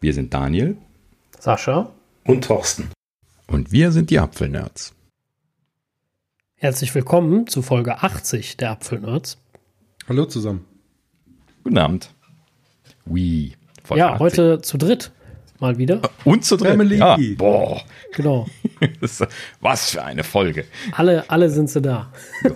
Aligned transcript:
Wir 0.00 0.14
sind 0.14 0.32
Daniel, 0.32 0.76
Sascha 1.40 1.92
und 2.24 2.44
Thorsten. 2.44 2.88
Und 3.48 3.72
wir 3.72 3.90
sind 3.90 4.10
die 4.10 4.20
Apfelnerds. 4.20 4.94
Herzlich 6.54 6.94
willkommen 6.94 7.48
zu 7.48 7.62
Folge 7.62 8.00
80 8.00 8.56
der 8.58 8.70
Apfelnerds. 8.70 9.38
Hallo 10.08 10.26
zusammen. 10.26 10.64
Guten 11.64 11.78
Abend. 11.78 12.14
Wie? 13.06 13.56
Ja, 13.92 14.12
80. 14.12 14.20
heute 14.20 14.62
zu 14.62 14.78
dritt 14.78 15.10
mal 15.58 15.78
wieder. 15.78 16.00
Und 16.24 16.44
zu 16.44 16.56
dritt. 16.56 16.68
Family. 16.68 16.98
Ja. 16.98 17.16
Boah. 17.36 17.82
Genau. 18.12 18.46
was 19.60 19.90
für 19.90 20.04
eine 20.04 20.22
Folge. 20.22 20.64
Alle, 20.92 21.28
alle 21.28 21.50
sind 21.50 21.70
sie 21.70 21.82
da. 21.82 22.12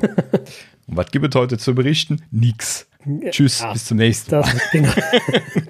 Und 0.86 0.96
was 0.96 1.10
gibt 1.10 1.34
es 1.34 1.38
heute 1.38 1.58
zu 1.58 1.74
berichten? 1.74 2.22
Nix. 2.30 2.86
Tschüss, 3.30 3.60
ja, 3.60 3.72
bis 3.72 3.86
zum 3.86 3.96
nächsten 3.96 4.30
Mal. 4.30 4.44
Das, 4.52 4.70
genau, 4.70 4.92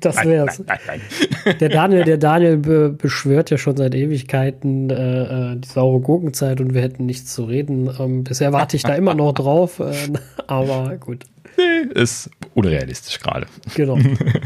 das 0.00 0.16
wär's. 0.24 0.58
Nein, 0.58 0.78
nein, 0.86 1.00
nein. 1.44 1.58
Der 1.60 1.68
Daniel, 1.68 2.04
der 2.04 2.18
Daniel 2.18 2.56
be 2.58 2.90
beschwört 2.90 3.50
ja 3.50 3.56
schon 3.56 3.76
seit 3.76 3.94
Ewigkeiten 3.94 4.90
äh, 4.90 5.52
äh, 5.52 5.56
die 5.56 5.68
saure 5.68 6.00
Gurkenzeit 6.00 6.60
und 6.60 6.74
wir 6.74 6.82
hätten 6.82 7.06
nichts 7.06 7.32
zu 7.32 7.44
reden. 7.44 7.90
Ähm, 7.98 8.24
bisher 8.24 8.52
warte 8.52 8.76
ich 8.76 8.82
da 8.82 8.94
immer 8.94 9.14
noch 9.14 9.32
drauf, 9.32 9.80
äh, 9.80 9.94
aber 10.46 10.96
gut. 10.96 11.24
Nee, 11.56 12.00
ist 12.00 12.30
unrealistisch 12.54 13.18
gerade. 13.20 13.46
Genau. 13.74 13.98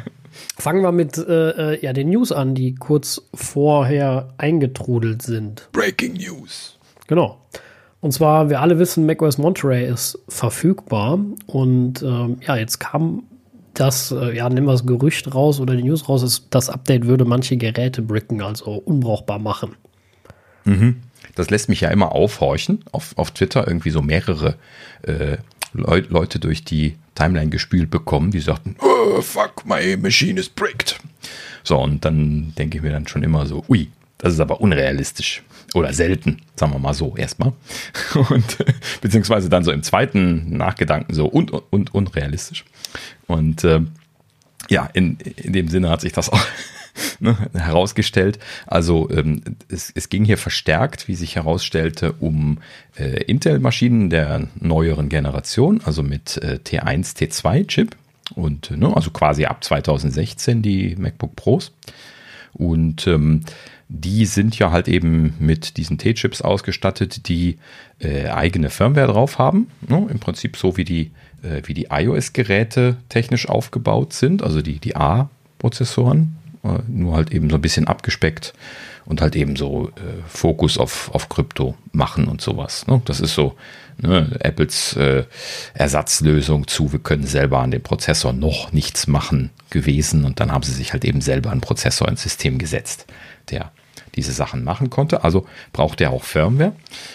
Fangen 0.58 0.82
wir 0.82 0.92
mit 0.92 1.16
äh, 1.16 1.72
äh, 1.74 1.80
ja, 1.80 1.92
den 1.92 2.10
News 2.10 2.30
an, 2.30 2.54
die 2.54 2.74
kurz 2.74 3.22
vorher 3.34 4.28
eingetrudelt 4.38 5.22
sind. 5.22 5.68
Breaking 5.72 6.14
News. 6.14 6.78
Genau. 7.06 7.38
Und 8.00 8.12
zwar, 8.12 8.50
wir 8.50 8.60
alle 8.60 8.78
wissen, 8.78 9.06
macOS 9.06 9.38
Monterey 9.38 9.86
ist 9.86 10.18
verfügbar. 10.28 11.18
Und 11.46 12.02
ähm, 12.02 12.38
ja, 12.46 12.56
jetzt 12.56 12.78
kam 12.78 13.24
das, 13.74 14.10
äh, 14.10 14.36
ja, 14.36 14.48
nehmen 14.48 14.66
wir 14.66 14.72
das 14.72 14.86
Gerücht 14.86 15.34
raus 15.34 15.60
oder 15.60 15.74
die 15.76 15.82
News 15.82 16.08
raus, 16.08 16.22
ist, 16.22 16.46
das 16.50 16.68
Update 16.70 17.06
würde 17.06 17.24
manche 17.24 17.56
Geräte 17.56 18.02
bricken, 18.02 18.42
also 18.42 18.72
unbrauchbar 18.72 19.38
machen. 19.38 19.76
Mhm. 20.64 21.02
Das 21.34 21.50
lässt 21.50 21.68
mich 21.68 21.80
ja 21.82 21.90
immer 21.90 22.12
aufhorchen. 22.12 22.84
Auf, 22.92 23.12
auf 23.16 23.30
Twitter 23.30 23.66
irgendwie 23.66 23.90
so 23.90 24.02
mehrere 24.02 24.56
äh, 25.02 25.36
Le 25.72 26.04
Leute 26.08 26.38
durch 26.38 26.64
die 26.64 26.96
Timeline 27.14 27.50
gespült 27.50 27.90
bekommen, 27.90 28.30
die 28.30 28.40
sagten, 28.40 28.76
oh, 28.80 29.20
fuck, 29.20 29.66
my 29.66 29.96
machine 29.96 30.40
is 30.40 30.48
bricked. 30.48 30.98
So, 31.64 31.78
und 31.78 32.04
dann 32.04 32.54
denke 32.56 32.78
ich 32.78 32.82
mir 32.82 32.92
dann 32.92 33.06
schon 33.06 33.22
immer 33.22 33.46
so, 33.46 33.64
ui, 33.68 33.88
das 34.18 34.32
ist 34.32 34.40
aber 34.40 34.60
unrealistisch. 34.60 35.42
Oder 35.74 35.92
selten, 35.92 36.42
sagen 36.54 36.72
wir 36.72 36.78
mal 36.78 36.94
so 36.94 37.16
erstmal. 37.16 37.52
Und 38.30 38.56
beziehungsweise 39.00 39.48
dann 39.48 39.64
so 39.64 39.72
im 39.72 39.82
zweiten 39.82 40.56
Nachgedanken 40.56 41.12
so 41.12 41.26
und, 41.26 41.50
und 41.50 41.94
unrealistisch. 41.94 42.64
Und 43.26 43.64
äh, 43.64 43.80
ja, 44.70 44.88
in, 44.94 45.18
in 45.36 45.52
dem 45.52 45.68
Sinne 45.68 45.90
hat 45.90 46.00
sich 46.00 46.12
das 46.12 46.30
auch 46.30 46.40
ne, 47.20 47.36
herausgestellt. 47.52 48.38
Also 48.66 49.10
ähm, 49.10 49.42
es, 49.68 49.92
es 49.94 50.08
ging 50.08 50.24
hier 50.24 50.38
verstärkt, 50.38 51.08
wie 51.08 51.14
sich 51.14 51.36
herausstellte, 51.36 52.14
um 52.20 52.58
äh, 52.96 53.24
Intel-Maschinen 53.24 54.08
der 54.08 54.48
neueren 54.58 55.08
Generation, 55.08 55.80
also 55.84 56.02
mit 56.02 56.38
äh, 56.38 56.58
T1, 56.64 57.16
T2-Chip. 57.16 57.96
Und 58.34 58.70
ne, 58.70 58.94
also 58.94 59.10
quasi 59.10 59.44
ab 59.44 59.62
2016 59.62 60.62
die 60.62 60.96
MacBook 60.96 61.36
Pros. 61.36 61.72
Und 62.54 63.06
ähm, 63.06 63.42
die 63.88 64.26
sind 64.26 64.58
ja 64.58 64.72
halt 64.72 64.88
eben 64.88 65.34
mit 65.38 65.76
diesen 65.76 65.98
T-Chips 65.98 66.42
ausgestattet, 66.42 67.28
die 67.28 67.58
äh, 68.00 68.28
eigene 68.28 68.70
Firmware 68.70 69.06
drauf 69.06 69.38
haben. 69.38 69.68
Ne? 69.86 70.06
Im 70.10 70.18
Prinzip 70.18 70.56
so 70.56 70.76
wie 70.76 70.84
die, 70.84 71.12
äh, 71.42 71.62
die 71.62 71.86
iOS-Geräte 71.90 72.96
technisch 73.08 73.48
aufgebaut 73.48 74.12
sind, 74.12 74.42
also 74.42 74.60
die, 74.60 74.80
die 74.80 74.96
A-Prozessoren, 74.96 76.36
äh, 76.64 76.78
nur 76.88 77.14
halt 77.14 77.32
eben 77.32 77.48
so 77.48 77.56
ein 77.56 77.62
bisschen 77.62 77.86
abgespeckt 77.86 78.54
und 79.04 79.20
halt 79.20 79.36
eben 79.36 79.54
so 79.54 79.88
äh, 79.90 79.92
Fokus 80.26 80.78
auf, 80.78 81.14
auf 81.14 81.28
Krypto 81.28 81.76
machen 81.92 82.26
und 82.26 82.40
sowas. 82.40 82.88
Ne? 82.88 83.00
Das 83.04 83.20
ist 83.20 83.34
so 83.34 83.54
ne, 83.98 84.36
Apples 84.40 84.96
äh, 84.96 85.24
Ersatzlösung 85.74 86.66
zu, 86.66 86.90
wir 86.90 86.98
können 86.98 87.24
selber 87.24 87.60
an 87.60 87.70
dem 87.70 87.82
Prozessor 87.82 88.32
noch 88.32 88.72
nichts 88.72 89.06
machen 89.06 89.50
gewesen 89.70 90.24
und 90.24 90.40
dann 90.40 90.50
haben 90.50 90.64
sie 90.64 90.72
sich 90.72 90.92
halt 90.92 91.04
eben 91.04 91.20
selber 91.20 91.52
einen 91.52 91.60
Prozessor 91.60 92.08
ins 92.08 92.22
System 92.22 92.58
gesetzt 92.58 93.06
der 93.50 93.72
diese 94.16 94.32
Sachen 94.32 94.64
machen 94.64 94.90
konnte. 94.90 95.24
Also 95.24 95.46
braucht 95.72 96.00
er 96.00 96.10
auch 96.10 96.24
Firmware. 96.24 96.72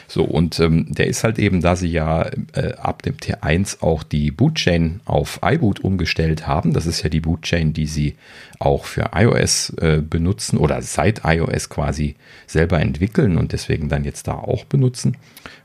So, 0.08 0.24
und 0.24 0.60
ähm, 0.60 0.86
der 0.90 1.08
ist 1.08 1.24
halt 1.24 1.40
eben, 1.40 1.62
da 1.62 1.76
sie 1.76 1.90
ja 1.90 2.30
äh, 2.54 2.74
ab 2.78 3.02
dem 3.02 3.18
T1 3.18 3.82
auch 3.82 4.04
die 4.04 4.32
Bootchain 4.32 5.02
auf 5.06 5.40
iBoot 5.44 5.80
umgestellt 5.80 6.48
haben. 6.48 6.74
Das 6.74 6.86
ist 6.86 7.02
ja 7.02 7.10
die 7.10 7.20
Bootchain, 7.20 7.74
die 7.74 7.88
sie 7.88 8.16
auch 8.60 8.86
für 8.86 9.12
iOS 9.16 9.72
äh, 9.82 10.02
benutzen 10.08 10.58
oder 10.58 10.82
seit 10.82 11.22
iOS 11.26 11.70
quasi 11.70 12.16
selber 12.46 12.80
entwickeln 12.80 13.38
und 13.38 13.52
deswegen 13.52 13.90
dann 13.90 14.04
jetzt 14.04 14.28
da 14.28 14.34
auch 14.34 14.66
benutzen. 14.66 15.18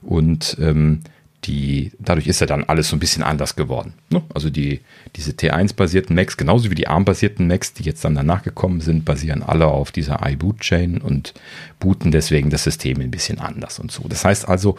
Und 0.03 0.57
ähm, 0.61 1.01
die, 1.47 1.93
dadurch 1.99 2.27
ist 2.27 2.41
ja 2.41 2.47
dann 2.47 2.65
alles 2.65 2.89
so 2.89 2.97
ein 2.97 2.99
bisschen 2.99 3.23
anders 3.23 3.57
geworden. 3.57 3.95
Ne? 4.11 4.23
Also 4.35 4.51
die, 4.51 4.81
diese 5.15 5.33
T1-basierten 5.33 6.15
Macs, 6.15 6.37
genauso 6.37 6.71
wie 6.71 6.75
die 6.75 6.89
ARM-basierten 6.89 7.47
Macs, 7.47 7.73
die 7.73 7.85
jetzt 7.85 8.05
dann 8.05 8.15
danach 8.15 8.43
gekommen 8.43 8.81
sind, 8.81 9.05
basieren 9.05 9.43
alle 9.43 9.67
auf 9.67 9.93
dieser 9.93 10.27
iBoot-Chain 10.27 10.99
und 10.99 11.35
booten 11.79 12.11
deswegen 12.11 12.51
das 12.51 12.65
System 12.65 13.01
ein 13.01 13.11
bisschen 13.11 13.39
anders 13.39 13.79
und 13.79 13.93
so. 13.93 14.05
Das 14.09 14.25
heißt 14.25 14.49
also, 14.49 14.77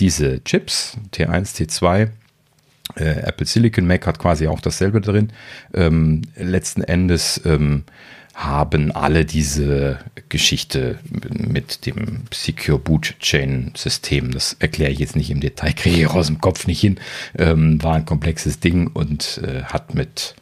diese 0.00 0.42
Chips, 0.42 0.96
T1, 1.14 1.54
T2, 1.56 2.08
äh, 2.96 3.04
Apple 3.04 3.46
Silicon 3.46 3.86
Mac 3.86 4.06
hat 4.06 4.18
quasi 4.18 4.48
auch 4.48 4.60
dasselbe 4.60 5.00
drin. 5.00 5.30
Ähm, 5.74 6.22
letzten 6.36 6.82
Endes 6.82 7.40
ähm, 7.44 7.84
haben 8.38 8.92
alle 8.92 9.24
diese 9.24 9.98
Geschichte 10.28 11.00
mit 11.10 11.86
dem 11.86 12.22
Secure 12.32 12.78
Boot 12.78 13.16
Chain 13.18 13.72
System. 13.76 14.30
Das 14.30 14.54
erkläre 14.60 14.92
ich 14.92 15.00
jetzt 15.00 15.16
nicht 15.16 15.30
im 15.30 15.40
Detail, 15.40 15.72
kriege 15.72 16.02
ich 16.02 16.06
aus 16.06 16.28
dem 16.28 16.40
Kopf 16.40 16.68
nicht 16.68 16.80
hin. 16.80 17.00
Ähm, 17.36 17.82
war 17.82 17.96
ein 17.96 18.04
komplexes 18.04 18.60
Ding 18.60 18.86
und 18.86 19.40
äh, 19.42 19.64
hat 19.64 19.94
mit 19.94 20.36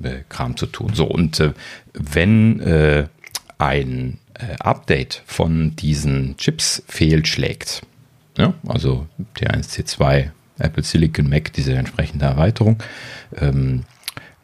äh, 0.00 0.20
Kram 0.28 0.56
zu 0.56 0.66
tun. 0.66 0.92
So, 0.94 1.06
und 1.06 1.40
äh, 1.40 1.54
wenn 1.92 2.60
äh, 2.60 3.08
ein 3.58 4.18
äh, 4.34 4.54
Update 4.60 5.24
von 5.26 5.74
diesen 5.74 6.36
Chips 6.36 6.84
fehlschlägt, 6.86 7.82
ja, 8.36 8.54
also 8.68 9.08
T1, 9.36 9.76
T2, 9.76 10.30
Apple 10.60 10.84
Silicon 10.84 11.28
Mac, 11.28 11.52
diese 11.52 11.74
entsprechende 11.74 12.26
Erweiterung, 12.26 12.80
ähm, 13.36 13.82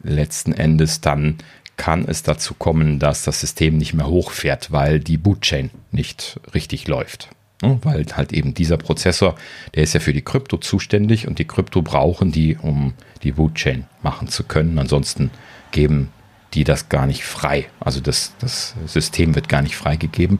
letzten 0.03 0.53
Endes 0.53 1.01
dann 1.01 1.37
kann 1.77 2.05
es 2.07 2.23
dazu 2.23 2.53
kommen, 2.53 2.99
dass 2.99 3.23
das 3.23 3.41
System 3.41 3.77
nicht 3.77 3.93
mehr 3.93 4.07
hochfährt, 4.07 4.71
weil 4.71 4.99
die 4.99 5.17
Bootchain 5.17 5.71
nicht 5.91 6.39
richtig 6.53 6.87
läuft. 6.87 7.29
Weil 7.61 8.05
halt 8.13 8.33
eben 8.33 8.53
dieser 8.53 8.77
Prozessor, 8.77 9.35
der 9.73 9.83
ist 9.83 9.93
ja 9.93 9.99
für 9.99 10.13
die 10.13 10.21
Krypto 10.21 10.57
zuständig 10.57 11.27
und 11.27 11.39
die 11.39 11.45
Krypto 11.45 11.81
brauchen 11.81 12.31
die, 12.31 12.57
um 12.57 12.93
die 13.23 13.31
Bootchain 13.31 13.85
machen 14.03 14.27
zu 14.27 14.43
können. 14.43 14.77
Ansonsten 14.77 15.31
geben 15.71 16.11
die 16.55 16.63
das 16.63 16.89
gar 16.89 17.05
nicht 17.05 17.23
frei. 17.23 17.67
Also 17.79 17.99
das, 17.99 18.33
das 18.39 18.75
System 18.85 19.35
wird 19.35 19.49
gar 19.49 19.61
nicht 19.61 19.75
freigegeben. 19.75 20.39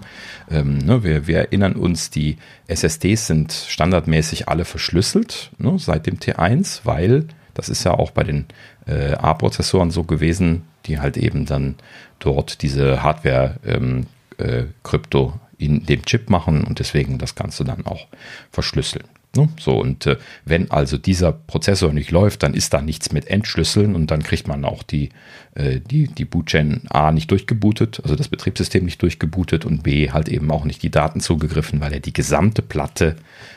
Ähm, 0.50 0.78
ne, 0.78 1.04
wir, 1.04 1.28
wir, 1.28 1.40
erinnern 1.40 1.74
uns, 1.74 2.10
die 2.10 2.38
SSDs 2.68 3.28
sind 3.28 3.52
standardmäßig 3.52 4.48
alle 4.48 4.66
verschlüsselt 4.66 5.52
ne, 5.58 5.78
seit 5.78 6.08
dem 6.08 6.18
T1, 6.20 6.82
weil 6.86 7.28
das 7.54 7.70
ist 7.70 7.84
ja 7.84 7.94
auch 7.94 8.12
bei 8.12 8.24
den 8.24 8.46
äh, 8.88 9.14
A-Prozessoren 9.14 9.92
so 9.92 10.04
gewesen, 10.04 10.64
die 10.86 11.00
halt 11.00 11.18
eben 11.18 11.46
dann 11.46 11.76
dort 12.20 12.62
diese 12.62 13.04
Hardware-Krypto 13.04 15.28
ähm, 15.28 15.34
äh, 15.34 15.40
in 15.58 15.86
dem 15.86 16.04
Chip 16.04 16.30
machen 16.30 16.64
und 16.64 16.80
deswegen 16.80 17.18
das 17.18 17.36
Ganze 17.36 17.64
dann 17.64 17.86
auch 17.86 18.08
verschlüsseln. 18.52 19.06
Ne? 19.36 19.50
So, 19.60 19.80
und 19.80 20.06
äh, 20.06 20.18
wenn 20.46 20.72
also 20.72 20.98
dieser 20.98 21.32
Prozessor 21.32 21.94
nicht 21.94 22.12
läuft, 22.12 22.44
dann 22.44 22.54
ist 22.54 22.74
da 22.74 22.82
nichts 22.82 23.12
mit 23.12 23.28
Entschlüsseln 23.28 23.96
und 23.96 24.12
dann 24.12 24.24
kriegt 24.24 24.48
man 24.48 24.66
auch 24.66 24.84
die, 24.84 25.10
äh, 25.56 25.80
die, 25.80 26.08
die 26.08 26.26
Bootchain 26.26 26.82
A 26.90 27.12
nicht 27.12 27.32
durchgebootet, 27.32 28.02
also 28.04 28.16
das 28.16 28.28
Betriebssystem 28.28 28.86
nicht 28.86 29.02
durchgebootet 29.02 29.66
und 29.66 29.84
B 29.84 30.12
halt 30.12 30.30
eben 30.30 30.52
auch 30.52 30.66
nicht 30.66 30.84
die 30.84 30.92
Daten 30.92 31.20
zugegriffen, 31.20 31.82
weil 31.82 31.94
er 31.94 32.00
die 32.00 32.14
gesamte 32.14 32.62
Platte 32.62 33.16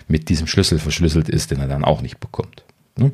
mit 0.09 0.29
diesem 0.29 0.47
Schlüssel 0.47 0.79
verschlüsselt 0.79 1.29
ist, 1.29 1.51
den 1.51 1.61
er 1.61 1.69
dann 1.69 1.85
auch 1.85 2.03
nicht 2.03 2.21
bekommt. 2.21 2.65
Ne? 2.97 3.13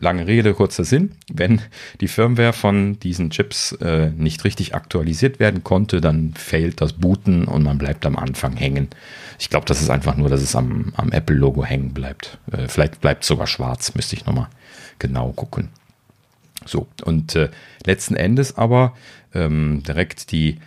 Lange 0.00 0.26
Rede, 0.26 0.54
kurzer 0.54 0.84
Sinn. 0.84 1.12
Wenn 1.32 1.60
die 2.00 2.08
Firmware 2.08 2.52
von 2.52 2.98
diesen 3.00 3.30
Chips 3.30 3.72
äh, 3.72 4.10
nicht 4.10 4.44
richtig 4.44 4.74
aktualisiert 4.74 5.40
werden 5.40 5.62
konnte, 5.62 6.00
dann 6.00 6.34
fehlt 6.34 6.80
das 6.80 6.94
Booten 6.94 7.44
und 7.44 7.62
man 7.62 7.78
bleibt 7.78 8.04
am 8.06 8.16
Anfang 8.16 8.56
hängen. 8.56 8.88
Ich 9.38 9.50
glaube, 9.50 9.66
das 9.66 9.82
ist 9.82 9.90
einfach 9.90 10.16
nur, 10.16 10.28
dass 10.28 10.42
es 10.42 10.56
am, 10.56 10.92
am 10.96 11.12
Apple-Logo 11.12 11.64
hängen 11.64 11.92
bleibt. 11.92 12.38
Äh, 12.50 12.68
vielleicht 12.68 13.00
bleibt 13.00 13.22
es 13.22 13.28
sogar 13.28 13.46
schwarz, 13.46 13.94
müsste 13.94 14.16
ich 14.16 14.26
nochmal 14.26 14.48
genau 14.98 15.32
gucken. 15.32 15.68
So, 16.64 16.86
und 17.04 17.34
äh, 17.34 17.48
letzten 17.84 18.14
Endes 18.14 18.56
aber 18.56 18.94
ähm, 19.34 19.82
direkt 19.86 20.32
die 20.32 20.58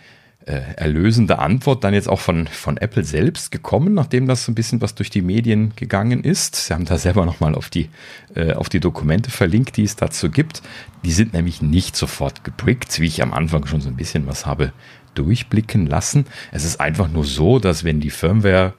äh, 0.46 0.60
erlösende 0.76 1.40
Antwort 1.40 1.82
dann 1.82 1.92
jetzt 1.92 2.08
auch 2.08 2.20
von, 2.20 2.46
von 2.46 2.76
Apple 2.76 3.04
selbst 3.04 3.50
gekommen, 3.50 3.94
nachdem 3.94 4.28
das 4.28 4.44
so 4.44 4.52
ein 4.52 4.54
bisschen 4.54 4.80
was 4.80 4.94
durch 4.94 5.10
die 5.10 5.22
Medien 5.22 5.72
gegangen 5.74 6.22
ist. 6.22 6.54
Sie 6.54 6.72
haben 6.72 6.84
da 6.84 6.98
selber 6.98 7.26
nochmal 7.26 7.56
auf 7.56 7.68
die, 7.68 7.90
äh, 8.34 8.52
auf 8.52 8.68
die 8.68 8.78
Dokumente 8.78 9.30
verlinkt, 9.30 9.76
die 9.76 9.82
es 9.82 9.96
dazu 9.96 10.30
gibt. 10.30 10.62
Die 11.04 11.10
sind 11.10 11.32
nämlich 11.32 11.62
nicht 11.62 11.96
sofort 11.96 12.44
gebrickt, 12.44 13.00
wie 13.00 13.06
ich 13.06 13.22
am 13.22 13.32
Anfang 13.32 13.66
schon 13.66 13.80
so 13.80 13.88
ein 13.88 13.96
bisschen 13.96 14.26
was 14.28 14.46
habe 14.46 14.72
durchblicken 15.14 15.86
lassen. 15.86 16.26
Es 16.52 16.64
ist 16.64 16.80
einfach 16.80 17.08
nur 17.08 17.24
so, 17.24 17.58
dass 17.58 17.82
wenn 17.82 18.00
die 18.00 18.10
Firmware 18.10 18.74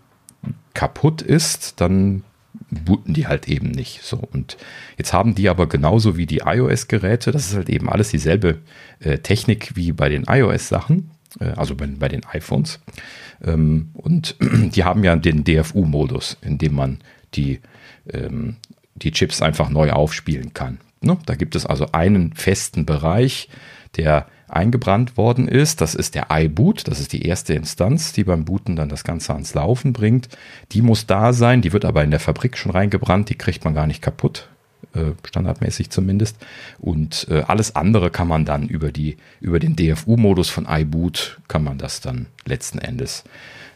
kaputt 0.74 1.22
ist, 1.22 1.82
dann 1.82 2.24
booten 2.70 3.14
die 3.14 3.28
halt 3.28 3.48
eben 3.48 3.72
nicht. 3.72 4.04
So 4.04 4.18
und 4.18 4.58
jetzt 4.98 5.12
haben 5.12 5.36
die 5.36 5.50
aber 5.50 5.68
genauso 5.68 6.16
wie 6.16 6.26
die 6.26 6.44
iOS-Geräte, 6.46 7.32
das 7.32 7.48
ist 7.48 7.56
halt 7.56 7.70
eben 7.70 7.90
alles 7.90 8.10
dieselbe 8.10 8.60
äh, 9.00 9.18
Technik 9.18 9.76
wie 9.76 9.92
bei 9.92 10.08
den 10.08 10.24
iOS-Sachen. 10.24 11.12
Äh, 11.40 11.52
also 11.52 11.76
bei, 11.76 11.88
bei, 11.88 12.08
den 12.08 12.26
iPhones. 12.26 12.80
Ähm, 13.44 13.92
und 13.94 14.36
die 14.42 14.84
haben 14.84 15.04
ja 15.04 15.16
den 15.16 15.44
DFU-Modus, 15.44 16.38
in 16.42 16.58
dem 16.58 16.76
man 16.76 17.00
die, 17.34 17.60
ähm, 18.12 18.58
die 18.96 19.12
Chips 19.12 19.42
einfach 19.42 19.70
neu 19.70 19.92
aufspielen 19.92 20.54
kann. 20.54 20.80
Ne? 21.02 21.18
Da 21.26 21.36
gibt 21.36 21.56
es 21.56 21.66
also 21.66 21.92
einen 21.92 22.34
festen 22.34 22.86
Bereich, 22.86 23.50
der 23.96 24.28
eingebrannt 24.48 25.18
worden 25.18 25.48
ist. 25.48 25.82
Das 25.82 25.94
ist 25.94 26.16
der 26.16 26.28
iBoot. 26.32 26.88
Das 26.88 27.00
ist 27.00 27.14
die 27.14 27.24
erste 27.24 27.54
Instanz, 27.54 28.14
die 28.14 28.24
beim 28.24 28.46
Booten 28.46 28.76
dann 28.76 28.90
das 28.90 29.04
Ganze 29.04 29.34
ans 29.34 29.54
Laufen 29.54 29.94
bringt. 29.94 30.30
Die 30.72 30.82
muss 30.82 31.06
da 31.06 31.34
sein. 31.34 31.62
Die 31.62 31.74
wird 31.74 31.86
aber 31.86 32.04
in 32.04 32.12
der 32.12 32.20
Fabrik 32.20 32.58
schon 32.58 32.72
reingebrannt. 32.72 33.30
Die 33.30 33.36
kriegt 33.36 33.66
man 33.66 33.74
gar 33.74 33.88
nicht 33.88 34.02
kaputt. 34.02 34.50
Äh, 34.94 35.12
standardmäßig 35.28 35.90
zumindest. 35.90 36.38
Und 36.80 37.28
äh, 37.30 37.42
alles 37.42 37.76
andere 37.76 38.10
kann 38.10 38.28
man 38.28 38.46
dann 38.46 38.68
über, 38.68 38.92
die, 38.92 39.18
über 39.42 39.60
den 39.60 39.76
DFU-Modus 39.76 40.50
von 40.50 40.66
iBoot 40.70 41.40
kann 41.48 41.64
man 41.64 41.78
das 41.78 42.00
dann 42.00 42.28
letzten 42.46 42.80
Endes 42.80 43.24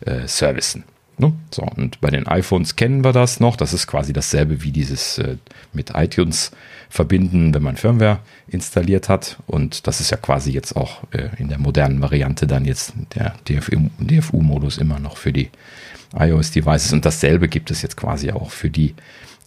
äh, 0.05 0.27
servicen. 0.27 0.83
Ne? 1.17 1.33
So, 1.51 1.63
und 1.63 2.01
bei 2.01 2.09
den 2.09 2.27
iPhones 2.27 2.75
kennen 2.75 3.03
wir 3.03 3.11
das 3.11 3.39
noch. 3.39 3.55
Das 3.55 3.73
ist 3.73 3.87
quasi 3.87 4.13
dasselbe 4.13 4.63
wie 4.63 4.71
dieses 4.71 5.17
äh, 5.17 5.37
mit 5.73 5.91
iTunes 5.93 6.51
verbinden, 6.89 7.53
wenn 7.53 7.63
man 7.63 7.77
Firmware 7.77 8.19
installiert 8.47 9.09
hat. 9.09 9.37
Und 9.47 9.87
das 9.87 10.01
ist 10.01 10.11
ja 10.11 10.17
quasi 10.17 10.51
jetzt 10.51 10.75
auch 10.75 11.03
äh, 11.11 11.29
in 11.37 11.49
der 11.49 11.59
modernen 11.59 12.01
Variante 12.01 12.47
dann 12.47 12.65
jetzt 12.65 12.93
der 13.15 13.35
DFU-Modus 13.47 14.77
immer 14.77 14.99
noch 14.99 15.17
für 15.17 15.33
die 15.33 15.49
iOS-Devices. 16.17 16.93
Und 16.93 17.05
dasselbe 17.05 17.47
gibt 17.47 17.69
es 17.69 17.81
jetzt 17.81 17.97
quasi 17.97 18.31
auch 18.31 18.49
für 18.49 18.69
die 18.69 18.95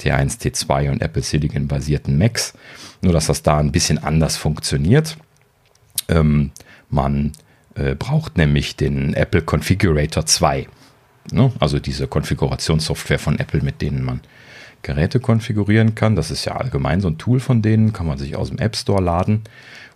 T1, 0.00 0.40
T2 0.40 0.90
und 0.90 1.02
Apple 1.02 1.22
Silicon 1.22 1.68
basierten 1.68 2.18
Macs. 2.18 2.54
Nur, 3.02 3.12
dass 3.12 3.26
das 3.26 3.42
da 3.42 3.58
ein 3.58 3.72
bisschen 3.72 3.98
anders 4.02 4.36
funktioniert. 4.36 5.16
Ähm, 6.08 6.50
man 6.90 7.32
äh, 7.74 7.94
braucht 7.94 8.36
nämlich 8.36 8.76
den 8.76 9.14
Apple 9.14 9.42
Configurator 9.42 10.26
2. 10.26 10.66
Ne? 11.32 11.52
Also 11.60 11.78
diese 11.78 12.06
Konfigurationssoftware 12.06 13.18
von 13.18 13.38
Apple, 13.38 13.62
mit 13.62 13.82
denen 13.82 14.04
man 14.04 14.20
Geräte 14.82 15.18
konfigurieren 15.18 15.94
kann. 15.94 16.14
Das 16.14 16.30
ist 16.30 16.44
ja 16.44 16.56
allgemein 16.56 17.00
so 17.00 17.08
ein 17.08 17.18
Tool 17.18 17.40
von 17.40 17.62
denen, 17.62 17.92
kann 17.92 18.06
man 18.06 18.18
sich 18.18 18.36
aus 18.36 18.50
dem 18.50 18.58
App 18.58 18.76
Store 18.76 19.02
laden. 19.02 19.42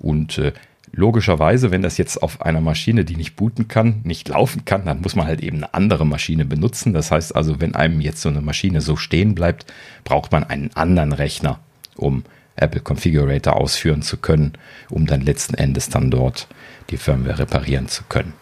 Und 0.00 0.38
äh, 0.38 0.52
logischerweise, 0.92 1.70
wenn 1.70 1.82
das 1.82 1.98
jetzt 1.98 2.22
auf 2.22 2.42
einer 2.42 2.60
Maschine, 2.60 3.04
die 3.04 3.16
nicht 3.16 3.36
booten 3.36 3.68
kann, 3.68 4.00
nicht 4.04 4.28
laufen 4.28 4.64
kann, 4.64 4.84
dann 4.84 5.00
muss 5.00 5.16
man 5.16 5.26
halt 5.26 5.42
eben 5.42 5.58
eine 5.58 5.74
andere 5.74 6.06
Maschine 6.06 6.44
benutzen. 6.44 6.92
Das 6.92 7.10
heißt 7.10 7.34
also, 7.34 7.60
wenn 7.60 7.74
einem 7.74 8.00
jetzt 8.00 8.20
so 8.20 8.28
eine 8.28 8.40
Maschine 8.40 8.80
so 8.80 8.96
stehen 8.96 9.34
bleibt, 9.34 9.72
braucht 10.04 10.32
man 10.32 10.44
einen 10.44 10.70
anderen 10.74 11.12
Rechner, 11.12 11.60
um 11.96 12.24
Apple 12.56 12.80
Configurator 12.80 13.56
ausführen 13.56 14.02
zu 14.02 14.16
können, 14.16 14.52
um 14.90 15.06
dann 15.06 15.20
letzten 15.20 15.54
Endes 15.54 15.88
dann 15.88 16.10
dort 16.10 16.48
die 16.90 16.96
Firmware 16.96 17.38
reparieren 17.38 17.88
zu 17.88 18.04
können. 18.08 18.32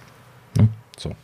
Ne? 0.57 0.69
So. 0.99 1.15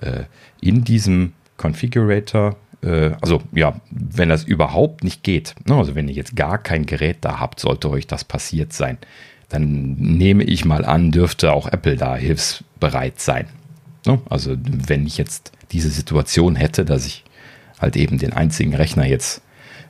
Äh, 0.00 0.24
in 0.60 0.84
diesem 0.84 1.32
Configurator 1.56 2.56
äh, 2.84 3.12
also 3.20 3.42
ja, 3.52 3.80
wenn 3.90 4.28
das 4.28 4.44
überhaupt 4.44 5.04
nicht 5.04 5.22
geht, 5.22 5.54
ne, 5.66 5.74
also 5.74 5.94
wenn 5.94 6.08
ihr 6.08 6.14
jetzt 6.14 6.36
gar 6.36 6.58
kein 6.58 6.86
Gerät 6.86 7.18
da 7.22 7.40
habt, 7.40 7.60
sollte 7.60 7.90
euch 7.90 8.06
das 8.06 8.24
passiert 8.24 8.72
sein, 8.72 8.98
dann 9.48 9.94
nehme 9.94 10.44
ich 10.44 10.64
mal 10.64 10.84
an, 10.84 11.10
dürfte 11.10 11.52
auch 11.52 11.66
Apple 11.66 11.96
da 11.96 12.16
hilfsbereit 12.16 13.20
sein. 13.20 13.46
Ne? 14.06 14.20
Also 14.28 14.56
wenn 14.64 15.06
ich 15.06 15.18
jetzt 15.18 15.52
diese 15.72 15.90
Situation 15.90 16.56
hätte, 16.56 16.84
dass 16.84 17.06
ich 17.06 17.24
halt 17.80 17.96
eben 17.96 18.18
den 18.18 18.32
einzigen 18.32 18.74
Rechner 18.74 19.06
jetzt 19.06 19.42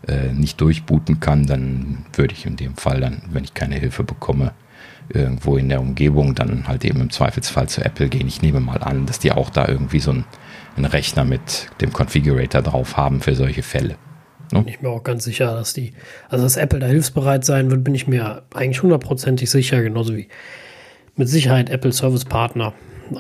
äh, 0.06 0.32
nicht 0.32 0.60
durchbooten 0.60 1.20
kann, 1.20 1.46
dann 1.46 2.04
würde 2.14 2.34
ich 2.34 2.46
in 2.46 2.56
dem 2.56 2.76
Fall 2.76 3.00
dann, 3.00 3.22
wenn 3.30 3.44
ich 3.44 3.54
keine 3.54 3.76
Hilfe 3.76 4.04
bekomme, 4.04 4.52
irgendwo 5.08 5.56
in 5.56 5.68
der 5.68 5.80
Umgebung 5.80 6.34
dann 6.34 6.66
halt 6.66 6.84
eben 6.84 7.00
im 7.00 7.10
Zweifelsfall 7.10 7.68
zu 7.68 7.84
Apple 7.84 8.08
gehen. 8.08 8.26
Ich 8.26 8.42
nehme 8.42 8.60
mal 8.60 8.82
an, 8.82 9.06
dass 9.06 9.18
die 9.18 9.32
auch 9.32 9.50
da 9.50 9.68
irgendwie 9.68 10.00
so 10.00 10.12
ein 10.12 10.24
einen 10.76 10.86
Rechner 10.86 11.24
mit 11.24 11.68
dem 11.80 11.92
Configurator 11.92 12.62
drauf 12.62 12.96
haben 12.96 13.20
für 13.20 13.34
solche 13.34 13.62
Fälle. 13.62 13.96
Ne? 14.52 14.60
Bin 14.60 14.68
ich 14.68 14.80
mir 14.80 14.88
auch 14.88 15.02
ganz 15.02 15.24
sicher, 15.24 15.54
dass 15.54 15.72
die, 15.72 15.92
also 16.28 16.44
dass 16.44 16.56
Apple 16.56 16.78
da 16.78 16.86
hilfsbereit 16.86 17.44
sein 17.44 17.70
wird, 17.70 17.84
bin 17.84 17.94
ich 17.94 18.06
mir 18.06 18.42
eigentlich 18.54 18.82
hundertprozentig 18.82 19.50
sicher, 19.50 19.82
genauso 19.82 20.16
wie 20.16 20.28
mit 21.16 21.28
Sicherheit 21.28 21.70
Apple 21.70 21.92
Service 21.92 22.24
Partner, 22.24 22.72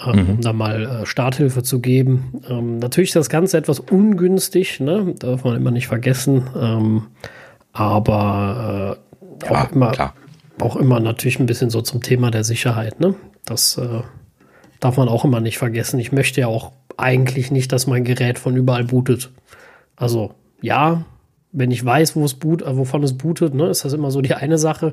äh, 0.04 0.16
mhm. 0.16 0.30
um 0.30 0.40
da 0.40 0.52
mal 0.52 0.84
äh, 0.84 1.06
Starthilfe 1.06 1.62
zu 1.62 1.80
geben. 1.80 2.40
Ähm, 2.48 2.78
natürlich 2.78 3.10
ist 3.10 3.16
das 3.16 3.28
Ganze 3.28 3.56
etwas 3.58 3.80
ungünstig, 3.80 4.80
ne? 4.80 5.14
darf 5.18 5.44
man 5.44 5.56
immer 5.56 5.70
nicht 5.70 5.86
vergessen, 5.86 6.44
ähm, 6.56 7.06
aber 7.72 8.98
äh, 9.40 9.46
auch, 9.46 9.50
ja, 9.50 9.68
immer, 9.72 9.90
klar. 9.92 10.14
auch 10.60 10.76
immer 10.76 11.00
natürlich 11.00 11.38
ein 11.38 11.46
bisschen 11.46 11.70
so 11.70 11.82
zum 11.82 12.02
Thema 12.02 12.30
der 12.30 12.44
Sicherheit. 12.44 13.00
Ne? 13.00 13.14
Das 13.44 13.78
äh, 13.78 14.00
darf 14.80 14.96
man 14.96 15.08
auch 15.08 15.24
immer 15.24 15.40
nicht 15.40 15.58
vergessen. 15.58 15.98
Ich 15.98 16.12
möchte 16.12 16.40
ja 16.40 16.46
auch 16.46 16.72
eigentlich 16.96 17.50
nicht, 17.50 17.72
dass 17.72 17.86
mein 17.86 18.04
Gerät 18.04 18.38
von 18.38 18.56
überall 18.56 18.84
bootet. 18.84 19.30
Also 19.96 20.34
ja, 20.60 21.04
wenn 21.54 21.70
ich 21.70 21.84
weiß, 21.84 22.16
wo 22.16 22.24
es 22.24 22.34
boot, 22.34 22.62
äh, 22.62 22.76
wovon 22.76 23.02
es 23.04 23.16
bootet, 23.16 23.54
ne, 23.54 23.68
ist 23.68 23.84
das 23.84 23.92
immer 23.92 24.10
so 24.10 24.20
die 24.20 24.34
eine 24.34 24.58
Sache. 24.58 24.92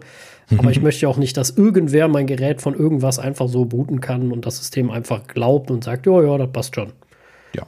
Aber 0.58 0.70
ich 0.70 0.82
möchte 0.82 1.10
auch 1.10 1.18
nicht, 1.18 1.36
dass 1.36 1.50
irgendwer 1.50 2.08
mein 2.08 2.28
Gerät 2.28 2.62
von 2.62 2.76
irgendwas 2.76 3.20
einfach 3.20 3.48
so 3.48 3.66
booten 3.66 4.00
kann 4.00 4.32
und 4.32 4.46
das 4.46 4.58
System 4.58 4.92
einfach 4.92 5.28
glaubt 5.28 5.72
und 5.72 5.84
sagt, 5.84 6.06
ja, 6.06 6.22
ja, 6.22 6.38
das 6.38 6.52
passt 6.52 6.76
schon. 6.76 6.92
Ja. 7.56 7.64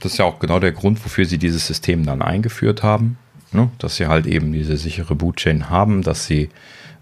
Das 0.00 0.12
ist 0.12 0.18
ja 0.18 0.26
auch 0.26 0.38
genau 0.38 0.58
der 0.58 0.72
Grund, 0.72 1.02
wofür 1.04 1.24
sie 1.24 1.38
dieses 1.38 1.66
System 1.66 2.04
dann 2.04 2.20
eingeführt 2.20 2.82
haben. 2.82 3.16
Ne? 3.52 3.70
Dass 3.78 3.96
sie 3.96 4.06
halt 4.06 4.26
eben 4.26 4.52
diese 4.52 4.76
sichere 4.76 5.14
Bootchain 5.14 5.70
haben, 5.70 6.02
dass 6.02 6.26
sie 6.26 6.50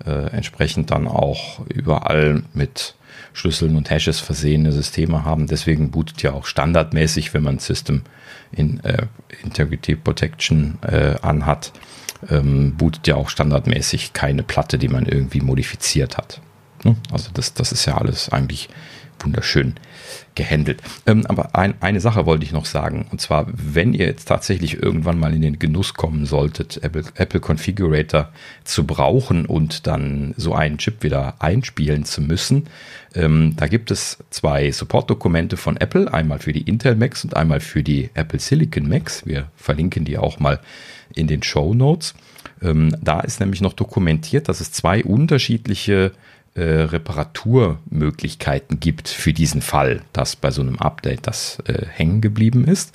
äh, 0.07 0.31
entsprechend 0.31 0.91
dann 0.91 1.09
auch 1.09 1.67
überall 1.67 2.43
mit 2.55 2.95
Schlüsseln 3.33 3.77
und 3.77 3.91
Hashes 3.91 4.21
versehene 4.21 4.73
Systeme 4.73 5.25
haben. 5.25 5.47
Deswegen 5.47 5.91
bootet 5.91 6.23
ja 6.23 6.33
auch 6.33 6.47
standardmäßig, 6.47 7.35
wenn 7.35 7.43
man 7.43 7.59
System 7.59 8.03
in 8.51 8.83
äh, 8.85 9.07
Integrity 9.43 9.97
Protection 9.97 10.79
äh, 10.83 11.17
anhat, 11.23 11.73
ähm, 12.29 12.77
bootet 12.77 13.07
ja 13.07 13.17
auch 13.17 13.29
standardmäßig 13.29 14.13
keine 14.13 14.43
Platte, 14.43 14.79
die 14.79 14.89
man 14.89 15.07
irgendwie 15.07 15.41
modifiziert 15.41 16.19
hat. 16.19 16.41
Ne? 16.85 16.97
Also 17.11 17.31
das, 17.33 17.55
das 17.55 17.73
ist 17.73 17.87
ja 17.87 17.97
alles 17.97 18.29
eigentlich 18.29 18.69
wunderschön 19.25 19.75
gehandelt. 20.35 20.83
Ähm, 21.07 21.27
aber 21.27 21.55
ein, 21.55 21.75
eine 21.81 22.01
Sache 22.01 22.27
wollte 22.27 22.45
ich 22.45 22.53
noch 22.53 22.65
sagen, 22.65 23.07
und 23.11 23.21
zwar, 23.21 23.47
wenn 23.53 23.93
ihr 23.93 24.07
jetzt 24.07 24.27
tatsächlich 24.27 24.83
irgendwann 24.83 25.19
mal 25.19 25.35
in 25.35 25.43
den 25.43 25.59
Genuss 25.59 25.95
kommen 25.95 26.27
solltet, 26.27 26.83
Apple, 26.83 27.05
Apple 27.15 27.41
Configurator 27.41 28.31
zu 28.65 28.87
brauchen 28.87 29.47
und 29.47 29.87
dann 29.87 30.35
so 30.37 30.55
einen 30.55 30.79
Chip 30.79 31.03
wieder 31.03 31.35
einspielen 31.39 32.05
zu 32.05 32.23
müssen, 32.23 32.69
ähm, 33.15 33.55
da 33.57 33.67
gibt 33.67 33.91
es 33.91 34.19
zwei 34.31 34.71
Support-Dokumente 34.71 35.57
von 35.57 35.77
Apple, 35.77 36.13
einmal 36.13 36.39
für 36.39 36.53
die 36.53 36.63
Intel 36.63 36.97
Macs 36.97 37.25
und 37.25 37.37
einmal 37.37 37.61
für 37.61 37.83
die 37.83 38.11
Apple 38.15 38.39
Silicon 38.39 38.89
Macs. 38.89 39.27
Wir 39.27 39.49
verlinken 39.57 40.05
die 40.05 40.19
auch 40.19 40.39
mal 40.39 40.61
in 41.15 41.27
den 41.27 41.43
Show 41.43 41.75
Notes. 41.75 42.15
Ähm, 42.63 42.97
da 43.03 43.21
ist 43.21 43.41
nämlich 43.41 43.61
noch 43.61 43.73
dokumentiert, 43.73 44.49
dass 44.49 44.61
es 44.61 44.73
zwei 44.73 45.05
unterschiedliche 45.05 46.13
äh, 46.55 46.63
Reparaturmöglichkeiten 46.63 48.81
gibt 48.81 49.09
für 49.09 49.33
diesen 49.33 49.63
Fall, 49.63 50.03
dass 50.13 50.37
bei 50.37 50.51
so 50.51 50.61
einem 50.61 50.79
Update 50.79 51.27
das 51.27 51.59
äh, 51.67 51.87
hängen 51.87 52.21
geblieben 52.21 52.65
ist. 52.65 52.93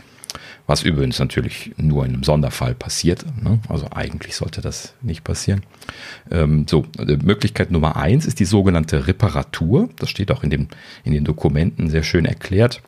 Was 0.68 0.84
übrigens 0.84 1.18
natürlich 1.18 1.74
nur 1.78 2.06
in 2.06 2.14
einem 2.14 2.24
Sonderfall 2.24 2.76
passiert. 2.76 3.26
Ne? 3.42 3.60
Also 3.70 3.88
eigentlich 3.92 4.36
sollte 4.36 4.62
das 4.62 4.94
nicht 5.02 5.24
passieren. 5.24 5.64
Ähm, 6.30 6.66
so, 6.70 6.86
äh, 7.00 7.16
Möglichkeit 7.16 7.72
Nummer 7.72 7.96
eins 7.96 8.26
ist 8.26 8.40
die 8.40 8.46
sogenannte 8.46 9.08
Reparatur. 9.08 9.90
Das 9.98 10.10
steht 10.10 10.30
auch 10.30 10.44
in, 10.44 10.50
dem, 10.50 10.68
in 11.04 11.14
den 11.14 11.24
Dokumenten 11.24 11.90
sehr 11.90 12.04
schön 12.04 12.26
erklärt. 12.26 12.82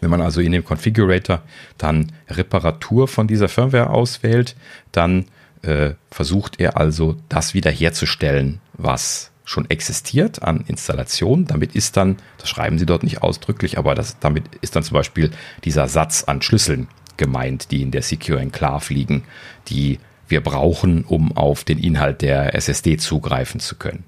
Wenn 0.00 0.10
man 0.10 0.20
also 0.20 0.40
in 0.40 0.52
dem 0.52 0.64
Configurator 0.64 1.42
dann 1.78 2.12
Reparatur 2.28 3.08
von 3.08 3.26
dieser 3.26 3.48
Firmware 3.48 3.90
auswählt, 3.90 4.54
dann 4.92 5.26
äh, 5.62 5.94
versucht 6.10 6.60
er 6.60 6.76
also 6.76 7.16
das 7.28 7.54
wiederherzustellen, 7.54 8.60
was 8.74 9.32
schon 9.44 9.68
existiert 9.68 10.42
an 10.42 10.64
Installationen. 10.66 11.46
Damit 11.46 11.74
ist 11.74 11.96
dann, 11.96 12.16
das 12.38 12.48
schreiben 12.48 12.78
sie 12.78 12.86
dort 12.86 13.02
nicht 13.02 13.22
ausdrücklich, 13.22 13.78
aber 13.78 13.94
das, 13.94 14.18
damit 14.18 14.44
ist 14.62 14.74
dann 14.74 14.82
zum 14.82 14.94
Beispiel 14.94 15.30
dieser 15.64 15.88
Satz 15.88 16.24
an 16.24 16.42
Schlüsseln 16.42 16.88
gemeint, 17.16 17.70
die 17.70 17.82
in 17.82 17.90
der 17.90 18.02
Secure 18.02 18.40
Enclave 18.40 18.92
liegen, 18.92 19.24
die 19.68 20.00
wir 20.26 20.42
brauchen, 20.42 21.04
um 21.04 21.36
auf 21.36 21.64
den 21.64 21.78
Inhalt 21.78 22.22
der 22.22 22.54
SSD 22.54 22.96
zugreifen 22.96 23.60
zu 23.60 23.76
können. 23.76 24.04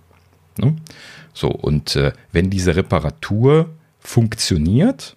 Ne? 0.58 0.76
So, 1.34 1.48
und 1.48 1.96
äh, 1.96 2.12
wenn 2.32 2.48
diese 2.48 2.74
Reparatur 2.74 3.68
funktioniert, 4.00 5.16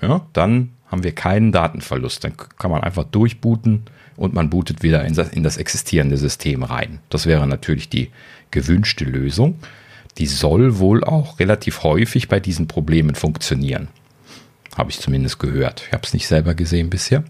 ja, 0.00 0.26
dann 0.32 0.72
haben 0.86 1.04
wir 1.04 1.14
keinen 1.14 1.52
Datenverlust. 1.52 2.24
Dann 2.24 2.36
kann 2.36 2.70
man 2.70 2.82
einfach 2.82 3.04
durchbooten 3.04 3.84
und 4.16 4.34
man 4.34 4.50
bootet 4.50 4.82
wieder 4.82 5.04
in 5.04 5.14
das, 5.14 5.28
in 5.30 5.42
das 5.42 5.56
existierende 5.56 6.16
System 6.16 6.62
rein. 6.62 7.00
Das 7.08 7.26
wäre 7.26 7.46
natürlich 7.46 7.88
die 7.88 8.10
gewünschte 8.50 9.04
Lösung. 9.04 9.58
Die 10.18 10.26
soll 10.26 10.78
wohl 10.78 11.04
auch 11.04 11.38
relativ 11.38 11.82
häufig 11.82 12.28
bei 12.28 12.38
diesen 12.40 12.68
Problemen 12.68 13.14
funktionieren. 13.14 13.88
Habe 14.76 14.90
ich 14.90 15.00
zumindest 15.00 15.38
gehört. 15.38 15.84
Ich 15.86 15.92
habe 15.92 16.04
es 16.04 16.12
nicht 16.12 16.26
selber 16.26 16.54
gesehen 16.54 16.90
bisher. 16.90 17.24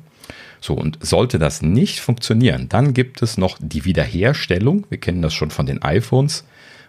So, 0.60 0.74
und 0.74 0.98
sollte 1.04 1.40
das 1.40 1.60
nicht 1.60 1.98
funktionieren, 1.98 2.68
dann 2.68 2.94
gibt 2.94 3.20
es 3.20 3.36
noch 3.36 3.58
die 3.60 3.84
Wiederherstellung. 3.84 4.86
Wir 4.90 4.98
kennen 4.98 5.20
das 5.20 5.34
schon 5.34 5.50
von 5.50 5.66
den 5.66 5.82
iPhones. 5.82 6.44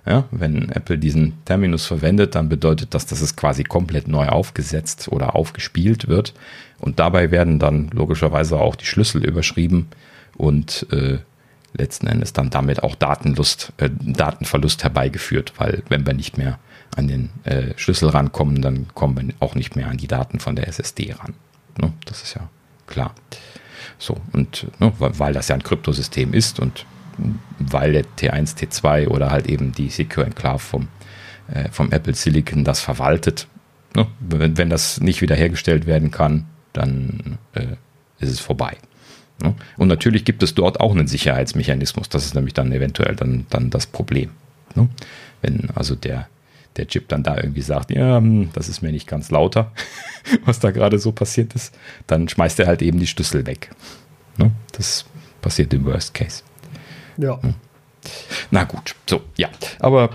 Ja, 0.06 0.26
wenn 0.32 0.70
Apple 0.70 0.98
diesen 0.98 1.44
Terminus 1.46 1.86
verwendet, 1.86 2.36
dann 2.36 2.50
bedeutet 2.50 2.94
das, 2.94 3.06
dass 3.06 3.22
es 3.22 3.36
quasi 3.36 3.64
komplett 3.64 4.08
neu 4.08 4.28
aufgesetzt 4.28 5.08
oder 5.08 5.36
aufgespielt 5.36 6.08
wird. 6.08 6.34
Und 6.84 7.00
dabei 7.00 7.32
werden 7.32 7.60
dann 7.60 7.88
logischerweise 7.94 8.60
auch 8.60 8.76
die 8.76 8.86
Schlüssel 8.86 9.24
überschrieben 9.24 9.88
und 10.36 10.86
äh, 10.92 11.20
letzten 11.72 12.08
Endes 12.08 12.34
dann 12.34 12.50
damit 12.50 12.84
auch 12.84 12.96
Datenlust, 12.96 13.72
äh, 13.78 13.90
Datenverlust 13.90 14.84
herbeigeführt, 14.84 15.54
weil 15.56 15.82
wenn 15.88 16.06
wir 16.06 16.14
nicht 16.14 16.38
mehr 16.38 16.60
an 16.98 17.08
den 17.08 17.30
äh, 17.46 17.74
Schlüssel 17.78 18.10
rankommen, 18.10 18.62
dann 18.62 18.88
kommen 18.94 19.16
wir 19.16 19.34
auch 19.40 19.56
nicht 19.56 19.78
mehr 19.78 19.88
an 19.88 19.96
die 19.96 20.08
Daten 20.08 20.42
von 20.42 20.58
der 20.58 20.68
SSD 20.68 21.14
ran. 21.14 21.34
Ne? 21.80 21.94
Das 22.06 22.22
ist 22.22 22.34
ja 22.34 22.50
klar. 22.86 23.16
So, 23.98 24.18
und 24.34 24.68
ne, 24.82 24.92
weil 24.98 25.32
das 25.32 25.48
ja 25.48 25.56
ein 25.56 25.64
Kryptosystem 25.64 26.34
ist 26.34 26.60
und 26.60 26.86
weil 27.60 27.94
der 27.94 28.04
T1, 28.20 28.58
T2 28.58 29.08
oder 29.08 29.32
halt 29.32 29.48
eben 29.48 29.72
die 29.72 29.90
Secure 29.90 30.26
Enclave 30.26 30.60
vom, 30.60 30.90
äh, 31.48 31.70
vom 31.72 31.94
Apple 31.94 32.14
Silicon 32.14 32.66
das 32.66 32.82
verwaltet. 32.82 33.48
Ne? 33.96 34.06
Wenn, 34.20 34.58
wenn 34.58 34.70
das 34.70 35.00
nicht 35.00 35.22
wiederhergestellt 35.22 35.86
werden 35.86 36.12
kann, 36.12 36.48
dann 36.74 37.38
äh, 37.54 37.76
ist 38.20 38.32
es 38.32 38.40
vorbei. 38.40 38.78
Ne? 39.42 39.56
Und 39.78 39.88
natürlich 39.88 40.26
gibt 40.26 40.44
es 40.44 40.56
dort 40.56 40.80
auch 40.80 40.92
einen 40.92 41.08
Sicherheitsmechanismus. 41.08 42.10
Das 42.10 42.26
ist 42.26 42.36
nämlich 42.36 42.54
dann 42.54 42.72
eventuell 42.72 43.16
dann, 43.16 43.46
dann 43.50 43.70
das 43.70 43.86
Problem. 43.86 44.32
Ne? 44.76 44.90
Wenn 45.42 45.70
also 45.76 45.96
der, 45.96 46.28
der 46.78 46.88
Chip 46.88 47.08
dann 47.08 47.24
da 47.24 47.38
irgendwie 47.38 47.62
sagt, 47.62 47.92
ja, 47.92 48.18
hm, 48.18 48.50
das 48.54 48.70
ist 48.70 48.82
mir 48.82 48.92
nicht 48.92 49.08
ganz 49.08 49.32
lauter, 49.32 49.72
was 50.46 50.60
da 50.60 50.72
gerade 50.72 51.00
so 51.00 51.12
passiert 51.12 51.54
ist, 51.54 51.76
dann 52.08 52.30
schmeißt 52.30 52.60
er 52.60 52.68
halt 52.68 52.82
eben 52.82 53.00
die 53.00 53.08
Schlüssel 53.08 53.46
weg. 53.46 53.72
Ne? 54.38 54.52
Das 54.74 55.06
passiert 55.42 55.74
im 55.74 55.86
Worst 55.86 56.14
Case. 56.14 56.44
Ja. 57.18 57.42
Hm. 57.42 57.56
Na 58.52 58.64
gut, 58.64 58.96
so, 59.08 59.22
ja. 59.38 59.50
Aber 59.80 60.10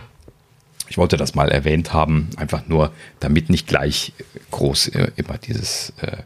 ich 0.89 0.99
wollte 0.99 1.17
das 1.17 1.35
mal 1.35 1.51
erwähnt 1.51 1.93
haben, 1.93 2.31
einfach 2.37 2.67
nur, 2.67 2.93
damit 3.21 3.51
nicht 3.51 3.67
gleich 3.67 4.13
groß 4.51 4.89
äh, 4.89 5.11
immer 5.17 5.39
dieses 5.39 5.93
äh, 6.01 6.19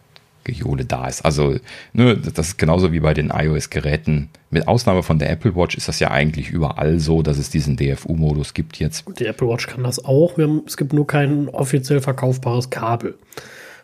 Gejohle 0.45 0.85
da 0.85 1.07
ist. 1.07 1.25
Also, 1.25 1.57
ne, 1.93 2.17
das 2.17 2.49
ist 2.49 2.59
genauso 2.59 2.93
wie 2.93 3.01
bei 3.01 3.15
den 3.15 3.31
iOS-Geräten. 3.31 4.31
Mit 4.51 4.69
Ausnahme 4.69 5.03
von 5.03 5.19
der 5.19 5.31
Apple 5.31 5.57
Watch 5.57 5.77
ist 5.77 5.89
das 5.89 6.01
ja 6.01 6.11
eigentlich 6.11 6.51
überall 6.51 6.99
so, 6.99 7.23
dass 7.23 7.39
es 7.39 7.51
diesen 7.51 7.77
DFU-Modus 7.77 8.55
gibt 8.55 8.79
jetzt. 8.79 9.05
Die 9.19 9.27
Apple 9.27 9.49
Watch 9.49 9.67
kann 9.67 9.85
das 9.85 10.05
auch. 10.05 10.39
Haben, 10.39 10.63
es 10.67 10.77
gibt 10.77 10.93
nur 10.93 11.07
kein 11.07 11.49
offiziell 11.49 12.01
verkaufbares 12.01 12.71
Kabel. 12.71 13.15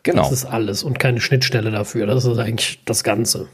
Genau. 0.02 0.22
Das 0.22 0.32
ist 0.32 0.44
alles 0.44 0.82
und 0.82 0.98
keine 0.98 1.20
Schnittstelle 1.20 1.70
dafür. 1.70 2.06
Das 2.06 2.24
ist 2.24 2.38
eigentlich 2.38 2.80
das 2.84 3.04
Ganze. 3.04 3.48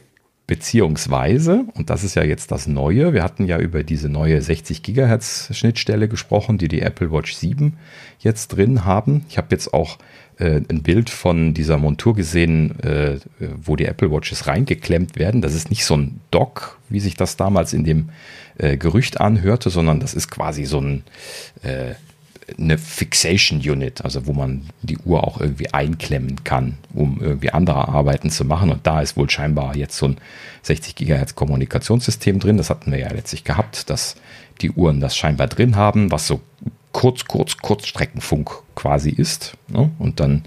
Beziehungsweise, 0.46 1.64
und 1.74 1.88
das 1.88 2.04
ist 2.04 2.16
ja 2.16 2.22
jetzt 2.22 2.50
das 2.50 2.66
Neue, 2.66 3.14
wir 3.14 3.22
hatten 3.22 3.46
ja 3.46 3.58
über 3.58 3.82
diese 3.82 4.10
neue 4.10 4.42
60 4.42 4.82
Gigahertz 4.82 5.48
Schnittstelle 5.52 6.06
gesprochen, 6.06 6.58
die 6.58 6.68
die 6.68 6.82
Apple 6.82 7.10
Watch 7.10 7.32
7 7.32 7.78
jetzt 8.18 8.48
drin 8.48 8.84
haben. 8.84 9.24
Ich 9.30 9.38
habe 9.38 9.48
jetzt 9.52 9.72
auch 9.72 9.96
äh, 10.38 10.60
ein 10.68 10.82
Bild 10.82 11.10
von 11.10 11.54
dieser 11.54 11.78
Montur 11.78 12.14
gesehen, 12.14 12.78
äh, 12.80 13.18
wo 13.38 13.76
die 13.76 13.86
Apple 13.86 14.10
Watches 14.10 14.46
reingeklemmt 14.46 15.16
werden. 15.18 15.42
Das 15.42 15.54
ist 15.54 15.70
nicht 15.70 15.84
so 15.84 15.96
ein 15.96 16.20
Dock, 16.30 16.78
wie 16.88 17.00
sich 17.00 17.14
das 17.14 17.36
damals 17.36 17.72
in 17.72 17.84
dem 17.84 18.10
äh, 18.58 18.76
Gerücht 18.76 19.20
anhörte, 19.20 19.70
sondern 19.70 20.00
das 20.00 20.14
ist 20.14 20.30
quasi 20.30 20.64
so 20.64 20.80
ein 20.80 21.04
äh, 21.62 21.94
eine 22.58 22.78
Fixation 22.78 23.58
Unit, 23.58 24.04
also 24.04 24.26
wo 24.26 24.32
man 24.32 24.68
die 24.82 24.98
Uhr 24.98 25.24
auch 25.24 25.40
irgendwie 25.40 25.72
einklemmen 25.72 26.44
kann, 26.44 26.76
um 26.92 27.18
irgendwie 27.20 27.50
andere 27.50 27.88
Arbeiten 27.88 28.30
zu 28.30 28.44
machen. 28.44 28.70
Und 28.70 28.86
da 28.86 29.00
ist 29.00 29.16
wohl 29.16 29.30
scheinbar 29.30 29.76
jetzt 29.76 29.96
so 29.96 30.08
ein 30.08 30.18
60 30.62 30.94
Gigahertz 30.94 31.34
Kommunikationssystem 31.34 32.38
drin. 32.40 32.56
Das 32.56 32.70
hatten 32.70 32.92
wir 32.92 32.98
ja 32.98 33.10
letztlich 33.10 33.44
gehabt, 33.44 33.88
dass 33.90 34.16
die 34.60 34.70
Uhren 34.70 35.00
das 35.00 35.16
scheinbar 35.16 35.46
drin 35.46 35.76
haben, 35.76 36.10
was 36.10 36.26
so 36.26 36.40
kurz, 36.92 37.24
kurz, 37.24 37.56
Kurzstreckenfunk 37.56 38.62
quasi 38.74 39.10
ist. 39.10 39.56
Ne? 39.68 39.90
Und 39.98 40.20
dann 40.20 40.42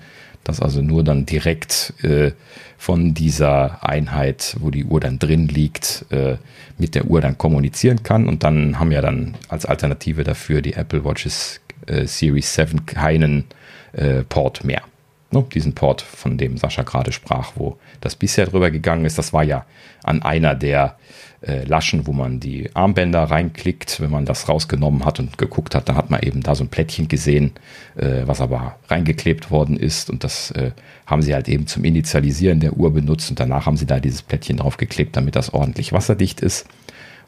das 0.48 0.62
also 0.62 0.82
nur 0.82 1.04
dann 1.04 1.26
direkt 1.26 1.94
äh, 2.04 2.32
von 2.78 3.14
dieser 3.14 3.84
Einheit, 3.84 4.56
wo 4.60 4.72
die 4.72 4.86
Uhr 4.86 5.00
dann 5.00 5.20
drin 5.20 5.48
liegt, 5.48 6.06
äh, 6.10 6.38
mit 6.78 6.96
der 6.96 7.06
Uhr 7.06 7.22
dann 7.22 7.38
kommunizieren 7.38 8.04
kann. 8.04 8.28
Und 8.28 8.44
dann 8.44 8.80
haben 8.80 8.92
ja 8.92 9.02
dann 9.02 9.36
als 9.50 9.66
Alternative 9.66 10.24
dafür 10.24 10.62
die 10.62 10.74
Apple 10.74 11.04
Watches 11.04 11.60
äh, 11.88 12.06
Series 12.06 12.54
7 12.54 12.86
keinen 12.86 13.46
äh, 13.94 14.24
Port 14.24 14.64
mehr. 14.64 14.84
Ne? 15.32 15.46
Diesen 15.54 15.74
Port, 15.74 16.02
von 16.02 16.38
dem 16.38 16.58
Sascha 16.58 16.84
gerade 16.84 17.12
sprach, 17.12 17.54
wo 17.56 17.78
das 18.02 18.16
bisher 18.16 18.46
drüber 18.46 18.72
gegangen 18.72 19.06
ist, 19.06 19.18
das 19.18 19.34
war 19.34 19.44
ja 19.44 19.66
an 20.04 20.22
einer 20.22 20.56
der 20.56 20.98
äh, 21.42 21.66
Laschen, 21.66 22.08
wo 22.08 22.14
man 22.14 22.40
die 22.40 22.74
Armbänder 22.74 23.24
reinklickt. 23.24 24.00
Wenn 24.00 24.10
man 24.10 24.26
das 24.26 24.48
rausgenommen 24.48 25.06
hat 25.06 25.20
und 25.20 25.38
geguckt 25.38 25.76
hat, 25.76 25.90
dann 25.90 25.98
hat 25.98 26.10
man 26.10 26.22
eben 26.22 26.42
da 26.42 26.56
so 26.56 26.64
ein 26.64 26.70
Plättchen 26.70 27.08
gesehen, 27.08 27.52
äh, 27.96 28.24
was 28.26 28.42
aber 28.42 28.78
reingeklebt 28.88 29.52
worden 29.52 29.78
ist. 29.78 30.10
Und 30.10 30.24
das 30.24 30.52
äh, 30.52 30.72
haben 31.06 31.22
sie 31.22 31.34
halt 31.34 31.50
eben 31.50 31.68
zum 31.68 31.84
Initialisieren 31.84 32.60
der 32.60 32.74
Uhr 32.74 32.94
benutzt. 32.94 33.30
Und 33.30 33.40
danach 33.40 33.66
haben 33.66 33.78
sie 33.78 33.86
da 33.86 34.00
dieses 34.00 34.22
Plättchen 34.22 34.58
draufgeklebt, 34.58 35.16
damit 35.16 35.36
das 35.36 35.54
ordentlich 35.54 35.92
wasserdicht 35.92 36.40
ist. 36.40 36.68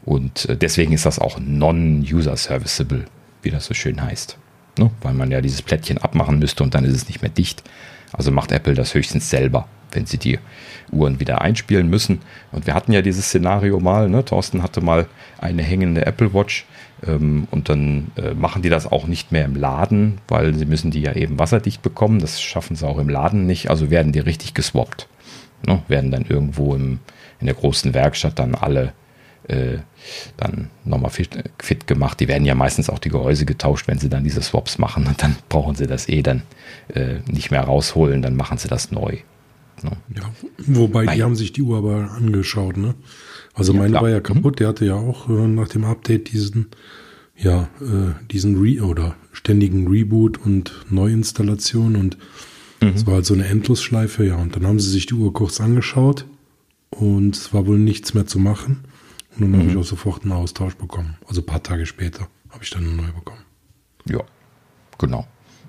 Und 0.05 0.47
äh, 0.47 0.57
deswegen 0.57 0.93
ist 0.93 1.05
das 1.05 1.19
auch 1.19 1.37
non-user 1.39 2.37
serviceable, 2.37 3.05
wie 3.41 3.51
das 3.51 3.65
so 3.65 3.73
schön 3.73 4.01
heißt 4.01 4.37
ne? 4.79 4.91
weil 5.01 5.13
man 5.13 5.31
ja 5.31 5.41
dieses 5.41 5.61
Plättchen 5.61 5.97
abmachen 5.99 6.39
müsste 6.39 6.63
und 6.63 6.73
dann 6.73 6.85
ist 6.85 6.95
es 6.95 7.07
nicht 7.07 7.21
mehr 7.21 7.31
dicht. 7.31 7.63
Also 8.11 8.31
macht 8.31 8.51
Apple 8.51 8.73
das 8.73 8.95
höchstens 8.95 9.29
selber, 9.29 9.67
wenn 9.91 10.05
sie 10.05 10.17
die 10.17 10.39
Uhren 10.91 11.19
wieder 11.19 11.41
einspielen 11.41 11.89
müssen. 11.89 12.21
Und 12.51 12.65
wir 12.65 12.73
hatten 12.73 12.91
ja 12.91 13.01
dieses 13.01 13.25
Szenario 13.25 13.79
mal, 13.79 14.09
ne? 14.09 14.25
Thorsten 14.25 14.63
hatte 14.63 14.81
mal 14.81 15.07
eine 15.37 15.61
hängende 15.61 16.05
Apple 16.05 16.33
Watch 16.33 16.65
ähm, 17.05 17.47
und 17.51 17.69
dann 17.69 18.11
äh, 18.15 18.33
machen 18.33 18.61
die 18.61 18.69
das 18.69 18.91
auch 18.91 19.05
nicht 19.05 19.31
mehr 19.31 19.45
im 19.45 19.55
Laden, 19.55 20.19
weil 20.27 20.55
sie 20.55 20.65
müssen 20.65 20.91
die 20.91 21.01
ja 21.01 21.13
eben 21.13 21.37
wasserdicht 21.37 21.81
bekommen. 21.81 22.19
Das 22.19 22.41
schaffen 22.41 22.75
sie 22.75 22.87
auch 22.87 22.97
im 22.97 23.09
Laden 23.09 23.45
nicht, 23.45 23.69
also 23.69 23.91
werden 23.91 24.11
die 24.11 24.19
richtig 24.19 24.53
geswappt. 24.53 25.07
Ne? 25.65 25.83
Werden 25.87 26.09
dann 26.09 26.25
irgendwo 26.25 26.73
im, 26.73 26.99
in 27.39 27.45
der 27.45 27.55
großen 27.55 27.93
Werkstatt 27.93 28.39
dann 28.39 28.55
alle 28.55 28.93
äh, 29.49 29.79
dann 30.37 30.69
nochmal 30.85 31.11
fit, 31.11 31.29
fit, 31.59 31.87
gemacht. 31.87 32.19
Die 32.19 32.27
werden 32.27 32.45
ja 32.45 32.55
meistens 32.55 32.89
auch 32.89 32.99
die 32.99 33.09
Gehäuse 33.09 33.45
getauscht, 33.45 33.87
wenn 33.87 33.99
sie 33.99 34.09
dann 34.09 34.23
diese 34.23 34.41
Swaps 34.41 34.77
machen. 34.77 35.05
Und 35.07 35.21
dann 35.21 35.35
brauchen 35.49 35.75
sie 35.75 35.87
das 35.87 36.07
eh 36.07 36.21
dann 36.21 36.43
äh, 36.93 37.15
nicht 37.29 37.51
mehr 37.51 37.61
rausholen, 37.61 38.21
dann 38.21 38.35
machen 38.35 38.57
sie 38.57 38.67
das 38.67 38.91
neu. 38.91 39.17
Ne? 39.83 39.91
Ja, 40.15 40.31
wobei 40.57 41.05
Nein. 41.05 41.15
die 41.15 41.23
haben 41.23 41.35
sich 41.35 41.53
die 41.53 41.61
Uhr 41.61 41.77
aber 41.77 42.11
angeschaut, 42.11 42.77
ne? 42.77 42.95
Also 43.53 43.73
ja, 43.73 43.79
meine 43.79 43.91
klar. 43.91 44.03
war 44.03 44.09
ja 44.09 44.19
kaputt, 44.19 44.55
mhm. 44.55 44.57
der 44.57 44.67
hatte 44.67 44.85
ja 44.85 44.95
auch 44.95 45.29
äh, 45.29 45.47
nach 45.47 45.67
dem 45.67 45.83
Update 45.83 46.31
diesen, 46.31 46.67
ja, 47.37 47.69
äh, 47.81 48.25
diesen 48.31 48.57
Re 48.59 48.81
oder 48.83 49.15
ständigen 49.31 49.87
Reboot 49.87 50.37
und 50.37 50.85
Neuinstallation 50.89 51.95
und 51.95 52.17
es 52.81 53.03
mhm. 53.03 53.07
war 53.07 53.15
halt 53.15 53.25
so 53.25 53.33
eine 53.33 53.45
Endlosschleife, 53.45 54.25
ja. 54.25 54.35
Und 54.35 54.55
dann 54.55 54.65
haben 54.65 54.79
sie 54.79 54.89
sich 54.89 55.05
die 55.05 55.13
Uhr 55.13 55.33
kurz 55.33 55.59
angeschaut 55.59 56.25
und 56.89 57.35
es 57.35 57.53
war 57.53 57.65
wohl 57.67 57.79
nichts 57.79 58.13
mehr 58.13 58.25
zu 58.25 58.39
machen. 58.39 58.83
Und 59.39 59.51
dann 59.51 59.51
mhm. 59.51 59.59
habe 59.59 59.71
ich 59.71 59.77
auch 59.77 59.89
sofort 59.89 60.23
einen 60.23 60.33
Austausch 60.33 60.75
bekommen. 60.75 61.17
Also 61.27 61.41
ein 61.41 61.45
paar 61.45 61.63
Tage 61.63 61.85
später 61.85 62.27
habe 62.49 62.63
ich 62.63 62.69
dann 62.69 62.83
eine 62.83 62.93
neue 62.93 63.11
bekommen. 63.11 63.41
Ja, 64.05 64.21
genau. 64.97 65.27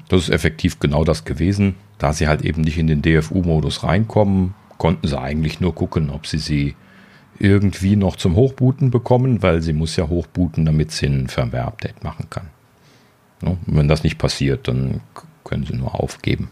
Das 0.09 0.23
ist 0.23 0.31
effektiv 0.31 0.81
genau 0.81 1.05
das 1.05 1.25
gewesen. 1.25 1.77
Da 1.99 2.13
sie 2.13 2.27
halt 2.27 2.43
eben 2.43 2.63
nicht 2.63 2.79
in 2.79 2.89
den 2.89 3.03
DFU-Modus 3.03 3.85
reinkommen, 3.85 4.55
konnten 4.79 5.07
sie 5.07 5.19
eigentlich 5.19 5.61
nur 5.61 5.75
gucken, 5.75 6.11
ob 6.11 6.27
sie 6.27 6.39
sie 6.39 6.75
irgendwie 7.39 7.97
noch 7.97 8.17
zum 8.17 8.35
Hochbooten 8.35 8.91
bekommen, 8.91 9.43
weil 9.43 9.63
sie 9.63 9.73
muss 9.73 9.97
ja 9.97 10.09
hochbooten, 10.09 10.67
damit 10.67 10.91
sie 10.91 11.07
ein 11.07 11.29
Firmware-Update 11.29 12.03
machen 12.03 12.27
kann. 12.29 12.49
Und 13.43 13.59
wenn 13.67 13.89
das 13.89 14.03
nicht 14.03 14.19
passiert, 14.19 14.69
dann 14.69 15.01
können 15.45 15.65
sie 15.65 15.75
nur 15.75 15.95
aufgeben. 15.95 16.51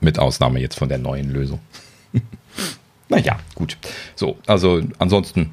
Mit 0.00 0.18
Ausnahme 0.18 0.60
jetzt 0.60 0.78
von 0.78 0.88
der 0.88 0.98
neuen 0.98 1.30
Lösung. 1.30 1.60
naja, 3.08 3.38
gut. 3.54 3.78
So, 4.16 4.38
also 4.46 4.82
ansonsten 4.98 5.50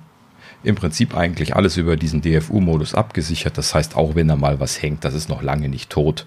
im 0.64 0.76
Prinzip 0.76 1.16
eigentlich 1.16 1.56
alles 1.56 1.78
über 1.78 1.96
diesen 1.96 2.22
DFU-Modus 2.22 2.94
abgesichert. 2.94 3.58
Das 3.58 3.74
heißt, 3.74 3.96
auch 3.96 4.16
wenn 4.16 4.28
da 4.28 4.36
mal 4.36 4.60
was 4.60 4.82
hängt, 4.82 5.06
das 5.06 5.14
ist 5.14 5.30
noch 5.30 5.42
lange 5.42 5.70
nicht 5.70 5.90
tot. 5.90 6.26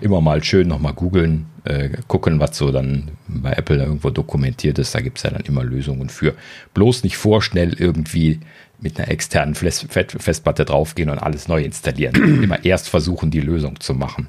Immer 0.00 0.20
mal 0.20 0.42
schön 0.42 0.68
nochmal 0.68 0.94
googeln, 0.94 1.46
äh, 1.64 1.90
gucken, 2.08 2.40
was 2.40 2.56
so 2.56 2.72
dann 2.72 3.12
bei 3.28 3.52
Apple 3.52 3.78
irgendwo 3.78 4.10
dokumentiert 4.10 4.78
ist. 4.78 4.94
Da 4.94 5.00
gibt 5.00 5.18
es 5.18 5.24
ja 5.24 5.30
dann 5.30 5.42
immer 5.42 5.62
Lösungen 5.62 6.08
für. 6.08 6.34
Bloß 6.74 7.04
nicht 7.04 7.16
vorschnell 7.16 7.74
irgendwie 7.74 8.40
mit 8.80 8.98
einer 8.98 9.08
externen 9.08 9.54
Festplatte 9.54 10.64
draufgehen 10.64 11.08
und 11.08 11.18
alles 11.18 11.46
neu 11.46 11.62
installieren. 11.62 12.14
Immer 12.42 12.64
erst 12.64 12.88
versuchen, 12.88 13.30
die 13.30 13.40
Lösung 13.40 13.78
zu 13.78 13.94
machen 13.94 14.28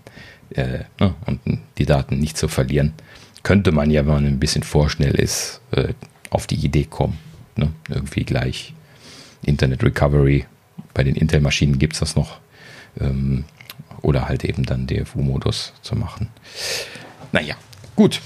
äh, 0.51 0.81
ne, 0.99 1.15
und 1.25 1.39
die 1.79 1.85
Daten 1.85 2.19
nicht 2.19 2.37
zu 2.37 2.47
verlieren. 2.47 2.93
Könnte 3.41 3.71
man 3.71 3.89
ja, 3.89 4.05
wenn 4.05 4.13
man 4.13 4.25
ein 4.27 4.39
bisschen 4.39 4.61
vorschnell 4.63 5.15
ist, 5.15 5.59
äh, 5.71 5.93
auf 6.29 6.45
die 6.45 6.63
Idee 6.63 6.85
kommen. 6.85 7.17
Ne? 7.55 7.71
Irgendwie 7.89 8.23
gleich 8.23 8.75
Internet 9.43 9.83
Recovery. 9.83 10.45
Bei 10.93 11.03
den 11.03 11.15
Intel-Maschinen 11.15 11.79
gibt 11.79 11.93
es 11.93 11.99
das 11.99 12.15
noch. 12.15 12.39
Ähm, 12.99 13.45
oder 14.01 14.27
halt 14.27 14.43
eben 14.43 14.63
dann 14.63 14.85
DFU-Modus 14.85 15.73
zu 15.81 15.95
machen. 15.95 16.29
Naja, 17.31 17.55
gut. 17.95 18.21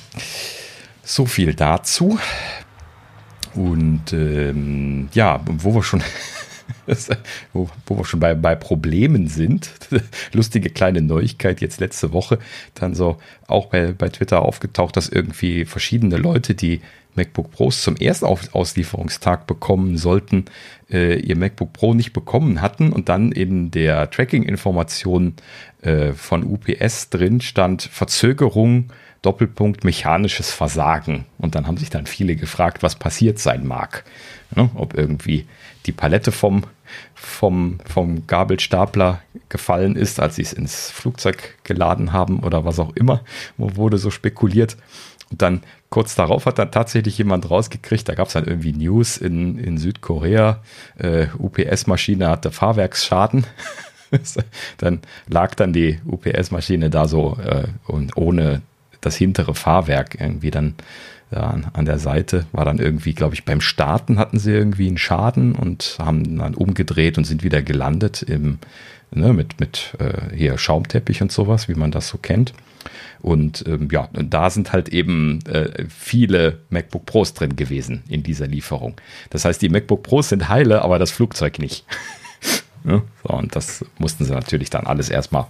So 1.04 1.26
viel 1.26 1.54
dazu. 1.54 2.20
Und 3.56 4.14
ähm, 4.14 5.10
ja, 5.14 5.42
wo 5.46 5.74
wir 5.74 5.84
schon, 5.84 6.04
wo, 7.54 7.70
wo, 7.86 7.98
wir 7.98 8.06
schon 8.06 8.20
bei, 8.20 8.36
bei 8.36 8.56
Problemen 8.56 9.28
sind, 9.28 9.72
lustige 10.34 10.70
kleine 10.70 11.02
Neuigkeit 11.02 11.62
jetzt 11.62 11.80
letzte 11.80 12.12
Woche, 12.12 12.40
dann 12.74 12.94
so 12.94 13.18
auch 13.48 13.68
bei, 13.68 13.94
bei 13.94 14.10
Twitter 14.10 14.42
aufgetaucht, 14.42 14.98
dass 14.98 15.10
irgendwie 15.10 15.66
verschiedene 15.66 16.18
Leute, 16.18 16.54
die 16.54 16.82
MacBook 17.18 17.52
Pros 17.52 17.82
zum 17.82 17.98
Erstauslieferungstag 17.98 19.48
bekommen 19.48 19.98
sollten, 19.98 20.46
äh, 20.90 21.20
ihr 21.20 21.36
MacBook 21.36 21.74
Pro 21.74 21.94
nicht 21.94 22.14
bekommen 22.14 22.62
hatten 22.62 22.94
und 22.94 23.10
dann 23.10 23.32
in 23.32 23.72
der 23.72 24.10
Tracking-Information 24.10 25.34
äh, 25.82 26.14
von 26.14 26.44
UPS 26.44 27.10
drin 27.10 27.42
stand 27.42 27.82
Verzögerung 27.84 28.92
Doppelpunkt 29.22 29.84
mechanisches 29.84 30.52
Versagen. 30.52 31.26
Und 31.38 31.56
dann 31.56 31.68
haben 31.68 31.78
sich 31.78 31.90
dann 31.90 32.06
viele 32.06 32.36
gefragt, 32.36 32.84
was 32.84 32.96
passiert 32.96 33.40
sein 33.40 33.66
mag. 33.66 34.04
Ne? 34.56 34.70
Ob 34.76 34.94
irgendwie 34.94 35.46
die 35.86 35.92
Palette 35.92 36.32
vom, 36.32 36.64
vom, 37.16 37.80
vom 37.86 38.28
Gabelstapler 38.28 39.22
gefallen 39.50 39.96
ist, 39.96 40.20
als 40.20 40.36
sie 40.36 40.44
es 40.44 40.54
ins 40.54 40.92
Flugzeug 40.92 41.56
geladen 41.64 42.14
haben 42.14 42.40
oder 42.40 42.64
was 42.64 42.80
auch 42.80 42.96
immer, 42.96 43.22
wurde 43.58 43.98
so 43.98 44.12
spekuliert. 44.12 44.78
Und 45.32 45.42
dann 45.42 45.62
kurz 45.90 46.16
darauf 46.16 46.46
hat 46.46 46.60
dann 46.60 46.72
tatsächlich 46.72 47.18
jemand 47.18 47.50
rausgekriegt, 47.50 48.08
da 48.10 48.16
gab 48.16 48.28
es 48.28 48.34
dann 48.34 48.46
irgendwie 48.46 48.74
News 48.74 49.18
in, 49.18 49.58
in 49.58 49.78
Südkorea, 49.78 50.62
äh, 50.98 51.28
UPS-Maschine 51.38 52.30
hatte 52.30 52.52
Fahrwerksschaden. 52.52 53.46
dann 54.78 55.02
lag 55.28 55.56
dann 55.56 55.74
die 55.74 56.00
UPS-Maschine 56.06 56.90
da 56.90 57.08
so 57.08 57.38
äh, 57.44 57.68
und 57.86 58.18
ohne 58.18 58.62
das 59.02 59.16
hintere 59.16 59.54
Fahrwerk 59.54 60.20
irgendwie 60.20 60.52
dann 60.52 60.76
ja, 61.32 61.56
an 61.74 61.86
der 61.86 62.00
Seite 62.00 62.46
war 62.54 62.64
dann 62.64 62.78
irgendwie, 62.78 63.14
glaube 63.14 63.36
ich, 63.36 63.44
beim 63.44 63.60
Starten 63.60 64.18
hatten 64.18 64.40
sie 64.40 64.52
irgendwie 64.52 64.88
einen 64.88 64.98
Schaden 64.98 65.56
und 65.56 65.98
haben 66.00 66.38
dann 66.38 66.56
umgedreht 66.56 67.18
und 67.18 67.26
sind 67.26 67.44
wieder 67.44 67.62
gelandet 67.62 68.22
im, 68.22 68.60
ne, 69.12 69.34
mit, 69.34 69.60
mit 69.60 69.94
äh, 70.00 70.36
hier 70.36 70.58
Schaumteppich 70.58 71.22
und 71.22 71.32
sowas, 71.32 71.68
wie 71.68 71.76
man 71.76 71.92
das 71.92 72.08
so 72.08 72.18
kennt. 72.18 72.54
Und 73.22 73.66
ähm, 73.68 73.90
ja, 73.92 74.10
da 74.14 74.50
sind 74.50 74.74
halt 74.74 74.90
eben 74.90 75.40
äh, 75.46 75.86
viele 75.90 76.60
MacBook 76.70 77.06
Pros 77.06 77.34
drin 77.34 77.56
gewesen 77.56 78.04
in 78.08 78.24
dieser 78.24 78.48
Lieferung. 78.48 78.96
Das 79.30 79.46
heißt, 79.46 79.62
die 79.62 79.70
MacBook 79.70 80.04
Pros 80.04 80.30
sind 80.30 80.50
heile, 80.50 80.82
aber 80.82 81.00
das 81.00 81.12
Flugzeug 81.12 81.60
nicht. 81.60 81.86
ja, 82.86 83.02
so, 83.24 83.34
und 83.34 83.56
das 83.56 83.84
mussten 83.98 84.26
sie 84.26 84.32
natürlich 84.32 84.70
dann 84.70 84.86
alles 84.86 85.10
erstmal 85.10 85.48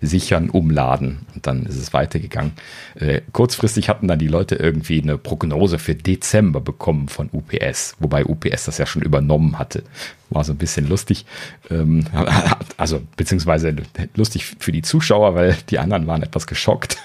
sichern, 0.00 0.50
umladen 0.50 1.26
und 1.34 1.46
dann 1.46 1.66
ist 1.66 1.76
es 1.76 1.92
weitergegangen. 1.92 2.52
Äh, 2.94 3.20
kurzfristig 3.32 3.88
hatten 3.88 4.08
dann 4.08 4.18
die 4.18 4.28
Leute 4.28 4.56
irgendwie 4.56 5.00
eine 5.00 5.18
Prognose 5.18 5.78
für 5.78 5.94
Dezember 5.94 6.60
bekommen 6.60 7.08
von 7.08 7.30
UPS, 7.32 7.96
wobei 7.98 8.24
UPS 8.24 8.64
das 8.64 8.78
ja 8.78 8.86
schon 8.86 9.02
übernommen 9.02 9.58
hatte. 9.58 9.82
War 10.30 10.44
so 10.44 10.52
ein 10.52 10.58
bisschen 10.58 10.88
lustig. 10.88 11.26
Ähm, 11.70 12.04
also, 12.76 13.02
beziehungsweise 13.16 13.74
lustig 14.14 14.46
für 14.58 14.72
die 14.72 14.82
Zuschauer, 14.82 15.34
weil 15.34 15.56
die 15.70 15.78
anderen 15.78 16.06
waren 16.06 16.22
etwas 16.22 16.46
geschockt. 16.46 16.96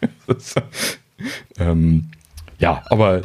ähm, 1.58 2.10
ja, 2.58 2.82
aber 2.86 3.22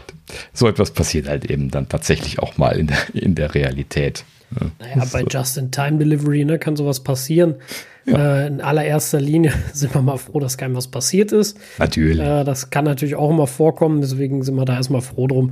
so 0.54 0.68
etwas 0.68 0.92
passiert 0.92 1.28
halt 1.28 1.46
eben 1.46 1.70
dann 1.72 1.88
tatsächlich 1.90 2.40
auch 2.40 2.58
mal 2.58 2.78
in 2.78 2.88
der, 2.88 3.16
in 3.16 3.36
der 3.36 3.54
Realität. 3.54 4.26
Naja, 4.80 5.06
bei 5.12 5.24
Just-in-Time-Delivery 5.30 6.46
ne, 6.46 6.60
kann 6.60 6.76
sowas 6.76 7.04
passieren. 7.04 7.56
Ja. 8.08 8.44
Äh, 8.44 8.48
in 8.48 8.62
allererster 8.62 9.20
Linie 9.20 9.54
sind 9.74 9.94
wir 9.94 10.02
mal 10.02 10.18
froh, 10.18 10.40
dass 10.40 10.58
keinem 10.58 10.76
was 10.76 10.88
passiert 10.88 11.32
ist. 11.32 11.58
Natürlich. 11.78 12.26
Äh, 12.26 12.44
das 12.44 12.70
kann 12.70 12.86
natürlich 12.86 13.16
auch 13.16 13.30
immer 13.30 13.48
vorkommen, 13.48 14.02
deswegen 14.02 14.44
sind 14.44 14.56
wir 14.56 14.66
da 14.66 14.76
erstmal 14.76 15.02
froh 15.02 15.28
drum. 15.28 15.52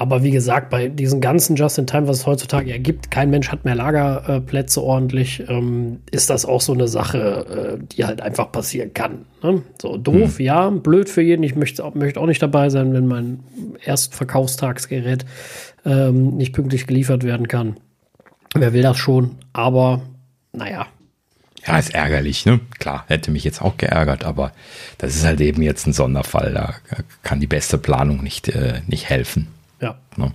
Aber 0.00 0.22
wie 0.22 0.30
gesagt, 0.30 0.70
bei 0.70 0.88
diesen 0.88 1.20
ganzen 1.20 1.56
Just-in-Time, 1.56 2.08
was 2.08 2.20
es 2.20 2.26
heutzutage 2.26 2.72
ergibt, 2.72 3.10
kein 3.10 3.28
Mensch 3.28 3.52
hat 3.52 3.66
mehr 3.66 3.74
Lagerplätze 3.74 4.82
ordentlich, 4.82 5.44
ähm, 5.46 5.98
ist 6.10 6.30
das 6.30 6.46
auch 6.46 6.62
so 6.62 6.72
eine 6.72 6.88
Sache, 6.88 7.78
äh, 7.78 7.84
die 7.84 8.06
halt 8.06 8.22
einfach 8.22 8.50
passieren 8.50 8.94
kann. 8.94 9.26
Ne? 9.42 9.60
So 9.80 9.98
doof, 9.98 10.38
hm. 10.38 10.44
ja, 10.46 10.70
blöd 10.70 11.10
für 11.10 11.20
jeden. 11.20 11.42
Ich 11.42 11.54
möchte, 11.54 11.84
möchte 11.92 12.18
auch 12.18 12.26
nicht 12.26 12.42
dabei 12.42 12.70
sein, 12.70 12.94
wenn 12.94 13.06
mein 13.08 13.40
Erstverkaufstagsgerät 13.84 15.26
ähm, 15.84 16.34
nicht 16.34 16.54
pünktlich 16.54 16.86
geliefert 16.86 17.22
werden 17.22 17.46
kann. 17.46 17.76
Wer 18.54 18.72
will 18.72 18.82
das 18.82 18.96
schon? 18.96 19.32
Aber 19.52 20.00
naja, 20.54 20.86
ja, 21.72 21.78
ist 21.78 21.94
ärgerlich, 21.94 22.46
ne? 22.46 22.60
Klar, 22.78 23.04
hätte 23.08 23.30
mich 23.30 23.44
jetzt 23.44 23.62
auch 23.62 23.76
geärgert, 23.76 24.24
aber 24.24 24.52
das 24.98 25.14
ist 25.14 25.24
halt 25.24 25.40
eben 25.40 25.62
jetzt 25.62 25.86
ein 25.86 25.92
Sonderfall. 25.92 26.52
Da 26.52 26.74
kann 27.22 27.40
die 27.40 27.46
beste 27.46 27.78
Planung 27.78 28.22
nicht, 28.22 28.48
äh, 28.48 28.80
nicht 28.86 29.08
helfen. 29.08 29.48
Ja. 29.80 29.98
Ne? 30.16 30.32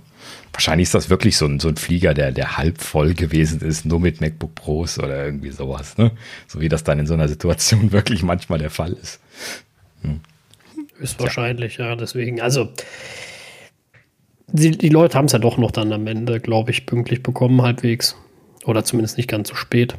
Wahrscheinlich 0.52 0.84
ist 0.84 0.94
das 0.94 1.10
wirklich 1.10 1.36
so 1.36 1.46
ein, 1.46 1.60
so 1.60 1.68
ein 1.68 1.76
Flieger, 1.76 2.14
der, 2.14 2.32
der 2.32 2.56
halb 2.56 2.80
voll 2.80 3.12
gewesen 3.12 3.60
ist, 3.60 3.84
nur 3.84 4.00
mit 4.00 4.20
MacBook 4.20 4.54
Pros 4.54 4.98
oder 4.98 5.26
irgendwie 5.26 5.50
sowas, 5.50 5.98
ne? 5.98 6.12
So 6.48 6.60
wie 6.60 6.70
das 6.70 6.82
dann 6.82 6.98
in 6.98 7.06
so 7.06 7.14
einer 7.14 7.28
Situation 7.28 7.92
wirklich 7.92 8.22
manchmal 8.22 8.58
der 8.58 8.70
Fall 8.70 8.92
ist. 8.94 9.20
Hm. 10.02 10.20
Ist 10.98 11.20
wahrscheinlich, 11.20 11.76
ja. 11.76 11.88
ja, 11.88 11.96
deswegen, 11.96 12.40
also 12.40 12.70
die, 14.48 14.70
die 14.70 14.88
Leute 14.88 15.18
haben 15.18 15.26
es 15.26 15.32
ja 15.32 15.38
doch 15.38 15.58
noch 15.58 15.70
dann 15.70 15.92
am 15.92 16.06
Ende, 16.06 16.40
glaube 16.40 16.70
ich, 16.70 16.86
pünktlich 16.86 17.22
bekommen, 17.22 17.60
halbwegs. 17.60 18.16
Oder 18.64 18.84
zumindest 18.84 19.18
nicht 19.18 19.28
ganz 19.28 19.50
so 19.50 19.54
spät. 19.54 19.96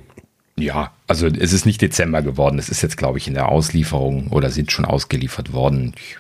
Ja, 0.60 0.92
also 1.06 1.28
es 1.28 1.54
ist 1.54 1.66
nicht 1.66 1.82
Dezember 1.82 2.22
geworden. 2.22 2.58
Es 2.58 2.70
ist 2.70 2.82
jetzt, 2.82 2.98
glaube 2.98 3.20
ich, 3.20 3.28
in 3.28 3.36
der 3.36 3.50
Auslieferung 3.50 4.28
oder 4.30 4.50
sind 4.50 4.72
schon 4.72 4.86
ausgeliefert 4.86 5.54
worden. 5.54 5.94
Ich 5.96 6.18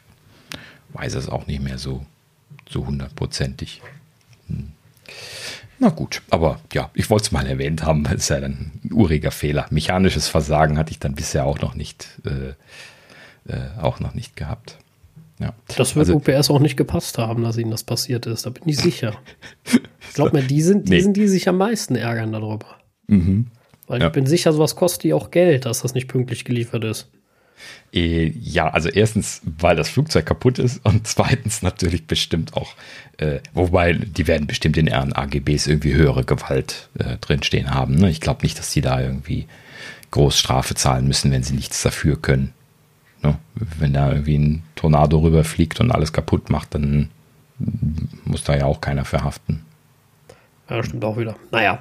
weiß 0.93 1.15
es 1.15 1.27
auch 1.27 1.47
nicht 1.47 1.61
mehr 1.61 1.79
so, 1.79 2.05
so 2.69 2.85
hundertprozentig. 2.85 3.81
Hm. 4.47 4.73
Na 5.79 5.89
gut, 5.89 6.21
aber 6.29 6.59
ja, 6.73 6.89
ich 6.93 7.09
wollte 7.09 7.25
es 7.25 7.31
mal 7.31 7.45
erwähnt 7.45 7.83
haben, 7.83 8.07
weil 8.07 8.15
es 8.15 8.29
ja 8.29 8.37
ein 8.37 8.71
uriger 8.91 9.31
Fehler. 9.31 9.67
Mechanisches 9.69 10.27
Versagen 10.27 10.77
hatte 10.77 10.91
ich 10.91 10.99
dann 10.99 11.13
bisher 11.13 11.45
auch 11.45 11.59
noch 11.59 11.75
nicht, 11.75 12.07
äh, 12.25 13.51
äh, 13.51 13.79
auch 13.79 13.99
noch 13.99 14.15
nicht 14.15 14.35
gehabt. 14.35 14.77
Ja. 15.39 15.53
Das 15.75 15.95
wird 15.95 16.09
also, 16.09 16.15
UPS 16.15 16.49
auch 16.49 16.59
nicht 16.59 16.77
gepasst 16.77 17.19
haben, 17.19 17.43
dass 17.43 17.57
ihnen 17.57 17.69
das 17.69 17.83
passiert 17.83 18.25
ist. 18.25 18.47
Da 18.47 18.49
bin 18.49 18.63
ich 18.65 18.77
sicher. 18.77 19.15
ich 19.65 20.13
glaube 20.15 20.37
mir, 20.37 20.43
die 20.43 20.63
sind, 20.63 20.89
die 20.89 20.93
nee. 20.93 21.01
sind 21.01 21.15
die 21.15 21.27
sich 21.27 21.47
am 21.47 21.57
meisten 21.57 21.95
ärgern 21.95 22.31
darüber. 22.31 22.77
Mhm. 23.07 23.47
Weil 23.87 24.01
ja. 24.01 24.07
ich 24.07 24.13
bin 24.13 24.25
sicher, 24.25 24.53
sowas 24.53 24.75
kostet 24.75 25.03
die 25.03 25.13
auch 25.13 25.31
Geld, 25.31 25.65
dass 25.65 25.81
das 25.81 25.93
nicht 25.93 26.07
pünktlich 26.07 26.45
geliefert 26.45 26.83
ist. 26.83 27.07
Äh, 27.93 28.33
ja, 28.39 28.69
also 28.69 28.89
erstens, 28.89 29.41
weil 29.43 29.75
das 29.75 29.89
Flugzeug 29.89 30.25
kaputt 30.25 30.59
ist 30.59 30.85
und 30.85 31.07
zweitens 31.07 31.61
natürlich 31.61 32.05
bestimmt 32.05 32.53
auch, 32.55 32.75
äh, 33.17 33.39
wobei 33.53 33.93
die 33.93 34.27
werden 34.27 34.47
bestimmt 34.47 34.77
in 34.77 34.87
ihren 34.87 35.13
AGBs 35.13 35.67
irgendwie 35.67 35.93
höhere 35.93 36.23
Gewalt 36.23 36.89
äh, 36.99 37.17
drinstehen 37.17 37.73
haben. 37.73 37.95
Ne? 37.95 38.09
Ich 38.09 38.21
glaube 38.21 38.43
nicht, 38.43 38.59
dass 38.59 38.71
die 38.71 38.81
da 38.81 39.01
irgendwie 39.01 39.47
Großstrafe 40.11 40.75
zahlen 40.75 41.07
müssen, 41.07 41.31
wenn 41.31 41.43
sie 41.43 41.55
nichts 41.55 41.81
dafür 41.81 42.21
können. 42.21 42.53
Ne? 43.23 43.37
Wenn 43.55 43.93
da 43.93 44.11
irgendwie 44.11 44.37
ein 44.37 44.63
Tornado 44.75 45.19
rüberfliegt 45.19 45.79
und 45.79 45.91
alles 45.91 46.13
kaputt 46.13 46.49
macht, 46.49 46.75
dann 46.75 47.09
muss 48.25 48.43
da 48.43 48.55
ja 48.55 48.65
auch 48.65 48.81
keiner 48.81 49.05
verhaften. 49.05 49.65
Ja, 50.69 50.83
stimmt 50.83 51.03
auch 51.03 51.17
wieder. 51.17 51.35
Naja, 51.51 51.79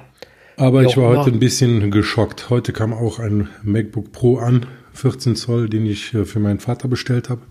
aber 0.57 0.83
ich 0.83 0.97
war 0.97 1.17
heute 1.17 1.31
ein 1.31 1.39
bisschen 1.39 1.91
geschockt. 1.91 2.49
Heute 2.49 2.73
kam 2.73 2.93
auch 2.93 3.19
ein 3.19 3.49
MacBook 3.63 4.11
Pro 4.11 4.37
an, 4.37 4.65
14 4.93 5.35
Zoll, 5.35 5.69
den 5.69 5.85
ich 5.85 6.13
äh, 6.13 6.25
für 6.25 6.39
meinen 6.39 6.59
Vater 6.59 6.87
bestellt 6.87 7.29
habe. 7.29 7.41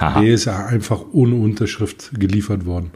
Der 0.00 0.34
ist 0.34 0.44
ja 0.44 0.66
einfach 0.66 1.02
ohne 1.12 1.34
Unterschrift 1.34 2.10
geliefert 2.18 2.66
worden. 2.66 2.92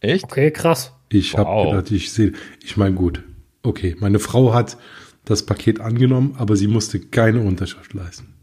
Echt? 0.00 0.24
Okay, 0.24 0.50
krass. 0.50 0.92
Ich 1.08 1.34
wow. 1.34 1.46
habe 1.46 1.70
gedacht, 1.70 1.90
ich 1.90 2.12
sehe, 2.12 2.32
ich 2.62 2.76
meine 2.76 2.94
gut, 2.94 3.22
okay, 3.62 3.96
meine 3.98 4.18
Frau 4.18 4.54
hat 4.54 4.76
das 5.24 5.44
Paket 5.44 5.80
angenommen, 5.80 6.34
aber 6.38 6.56
sie 6.56 6.68
musste 6.68 7.00
keine 7.00 7.40
Unterschrift 7.40 7.94
leisten. 7.94 8.34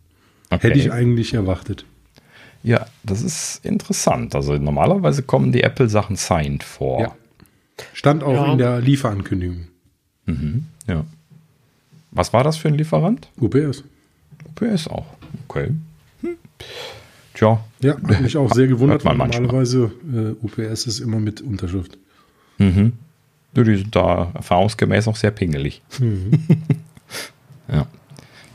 Okay. 0.49 0.67
Hätte 0.67 0.79
ich 0.79 0.91
eigentlich 0.91 1.33
erwartet. 1.33 1.85
Ja, 2.63 2.87
das 3.03 3.21
ist 3.21 3.63
interessant. 3.63 4.35
Also 4.35 4.55
normalerweise 4.57 5.23
kommen 5.23 5.51
die 5.51 5.61
Apple-Sachen 5.61 6.15
signed 6.15 6.63
vor. 6.63 6.99
Ja. 7.01 7.15
Stand 7.93 8.23
auch 8.23 8.33
ja. 8.33 8.51
in 8.51 8.57
der 8.57 8.79
Lieferankündigung. 8.79 9.67
Mhm, 10.25 10.65
ja. 10.87 11.05
Was 12.11 12.31
war 12.33 12.43
das 12.43 12.57
für 12.57 12.67
ein 12.67 12.75
Lieferant? 12.75 13.27
UPS. 13.39 13.83
UPS 14.49 14.87
auch. 14.87 15.05
Okay. 15.47 15.71
Hm. 16.21 16.35
Tja. 17.33 17.63
Ja, 17.81 17.95
hat 17.95 18.21
mich 18.21 18.37
auch 18.37 18.53
sehr 18.53 18.67
gewundert, 18.67 19.03
weil 19.03 19.17
normalerweise 19.17 19.91
äh, 20.13 20.45
UPS 20.45 20.85
ist 20.85 20.99
immer 20.99 21.19
mit 21.19 21.41
Unterschrift. 21.41 21.97
Mhm. 22.59 22.93
Die 23.55 23.77
sind 23.77 23.95
da 23.95 24.31
erfahrungsgemäß 24.33 25.07
auch 25.07 25.15
sehr 25.15 25.31
pingelig. 25.31 25.81
Mhm. 25.99 26.45
ja. 27.71 27.87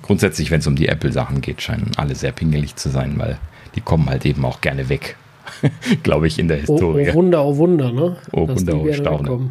Grundsätzlich, 0.02 0.50
wenn 0.50 0.60
es 0.60 0.66
um 0.66 0.76
die 0.76 0.88
Apple-Sachen 0.88 1.40
geht, 1.40 1.60
scheinen 1.60 1.90
alle 1.96 2.14
sehr 2.14 2.32
pingelig 2.32 2.76
zu 2.76 2.88
sein, 2.88 3.18
weil 3.18 3.38
die 3.74 3.80
kommen 3.80 4.08
halt 4.08 4.24
eben 4.24 4.44
auch 4.44 4.60
gerne 4.60 4.88
weg. 4.88 5.16
Glaube 6.02 6.26
ich, 6.26 6.38
in 6.38 6.48
der 6.48 6.58
Historie. 6.58 7.08
Oh, 7.08 7.10
oh, 7.10 7.14
Wunder, 7.14 7.44
oh 7.44 7.56
Wunder, 7.56 7.92
ne? 7.92 8.16
Oh 8.32 8.46
Dass 8.46 8.60
Wunder, 8.60 8.80
oh 8.80 8.92
Staune. 8.92 9.50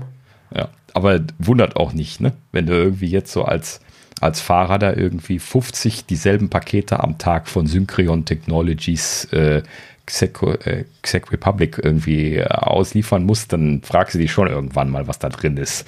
Ja, 0.55 0.69
aber 0.97 1.21
wundert 1.37 1.75
auch 1.75 1.93
nicht, 1.93 2.19
ne? 2.19 2.33
Wenn 2.51 2.65
du 2.65 2.73
irgendwie 2.73 3.07
jetzt 3.07 3.31
so 3.31 3.43
als, 3.43 3.79
als 4.19 4.41
Fahrer 4.41 4.79
da 4.79 4.93
irgendwie 4.93 5.37
50 5.37 6.05
dieselben 6.05 6.49
Pakete 6.49 6.99
am 6.99 7.19
Tag 7.19 7.47
von 7.47 7.67
Synchron 7.67 8.25
Technologies 8.25 9.25
äh, 9.25 9.61
Xec, 10.07 10.41
äh, 10.41 10.85
Republic 11.31 11.79
irgendwie 11.83 12.37
äh, 12.37 12.47
ausliefern 12.47 13.23
musst, 13.23 13.53
dann 13.53 13.81
fragst 13.83 14.15
du 14.15 14.19
dich 14.19 14.31
schon 14.31 14.47
irgendwann 14.47 14.89
mal, 14.89 15.07
was 15.07 15.19
da 15.19 15.29
drin 15.29 15.57
ist. 15.57 15.85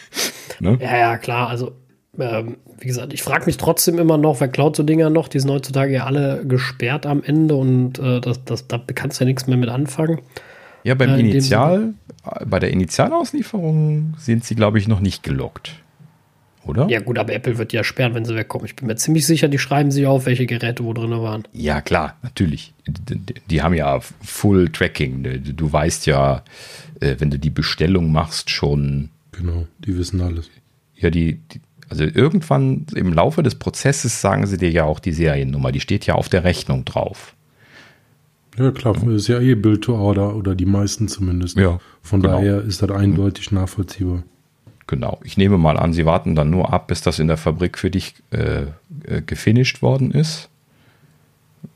ne? 0.60 0.78
Ja, 0.80 0.98
ja, 0.98 1.18
klar. 1.18 1.48
Also, 1.48 1.72
ähm, 2.18 2.56
wie 2.80 2.88
gesagt, 2.88 3.12
ich 3.12 3.22
frage 3.22 3.46
mich 3.46 3.56
trotzdem 3.56 3.98
immer 3.98 4.18
noch, 4.18 4.40
wer 4.40 4.48
klaut 4.48 4.74
so 4.74 4.82
Dinger 4.82 5.10
noch? 5.10 5.28
Die 5.28 5.38
sind 5.38 5.50
heutzutage 5.50 5.92
ja 5.92 6.06
alle 6.06 6.44
gesperrt 6.44 7.06
am 7.06 7.22
Ende 7.22 7.54
und 7.54 7.98
äh, 7.98 8.20
das, 8.20 8.44
das, 8.44 8.66
da 8.66 8.80
kannst 8.94 9.20
du 9.20 9.24
ja 9.24 9.28
nichts 9.28 9.46
mehr 9.46 9.58
mit 9.58 9.68
anfangen. 9.68 10.20
Ja, 10.84 10.94
beim 10.94 11.10
äh, 11.10 11.20
Initial, 11.20 11.94
bei 12.46 12.58
der 12.58 12.70
Initialauslieferung 12.70 14.14
sind 14.18 14.44
sie, 14.44 14.54
glaube 14.54 14.78
ich, 14.78 14.88
noch 14.88 15.00
nicht 15.00 15.22
gelockt. 15.22 15.74
Oder? 16.64 16.88
Ja, 16.88 17.00
gut, 17.00 17.18
aber 17.18 17.32
Apple 17.32 17.58
wird 17.58 17.72
ja 17.72 17.82
sperren, 17.82 18.14
wenn 18.14 18.24
sie 18.24 18.34
wegkommen. 18.34 18.66
Ich 18.66 18.76
bin 18.76 18.86
mir 18.86 18.96
ziemlich 18.96 19.26
sicher, 19.26 19.48
die 19.48 19.58
schreiben 19.58 19.90
sich 19.90 20.06
auf, 20.06 20.26
welche 20.26 20.46
Geräte 20.46 20.84
wo 20.84 20.92
drin 20.92 21.10
waren. 21.10 21.44
Ja, 21.52 21.80
klar, 21.80 22.16
natürlich. 22.22 22.74
Die, 22.86 23.16
die, 23.16 23.34
die 23.48 23.62
haben 23.62 23.74
ja 23.74 24.00
Full 24.22 24.68
Tracking. 24.68 25.22
Du, 25.22 25.38
du 25.38 25.72
weißt 25.72 26.06
ja, 26.06 26.44
äh, 27.00 27.16
wenn 27.18 27.30
du 27.30 27.38
die 27.38 27.50
Bestellung 27.50 28.12
machst, 28.12 28.50
schon. 28.50 29.08
Genau, 29.32 29.66
die 29.78 29.96
wissen 29.96 30.20
alles. 30.20 30.50
Ja, 30.96 31.08
die, 31.08 31.40
die 31.52 31.60
also 31.88 32.04
irgendwann 32.04 32.86
im 32.94 33.12
Laufe 33.12 33.42
des 33.42 33.56
Prozesses 33.56 34.20
sagen 34.20 34.46
sie 34.46 34.58
dir 34.58 34.70
ja 34.70 34.84
auch 34.84 35.00
die 35.00 35.12
Seriennummer. 35.12 35.72
Die 35.72 35.80
steht 35.80 36.06
ja 36.06 36.14
auf 36.14 36.28
der 36.28 36.44
Rechnung 36.44 36.84
drauf. 36.84 37.34
Ja, 38.58 38.70
klar, 38.72 38.94
das 38.94 39.04
ist 39.04 39.28
ja 39.28 39.40
eh 39.40 39.54
Build 39.54 39.82
to 39.82 39.94
Order 39.94 40.34
oder 40.34 40.54
die 40.54 40.66
meisten 40.66 41.08
zumindest. 41.08 41.56
Ja. 41.56 41.78
Von 42.02 42.22
genau. 42.22 42.34
daher 42.34 42.62
ist 42.62 42.82
das 42.82 42.90
eindeutig 42.90 43.52
nachvollziehbar. 43.52 44.22
Genau. 44.86 45.20
Ich 45.22 45.36
nehme 45.36 45.56
mal 45.56 45.78
an, 45.78 45.92
sie 45.92 46.04
warten 46.04 46.34
dann 46.34 46.50
nur 46.50 46.72
ab, 46.72 46.88
bis 46.88 47.00
das 47.00 47.20
in 47.20 47.28
der 47.28 47.36
Fabrik 47.36 47.78
für 47.78 47.90
dich 47.90 48.14
äh, 48.32 48.62
äh, 49.04 49.22
gefinisht 49.24 49.82
worden 49.82 50.10
ist. 50.10 50.48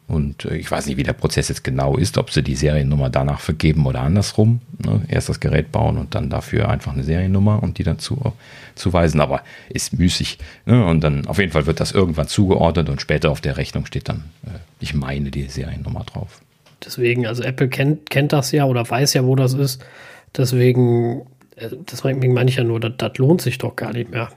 Und 0.06 0.44
äh, 0.46 0.56
ich 0.56 0.70
weiß 0.70 0.86
nicht, 0.86 0.96
wie 0.96 1.04
der 1.04 1.12
Prozess 1.12 1.48
jetzt 1.48 1.62
genau 1.62 1.96
ist, 1.96 2.18
ob 2.18 2.30
sie 2.30 2.42
die 2.42 2.56
Seriennummer 2.56 3.10
danach 3.10 3.40
vergeben 3.40 3.86
oder 3.86 4.00
andersrum. 4.00 4.60
Ne? 4.84 5.02
Erst 5.08 5.28
das 5.28 5.38
Gerät 5.40 5.70
bauen 5.70 5.96
und 5.96 6.14
dann 6.16 6.28
dafür 6.28 6.68
einfach 6.68 6.92
eine 6.92 7.04
Seriennummer 7.04 7.62
und 7.62 7.78
die 7.78 7.84
dann 7.84 8.00
zu, 8.00 8.32
zuweisen. 8.74 9.20
Aber 9.20 9.42
ist 9.68 9.96
müßig. 9.96 10.38
Ne? 10.66 10.84
Und 10.84 11.02
dann 11.02 11.26
auf 11.26 11.38
jeden 11.38 11.52
Fall 11.52 11.66
wird 11.66 11.78
das 11.78 11.92
irgendwann 11.92 12.26
zugeordnet 12.26 12.88
und 12.88 13.00
später 13.00 13.30
auf 13.30 13.40
der 13.40 13.56
Rechnung 13.56 13.86
steht 13.86 14.08
dann, 14.08 14.24
äh, 14.44 14.58
ich 14.80 14.92
meine, 14.92 15.30
die 15.30 15.44
Seriennummer 15.44 16.04
drauf. 16.04 16.40
Deswegen, 16.84 17.26
also 17.26 17.42
Apple 17.42 17.68
kennt, 17.68 18.10
kennt 18.10 18.32
das 18.32 18.52
ja 18.52 18.64
oder 18.64 18.88
weiß 18.88 19.14
ja, 19.14 19.24
wo 19.24 19.36
das 19.36 19.54
ist. 19.54 19.84
Deswegen, 20.36 21.26
äh, 21.56 21.70
deswegen 21.90 22.32
meine 22.32 22.50
ich 22.50 22.56
ja 22.56 22.64
nur, 22.64 22.80
das, 22.80 22.92
das 22.98 23.16
lohnt 23.18 23.42
sich 23.42 23.58
doch 23.58 23.76
gar 23.76 23.92
nicht 23.92 24.10
mehr. 24.10 24.30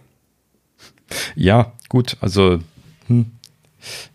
Ja, 1.35 1.73
gut, 1.89 2.17
also 2.21 2.59
hm, 3.07 3.27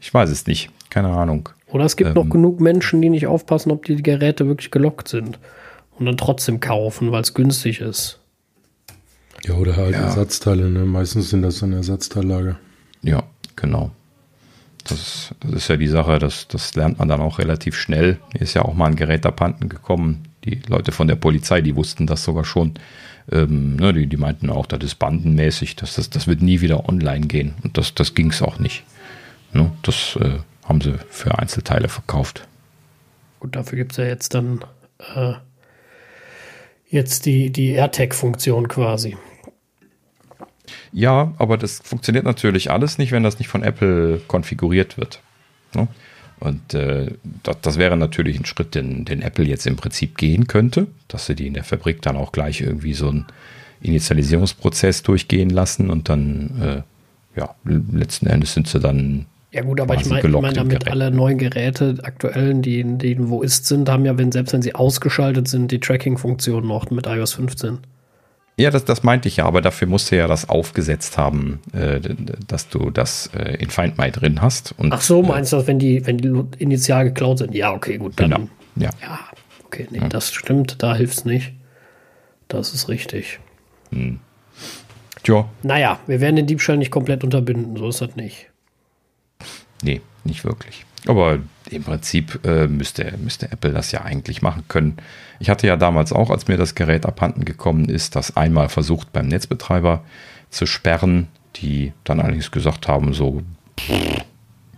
ich 0.00 0.12
weiß 0.12 0.30
es 0.30 0.46
nicht. 0.46 0.70
Keine 0.90 1.08
Ahnung. 1.08 1.48
Oder 1.68 1.86
es 1.86 1.96
gibt 1.96 2.08
ähm, 2.08 2.14
noch 2.14 2.28
genug 2.28 2.60
Menschen, 2.60 3.00
die 3.00 3.08
nicht 3.08 3.26
aufpassen, 3.26 3.70
ob 3.70 3.84
die 3.86 4.02
Geräte 4.02 4.46
wirklich 4.46 4.70
gelockt 4.70 5.08
sind 5.08 5.38
und 5.98 6.06
dann 6.06 6.18
trotzdem 6.18 6.60
kaufen, 6.60 7.12
weil 7.12 7.22
es 7.22 7.32
günstig 7.32 7.80
ist. 7.80 8.18
Ja, 9.44 9.54
oder 9.54 9.76
halt 9.76 9.94
ja. 9.94 10.02
Ersatzteile. 10.02 10.70
Ne? 10.70 10.80
Meistens 10.80 11.30
sind 11.30 11.42
das 11.42 11.60
dann 11.60 11.72
Ersatzteillager. 11.72 12.58
Ja, 13.02 13.22
genau. 13.56 13.90
Das, 14.84 15.34
das 15.40 15.52
ist 15.52 15.68
ja 15.68 15.76
die 15.76 15.88
Sache, 15.88 16.18
das, 16.18 16.48
das 16.48 16.74
lernt 16.74 16.98
man 16.98 17.08
dann 17.08 17.20
auch 17.20 17.38
relativ 17.38 17.76
schnell. 17.76 18.18
Hier 18.32 18.42
ist 18.42 18.54
ja 18.54 18.62
auch 18.62 18.74
mal 18.74 18.86
ein 18.86 18.96
Gerät 18.96 19.24
abhanden 19.26 19.68
gekommen. 19.68 20.24
Die 20.44 20.60
Leute 20.66 20.92
von 20.92 21.08
der 21.08 21.16
Polizei, 21.16 21.60
die 21.60 21.76
wussten 21.76 22.06
das 22.06 22.24
sogar 22.24 22.44
schon. 22.44 22.74
Ähm, 23.30 23.76
ne, 23.76 23.92
die, 23.92 24.06
die 24.06 24.16
meinten 24.16 24.50
auch, 24.50 24.66
das 24.66 24.82
ist 24.82 24.96
bandenmäßig, 24.96 25.76
das, 25.76 25.94
das, 25.94 26.10
das 26.10 26.26
wird 26.26 26.42
nie 26.42 26.60
wieder 26.60 26.88
online 26.88 27.26
gehen. 27.26 27.54
Und 27.62 27.78
das, 27.78 27.94
das 27.94 28.14
ging 28.14 28.30
es 28.30 28.42
auch 28.42 28.58
nicht. 28.58 28.82
Ne, 29.52 29.70
das 29.82 30.16
äh, 30.16 30.38
haben 30.64 30.80
sie 30.80 30.94
für 31.08 31.38
Einzelteile 31.38 31.88
verkauft. 31.88 32.46
Gut, 33.40 33.54
dafür 33.54 33.78
gibt 33.78 33.92
es 33.92 33.98
ja 33.98 34.04
jetzt 34.04 34.34
dann 34.34 34.64
äh, 35.14 35.34
jetzt 36.88 37.26
die, 37.26 37.50
die 37.50 37.70
AirTag-Funktion 37.70 38.68
quasi. 38.68 39.16
Ja, 40.92 41.32
aber 41.38 41.56
das 41.56 41.80
funktioniert 41.82 42.24
natürlich 42.24 42.70
alles 42.70 42.98
nicht, 42.98 43.12
wenn 43.12 43.22
das 43.22 43.38
nicht 43.38 43.48
von 43.48 43.62
Apple 43.62 44.20
konfiguriert 44.28 44.96
wird. 44.96 45.20
Ne? 45.74 45.88
Und 46.40 46.74
äh, 46.74 47.12
das, 47.44 47.56
das, 47.62 47.78
wäre 47.78 47.96
natürlich 47.96 48.38
ein 48.38 48.44
Schritt, 48.44 48.74
den, 48.74 49.04
den 49.04 49.22
Apple 49.22 49.44
jetzt 49.44 49.66
im 49.66 49.76
Prinzip 49.76 50.18
gehen 50.18 50.48
könnte, 50.48 50.88
dass 51.06 51.26
sie 51.26 51.36
die 51.36 51.46
in 51.46 51.54
der 51.54 51.62
Fabrik 51.62 52.02
dann 52.02 52.16
auch 52.16 52.32
gleich 52.32 52.60
irgendwie 52.60 52.94
so 52.94 53.08
einen 53.08 53.26
Initialisierungsprozess 53.80 55.02
durchgehen 55.02 55.50
lassen 55.50 55.88
und 55.88 56.08
dann, 56.08 56.84
äh, 57.36 57.38
ja, 57.38 57.54
letzten 57.64 58.26
Endes 58.26 58.54
sind 58.54 58.66
sie 58.66 58.80
dann. 58.80 59.26
Ja, 59.52 59.62
gut, 59.62 59.80
aber 59.80 59.94
ich 59.94 60.06
meine, 60.06 60.26
ich 60.26 60.40
mein 60.40 60.54
damit 60.54 60.88
alle 60.88 61.10
neuen 61.10 61.38
Geräte, 61.38 61.98
aktuellen, 62.02 62.62
die, 62.62 62.82
die 62.98 63.16
wo 63.28 63.42
ist 63.42 63.66
sind, 63.66 63.88
haben 63.88 64.04
ja, 64.04 64.18
wenn, 64.18 64.32
selbst 64.32 64.52
wenn 64.52 64.62
sie 64.62 64.74
ausgeschaltet 64.74 65.46
sind, 65.46 65.70
die 65.70 65.78
Tracking-Funktion 65.78 66.66
noch 66.66 66.90
mit 66.90 67.06
iOS 67.06 67.34
15. 67.34 67.78
Ja, 68.56 68.70
das, 68.70 68.84
das 68.84 69.02
meinte 69.02 69.28
ich 69.28 69.38
ja, 69.38 69.46
aber 69.46 69.62
dafür 69.62 69.88
musst 69.88 70.10
du 70.10 70.16
ja 70.16 70.26
das 70.26 70.48
aufgesetzt 70.48 71.16
haben, 71.16 71.60
äh, 71.72 72.00
dass 72.46 72.68
du 72.68 72.90
das 72.90 73.30
äh, 73.34 73.56
in 73.56 73.70
Find 73.70 73.96
My 73.96 74.10
drin 74.10 74.42
hast. 74.42 74.74
Und, 74.76 74.92
Ach 74.92 75.00
so, 75.00 75.22
meinst 75.22 75.52
du, 75.52 75.56
dass 75.56 75.66
wenn 75.66 75.78
die, 75.78 76.06
wenn 76.06 76.18
die 76.18 76.44
initial 76.58 77.04
geklaut 77.04 77.38
sind? 77.38 77.54
Ja, 77.54 77.72
okay, 77.72 77.96
gut. 77.96 78.20
Dann, 78.20 78.30
genau. 78.30 78.48
Ja. 78.76 78.90
ja, 79.00 79.18
okay, 79.64 79.88
nee, 79.90 79.98
ja. 79.98 80.08
das 80.08 80.32
stimmt, 80.32 80.82
da 80.82 80.94
hilft 80.94 81.18
es 81.18 81.24
nicht. 81.24 81.52
Das 82.48 82.74
ist 82.74 82.88
richtig. 82.88 83.40
Hm. 83.90 84.20
Tja. 85.22 85.48
Naja, 85.62 86.00
wir 86.06 86.20
werden 86.20 86.36
den 86.36 86.46
Diebstahl 86.46 86.76
nicht 86.76 86.90
komplett 86.90 87.24
unterbinden, 87.24 87.76
so 87.76 87.88
ist 87.88 88.00
das 88.00 88.16
nicht. 88.16 88.50
Nee, 89.82 90.00
nicht 90.24 90.44
wirklich. 90.44 90.84
Aber 91.06 91.38
im 91.70 91.82
Prinzip 91.82 92.44
äh, 92.44 92.66
müsste, 92.68 93.14
müsste 93.18 93.50
Apple 93.50 93.72
das 93.72 93.92
ja 93.92 94.02
eigentlich 94.02 94.42
machen 94.42 94.64
können. 94.68 94.96
Ich 95.40 95.50
hatte 95.50 95.66
ja 95.66 95.76
damals 95.76 96.12
auch, 96.12 96.30
als 96.30 96.48
mir 96.48 96.56
das 96.56 96.74
Gerät 96.74 97.06
abhanden 97.06 97.44
gekommen 97.44 97.86
ist, 97.86 98.14
das 98.14 98.36
einmal 98.36 98.68
versucht 98.68 99.12
beim 99.12 99.26
Netzbetreiber 99.28 100.04
zu 100.50 100.66
sperren, 100.66 101.28
die 101.56 101.92
dann 102.04 102.20
allerdings 102.20 102.50
gesagt 102.50 102.88
haben, 102.88 103.14
so 103.14 103.42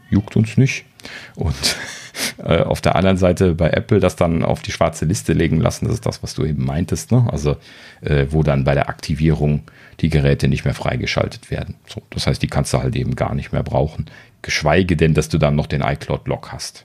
juckt 0.08 0.36
uns 0.36 0.56
nicht. 0.56 0.86
Und 1.34 1.76
äh, 2.38 2.60
auf 2.60 2.80
der 2.80 2.96
anderen 2.96 3.18
Seite 3.18 3.54
bei 3.54 3.70
Apple 3.70 4.00
das 4.00 4.16
dann 4.16 4.44
auf 4.44 4.62
die 4.62 4.72
schwarze 4.72 5.04
Liste 5.04 5.34
legen 5.34 5.60
lassen, 5.60 5.86
das 5.86 5.94
ist 5.94 6.06
das, 6.06 6.22
was 6.22 6.34
du 6.34 6.44
eben 6.44 6.64
meintest, 6.64 7.12
ne? 7.12 7.26
Also 7.30 7.56
äh, 8.00 8.26
wo 8.30 8.42
dann 8.42 8.64
bei 8.64 8.74
der 8.74 8.88
Aktivierung 8.88 9.64
die 10.00 10.08
Geräte 10.08 10.48
nicht 10.48 10.64
mehr 10.64 10.74
freigeschaltet 10.74 11.50
werden. 11.50 11.74
So, 11.86 12.02
das 12.10 12.26
heißt, 12.26 12.42
die 12.42 12.46
kannst 12.46 12.72
du 12.72 12.78
halt 12.78 12.96
eben 12.96 13.14
gar 13.14 13.34
nicht 13.34 13.52
mehr 13.52 13.62
brauchen 13.62 14.06
geschweige 14.44 14.96
denn, 14.96 15.14
dass 15.14 15.28
du 15.28 15.38
dann 15.38 15.56
noch 15.56 15.66
den 15.66 15.80
iCloud-Log 15.80 16.52
hast. 16.52 16.84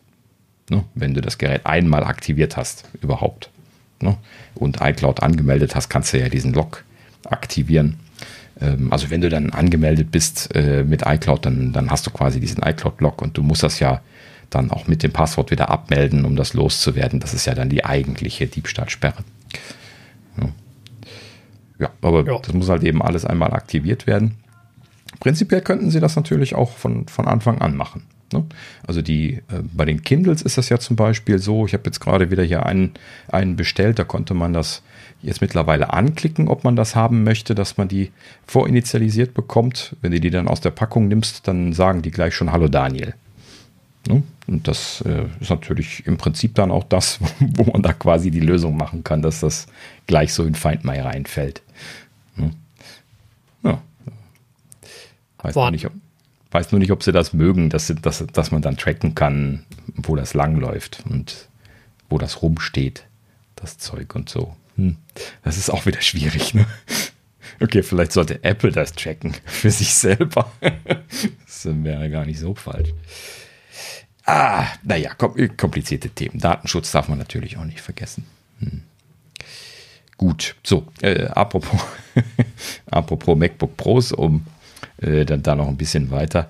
Ne? 0.69 0.84
Wenn 0.95 1.13
du 1.13 1.22
das 1.22 1.38
Gerät 1.38 1.65
einmal 1.65 2.04
aktiviert 2.04 2.58
hast, 2.58 2.86
überhaupt. 3.02 3.52
Ne? 4.02 4.17
Und 4.56 4.80
iCloud 4.82 5.22
angemeldet 5.22 5.76
hast, 5.76 5.89
kannst 5.89 6.13
du 6.13 6.19
ja 6.19 6.30
diesen 6.30 6.54
Log 6.54 6.84
aktivieren. 7.26 8.00
Ähm, 8.62 8.91
also 8.91 9.10
wenn 9.10 9.22
du 9.22 9.30
dann 9.30 9.52
angemeldet 9.52 10.10
bist 10.10 10.56
äh, 10.56 10.84
mit 10.84 11.04
iCloud, 11.06 11.45
dann, 11.45 11.74
dann 11.74 11.91
hast 11.91 12.08
du 12.08 12.12
quasi 12.12 12.39
diesen 12.39 12.63
iCloud-Log 12.63 13.22
und 13.22 13.38
du 13.38 13.43
musst 13.43 13.62
das 13.62 13.80
ja 13.80 14.02
dann 14.50 14.72
auch 14.72 14.88
mit 14.88 15.04
dem 15.04 15.12
Passwort 15.12 15.52
wieder 15.52 15.69
abmelden, 15.69 16.26
um 16.26 16.36
das 16.36 16.54
loszuwerden. 16.54 17.19
Das 17.19 17.34
ist 17.34 17.45
ja 17.45 17.54
dann 17.54 17.69
die 17.69 17.86
eigentliche 17.86 18.48
Diebstahlsperre. 18.48 19.24
Ja, 20.39 20.50
ja 21.80 21.89
aber 22.02 22.26
ja. 22.26 22.39
das 22.39 22.54
muss 22.54 22.69
halt 22.69 22.84
eben 22.84 23.02
alles 23.02 23.26
einmal 23.26 23.54
aktiviert 23.54 24.08
werden. 24.08 24.38
Prinzipiell 25.19 25.62
könnten 25.62 25.91
sie 25.91 25.99
das 25.99 26.15
natürlich 26.15 26.55
auch 26.55 26.71
von, 26.77 27.08
von 27.08 27.27
Anfang 27.27 27.60
an 27.60 27.75
machen. 27.75 28.03
Ne? 28.34 28.45
Also 28.86 29.01
die, 29.01 29.34
äh, 29.34 29.62
bei 29.73 29.86
den 29.86 30.03
Kindles 30.03 30.41
ist 30.41 30.58
das 30.58 30.69
ja 30.69 30.79
zum 30.79 30.95
Beispiel 30.95 31.39
so, 31.39 31.65
ich 31.65 31.73
habe 31.73 31.84
jetzt 31.86 31.99
gerade 31.99 32.32
wieder 32.32 32.43
hier 32.43 32.65
einen, 32.65 32.93
einen 33.27 33.55
bestellt, 33.55 33.99
da 33.99 34.03
konnte 34.03 34.34
man 34.34 34.53
das 34.53 34.82
jetzt 35.21 35.41
mittlerweile 35.41 35.91
anklicken, 35.93 36.47
ob 36.47 36.63
man 36.63 36.75
das 36.75 36.95
haben 36.95 37.23
möchte, 37.23 37.55
dass 37.55 37.77
man 37.77 37.88
die 37.88 38.12
vorinitialisiert 38.45 39.34
bekommt. 39.34 39.95
Wenn 40.01 40.12
du 40.12 40.19
die 40.19 40.29
dann 40.29 40.47
aus 40.47 40.62
der 40.62 40.71
Packung 40.71 41.08
nimmst, 41.08 41.47
dann 41.47 41.73
sagen 41.73 42.01
die 42.01 42.12
gleich 42.12 42.34
schon 42.34 42.51
Hallo 42.51 42.67
Daniel. 42.67 43.13
Ne? 44.08 44.23
Und 44.47 44.67
das 44.67 45.01
äh, 45.01 45.25
ist 45.41 45.49
natürlich 45.49 46.05
im 46.08 46.17
Prinzip 46.17 46.55
dann 46.55 46.71
auch 46.71 46.84
das, 46.84 47.19
wo 47.39 47.65
man 47.65 47.82
da 47.82 47.93
quasi 47.93 48.32
die 48.32 48.39
Lösung 48.39 48.77
machen 48.77 49.03
kann, 49.03 49.21
dass 49.21 49.41
das 49.41 49.67
gleich 50.08 50.34
so 50.34 50.43
in 50.43 50.55
Find 50.55 50.86
My 50.86 50.99
reinfällt. 50.99 51.62
Ne? 52.36 52.51
Weiß 55.41 55.56
nur, 55.56 55.71
nicht, 55.71 55.86
ob, 55.86 55.93
weiß 56.52 56.71
nur 56.71 56.80
nicht, 56.80 56.91
ob 56.91 57.04
sie 57.04 57.12
das 57.12 57.34
mögen, 57.34 57.69
dass, 57.69 57.93
dass, 58.02 58.25
dass 58.28 58.52
man 58.52 58.62
dann 58.62 58.78
tracken 58.78 59.15
kann, 59.15 59.65
wo 59.95 60.15
das 60.15 60.34
langläuft 60.34 61.04
und 61.10 61.47
wo 62.10 62.17
das 62.17 62.41
rumsteht, 62.41 63.06
das 63.56 63.78
Zeug 63.78 64.15
und 64.15 64.30
so. 64.30 64.56
Hm. 64.75 64.97
Das 65.43 65.58
ist 65.58 65.69
auch 65.69 65.86
wieder 65.86 66.02
schwierig, 66.02 66.54
ne? 66.54 66.65
Okay, 67.62 67.84
vielleicht 67.84 68.13
sollte 68.13 68.41
Apple 68.43 68.71
das 68.71 68.93
tracken 68.93 69.34
für 69.45 69.71
sich 69.71 69.93
selber. 69.93 70.49
das 70.62 71.65
wäre 71.65 72.10
gar 72.10 72.25
nicht 72.25 72.39
so 72.39 72.56
falsch. 72.56 72.93
Ah, 74.25 74.67
naja, 74.84 75.13
komplizierte 75.15 76.10
Themen. 76.10 76.39
Datenschutz 76.39 76.91
darf 76.91 77.10
man 77.10 77.17
natürlich 77.17 77.58
auch 77.58 77.65
nicht 77.65 77.82
vergessen. 77.82 78.25
Hm. 78.60 78.84
Gut, 80.17 80.56
so, 80.63 80.88
äh, 81.02 81.25
apropos, 81.25 81.82
apropos 82.91 83.38
MacBook 83.38 83.75
Pros, 83.75 84.12
um 84.12 84.45
äh, 85.02 85.26
dann 85.26 85.44
da 85.44 85.56
noch 85.56 85.68
ein 85.68 85.78
bisschen 85.78 86.12
weiter 86.12 86.50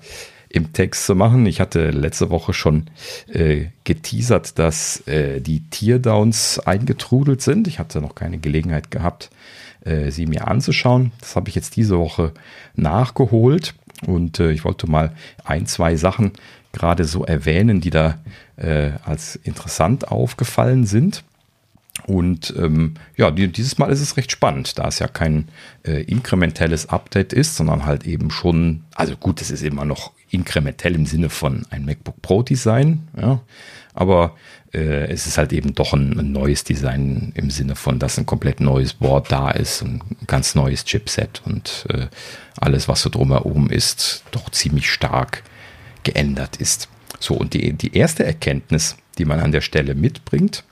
im 0.50 0.72
Text 0.72 1.06
zu 1.06 1.14
machen. 1.14 1.46
Ich 1.46 1.60
hatte 1.60 1.90
letzte 1.90 2.28
Woche 2.28 2.52
schon 2.52 2.86
äh, 3.32 3.66
geteasert, 3.84 4.58
dass 4.58 5.06
äh, 5.06 5.40
die 5.40 5.60
Teardowns 5.70 6.58
eingetrudelt 6.58 7.40
sind. 7.40 7.68
Ich 7.68 7.78
hatte 7.78 8.00
noch 8.00 8.16
keine 8.16 8.38
Gelegenheit 8.38 8.90
gehabt, 8.90 9.30
äh, 9.84 10.10
sie 10.10 10.26
mir 10.26 10.48
anzuschauen. 10.48 11.12
Das 11.20 11.36
habe 11.36 11.48
ich 11.48 11.54
jetzt 11.54 11.76
diese 11.76 11.98
Woche 11.98 12.32
nachgeholt 12.74 13.74
und 14.06 14.40
äh, 14.40 14.50
ich 14.50 14.64
wollte 14.64 14.90
mal 14.90 15.12
ein, 15.44 15.66
zwei 15.66 15.94
Sachen 15.94 16.32
gerade 16.72 17.04
so 17.04 17.24
erwähnen, 17.24 17.80
die 17.80 17.90
da 17.90 18.18
äh, 18.56 18.90
als 19.04 19.36
interessant 19.36 20.08
aufgefallen 20.08 20.84
sind. 20.84 21.22
Und 22.06 22.54
ähm, 22.56 22.94
ja, 23.16 23.30
die, 23.30 23.48
dieses 23.48 23.78
Mal 23.78 23.90
ist 23.90 24.00
es 24.00 24.16
recht 24.16 24.32
spannend, 24.32 24.78
da 24.78 24.88
es 24.88 24.98
ja 24.98 25.08
kein 25.08 25.48
äh, 25.86 26.02
inkrementelles 26.02 26.88
Update 26.88 27.32
ist, 27.32 27.56
sondern 27.56 27.84
halt 27.84 28.06
eben 28.06 28.30
schon, 28.30 28.84
also 28.94 29.16
gut, 29.16 29.40
es 29.40 29.50
ist 29.50 29.62
immer 29.62 29.84
noch 29.84 30.12
inkrementell 30.30 30.94
im 30.94 31.06
Sinne 31.06 31.28
von 31.28 31.66
ein 31.70 31.84
MacBook 31.84 32.22
Pro 32.22 32.42
Design, 32.42 33.08
ja, 33.20 33.40
aber 33.94 34.36
äh, 34.72 35.08
es 35.08 35.26
ist 35.26 35.36
halt 35.36 35.52
eben 35.52 35.74
doch 35.74 35.92
ein, 35.92 36.18
ein, 36.18 36.32
neues 36.32 36.64
Design 36.64 37.32
im 37.34 37.50
Sinne 37.50 37.74
von, 37.74 37.98
dass 37.98 38.18
ein 38.18 38.26
komplett 38.26 38.60
neues 38.60 38.94
Board 38.94 39.30
da 39.32 39.50
ist, 39.50 39.82
ein 39.82 40.00
ganz 40.26 40.54
neues 40.54 40.84
Chipset 40.84 41.42
und 41.44 41.86
äh, 41.88 42.06
alles, 42.60 42.86
was 42.88 43.02
so 43.02 43.10
drumherum 43.10 43.68
ist, 43.68 44.24
doch 44.30 44.48
ziemlich 44.50 44.88
stark 44.90 45.42
geändert 46.04 46.56
ist. 46.56 46.88
So, 47.18 47.34
und 47.34 47.52
die, 47.52 47.72
die 47.72 47.96
erste 47.96 48.24
Erkenntnis, 48.24 48.96
die 49.18 49.24
man 49.24 49.40
an 49.40 49.52
der 49.52 49.60
Stelle 49.60 49.94
mitbringt, 49.94 50.64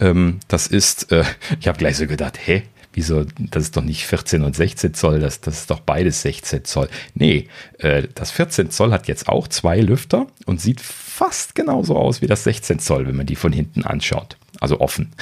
ähm, 0.00 0.40
das 0.48 0.66
ist, 0.66 1.12
äh, 1.12 1.24
ich 1.60 1.68
habe 1.68 1.78
gleich 1.78 1.96
so 1.96 2.06
gedacht, 2.06 2.38
hä, 2.44 2.62
wieso, 2.92 3.24
das 3.38 3.64
ist 3.64 3.76
doch 3.76 3.82
nicht 3.82 4.06
14 4.06 4.42
und 4.42 4.56
16 4.56 4.94
Zoll, 4.94 5.20
das, 5.20 5.40
das 5.40 5.60
ist 5.60 5.70
doch 5.70 5.80
beides 5.80 6.22
16 6.22 6.64
Zoll. 6.64 6.88
Nee, 7.14 7.48
äh, 7.78 8.08
das 8.14 8.30
14 8.30 8.70
Zoll 8.70 8.90
hat 8.90 9.06
jetzt 9.06 9.28
auch 9.28 9.48
zwei 9.48 9.80
Lüfter 9.80 10.26
und 10.46 10.60
sieht 10.60 10.80
fast 10.80 11.54
genauso 11.54 11.96
aus 11.96 12.22
wie 12.22 12.26
das 12.26 12.44
16 12.44 12.78
Zoll, 12.78 13.06
wenn 13.06 13.16
man 13.16 13.26
die 13.26 13.36
von 13.36 13.52
hinten 13.52 13.84
anschaut. 13.84 14.38
Also 14.60 14.80
offen. 14.80 15.12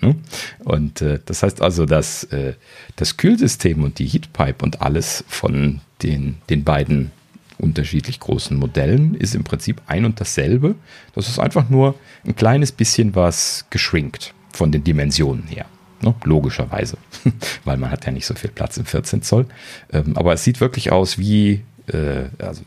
Ne? 0.00 0.16
Und 0.64 1.02
äh, 1.02 1.18
das 1.24 1.42
heißt 1.42 1.60
also, 1.60 1.84
dass 1.84 2.24
äh, 2.24 2.54
das 2.96 3.18
Kühlsystem 3.18 3.84
und 3.84 3.98
die 3.98 4.06
Heatpipe 4.06 4.64
und 4.64 4.80
alles 4.80 5.24
von 5.28 5.82
den, 6.02 6.38
den 6.48 6.64
beiden 6.64 7.12
unterschiedlich 7.60 8.20
großen 8.20 8.56
Modellen 8.56 9.14
ist 9.14 9.34
im 9.34 9.44
Prinzip 9.44 9.80
ein 9.86 10.04
und 10.04 10.20
dasselbe. 10.20 10.74
Das 11.14 11.28
ist 11.28 11.38
einfach 11.38 11.68
nur 11.68 11.94
ein 12.26 12.34
kleines 12.34 12.72
bisschen 12.72 13.14
was 13.14 13.66
geschrinkt 13.70 14.34
von 14.52 14.72
den 14.72 14.84
Dimensionen 14.84 15.46
her. 15.46 15.66
Ne? 16.02 16.14
Logischerweise, 16.24 16.96
weil 17.64 17.76
man 17.76 17.90
hat 17.90 18.06
ja 18.06 18.12
nicht 18.12 18.26
so 18.26 18.34
viel 18.34 18.50
Platz 18.50 18.76
im 18.76 18.86
14 18.86 19.22
Zoll. 19.22 19.46
Ähm, 19.92 20.16
aber 20.16 20.32
es 20.32 20.44
sieht 20.44 20.60
wirklich 20.60 20.92
aus 20.92 21.18
wie, 21.18 21.62
äh, 21.88 22.24
also, 22.38 22.62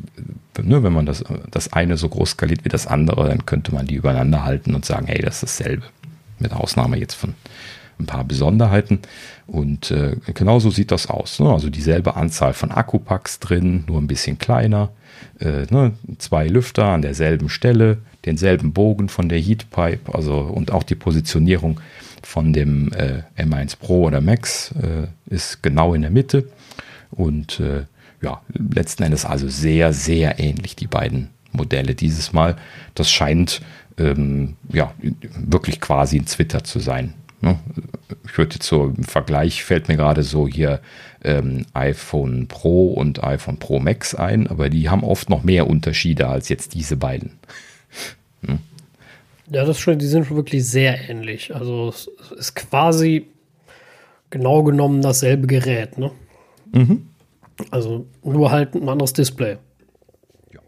ne, 0.61 0.83
wenn 0.83 0.93
man 0.93 1.05
das, 1.05 1.23
das 1.49 1.73
eine 1.73 1.97
so 1.97 2.09
groß 2.09 2.31
skaliert 2.31 2.63
wie 2.63 2.69
das 2.69 2.87
andere, 2.87 3.27
dann 3.27 3.45
könnte 3.45 3.73
man 3.73 3.87
die 3.87 3.95
übereinander 3.95 4.43
halten 4.43 4.75
und 4.75 4.85
sagen, 4.85 5.07
hey, 5.07 5.21
das 5.21 5.41
ist 5.41 5.59
dasselbe. 5.59 5.85
Mit 6.39 6.53
Ausnahme 6.53 6.97
jetzt 6.97 7.15
von 7.15 7.33
ein 7.99 8.05
paar 8.05 8.23
Besonderheiten. 8.23 8.99
Und 9.53 9.91
äh, 9.91 10.15
genauso 10.33 10.71
sieht 10.71 10.89
das 10.89 11.07
aus. 11.07 11.39
Ne? 11.39 11.47
Also 11.47 11.69
dieselbe 11.69 12.15
Anzahl 12.15 12.53
von 12.53 12.71
Akkupacks 12.71 13.37
drin, 13.37 13.83
nur 13.85 14.01
ein 14.01 14.07
bisschen 14.07 14.39
kleiner. 14.39 14.89
Äh, 15.39 15.67
ne? 15.69 15.91
Zwei 16.17 16.47
Lüfter 16.47 16.85
an 16.85 17.03
derselben 17.03 17.49
Stelle, 17.49 17.99
denselben 18.25 18.73
Bogen 18.73 19.09
von 19.09 19.29
der 19.29 19.39
Heatpipe, 19.39 20.11
also 20.11 20.39
und 20.39 20.71
auch 20.71 20.81
die 20.81 20.95
Positionierung 20.95 21.79
von 22.23 22.51
dem 22.51 22.91
äh, 22.93 23.21
M1 23.37 23.77
Pro 23.77 24.05
oder 24.05 24.21
Max 24.21 24.71
äh, 24.71 25.05
ist 25.31 25.61
genau 25.61 25.93
in 25.93 26.01
der 26.01 26.09
Mitte. 26.09 26.47
Und 27.11 27.59
äh, 27.59 27.83
ja, 28.23 28.41
letzten 28.53 29.03
Endes 29.03 29.23
also 29.23 29.47
sehr, 29.49 29.93
sehr 29.93 30.39
ähnlich 30.39 30.75
die 30.75 30.87
beiden 30.87 31.29
Modelle 31.51 31.93
dieses 31.93 32.33
Mal. 32.33 32.55
Das 32.95 33.11
scheint 33.11 33.61
ähm, 33.99 34.55
ja 34.71 34.95
wirklich 35.35 35.79
quasi 35.79 36.17
ein 36.17 36.25
Twitter 36.25 36.63
zu 36.63 36.79
sein. 36.79 37.13
Ne? 37.43 37.59
Ich 38.25 38.37
würde 38.37 38.55
jetzt 38.55 38.67
so 38.67 38.85
im 38.85 39.03
Vergleich 39.03 39.63
fällt 39.63 39.89
mir 39.89 39.97
gerade 39.97 40.23
so 40.23 40.47
hier 40.47 40.79
ähm, 41.23 41.65
iPhone 41.73 42.47
Pro 42.47 42.93
und 42.93 43.21
iPhone 43.21 43.59
Pro 43.59 43.79
Max 43.79 44.15
ein, 44.15 44.47
aber 44.47 44.69
die 44.69 44.89
haben 44.89 45.03
oft 45.03 45.29
noch 45.29 45.43
mehr 45.43 45.67
Unterschiede 45.67 46.27
als 46.27 46.47
jetzt 46.47 46.73
diese 46.73 46.97
beiden. 46.97 47.33
hm? 48.45 48.59
Ja, 49.51 49.65
das 49.65 49.77
schon, 49.77 49.99
die 49.99 50.05
sind 50.05 50.25
schon 50.25 50.37
wirklich 50.37 50.65
sehr 50.65 51.09
ähnlich. 51.09 51.53
Also 51.53 51.89
es 51.89 52.09
ist 52.31 52.55
quasi 52.55 53.27
genau 54.29 54.63
genommen 54.63 55.01
dasselbe 55.01 55.47
Gerät, 55.47 55.97
ne? 55.97 56.11
Mhm. 56.71 57.09
Also 57.69 58.07
nur 58.23 58.51
halt 58.51 58.73
ein 58.73 58.87
anderes 58.87 59.11
Display. 59.11 59.57
Ja. 60.53 60.61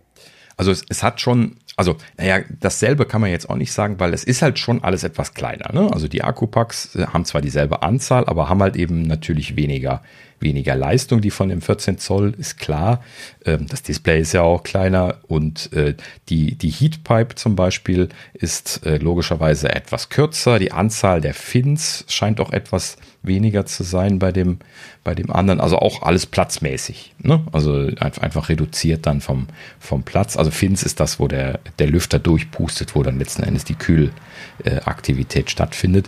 Also 0.57 0.71
es, 0.71 0.83
es 0.89 1.03
hat 1.03 1.21
schon 1.21 1.55
also, 1.77 1.97
naja, 2.17 2.39
dasselbe 2.59 3.05
kann 3.05 3.21
man 3.21 3.31
jetzt 3.31 3.49
auch 3.49 3.57
nicht 3.57 3.73
sagen, 3.73 3.99
weil 3.99 4.13
es 4.13 4.23
ist 4.23 4.41
halt 4.41 4.59
schon 4.59 4.83
alles 4.83 5.03
etwas 5.03 5.33
kleiner. 5.33 5.73
Ne? 5.73 5.91
Also 5.91 6.07
die 6.07 6.23
Akkupacks 6.23 6.95
äh, 6.95 7.07
haben 7.07 7.25
zwar 7.25 7.41
dieselbe 7.41 7.83
Anzahl, 7.83 8.25
aber 8.27 8.47
haben 8.47 8.61
halt 8.61 8.77
eben 8.77 9.01
natürlich 9.01 9.57
weniger, 9.57 10.01
weniger 10.39 10.75
Leistung, 10.75 11.19
die 11.19 11.31
von 11.31 11.49
dem 11.49 11.61
14 11.61 11.97
Zoll 11.97 12.33
ist 12.37 12.57
klar. 12.57 13.03
Ähm, 13.45 13.67
das 13.67 13.83
Display 13.83 14.21
ist 14.21 14.31
ja 14.31 14.41
auch 14.41 14.63
kleiner 14.63 15.17
und 15.27 15.73
äh, 15.73 15.95
die, 16.29 16.55
die 16.55 16.69
Heatpipe 16.69 17.35
zum 17.35 17.57
Beispiel 17.57 18.07
ist 18.33 18.85
äh, 18.85 18.97
logischerweise 18.97 19.73
etwas 19.73 20.07
kürzer. 20.09 20.59
Die 20.59 20.71
Anzahl 20.71 21.19
der 21.19 21.33
Fins 21.33 22.05
scheint 22.07 22.39
auch 22.39 22.53
etwas 22.53 22.95
weniger 23.27 23.65
zu 23.65 23.83
sein 23.83 24.19
bei 24.19 24.31
dem, 24.31 24.59
bei 25.03 25.15
dem 25.15 25.31
anderen. 25.31 25.59
Also 25.59 25.77
auch 25.77 26.01
alles 26.01 26.25
platzmäßig. 26.25 27.13
Ne? 27.19 27.43
Also 27.51 27.89
einfach 27.99 28.49
reduziert 28.49 29.05
dann 29.05 29.21
vom, 29.21 29.47
vom 29.79 30.03
Platz. 30.03 30.37
Also 30.37 30.51
Fins 30.51 30.83
ist 30.83 30.99
das, 30.99 31.19
wo 31.19 31.27
der, 31.27 31.59
der 31.79 31.87
Lüfter 31.87 32.19
durchpustet, 32.19 32.95
wo 32.95 33.03
dann 33.03 33.19
letzten 33.19 33.43
Endes 33.43 33.63
die 33.63 33.75
Kühlaktivität 33.75 35.49
stattfindet. 35.49 36.07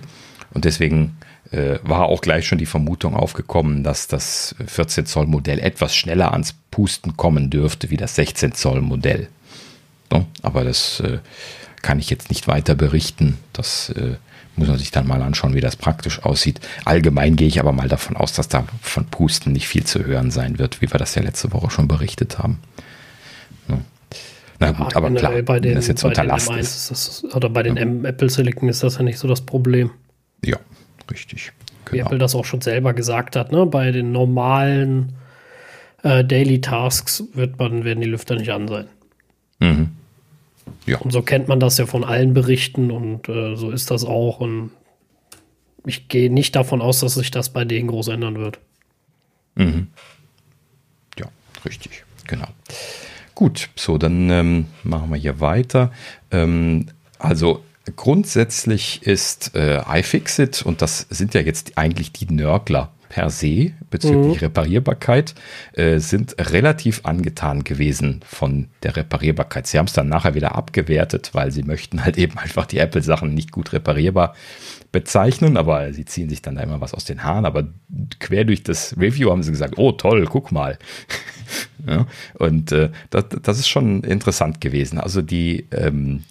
Und 0.53 0.65
deswegen 0.65 1.17
äh, 1.51 1.79
war 1.83 2.05
auch 2.05 2.21
gleich 2.21 2.47
schon 2.47 2.57
die 2.57 2.65
Vermutung 2.65 3.15
aufgekommen, 3.15 3.83
dass 3.83 4.07
das 4.07 4.55
14 4.65 5.05
Zoll 5.05 5.27
Modell 5.27 5.59
etwas 5.59 5.95
schneller 5.95 6.31
ans 6.33 6.55
Pusten 6.71 7.17
kommen 7.17 7.49
dürfte 7.49 7.89
wie 7.89 7.97
das 7.97 8.15
16 8.15 8.53
Zoll 8.53 8.81
Modell. 8.81 9.29
Aber 10.41 10.63
das 10.63 10.99
äh, 11.01 11.19
kann 11.81 11.99
ich 11.99 12.09
jetzt 12.09 12.29
nicht 12.29 12.47
weiter 12.47 12.75
berichten. 12.75 13.37
Das 13.53 13.89
äh, 13.89 14.15
muss 14.57 14.67
man 14.67 14.77
sich 14.77 14.91
dann 14.91 15.07
mal 15.07 15.21
anschauen, 15.21 15.53
wie 15.53 15.61
das 15.61 15.75
praktisch 15.75 16.23
aussieht. 16.23 16.59
Allgemein 16.83 17.35
gehe 17.35 17.47
ich 17.47 17.59
aber 17.59 17.71
mal 17.71 17.87
davon 17.87 18.17
aus, 18.17 18.33
dass 18.33 18.47
da 18.47 18.65
von 18.81 19.05
Pusten 19.05 19.53
nicht 19.53 19.67
viel 19.67 19.83
zu 19.83 20.05
hören 20.05 20.31
sein 20.31 20.59
wird, 20.59 20.81
wie 20.81 20.91
wir 20.91 20.97
das 20.97 21.15
ja 21.15 21.21
letzte 21.21 21.53
Woche 21.53 21.69
schon 21.69 21.87
berichtet 21.87 22.39
haben. 22.39 22.59
Ja. 23.69 23.77
Na 24.59 24.71
gut, 24.71 24.91
ja, 24.91 24.97
aber 24.97 25.11
klar, 25.11 25.41
bei 25.43 25.59
den, 25.59 25.69
wenn 25.69 25.75
das 25.75 25.87
jetzt 25.87 26.03
unter 26.03 26.23
Last 26.23 26.51
ist. 26.51 26.91
ist 26.91 26.91
das, 26.91 27.35
oder 27.35 27.49
bei 27.49 27.63
den 27.63 27.77
ja. 27.77 28.09
Apple 28.09 28.29
Silicon 28.29 28.69
ist 28.69 28.81
das 28.83 28.97
ja 28.97 29.03
nicht 29.03 29.19
so 29.19 29.27
das 29.27 29.41
Problem. 29.41 29.91
Ja, 30.43 30.57
richtig. 31.11 31.51
Genau. 31.85 31.93
Wie 31.93 31.99
Apple 31.99 32.17
das 32.17 32.33
auch 32.33 32.45
schon 32.45 32.61
selber 32.61 32.93
gesagt 32.93 33.35
hat, 33.35 33.51
ne? 33.51 33.65
bei 33.67 33.91
den 33.91 34.11
normalen 34.11 35.13
äh, 36.03 36.23
Daily 36.23 36.61
Tasks 36.61 37.23
wird 37.33 37.59
man, 37.59 37.83
werden 37.83 38.01
die 38.01 38.09
Lüfter 38.09 38.35
nicht 38.35 38.51
an 38.51 38.67
sein. 38.67 38.87
Mhm. 39.59 39.96
Ja. 40.85 40.97
Und 40.99 41.11
so 41.11 41.21
kennt 41.21 41.47
man 41.47 41.59
das 41.59 41.77
ja 41.77 41.85
von 41.85 42.03
allen 42.03 42.33
Berichten 42.33 42.91
und 42.91 43.29
äh, 43.29 43.55
so 43.55 43.71
ist 43.71 43.91
das 43.91 44.03
auch. 44.03 44.39
Und 44.39 44.71
ich 45.85 46.07
gehe 46.07 46.31
nicht 46.31 46.55
davon 46.55 46.81
aus, 46.81 46.99
dass 46.99 47.15
sich 47.15 47.31
das 47.31 47.49
bei 47.49 47.65
denen 47.65 47.87
groß 47.87 48.09
ändern 48.09 48.37
wird. 48.37 48.59
Mhm. 49.55 49.87
Ja, 51.17 51.27
richtig, 51.65 52.03
genau. 52.27 52.47
Gut, 53.35 53.69
so, 53.75 53.97
dann 53.97 54.29
ähm, 54.29 54.65
machen 54.83 55.09
wir 55.09 55.17
hier 55.17 55.39
weiter. 55.39 55.91
Ähm, 56.31 56.87
also 57.19 57.63
grundsätzlich 57.95 59.03
ist 59.03 59.55
äh, 59.55 59.81
iFixit, 59.99 60.63
und 60.63 60.81
das 60.81 61.07
sind 61.09 61.33
ja 61.33 61.41
jetzt 61.41 61.77
eigentlich 61.77 62.11
die 62.11 62.33
Nörgler 62.33 62.91
per 63.09 63.29
se 63.29 63.73
bezüglich 63.89 64.41
mhm. 64.41 64.47
Reparierbarkeit 64.47 65.35
äh, 65.73 65.99
sind 65.99 66.35
relativ 66.51 67.01
angetan 67.03 67.63
gewesen 67.63 68.21
von 68.25 68.67
der 68.83 68.95
Reparierbarkeit. 68.95 69.67
Sie 69.67 69.77
haben 69.77 69.87
es 69.87 69.93
dann 69.93 70.09
nachher 70.09 70.35
wieder 70.35 70.55
abgewertet, 70.55 71.31
weil 71.33 71.51
sie 71.51 71.63
möchten 71.63 72.03
halt 72.03 72.17
eben 72.17 72.37
einfach 72.37 72.65
die 72.65 72.79
Apple-Sachen 72.79 73.33
nicht 73.33 73.51
gut 73.51 73.73
reparierbar 73.73 74.35
bezeichnen, 74.91 75.57
aber 75.57 75.93
sie 75.93 76.05
ziehen 76.05 76.29
sich 76.29 76.41
dann 76.41 76.55
da 76.55 76.61
immer 76.61 76.81
was 76.81 76.93
aus 76.93 77.05
den 77.05 77.23
Haaren. 77.23 77.45
Aber 77.45 77.67
quer 78.19 78.45
durch 78.45 78.63
das 78.63 78.95
Review 78.97 79.29
haben 79.29 79.43
sie 79.43 79.51
gesagt, 79.51 79.77
oh 79.77 79.91
toll, 79.91 80.25
guck 80.29 80.51
mal. 80.51 80.77
Ja? 81.85 82.07
Und 82.35 82.71
äh, 82.71 82.89
das, 83.09 83.25
das 83.41 83.59
ist 83.59 83.67
schon 83.67 84.03
interessant 84.03 84.61
gewesen. 84.61 84.99
Also 84.99 85.21
die, 85.21 85.65
ähm, 85.71 86.23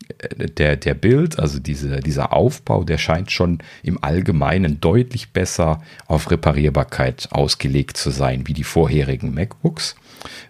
der, 0.59 0.77
der 0.77 0.95
Bild, 0.95 1.39
also 1.39 1.59
diese, 1.59 2.01
dieser 2.01 2.33
Aufbau, 2.33 2.85
der 2.85 2.99
scheint 2.99 3.31
schon 3.31 3.59
im 3.83 4.03
Allgemeinen 4.03 4.81
deutlich 4.81 5.31
besser 5.31 5.83
auf 6.07 6.31
Reparierbarkeit 6.31 7.29
ausgelegt 7.31 7.97
zu 7.97 8.11
sein 8.11 8.47
wie 8.47 8.55
die 8.55 8.65
vorherigen 8.65 9.35
MacBooks. 9.35 9.97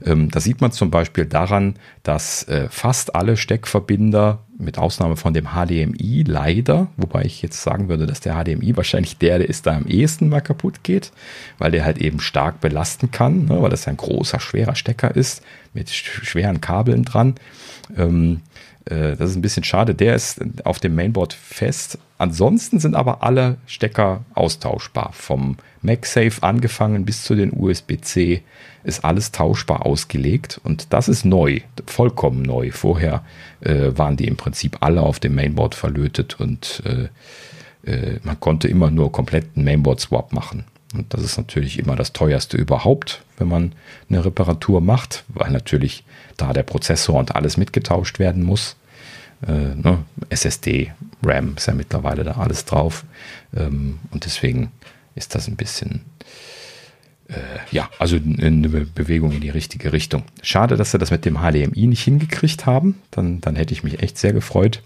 Ähm, 0.05 0.31
das 0.31 0.45
sieht 0.45 0.61
man 0.61 0.73
zum 0.73 0.91
Beispiel 0.91 1.27
daran, 1.27 1.75
dass 2.03 2.45
äh, 2.45 2.69
fast 2.71 3.15
alle 3.15 3.37
Steckverbinder, 3.37 4.47
mit 4.59 4.79
Ausnahme 4.79 5.17
von 5.17 5.35
dem 5.35 5.49
HDMI 5.49 6.25
leider, 6.27 6.89
wobei 6.97 7.23
ich 7.25 7.43
jetzt 7.43 7.63
sagen 7.63 7.89
würde, 7.89 8.07
dass 8.07 8.21
der 8.21 8.43
HDMI 8.43 8.77
wahrscheinlich 8.77 9.19
der, 9.19 9.39
der 9.39 9.49
ist 9.49 9.67
da 9.67 9.77
am 9.77 9.87
ehesten 9.87 10.29
mal 10.29 10.41
kaputt 10.41 10.83
geht, 10.83 11.13
weil 11.59 11.71
der 11.71 11.85
halt 11.85 11.99
eben 11.99 12.21
stark 12.21 12.61
belasten 12.61 13.11
kann, 13.11 13.47
ne, 13.47 13.61
weil 13.61 13.71
das 13.71 13.87
ein 13.89 13.97
großer, 13.97 14.41
schwerer 14.41 14.75
Stecker 14.75 15.15
ist 15.15 15.43
mit 15.75 15.91
schweren 15.91 16.61
Kabeln 16.61 17.05
dran. 17.05 17.35
Ähm, 17.97 18.41
äh, 18.87 19.17
das 19.17 19.31
ist 19.31 19.37
ein 19.37 19.43
bisschen 19.43 19.65
schade. 19.65 19.95
Der 19.95 20.15
ist 20.15 20.41
auf 20.65 20.79
dem 20.79 20.95
Mainboard 20.95 21.33
fest. 21.33 21.99
Ansonsten 22.19 22.81
sind 22.81 22.95
aber 22.95 23.23
alle 23.23 23.59
Stecker 23.67 24.25
austauschbar. 24.35 25.11
Vom 25.13 25.57
MagSafe 25.83 26.43
angefangen 26.43 27.05
bis 27.05 27.23
zu 27.23 27.35
den 27.35 27.53
USB-C 27.53 28.43
ist 28.85 29.05
alles 29.05 29.33
tauschbar 29.33 29.85
ausgelegt 29.85 30.61
und 30.63 30.93
das 30.93 31.09
ist 31.09 31.25
neu, 31.25 31.61
vollkommen 31.87 32.43
neu. 32.43 32.71
Vorher 32.71 33.25
äh, 33.61 33.91
waren 33.97 34.17
die 34.17 34.29
im 34.29 34.37
Prinzip 34.37 34.79
alle 34.81 35.03
auf 35.03 35.21
dem 35.21 35.35
Mainboard 35.35 35.75
verlötet 35.75 36.41
und 36.41 36.83
äh, 36.87 37.91
äh, 37.91 38.21
man 38.23 38.39
konnte 38.41 38.69
immer 38.69 38.91
nur 38.91 39.13
kompletten 39.13 39.65
Mainboard-Swap 39.65 40.33
machen. 40.33 40.65
Und 40.95 41.13
das 41.13 41.23
ist 41.23 41.37
natürlich 41.37 41.79
immer 41.79 41.97
das 41.97 42.13
teuerste 42.13 42.57
überhaupt, 42.57 43.23
wenn 43.39 43.49
man 43.49 43.73
eine 44.09 44.25
Reparatur 44.25 44.81
macht, 44.81 45.25
weil 45.29 45.51
natürlich 45.51 46.05
da 46.37 46.53
der 46.53 46.63
Prozessor 46.63 47.19
und 47.19 47.35
alles 47.35 47.57
mitgetauscht 47.57 48.19
werden 48.19 48.43
muss. 48.43 48.77
Äh, 49.47 49.75
ne? 49.75 50.05
SSD, 50.29 50.93
RAM 51.23 51.55
ist 51.57 51.67
ja 51.67 51.75
mittlerweile 51.75 52.25
da 52.25 52.33
alles 52.33 52.65
drauf. 52.65 53.05
Ähm, 53.55 53.99
und 54.11 54.25
deswegen 54.25 54.71
ist 55.15 55.35
das 55.35 55.49
ein 55.49 55.57
bisschen, 55.57 56.03
ja, 57.73 57.89
also 57.99 58.17
eine 58.17 58.69
Bewegung 58.69 59.33
in 59.33 59.41
die 59.41 59.51
richtige 59.51 59.93
Richtung. 59.93 60.23
Schade, 60.43 60.77
dass 60.77 60.93
sie 60.93 60.99
das 60.99 61.11
mit 61.11 61.25
dem 61.25 61.39
HDMI 61.39 61.89
nicht 61.89 62.05
hingekriegt 62.05 62.67
haben. 62.67 63.01
Dann, 63.11 63.41
dann 63.41 63.57
hätte 63.57 63.73
ich 63.73 63.83
mich 63.83 64.03
echt 64.03 64.17
sehr 64.17 64.33
gefreut. 64.33 64.83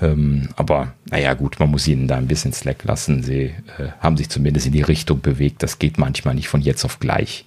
Ähm, 0.00 0.50
aber 0.56 0.92
naja, 1.10 1.32
gut, 1.34 1.58
man 1.58 1.70
muss 1.70 1.88
ihnen 1.88 2.06
da 2.06 2.16
ein 2.16 2.26
bisschen 2.26 2.52
Slack 2.52 2.84
lassen. 2.84 3.22
Sie 3.22 3.44
äh, 3.78 3.88
haben 4.00 4.18
sich 4.18 4.28
zumindest 4.28 4.66
in 4.66 4.72
die 4.72 4.82
Richtung 4.82 5.20
bewegt. 5.20 5.62
Das 5.62 5.78
geht 5.78 5.96
manchmal 5.96 6.34
nicht 6.34 6.48
von 6.48 6.60
jetzt 6.60 6.84
auf 6.84 6.98
gleich. 6.98 7.46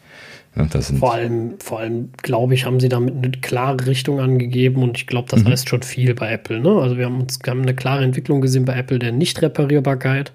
Ja, 0.55 0.67
vor 0.99 1.13
allem, 1.13 1.55
vor 1.59 1.79
allem 1.79 2.11
glaube 2.21 2.53
ich, 2.53 2.65
haben 2.65 2.79
sie 2.79 2.89
damit 2.89 3.15
eine 3.15 3.31
klare 3.31 3.87
Richtung 3.87 4.19
angegeben 4.19 4.83
und 4.83 4.97
ich 4.97 5.07
glaube, 5.07 5.27
das 5.29 5.43
mhm. 5.43 5.47
heißt 5.47 5.67
schon 5.67 5.81
viel 5.81 6.13
bei 6.13 6.31
Apple. 6.31 6.59
Ne? 6.59 6.69
Also 6.69 6.97
wir 6.97 7.05
haben 7.05 7.21
uns 7.21 7.39
wir 7.43 7.49
haben 7.49 7.63
eine 7.63 7.73
klare 7.73 8.03
Entwicklung 8.03 8.39
gesehen 8.39 8.65
bei 8.65 8.75
Apple 8.75 8.99
der 8.99 9.11
Nichtreparierbarkeit 9.11 10.31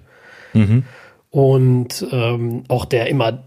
mhm. 0.53 0.83
und 1.29 2.05
ähm, 2.11 2.63
auch 2.67 2.83
der 2.83 3.07
immer 3.07 3.43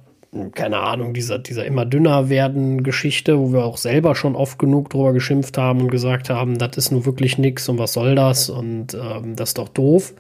keine 0.55 0.79
Ahnung, 0.79 1.13
dieser, 1.13 1.39
dieser 1.39 1.67
immer 1.67 1.85
dünner 1.85 2.31
werden 2.31 2.83
Geschichte, 2.83 3.39
wo 3.39 3.53
wir 3.53 3.65
auch 3.65 3.77
selber 3.77 4.15
schon 4.15 4.35
oft 4.35 4.59
genug 4.59 4.89
drüber 4.89 5.13
geschimpft 5.13 5.59
haben 5.59 5.83
und 5.83 5.91
gesagt 5.91 6.31
haben, 6.31 6.57
das 6.57 6.77
ist 6.77 6.91
nur 6.91 7.05
wirklich 7.05 7.37
nix 7.37 7.69
und 7.69 7.79
was 7.79 7.93
soll 7.93 8.15
das 8.15 8.49
und 8.49 8.95
ähm, 8.95 9.37
das 9.37 9.51
ist 9.51 9.59
doch 9.59 9.69
doof, 9.69 10.15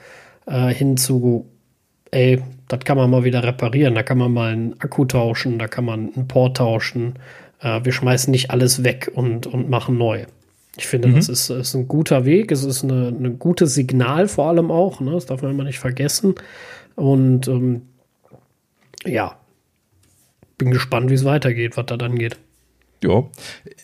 äh, 0.47 0.69
hin 0.69 0.99
zu, 0.99 1.47
ey, 2.11 2.43
das 2.69 2.81
kann 2.81 2.99
man 2.99 3.09
mal 3.09 3.25
wieder 3.25 3.43
reparieren, 3.43 3.95
da 3.95 4.03
kann 4.03 4.19
man 4.19 4.33
mal 4.33 4.53
einen 4.53 4.81
Akku 4.81 5.07
tauschen, 5.07 5.59
da 5.59 5.67
kann 5.67 5.87
man 5.87 6.13
einen 6.15 6.29
Port 6.29 6.59
tauschen. 6.59 7.15
Äh, 7.61 7.81
wir 7.83 7.93
schmeißen 7.93 8.31
nicht 8.31 8.51
alles 8.51 8.85
weg 8.85 9.11
und, 9.15 9.47
und 9.47 9.71
machen 9.71 9.97
neu. 9.97 10.27
Ich 10.77 10.87
finde, 10.87 11.09
mhm. 11.09 11.17
das 11.17 11.29
ist, 11.29 11.51
ist 11.51 11.75
ein 11.75 11.89
guter 11.89 12.25
Weg. 12.25 12.51
Es 12.51 12.65
ist 12.65 12.83
eine, 12.83 13.09
eine 13.09 13.31
gutes 13.33 13.75
Signal 13.75 14.27
vor 14.27 14.49
allem 14.49 14.71
auch. 14.71 15.01
Ne? 15.01 15.13
Das 15.13 15.27
darf 15.27 15.43
man 15.43 15.51
immer 15.51 15.65
nicht 15.65 15.79
vergessen. 15.79 16.35
Und 16.97 17.47
ähm, 17.49 17.83
ja, 19.05 19.37
bin 20.59 20.71
gespannt, 20.71 21.11
wie 21.11 21.15
es 21.15 21.25
weitergeht, 21.25 21.77
was 21.77 21.87
da 21.87 21.97
dann 21.97 22.17
geht. 22.17 22.39
Ja, 23.03 23.25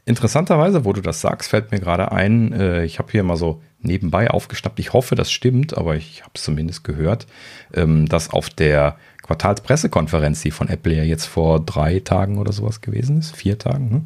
interessanterweise, 0.05 0.85
wo 0.85 0.93
du 0.93 1.01
das 1.01 1.21
sagst, 1.21 1.51
fällt 1.51 1.73
mir 1.73 1.81
gerade 1.81 2.13
ein, 2.13 2.53
äh, 2.53 2.85
ich 2.85 2.99
habe 3.01 3.11
hier 3.11 3.25
mal 3.25 3.37
so 3.37 3.61
nebenbei 3.81 4.31
aufgeschnappt. 4.31 4.79
Ich 4.79 4.93
hoffe, 4.93 5.17
das 5.17 5.33
stimmt, 5.33 5.77
aber 5.77 5.97
ich 5.97 6.23
habe 6.23 6.33
es 6.35 6.43
zumindest 6.45 6.85
gehört, 6.85 7.27
ähm, 7.75 8.07
dass 8.07 8.31
auf 8.31 8.49
der 8.49 8.97
Quartalspressekonferenz, 9.23 10.43
die 10.43 10.53
von 10.53 10.69
Apple 10.69 10.95
ja 10.95 11.03
jetzt 11.03 11.27
vor 11.27 11.61
drei 11.61 12.01
Tagen 12.01 12.39
oder 12.39 12.53
sowas 12.53 12.81
gewesen 12.81 13.19
ist, 13.19 13.37
vier 13.37 13.59
Tagen, 13.59 13.91
ne? 13.91 14.03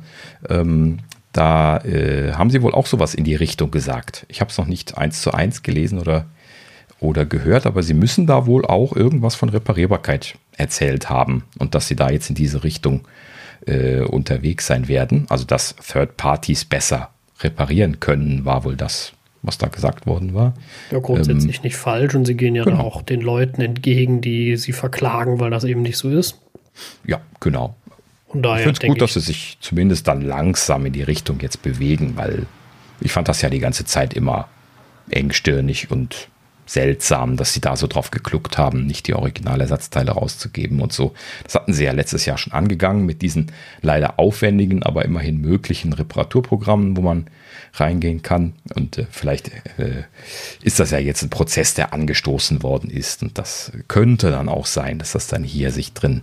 ähm, 0.48 0.98
da 1.32 1.78
äh, 1.78 2.32
haben 2.32 2.50
sie 2.50 2.62
wohl 2.62 2.74
auch 2.74 2.86
sowas 2.86 3.14
in 3.14 3.24
die 3.24 3.34
Richtung 3.34 3.70
gesagt. 3.70 4.26
Ich 4.28 4.40
habe 4.40 4.50
es 4.50 4.58
noch 4.58 4.66
nicht 4.66 4.98
eins 4.98 5.22
zu 5.22 5.32
eins 5.32 5.62
gelesen 5.62 5.98
oder, 5.98 6.26
oder 7.02 7.26
gehört, 7.26 7.66
aber 7.66 7.82
sie 7.82 7.94
müssen 7.94 8.26
da 8.26 8.46
wohl 8.46 8.64
auch 8.64 8.94
irgendwas 8.94 9.34
von 9.34 9.48
Reparierbarkeit 9.48 10.36
erzählt 10.56 11.10
haben 11.10 11.44
und 11.58 11.74
dass 11.74 11.88
sie 11.88 11.96
da 11.96 12.10
jetzt 12.10 12.28
in 12.28 12.36
diese 12.36 12.64
Richtung 12.64 13.02
äh, 13.66 14.00
unterwegs 14.00 14.66
sein 14.66 14.88
werden. 14.88 15.26
Also 15.28 15.44
dass 15.44 15.74
Third 15.76 16.16
Parties 16.16 16.64
besser 16.64 17.10
reparieren 17.40 18.00
können, 18.00 18.44
war 18.44 18.64
wohl 18.64 18.76
das, 18.76 19.12
was 19.42 19.58
da 19.58 19.68
gesagt 19.68 20.06
worden 20.06 20.34
war. 20.34 20.54
Ja, 20.90 21.00
grundsätzlich 21.00 21.56
ähm, 21.56 21.62
nicht 21.64 21.76
falsch 21.76 22.14
und 22.14 22.24
sie 22.24 22.36
gehen 22.36 22.54
ja 22.54 22.64
genau. 22.64 22.80
auch 22.80 23.02
den 23.02 23.20
Leuten 23.20 23.60
entgegen, 23.60 24.20
die 24.20 24.56
sie 24.56 24.72
verklagen, 24.72 25.40
weil 25.40 25.50
das 25.50 25.64
eben 25.64 25.82
nicht 25.82 25.96
so 25.96 26.08
ist. 26.08 26.40
Ja, 27.04 27.20
genau. 27.40 27.74
Und 28.28 28.42
daher 28.42 28.58
ich 28.58 28.62
finde 28.62 28.80
es 28.80 28.88
gut, 28.88 29.02
dass 29.02 29.14
sie 29.14 29.20
sich 29.20 29.58
zumindest 29.60 30.08
dann 30.08 30.22
langsam 30.22 30.86
in 30.86 30.92
die 30.92 31.02
Richtung 31.02 31.40
jetzt 31.40 31.62
bewegen, 31.62 32.12
weil 32.16 32.46
ich 33.00 33.12
fand 33.12 33.28
das 33.28 33.42
ja 33.42 33.50
die 33.50 33.58
ganze 33.58 33.84
Zeit 33.84 34.14
immer 34.14 34.48
engstirnig 35.10 35.90
und 35.90 36.28
seltsam, 36.66 37.36
dass 37.36 37.52
sie 37.52 37.60
da 37.60 37.76
so 37.76 37.86
drauf 37.86 38.10
gekluckt 38.10 38.56
haben, 38.58 38.86
nicht 38.86 39.06
die 39.06 39.14
Originalersatzteile 39.14 40.12
rauszugeben 40.12 40.80
und 40.80 40.92
so. 40.92 41.14
Das 41.44 41.54
hatten 41.54 41.72
sie 41.72 41.84
ja 41.84 41.92
letztes 41.92 42.24
Jahr 42.24 42.38
schon 42.38 42.52
angegangen 42.52 43.04
mit 43.04 43.22
diesen 43.22 43.52
leider 43.80 44.18
aufwendigen, 44.18 44.82
aber 44.82 45.04
immerhin 45.04 45.40
möglichen 45.40 45.92
Reparaturprogrammen, 45.92 46.96
wo 46.96 47.02
man 47.02 47.26
reingehen 47.74 48.22
kann. 48.22 48.54
Und 48.74 48.98
äh, 48.98 49.06
vielleicht 49.10 49.48
äh, 49.78 50.04
ist 50.62 50.80
das 50.80 50.90
ja 50.90 50.98
jetzt 50.98 51.22
ein 51.22 51.30
Prozess, 51.30 51.74
der 51.74 51.92
angestoßen 51.92 52.62
worden 52.62 52.90
ist. 52.90 53.22
Und 53.22 53.38
das 53.38 53.72
könnte 53.88 54.30
dann 54.30 54.48
auch 54.48 54.66
sein, 54.66 54.98
dass 54.98 55.12
das 55.12 55.26
dann 55.26 55.44
hier 55.44 55.70
sich 55.70 55.92
drin, 55.92 56.22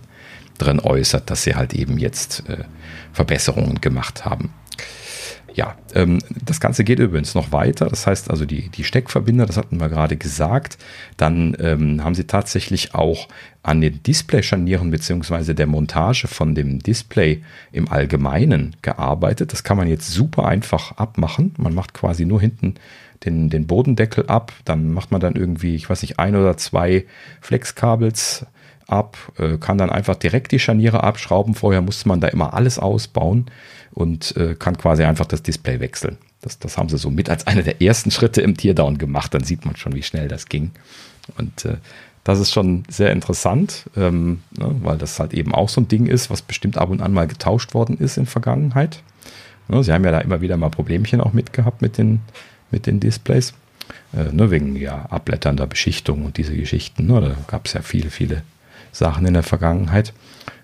drin 0.58 0.80
äußert, 0.80 1.30
dass 1.30 1.42
sie 1.42 1.54
halt 1.54 1.74
eben 1.74 1.98
jetzt 1.98 2.48
äh, 2.48 2.64
Verbesserungen 3.12 3.80
gemacht 3.80 4.24
haben. 4.24 4.52
Ja, 5.60 5.76
ähm, 5.94 6.20
das 6.46 6.58
Ganze 6.58 6.84
geht 6.84 7.00
übrigens 7.00 7.34
noch 7.34 7.52
weiter. 7.52 7.90
Das 7.90 8.06
heißt 8.06 8.30
also, 8.30 8.46
die, 8.46 8.70
die 8.70 8.82
Steckverbinder, 8.82 9.44
das 9.44 9.58
hatten 9.58 9.78
wir 9.78 9.90
gerade 9.90 10.16
gesagt. 10.16 10.78
Dann 11.18 11.54
ähm, 11.60 12.02
haben 12.02 12.14
sie 12.14 12.24
tatsächlich 12.24 12.94
auch 12.94 13.28
an 13.62 13.82
den 13.82 14.02
Display-Scharnieren 14.02 14.90
beziehungsweise 14.90 15.54
der 15.54 15.66
Montage 15.66 16.28
von 16.28 16.54
dem 16.54 16.78
Display 16.78 17.42
im 17.72 17.92
Allgemeinen 17.92 18.74
gearbeitet. 18.80 19.52
Das 19.52 19.62
kann 19.62 19.76
man 19.76 19.86
jetzt 19.86 20.10
super 20.10 20.46
einfach 20.46 20.92
abmachen. 20.92 21.54
Man 21.58 21.74
macht 21.74 21.92
quasi 21.92 22.24
nur 22.24 22.40
hinten 22.40 22.76
den, 23.26 23.50
den 23.50 23.66
Bodendeckel 23.66 24.28
ab. 24.28 24.54
Dann 24.64 24.94
macht 24.94 25.10
man 25.10 25.20
dann 25.20 25.36
irgendwie, 25.36 25.74
ich 25.74 25.90
weiß 25.90 26.00
nicht, 26.00 26.18
ein 26.18 26.36
oder 26.36 26.56
zwei 26.56 27.04
Flexkabels 27.42 28.46
ab, 28.90 29.16
äh, 29.38 29.56
kann 29.58 29.78
dann 29.78 29.90
einfach 29.90 30.16
direkt 30.16 30.52
die 30.52 30.58
Scharniere 30.58 31.02
abschrauben. 31.02 31.54
Vorher 31.54 31.82
musste 31.82 32.08
man 32.08 32.20
da 32.20 32.28
immer 32.28 32.54
alles 32.54 32.78
ausbauen 32.78 33.46
und 33.92 34.36
äh, 34.36 34.54
kann 34.54 34.76
quasi 34.76 35.04
einfach 35.04 35.26
das 35.26 35.42
Display 35.42 35.80
wechseln. 35.80 36.18
Das, 36.42 36.58
das 36.58 36.78
haben 36.78 36.88
sie 36.88 36.98
so 36.98 37.10
mit 37.10 37.28
als 37.28 37.46
einer 37.46 37.62
der 37.62 37.82
ersten 37.82 38.10
Schritte 38.10 38.40
im 38.40 38.56
Teardown 38.56 38.98
gemacht. 38.98 39.34
Dann 39.34 39.44
sieht 39.44 39.64
man 39.64 39.76
schon, 39.76 39.94
wie 39.94 40.02
schnell 40.02 40.28
das 40.28 40.46
ging. 40.46 40.70
Und 41.36 41.64
äh, 41.64 41.76
das 42.24 42.38
ist 42.38 42.52
schon 42.52 42.84
sehr 42.88 43.12
interessant, 43.12 43.86
ähm, 43.96 44.42
ne, 44.50 44.74
weil 44.82 44.98
das 44.98 45.18
halt 45.18 45.32
eben 45.32 45.54
auch 45.54 45.68
so 45.68 45.80
ein 45.80 45.88
Ding 45.88 46.06
ist, 46.06 46.30
was 46.30 46.42
bestimmt 46.42 46.76
ab 46.76 46.90
und 46.90 47.00
an 47.00 47.12
mal 47.12 47.26
getauscht 47.26 47.74
worden 47.74 47.96
ist 47.98 48.18
in 48.18 48.26
Vergangenheit. 48.26 49.02
Ne, 49.68 49.82
sie 49.82 49.92
haben 49.92 50.04
ja 50.04 50.10
da 50.10 50.18
immer 50.18 50.40
wieder 50.40 50.56
mal 50.56 50.70
Problemchen 50.70 51.20
auch 51.20 51.32
mitgehabt 51.32 51.82
mit 51.82 51.98
den, 51.98 52.20
mit 52.70 52.86
den 52.86 53.00
Displays. 53.00 53.54
Äh, 54.12 54.32
ne, 54.32 54.50
wegen 54.50 54.76
ja 54.76 55.06
abblätternder 55.06 55.66
Beschichtung 55.66 56.24
und 56.24 56.36
diese 56.36 56.54
Geschichten. 56.54 57.06
Ne, 57.06 57.20
da 57.20 57.36
gab 57.46 57.66
es 57.66 57.72
ja 57.72 57.82
viele, 57.82 58.10
viele 58.10 58.42
Sachen 58.92 59.26
in 59.26 59.34
der 59.34 59.42
Vergangenheit. 59.42 60.12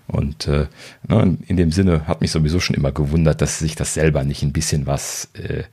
Und 0.07 0.47
äh, 0.47 0.67
ne, 1.07 1.37
in 1.47 1.57
dem 1.57 1.71
Sinne 1.71 2.07
hat 2.07 2.21
mich 2.21 2.31
sowieso 2.31 2.59
schon 2.59 2.75
immer 2.75 2.91
gewundert, 2.91 3.41
dass 3.41 3.59
sie 3.59 3.65
sich 3.65 3.75
das 3.75 3.93
selber 3.93 4.23
nicht 4.23 4.41
ein 4.41 4.53
bisschen 4.53 4.85
was 4.85 5.29
äh, 5.33 5.63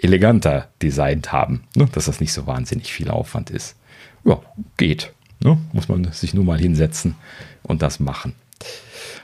eleganter 0.00 0.68
designt 0.82 1.32
haben, 1.32 1.62
ne? 1.76 1.88
dass 1.92 2.06
das 2.06 2.20
nicht 2.20 2.32
so 2.32 2.46
wahnsinnig 2.46 2.92
viel 2.92 3.10
Aufwand 3.10 3.50
ist. 3.50 3.76
Ja, 4.24 4.40
geht. 4.76 5.12
Ne? 5.40 5.58
Muss 5.72 5.88
man 5.88 6.12
sich 6.12 6.34
nur 6.34 6.44
mal 6.44 6.58
hinsetzen 6.58 7.14
und 7.62 7.82
das 7.82 8.00
machen. 8.00 8.34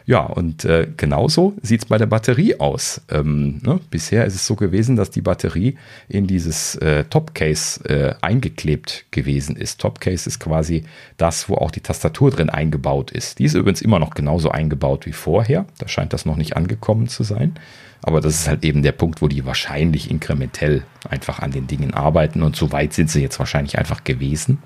Ja, 0.06 0.20
und 0.20 0.66
äh, 0.66 0.86
genauso 0.96 1.54
sieht 1.62 1.82
es 1.82 1.88
bei 1.88 1.96
der 1.96 2.06
Batterie 2.06 2.60
aus. 2.60 3.00
Ähm, 3.10 3.60
ne? 3.62 3.80
Bisher 3.90 4.26
ist 4.26 4.34
es 4.34 4.46
so 4.46 4.54
gewesen, 4.54 4.96
dass 4.96 5.10
die 5.10 5.22
Batterie 5.22 5.76
in 6.08 6.26
dieses 6.26 6.74
äh, 6.76 7.04
Topcase 7.04 7.88
äh, 7.88 8.14
eingeklebt 8.20 9.06
gewesen 9.10 9.56
ist. 9.56 9.80
Topcase 9.80 10.28
ist 10.28 10.40
quasi 10.40 10.84
das, 11.16 11.48
wo 11.48 11.54
auch 11.54 11.70
die 11.70 11.80
Tastatur 11.80 12.30
drin 12.30 12.50
eingebaut 12.50 13.12
ist. 13.12 13.38
Die 13.38 13.44
ist 13.44 13.54
übrigens 13.54 13.80
immer 13.80 13.98
noch 13.98 14.10
genauso 14.10 14.50
eingebaut 14.50 15.06
wie 15.06 15.12
vorher. 15.12 15.64
Da 15.78 15.88
scheint 15.88 16.12
das 16.12 16.26
noch 16.26 16.36
nicht 16.36 16.54
angekommen 16.54 17.08
zu 17.08 17.22
sein. 17.22 17.54
Aber 18.02 18.20
das 18.20 18.34
ist 18.34 18.48
halt 18.48 18.62
eben 18.62 18.82
der 18.82 18.92
Punkt, 18.92 19.22
wo 19.22 19.28
die 19.28 19.46
wahrscheinlich 19.46 20.10
inkrementell 20.10 20.82
einfach 21.08 21.38
an 21.38 21.52
den 21.52 21.66
Dingen 21.66 21.94
arbeiten. 21.94 22.42
Und 22.42 22.56
so 22.56 22.72
weit 22.72 22.92
sind 22.92 23.10
sie 23.10 23.22
jetzt 23.22 23.38
wahrscheinlich 23.38 23.78
einfach 23.78 24.04
gewesen. 24.04 24.58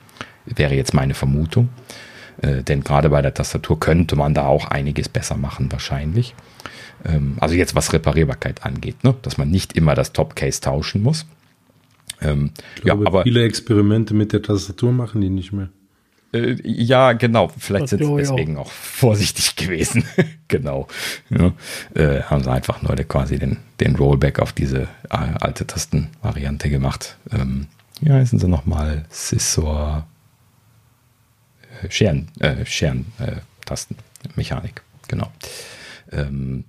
Wäre 0.46 0.74
jetzt 0.74 0.94
meine 0.94 1.14
Vermutung. 1.14 1.68
Äh, 2.42 2.62
denn 2.62 2.82
gerade 2.82 3.10
bei 3.10 3.22
der 3.22 3.34
Tastatur 3.34 3.80
könnte 3.80 4.16
man 4.16 4.34
da 4.34 4.46
auch 4.46 4.66
einiges 4.66 5.08
besser 5.08 5.36
machen, 5.36 5.70
wahrscheinlich. 5.72 6.34
Ähm, 7.04 7.36
also 7.40 7.54
jetzt 7.54 7.74
was 7.74 7.92
Reparierbarkeit 7.92 8.64
angeht, 8.64 9.04
ne? 9.04 9.14
dass 9.22 9.38
man 9.38 9.50
nicht 9.50 9.74
immer 9.74 9.94
das 9.94 10.12
Topcase 10.12 10.60
tauschen 10.60 11.02
muss. 11.02 11.26
Ähm, 12.20 12.50
ich 12.76 12.82
glaube, 12.82 13.04
ja, 13.04 13.08
aber 13.08 13.22
viele 13.22 13.44
Experimente 13.44 14.14
mit 14.14 14.32
der 14.32 14.42
Tastatur 14.42 14.92
machen 14.92 15.20
die 15.20 15.30
nicht 15.30 15.52
mehr. 15.52 15.68
Äh, 16.32 16.56
ja, 16.62 17.12
genau. 17.12 17.48
Vielleicht 17.56 17.84
das 17.84 17.90
sind 17.90 18.04
sie 18.04 18.16
deswegen 18.16 18.56
auch. 18.56 18.66
auch 18.66 18.70
vorsichtig 18.70 19.56
gewesen. 19.56 20.04
genau. 20.48 20.88
Ja, 21.30 21.52
äh, 21.94 22.22
haben 22.22 22.42
sie 22.42 22.50
einfach 22.50 22.82
nur 22.82 22.94
quasi 22.96 23.38
den, 23.38 23.58
den 23.80 23.96
Rollback 23.96 24.38
auf 24.38 24.52
diese 24.52 24.82
äh, 25.10 25.16
alte 25.40 25.66
Tastenvariante 25.66 26.70
gemacht. 26.70 27.16
Ähm, 27.32 27.66
ja, 28.00 28.14
heißen 28.14 28.38
sie 28.38 28.48
nochmal 28.48 29.06
Scissor 29.10 30.06
Scheren, 31.88 32.28
äh, 32.40 32.64
Scheren-Tastenmechanik. 32.64 34.76
Äh, 34.76 35.08
genau. 35.08 35.32
Ähm, 36.12 36.64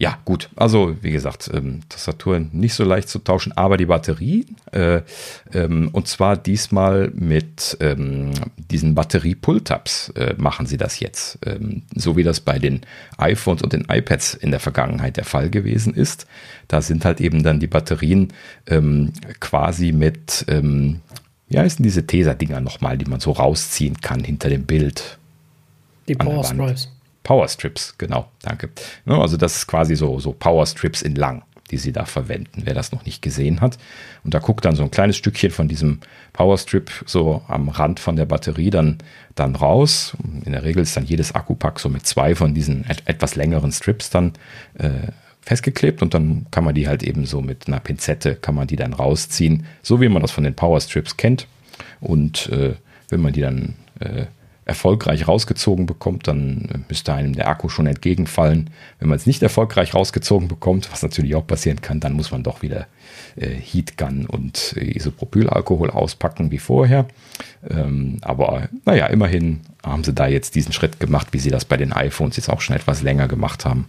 ja, 0.00 0.18
gut. 0.24 0.48
Also, 0.56 0.96
wie 1.02 1.10
gesagt, 1.10 1.50
ähm, 1.52 1.80
Tastaturen 1.90 2.48
nicht 2.54 2.72
so 2.72 2.84
leicht 2.84 3.10
zu 3.10 3.18
tauschen, 3.18 3.52
aber 3.52 3.76
die 3.76 3.84
Batterie, 3.84 4.46
äh, 4.72 5.02
ähm, 5.52 5.90
und 5.92 6.08
zwar 6.08 6.38
diesmal 6.38 7.12
mit 7.14 7.76
ähm, 7.80 8.30
diesen 8.56 8.94
Batterie-Pull-Tabs 8.94 10.08
äh, 10.16 10.34
machen 10.38 10.64
sie 10.64 10.78
das 10.78 11.00
jetzt. 11.00 11.38
Ähm, 11.44 11.82
so 11.94 12.16
wie 12.16 12.22
das 12.22 12.40
bei 12.40 12.58
den 12.58 12.80
iPhones 13.18 13.60
und 13.60 13.74
den 13.74 13.84
iPads 13.90 14.32
in 14.32 14.52
der 14.52 14.60
Vergangenheit 14.60 15.18
der 15.18 15.26
Fall 15.26 15.50
gewesen 15.50 15.92
ist. 15.92 16.26
Da 16.66 16.80
sind 16.80 17.04
halt 17.04 17.20
eben 17.20 17.42
dann 17.42 17.60
die 17.60 17.66
Batterien 17.66 18.32
ähm, 18.68 19.12
quasi 19.38 19.92
mit, 19.92 20.46
ähm, 20.48 21.00
wie 21.50 21.58
heißen 21.58 21.82
diese 21.82 22.06
Tesa-Dinger 22.06 22.60
nochmal, 22.60 22.96
die 22.96 23.10
man 23.10 23.20
so 23.20 23.32
rausziehen 23.32 24.00
kann 24.00 24.22
hinter 24.22 24.48
dem 24.48 24.64
Bild? 24.64 25.18
Die 26.06 26.14
Power 26.14 26.44
Strips. 26.44 26.88
Power 27.24 27.48
Strips, 27.48 27.98
genau, 27.98 28.28
danke. 28.42 28.70
Also 29.04 29.36
das 29.36 29.56
ist 29.56 29.66
quasi 29.66 29.96
so, 29.96 30.20
so 30.20 30.32
Power 30.32 30.64
Strips 30.64 31.02
in 31.02 31.16
lang, 31.16 31.42
die 31.72 31.76
sie 31.76 31.92
da 31.92 32.04
verwenden, 32.04 32.62
wer 32.64 32.74
das 32.74 32.92
noch 32.92 33.04
nicht 33.04 33.20
gesehen 33.20 33.60
hat. 33.60 33.78
Und 34.22 34.32
da 34.32 34.38
guckt 34.38 34.64
dann 34.64 34.76
so 34.76 34.84
ein 34.84 34.92
kleines 34.92 35.16
Stückchen 35.16 35.50
von 35.50 35.66
diesem 35.66 35.98
Power 36.32 36.56
Strip 36.56 36.90
so 37.04 37.42
am 37.48 37.68
Rand 37.68 37.98
von 37.98 38.14
der 38.14 38.26
Batterie 38.26 38.70
dann, 38.70 38.98
dann 39.34 39.56
raus. 39.56 40.16
In 40.44 40.52
der 40.52 40.62
Regel 40.62 40.82
ist 40.82 40.96
dann 40.96 41.04
jedes 41.04 41.34
Akkupack 41.34 41.80
so 41.80 41.88
mit 41.88 42.06
zwei 42.06 42.36
von 42.36 42.54
diesen 42.54 42.88
et 42.88 43.02
etwas 43.06 43.34
längeren 43.34 43.72
Strips 43.72 44.08
dann 44.08 44.34
äh, 44.78 44.88
festgeklebt 45.42 46.02
und 46.02 46.14
dann 46.14 46.46
kann 46.50 46.64
man 46.64 46.74
die 46.74 46.88
halt 46.88 47.02
eben 47.02 47.26
so 47.26 47.40
mit 47.40 47.66
einer 47.66 47.80
Pinzette, 47.80 48.34
kann 48.34 48.54
man 48.54 48.66
die 48.66 48.76
dann 48.76 48.92
rausziehen, 48.92 49.64
so 49.82 50.00
wie 50.00 50.08
man 50.08 50.22
das 50.22 50.30
von 50.30 50.44
den 50.44 50.54
Power 50.54 50.80
Strips 50.80 51.16
kennt. 51.16 51.46
Und 52.00 52.48
äh, 52.50 52.74
wenn 53.08 53.20
man 53.20 53.32
die 53.32 53.40
dann 53.40 53.74
äh, 54.00 54.26
erfolgreich 54.64 55.26
rausgezogen 55.26 55.86
bekommt, 55.86 56.28
dann 56.28 56.84
müsste 56.88 57.12
einem 57.12 57.34
der 57.34 57.48
Akku 57.48 57.68
schon 57.68 57.86
entgegenfallen. 57.86 58.70
Wenn 59.00 59.08
man 59.08 59.16
es 59.16 59.26
nicht 59.26 59.42
erfolgreich 59.42 59.94
rausgezogen 59.94 60.46
bekommt, 60.46 60.92
was 60.92 61.02
natürlich 61.02 61.34
auch 61.34 61.46
passieren 61.46 61.80
kann, 61.80 61.98
dann 61.98 62.12
muss 62.12 62.30
man 62.30 62.44
doch 62.44 62.62
wieder 62.62 62.86
äh, 63.36 63.48
Heatgun 63.48 64.26
und 64.26 64.74
Isopropylalkohol 64.76 65.90
auspacken 65.90 66.52
wie 66.52 66.58
vorher. 66.58 67.06
Ähm, 67.68 68.18
aber 68.20 68.68
naja, 68.84 69.06
immerhin 69.06 69.60
haben 69.82 70.04
sie 70.04 70.12
da 70.12 70.28
jetzt 70.28 70.54
diesen 70.54 70.72
Schritt 70.72 71.00
gemacht, 71.00 71.28
wie 71.32 71.38
sie 71.38 71.50
das 71.50 71.64
bei 71.64 71.76
den 71.76 71.92
iPhones 71.92 72.36
jetzt 72.36 72.50
auch 72.50 72.60
schon 72.60 72.76
etwas 72.76 73.02
länger 73.02 73.26
gemacht 73.26 73.64
haben 73.64 73.86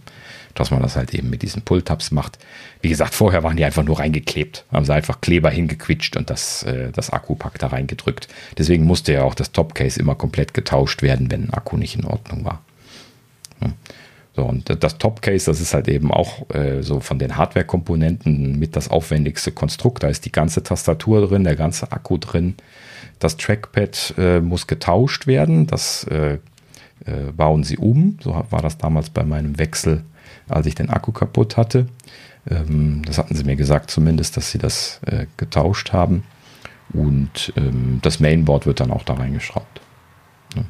dass 0.54 0.70
man 0.70 0.82
das 0.82 0.96
halt 0.96 1.14
eben 1.14 1.30
mit 1.30 1.42
diesen 1.42 1.62
Pull-Tabs 1.62 2.10
macht. 2.10 2.38
Wie 2.80 2.88
gesagt, 2.88 3.14
vorher 3.14 3.42
waren 3.42 3.56
die 3.56 3.64
einfach 3.64 3.84
nur 3.84 3.98
reingeklebt, 3.98 4.64
haben 4.72 4.84
sie 4.84 4.94
einfach 4.94 5.20
Kleber 5.20 5.50
hingequitscht 5.50 6.16
und 6.16 6.30
das, 6.30 6.62
äh, 6.64 6.90
das 6.92 7.10
Akkupack 7.10 7.58
da 7.58 7.68
reingedrückt. 7.68 8.28
Deswegen 8.58 8.84
musste 8.84 9.12
ja 9.12 9.22
auch 9.22 9.34
das 9.34 9.52
Topcase 9.52 9.98
immer 9.98 10.14
komplett 10.14 10.54
getauscht 10.54 11.02
werden, 11.02 11.30
wenn 11.30 11.44
ein 11.44 11.54
Akku 11.54 11.76
nicht 11.76 11.96
in 11.96 12.04
Ordnung 12.04 12.44
war. 12.44 12.62
Hm. 13.60 13.74
So, 14.34 14.44
und 14.44 14.82
das 14.82 14.96
Topcase, 14.96 15.44
das 15.44 15.60
ist 15.60 15.74
halt 15.74 15.88
eben 15.88 16.10
auch 16.10 16.48
äh, 16.54 16.82
so 16.82 17.00
von 17.00 17.18
den 17.18 17.36
Hardware-Komponenten 17.36 18.58
mit 18.58 18.76
das 18.76 18.88
aufwendigste 18.88 19.52
Konstrukt. 19.52 20.02
Da 20.02 20.08
ist 20.08 20.24
die 20.24 20.32
ganze 20.32 20.62
Tastatur 20.62 21.26
drin, 21.26 21.44
der 21.44 21.56
ganze 21.56 21.92
Akku 21.92 22.16
drin. 22.16 22.54
Das 23.18 23.36
Trackpad 23.36 24.14
äh, 24.16 24.40
muss 24.40 24.66
getauscht 24.66 25.26
werden. 25.26 25.66
Das 25.66 26.04
äh, 26.04 26.38
äh 27.04 27.32
bauen 27.36 27.62
sie 27.62 27.76
um. 27.76 28.18
So 28.22 28.42
war 28.48 28.62
das 28.62 28.78
damals 28.78 29.10
bei 29.10 29.22
meinem 29.22 29.58
Wechsel 29.58 30.02
als 30.54 30.66
ich 30.66 30.74
den 30.74 30.90
Akku 30.90 31.12
kaputt 31.12 31.56
hatte. 31.56 31.86
Ähm, 32.48 33.02
das 33.04 33.18
hatten 33.18 33.34
sie 33.34 33.44
mir 33.44 33.56
gesagt 33.56 33.90
zumindest, 33.90 34.36
dass 34.36 34.50
sie 34.50 34.58
das 34.58 35.00
äh, 35.06 35.26
getauscht 35.36 35.92
haben. 35.92 36.24
Und 36.92 37.52
ähm, 37.56 38.00
das 38.02 38.20
Mainboard 38.20 38.66
wird 38.66 38.80
dann 38.80 38.90
auch 38.90 39.04
da 39.04 39.14
reingeschraubt. 39.14 39.80
Ja, 40.54 40.64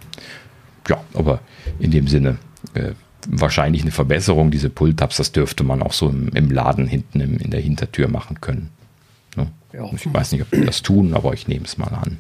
ja 0.89 1.05
aber 1.15 1.41
in 1.79 1.91
dem 1.91 2.07
Sinne 2.07 2.39
äh, 2.75 2.93
wahrscheinlich 3.29 3.83
eine 3.83 3.91
Verbesserung. 3.91 4.51
Diese 4.51 4.71
Pull-Tabs, 4.71 5.17
das 5.17 5.33
dürfte 5.33 5.65
man 5.65 5.83
auch 5.83 5.93
so 5.93 6.09
im, 6.09 6.29
im 6.29 6.51
Laden 6.51 6.87
hinten 6.87 7.21
im, 7.21 7.39
in 7.39 7.51
der 7.51 7.61
Hintertür 7.61 8.09
machen 8.09 8.41
können. 8.41 8.71
Ja. 9.37 9.47
Ja. 9.73 9.91
Ich 9.93 10.13
weiß 10.13 10.33
nicht, 10.33 10.43
ob 10.43 10.51
die 10.51 10.65
das 10.65 10.83
tun, 10.83 11.15
aber 11.15 11.33
ich 11.33 11.49
nehme 11.49 11.65
es 11.65 11.79
mal 11.79 11.89
an. 11.89 12.19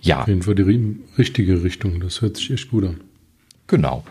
Ja. 0.00 0.22
Auf 0.22 0.28
jeden 0.28 0.42
Fall 0.42 0.56
die 0.56 0.96
richtige 1.16 1.62
Richtung. 1.62 2.00
Das 2.00 2.20
hört 2.20 2.36
sich 2.36 2.50
echt 2.50 2.70
gut 2.70 2.84
an. 2.84 3.00
Genau. 3.68 4.04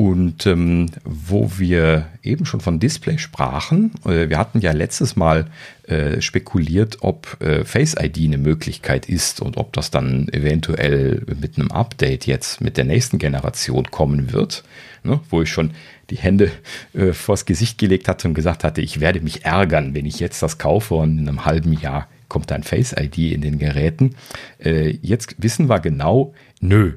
Und 0.00 0.46
ähm, 0.46 0.86
wo 1.04 1.58
wir 1.58 2.06
eben 2.22 2.46
schon 2.46 2.60
von 2.60 2.80
Display 2.80 3.18
sprachen, 3.18 3.92
äh, 4.06 4.30
wir 4.30 4.38
hatten 4.38 4.60
ja 4.60 4.72
letztes 4.72 5.14
Mal 5.14 5.48
äh, 5.88 6.22
spekuliert, 6.22 6.96
ob 7.02 7.36
äh, 7.42 7.66
Face 7.66 7.96
ID 8.00 8.16
eine 8.24 8.38
Möglichkeit 8.38 9.10
ist 9.10 9.42
und 9.42 9.58
ob 9.58 9.74
das 9.74 9.90
dann 9.90 10.26
eventuell 10.28 11.22
mit 11.38 11.58
einem 11.58 11.70
Update 11.70 12.26
jetzt 12.26 12.62
mit 12.62 12.78
der 12.78 12.86
nächsten 12.86 13.18
Generation 13.18 13.90
kommen 13.90 14.32
wird, 14.32 14.64
ne? 15.02 15.20
wo 15.28 15.42
ich 15.42 15.50
schon 15.50 15.72
die 16.08 16.16
Hände 16.16 16.50
äh, 16.94 17.12
vors 17.12 17.44
Gesicht 17.44 17.76
gelegt 17.76 18.08
hatte 18.08 18.26
und 18.26 18.32
gesagt 18.32 18.64
hatte, 18.64 18.80
ich 18.80 19.00
werde 19.00 19.20
mich 19.20 19.44
ärgern, 19.44 19.94
wenn 19.94 20.06
ich 20.06 20.18
jetzt 20.18 20.42
das 20.42 20.56
kaufe 20.56 20.94
und 20.94 21.18
in 21.18 21.28
einem 21.28 21.44
halben 21.44 21.74
Jahr 21.74 22.08
kommt 22.28 22.50
dann 22.50 22.62
Face 22.62 22.94
ID 22.98 23.18
in 23.18 23.42
den 23.42 23.58
Geräten. 23.58 24.16
Äh, 24.64 24.96
jetzt 25.02 25.34
wissen 25.36 25.68
wir 25.68 25.78
genau, 25.78 26.32
nö, 26.58 26.94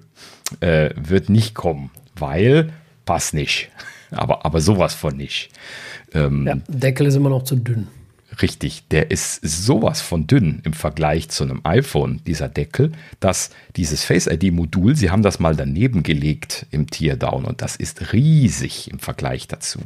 äh, 0.61 0.91
wird 0.95 1.27
nicht 1.27 1.53
kommen, 1.53 1.91
weil 2.15 2.71
passt 3.05 3.33
nicht. 3.33 3.69
Aber, 4.11 4.45
aber 4.45 4.61
sowas 4.61 4.93
von 4.93 5.17
nicht. 5.17 5.49
Ähm, 6.13 6.45
ja, 6.47 6.55
Deckel 6.67 7.07
ist 7.07 7.15
immer 7.15 7.29
noch 7.29 7.43
zu 7.43 7.55
dünn. 7.55 7.87
Richtig, 8.41 8.87
der 8.87 9.11
ist 9.11 9.41
sowas 9.43 10.01
von 10.01 10.25
dünn 10.25 10.61
im 10.63 10.73
Vergleich 10.73 11.29
zu 11.29 11.43
einem 11.43 11.61
iPhone, 11.63 12.21
dieser 12.25 12.49
Deckel, 12.49 12.91
dass 13.19 13.51
dieses 13.75 14.03
Face 14.03 14.27
ID-Modul, 14.27 14.95
sie 14.95 15.11
haben 15.11 15.21
das 15.21 15.39
mal 15.39 15.55
daneben 15.55 16.01
gelegt 16.01 16.65
im 16.71 16.89
Teardown 16.89 17.45
und 17.45 17.61
das 17.61 17.75
ist 17.75 18.13
riesig 18.13 18.89
im 18.91 18.99
Vergleich 18.99 19.47
dazu. 19.47 19.81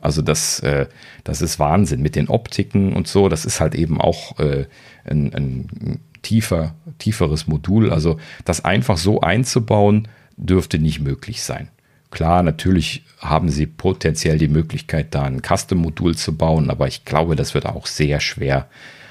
Also 0.00 0.22
das, 0.22 0.60
äh, 0.60 0.86
das 1.24 1.42
ist 1.42 1.58
Wahnsinn 1.58 2.00
mit 2.00 2.16
den 2.16 2.28
Optiken 2.28 2.94
und 2.94 3.06
so. 3.06 3.28
Das 3.28 3.44
ist 3.44 3.60
halt 3.60 3.74
eben 3.74 4.00
auch 4.00 4.38
äh, 4.38 4.64
ein, 5.04 5.34
ein 5.34 6.00
tiefer, 6.22 6.74
tieferes 6.98 7.46
Modul. 7.46 7.92
Also 7.92 8.18
das 8.46 8.64
einfach 8.64 8.96
so 8.96 9.20
einzubauen, 9.20 10.08
dürfte 10.36 10.78
nicht 10.78 11.00
möglich 11.00 11.42
sein. 11.42 11.68
Klar, 12.10 12.42
natürlich 12.42 13.04
haben 13.18 13.50
sie 13.50 13.66
potenziell 13.66 14.38
die 14.38 14.48
Möglichkeit, 14.48 15.14
da 15.14 15.24
ein 15.24 15.42
Custom-Modul 15.42 16.16
zu 16.16 16.36
bauen, 16.36 16.70
aber 16.70 16.88
ich 16.88 17.04
glaube, 17.04 17.36
das 17.36 17.54
wird 17.54 17.66
auch 17.66 17.86
sehr 17.86 18.20
schwer, 18.20 18.68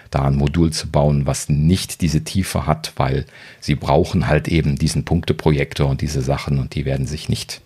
da 0.10 0.24
ein 0.24 0.36
Modul 0.36 0.72
zu 0.72 0.90
bauen, 0.90 1.26
was 1.26 1.50
nicht 1.50 2.02
diese 2.02 2.24
Tiefe 2.24 2.66
hat, 2.66 2.94
weil 2.96 3.26
sie 3.60 3.76
brauchen 3.76 4.28
halt 4.28 4.48
eben 4.48 4.78
diesen 4.78 5.04
Punkteprojektor 5.04 5.88
und 5.88 6.02
diese 6.02 6.22
Sachen 6.22 6.60
und 6.60 6.76
die 6.76 6.86
werden 6.86 7.06
sich 7.06 7.30
nicht 7.30 7.62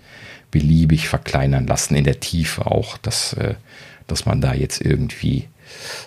beliebig 0.49 1.07
verkleinern 1.07 1.67
lassen 1.67 1.95
in 1.95 2.03
der 2.03 2.19
Tiefe 2.19 2.65
auch, 2.65 2.97
dass, 2.97 3.33
äh, 3.33 3.55
dass 4.07 4.25
man 4.25 4.41
da 4.41 4.53
jetzt 4.53 4.81
irgendwie 4.81 5.47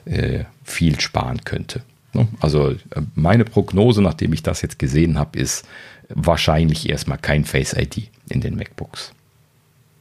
äh, 0.04 0.44
viel 0.64 1.00
sparen 1.00 1.44
könnte. 1.44 1.82
Ne? 2.12 2.28
Also 2.40 2.70
äh, 2.70 2.76
meine 3.14 3.44
Prognose, 3.44 4.02
nachdem 4.02 4.32
ich 4.32 4.42
das 4.42 4.60
jetzt 4.60 4.78
gesehen 4.78 5.18
habe, 5.18 5.38
ist 5.38 5.66
wahrscheinlich 6.08 6.90
erstmal 6.90 7.18
kein 7.18 7.44
Face 7.44 7.72
ID 7.72 8.10
in 8.28 8.40
den 8.40 8.56
MacBooks. 8.56 9.12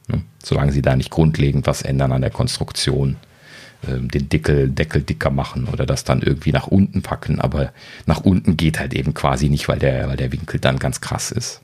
Ne? 0.08 0.22
Solange 0.44 0.72
sie 0.72 0.82
da 0.82 0.96
nicht 0.96 1.12
grundlegend 1.12 1.68
was 1.68 1.82
ändern 1.82 2.12
an 2.12 2.22
der 2.22 2.32
Konstruktion, 2.32 3.18
ähm, 3.88 4.10
den 4.10 4.30
Deckel, 4.30 4.70
Deckel 4.70 5.02
dicker 5.02 5.30
machen 5.30 5.66
oder 5.66 5.86
das 5.86 6.04
dann 6.04 6.22
irgendwie 6.22 6.52
nach 6.52 6.68
unten 6.68 7.02
packen. 7.02 7.40
Aber 7.40 7.72
nach 8.06 8.22
unten 8.22 8.58
geht 8.58 8.80
halt 8.80 8.94
eben 8.94 9.14
quasi 9.14 9.50
nicht, 9.50 9.68
weil 9.68 9.80
der, 9.80 10.08
weil 10.08 10.18
der 10.18 10.32
Winkel 10.32 10.60
dann 10.60 10.80
ganz 10.80 11.02
krass 11.02 11.32
ist. 11.32 11.62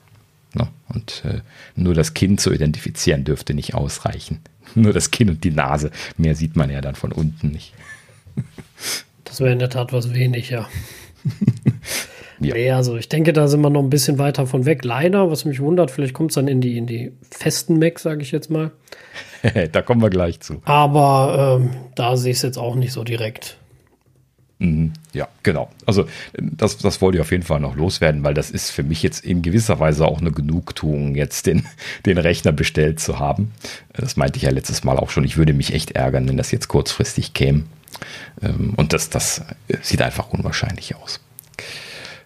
Ne? 0.53 0.68
Und 0.88 1.24
äh, 1.26 1.41
nur 1.76 1.93
das 1.93 2.14
Kinn 2.14 2.38
zu 2.38 2.51
identifizieren 2.51 3.24
dürfte 3.24 3.53
nicht 3.53 3.74
ausreichen. 3.74 4.39
Nur 4.76 4.93
das 4.93 5.10
Kinn 5.10 5.32
und 5.32 5.43
die 5.43 5.49
Nase. 5.49 5.89
Mehr 6.18 6.36
sieht 6.36 6.55
man 6.55 6.70
ja 6.70 6.80
dann 6.80 6.93
von 6.93 7.12
unten 7.12 7.49
nicht. 7.49 7.74
Das 9.24 9.39
wäre 9.39 9.51
in 9.51 9.57
der 9.57 9.72
Tat 9.72 9.93
was 9.93 10.14
wenig, 10.14 10.51
ja. 10.51 10.70
ja. 12.39 12.55
Nee, 12.55 12.71
also 12.71 12.95
ich 12.97 13.09
denke, 13.09 13.33
da 13.33 13.47
sind 13.47 13.61
wir 13.61 13.69
noch 13.69 13.83
ein 13.83 13.89
bisschen 13.89 14.17
weiter 14.17 14.47
von 14.47 14.65
weg. 14.65 14.83
Leider, 14.85 15.29
was 15.29 15.45
mich 15.45 15.59
wundert, 15.59 15.91
vielleicht 15.91 16.13
kommt 16.13 16.31
es 16.31 16.35
dann 16.35 16.47
in 16.47 16.61
die, 16.61 16.77
in 16.77 16.87
die 16.87 17.11
festen 17.31 17.79
Macs, 17.79 18.03
sage 18.03 18.21
ich 18.21 18.31
jetzt 18.31 18.49
mal. 18.49 18.71
da 19.71 19.81
kommen 19.81 20.01
wir 20.01 20.09
gleich 20.09 20.39
zu. 20.39 20.61
Aber 20.65 21.59
ähm, 21.59 21.71
da 21.95 22.17
sehe 22.17 22.31
ich 22.31 22.37
es 22.37 22.43
jetzt 22.43 22.57
auch 22.57 22.75
nicht 22.75 22.93
so 22.93 23.03
direkt. 23.03 23.57
Mhm. 24.59 24.91
Ja, 25.13 25.27
genau. 25.41 25.69
Also 25.85 26.05
das, 26.33 26.77
das 26.77 27.01
wollte 27.01 27.17
ich 27.17 27.21
auf 27.21 27.31
jeden 27.31 27.43
Fall 27.43 27.61
noch 27.61 27.75
loswerden, 27.75 28.23
weil 28.23 28.33
das 28.33 28.51
ist 28.51 28.71
für 28.71 28.83
mich 28.83 29.01
jetzt 29.01 29.23
in 29.23 29.41
gewisser 29.41 29.79
Weise 29.79 30.05
auch 30.05 30.19
eine 30.19 30.31
Genugtuung, 30.31 31.15
jetzt 31.15 31.45
den, 31.45 31.65
den 32.05 32.17
Rechner 32.17 32.51
bestellt 32.51 32.99
zu 32.99 33.19
haben. 33.19 33.51
Das 33.93 34.17
meinte 34.17 34.37
ich 34.37 34.43
ja 34.43 34.51
letztes 34.51 34.83
Mal 34.83 34.97
auch 34.97 35.09
schon. 35.09 35.23
Ich 35.23 35.37
würde 35.37 35.53
mich 35.53 35.73
echt 35.73 35.91
ärgern, 35.91 36.27
wenn 36.27 36.37
das 36.37 36.51
jetzt 36.51 36.67
kurzfristig 36.67 37.33
käme. 37.33 37.63
Ähm, 38.41 38.73
und 38.75 38.93
das, 38.93 39.09
das 39.09 39.43
sieht 39.81 40.01
einfach 40.01 40.29
unwahrscheinlich 40.29 40.95
aus. 40.95 41.21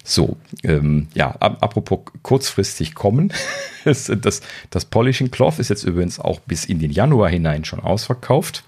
So, 0.04 0.36
ähm, 0.64 1.08
ja, 1.14 1.32
apropos 1.39 1.99
kurzfristig 2.22 2.93
kommen. 2.93 3.32
das, 3.86 4.12
das, 4.22 4.41
das 4.70 4.86
Polishing 4.86 5.32
Cloth 5.32 5.60
ist 5.60 5.70
jetzt 5.70 5.84
übrigens 5.84 6.20
auch 6.20 6.41
bis 6.41 6.66
in 6.66 6.80
den 6.80 6.91
Januar 6.91 7.30
hinein 7.30 7.64
schon 7.64 7.80
ausverkauft. 7.80 8.64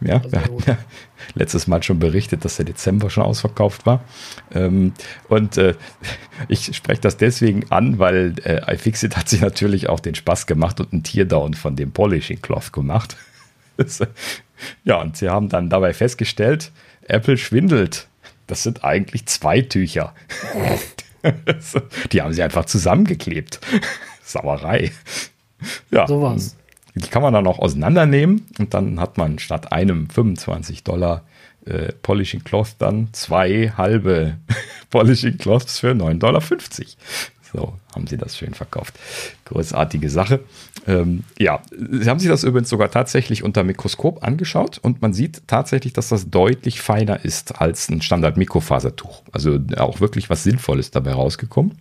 Ja, 0.00 0.22
wir 0.30 0.40
hatten 0.40 0.62
ja 0.66 0.78
letztes 1.34 1.66
Mal 1.66 1.82
schon 1.82 1.98
berichtet, 1.98 2.44
dass 2.44 2.56
der 2.56 2.64
Dezember 2.64 3.10
schon 3.10 3.24
ausverkauft 3.24 3.86
war. 3.86 4.04
Ähm, 4.52 4.92
und 5.28 5.56
äh, 5.58 5.74
ich 6.48 6.76
spreche 6.76 7.00
das 7.00 7.16
deswegen 7.16 7.70
an, 7.70 7.98
weil 7.98 8.34
äh, 8.44 8.74
iFixit 8.74 9.16
hat 9.16 9.28
sich 9.28 9.40
natürlich 9.40 9.88
auch 9.88 10.00
den 10.00 10.14
Spaß 10.14 10.46
gemacht 10.46 10.80
und 10.80 10.92
einen 10.92 11.02
Teardown 11.02 11.54
von 11.54 11.74
dem 11.74 11.90
Polishing 11.90 12.40
Cloth 12.40 12.72
gemacht. 12.72 13.16
ja, 14.84 15.00
und 15.00 15.16
sie 15.16 15.28
haben 15.28 15.48
dann 15.48 15.70
dabei 15.70 15.92
festgestellt, 15.92 16.70
Apple 17.02 17.36
schwindelt 17.36 18.08
das 18.48 18.64
sind 18.64 18.84
eigentlich 18.84 19.26
zwei 19.26 19.60
Tücher. 19.60 20.14
die 22.12 22.22
haben 22.22 22.32
sie 22.32 22.42
einfach 22.42 22.64
zusammengeklebt. 22.64 23.60
Sauerei. 24.24 24.90
Ja. 25.90 26.06
Sowas. 26.06 26.56
Die 26.94 27.08
kann 27.08 27.22
man 27.22 27.32
dann 27.32 27.46
auch 27.46 27.60
auseinandernehmen 27.60 28.46
und 28.58 28.74
dann 28.74 28.98
hat 28.98 29.18
man 29.18 29.38
statt 29.38 29.72
einem 29.72 30.10
25 30.10 30.82
Dollar 30.82 31.22
äh, 31.64 31.92
Polishing 32.02 32.42
Cloth 32.42 32.76
dann 32.78 33.08
zwei 33.12 33.72
halbe 33.76 34.38
Polishing 34.90 35.38
Cloths 35.38 35.78
für 35.78 35.92
9,50 35.92 36.18
Dollar. 36.18 36.42
So 37.52 37.74
haben 37.94 38.06
sie 38.06 38.16
das 38.16 38.36
schön 38.36 38.54
verkauft. 38.54 38.98
Großartige 39.46 40.10
Sache. 40.10 40.40
Ähm, 40.86 41.24
ja, 41.38 41.62
sie 41.70 42.08
haben 42.08 42.18
sich 42.18 42.28
das 42.28 42.44
übrigens 42.44 42.68
sogar 42.68 42.90
tatsächlich 42.90 43.42
unter 43.42 43.64
Mikroskop 43.64 44.22
angeschaut 44.22 44.78
und 44.78 45.00
man 45.02 45.12
sieht 45.12 45.42
tatsächlich, 45.46 45.92
dass 45.92 46.08
das 46.08 46.30
deutlich 46.30 46.80
feiner 46.80 47.24
ist 47.24 47.60
als 47.60 47.88
ein 47.88 48.02
Standard-Mikrofasertuch. 48.02 49.22
Also 49.32 49.58
auch 49.76 50.00
wirklich 50.00 50.30
was 50.30 50.44
Sinnvolles 50.44 50.90
dabei 50.90 51.12
rausgekommen. 51.12 51.72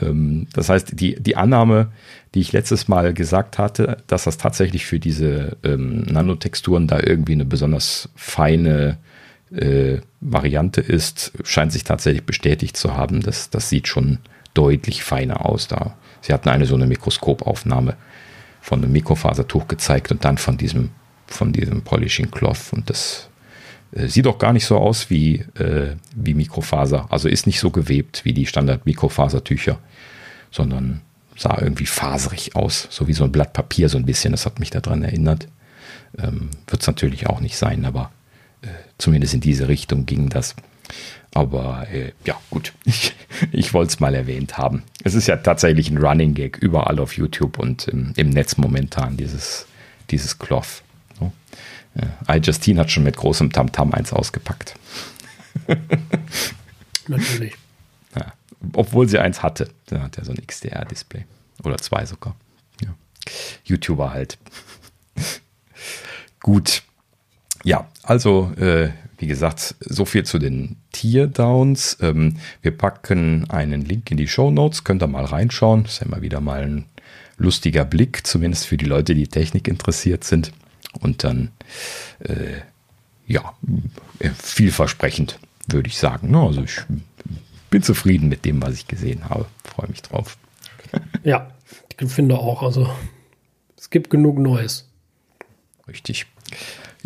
Ähm, 0.00 0.46
das 0.52 0.68
heißt, 0.68 0.98
die, 0.98 1.20
die 1.20 1.36
Annahme, 1.36 1.92
die 2.34 2.40
ich 2.40 2.52
letztes 2.52 2.88
Mal 2.88 3.14
gesagt 3.14 3.58
hatte, 3.58 3.98
dass 4.06 4.24
das 4.24 4.38
tatsächlich 4.38 4.86
für 4.86 4.98
diese 4.98 5.56
ähm, 5.62 6.02
Nanotexturen 6.02 6.86
da 6.86 7.00
irgendwie 7.00 7.32
eine 7.32 7.44
besonders 7.44 8.08
feine 8.14 8.98
äh, 9.54 9.98
Variante 10.20 10.80
ist, 10.80 11.32
scheint 11.44 11.72
sich 11.72 11.84
tatsächlich 11.84 12.24
bestätigt 12.24 12.76
zu 12.76 12.96
haben. 12.96 13.20
Das, 13.20 13.50
das 13.50 13.68
sieht 13.68 13.88
schon 13.88 14.18
deutlich 14.56 15.02
feiner 15.02 15.46
aus. 15.46 15.68
Da 15.68 15.96
sie 16.20 16.32
hatten 16.32 16.48
eine 16.48 16.66
so 16.66 16.74
eine 16.74 16.86
Mikroskopaufnahme 16.86 17.96
von 18.60 18.82
einem 18.82 18.92
Mikrofasertuch 18.92 19.68
gezeigt 19.68 20.10
und 20.10 20.24
dann 20.24 20.38
von 20.38 20.56
diesem 20.56 20.90
von 21.26 21.52
diesem 21.52 21.82
Polishing 21.82 22.30
Cloth 22.30 22.72
und 22.72 22.88
das 22.88 23.28
äh, 23.92 24.06
sieht 24.08 24.26
auch 24.26 24.38
gar 24.38 24.52
nicht 24.52 24.64
so 24.64 24.78
aus 24.78 25.10
wie 25.10 25.44
äh, 25.58 25.96
wie 26.14 26.34
Mikrofaser. 26.34 27.06
Also 27.10 27.28
ist 27.28 27.46
nicht 27.46 27.60
so 27.60 27.70
gewebt 27.70 28.24
wie 28.24 28.32
die 28.32 28.46
Standard 28.46 28.86
Mikrofasertücher, 28.86 29.78
sondern 30.50 31.02
sah 31.36 31.58
irgendwie 31.60 31.86
faserig 31.86 32.56
aus, 32.56 32.88
so 32.90 33.06
wie 33.08 33.12
so 33.12 33.24
ein 33.24 33.32
Blatt 33.32 33.52
Papier 33.52 33.88
so 33.88 33.98
ein 33.98 34.06
bisschen. 34.06 34.32
Das 34.32 34.46
hat 34.46 34.58
mich 34.58 34.70
daran 34.70 35.02
erinnert. 35.02 35.48
Ähm, 36.18 36.50
Wird 36.66 36.80
es 36.80 36.86
natürlich 36.86 37.26
auch 37.26 37.40
nicht 37.40 37.56
sein, 37.56 37.84
aber 37.84 38.10
äh, 38.62 38.68
zumindest 38.98 39.34
in 39.34 39.40
diese 39.40 39.68
Richtung 39.68 40.06
ging 40.06 40.28
das. 40.28 40.56
Aber 41.36 41.86
äh, 41.92 42.12
ja, 42.24 42.40
gut, 42.48 42.72
ich, 42.86 43.14
ich 43.52 43.74
wollte 43.74 43.90
es 43.90 44.00
mal 44.00 44.14
erwähnt 44.14 44.56
haben. 44.56 44.84
Es 45.04 45.12
ist 45.12 45.28
ja 45.28 45.36
tatsächlich 45.36 45.90
ein 45.90 45.98
Running 45.98 46.32
Gag 46.32 46.56
überall 46.56 46.98
auf 46.98 47.14
YouTube 47.14 47.58
und 47.58 47.88
im, 47.88 48.14
im 48.16 48.30
Netz 48.30 48.56
momentan, 48.56 49.18
dieses, 49.18 49.66
dieses 50.08 50.38
Cloth. 50.38 50.82
So. 51.18 51.30
Äh, 51.94 52.38
iJustine 52.38 52.80
hat 52.80 52.90
schon 52.90 53.02
mit 53.02 53.18
großem 53.18 53.52
Tamtam 53.52 53.90
-Tam 53.90 53.94
eins 53.94 54.14
ausgepackt. 54.14 54.76
Natürlich. 57.06 57.52
Ja, 58.14 58.32
obwohl 58.72 59.06
sie 59.06 59.18
eins 59.18 59.42
hatte. 59.42 59.68
Da 59.88 60.04
hat 60.04 60.16
er 60.16 60.24
so 60.24 60.32
ein 60.32 60.38
XDR-Display. 60.38 61.26
Oder 61.64 61.76
zwei 61.76 62.06
sogar. 62.06 62.34
Ja. 62.82 62.94
YouTuber 63.64 64.10
halt. 64.10 64.38
Gut. 66.40 66.82
Ja, 67.64 67.88
also 68.02 68.52
äh, 68.58 68.90
wie 69.18 69.26
gesagt, 69.26 69.74
so 69.80 70.04
viel 70.04 70.24
zu 70.24 70.38
den 70.38 70.76
Tierdowns. 70.92 71.98
Ähm, 72.00 72.36
wir 72.62 72.76
packen 72.76 73.48
einen 73.50 73.82
Link 73.82 74.10
in 74.10 74.16
die 74.16 74.28
Show 74.28 74.50
Notes, 74.50 74.84
könnt 74.84 75.02
ihr 75.02 75.06
mal 75.06 75.24
reinschauen. 75.24 75.84
Das 75.84 75.94
ist 75.94 76.00
ja 76.00 76.06
immer 76.06 76.22
wieder 76.22 76.40
mal 76.40 76.62
ein 76.62 76.84
lustiger 77.38 77.84
Blick, 77.84 78.26
zumindest 78.26 78.66
für 78.66 78.76
die 78.76 78.84
Leute, 78.84 79.14
die 79.14 79.28
Technik 79.28 79.68
interessiert 79.68 80.24
sind. 80.24 80.52
Und 81.00 81.24
dann, 81.24 81.50
äh, 82.20 82.60
ja, 83.26 83.54
äh, 84.18 84.30
vielversprechend, 84.30 85.38
würde 85.66 85.88
ich 85.88 85.98
sagen. 85.98 86.34
Also 86.34 86.62
ich 86.62 86.78
bin 87.70 87.82
zufrieden 87.82 88.28
mit 88.28 88.44
dem, 88.44 88.62
was 88.62 88.74
ich 88.74 88.86
gesehen 88.86 89.28
habe. 89.28 89.46
Freue 89.64 89.88
mich 89.88 90.02
drauf. 90.02 90.38
Ja, 91.24 91.50
ich 91.98 92.08
finde 92.10 92.38
auch. 92.38 92.62
Also 92.62 92.88
es 93.76 93.90
gibt 93.90 94.08
genug 94.08 94.38
Neues. 94.38 94.88
Richtig. 95.88 96.26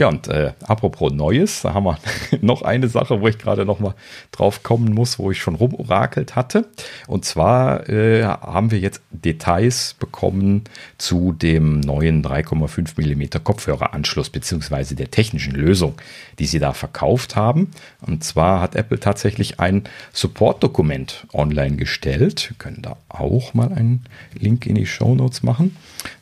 Ja, 0.01 0.09
und 0.09 0.29
äh, 0.29 0.55
apropos 0.67 1.13
Neues, 1.13 1.61
da 1.61 1.75
haben 1.75 1.85
wir 1.85 1.99
noch 2.41 2.63
eine 2.63 2.89
Sache, 2.89 3.21
wo 3.21 3.29
ich 3.29 3.37
gerade 3.37 3.67
noch 3.67 3.81
mal 3.81 3.95
drauf 4.33 4.63
kommen 4.63 4.95
muss, 4.95 5.19
wo 5.19 5.31
ich 5.31 5.43
schon 5.43 5.57
rumorakelt 5.57 6.37
hatte. 6.37 6.65
Und 7.07 7.27
zwar 7.27 7.87
äh, 7.91 8.25
haben 8.25 8.71
wir 8.71 8.79
jetzt 8.79 9.03
Details 9.11 9.93
bekommen 9.99 10.65
zu 10.97 11.35
dem 11.35 11.81
neuen 11.81 12.25
3,5 12.25 12.97
mm 12.97 13.45
Kopfhöreranschluss 13.45 14.31
beziehungsweise 14.31 14.95
der 14.95 15.11
technischen 15.11 15.55
Lösung, 15.55 15.97
die 16.39 16.47
sie 16.47 16.61
da 16.61 16.73
verkauft 16.73 17.37
haben. 17.37 17.71
Und 18.01 18.25
zwar 18.25 18.63
hat 18.63 18.77
Apple 18.77 19.01
tatsächlich 19.01 19.61
ein 19.61 19.85
Support-Dokument 20.15 21.27
online 21.35 21.77
gestellt. 21.77 22.49
Wir 22.49 22.57
können 22.57 22.81
da 22.81 22.97
auch 23.11 23.53
mal 23.53 23.71
einen 23.71 24.07
Link 24.33 24.65
in 24.65 24.77
die 24.77 24.87
Show 24.87 25.15
Notes 25.15 25.43
machen, 25.43 25.77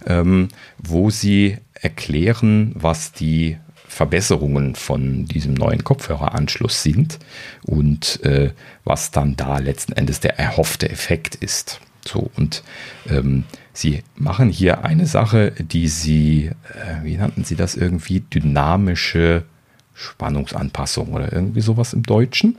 ähm, 0.05 0.49
wo 0.79 1.11
sie 1.11 1.59
erklären, 1.81 2.72
was 2.74 3.12
die 3.12 3.57
Verbesserungen 3.89 4.74
von 4.74 5.24
diesem 5.24 5.55
neuen 5.55 5.82
Kopfhöreranschluss 5.82 6.82
sind 6.82 7.18
und 7.64 8.22
äh, 8.22 8.53
was 8.84 9.11
dann 9.11 9.34
da 9.36 9.59
letzten 9.59 9.93
Endes 9.93 10.20
der 10.20 10.39
erhoffte 10.39 10.89
Effekt 10.89 11.34
ist. 11.34 11.80
So, 12.07 12.30
und 12.36 12.62
ähm, 13.09 13.45
sie 13.72 14.03
machen 14.14 14.51
hier 14.51 14.84
eine 14.84 15.07
Sache, 15.07 15.53
die 15.59 15.89
sie, 15.89 16.51
äh, 16.74 17.03
wie 17.05 17.16
nannten 17.16 17.45
sie 17.45 17.57
das 17.57 17.74
irgendwie, 17.74 18.20
dynamische 18.20 19.45
Spannungsanpassung 19.95 21.12
oder 21.12 21.32
irgendwie 21.32 21.61
sowas 21.61 21.93
im 21.93 22.03
Deutschen. 22.03 22.57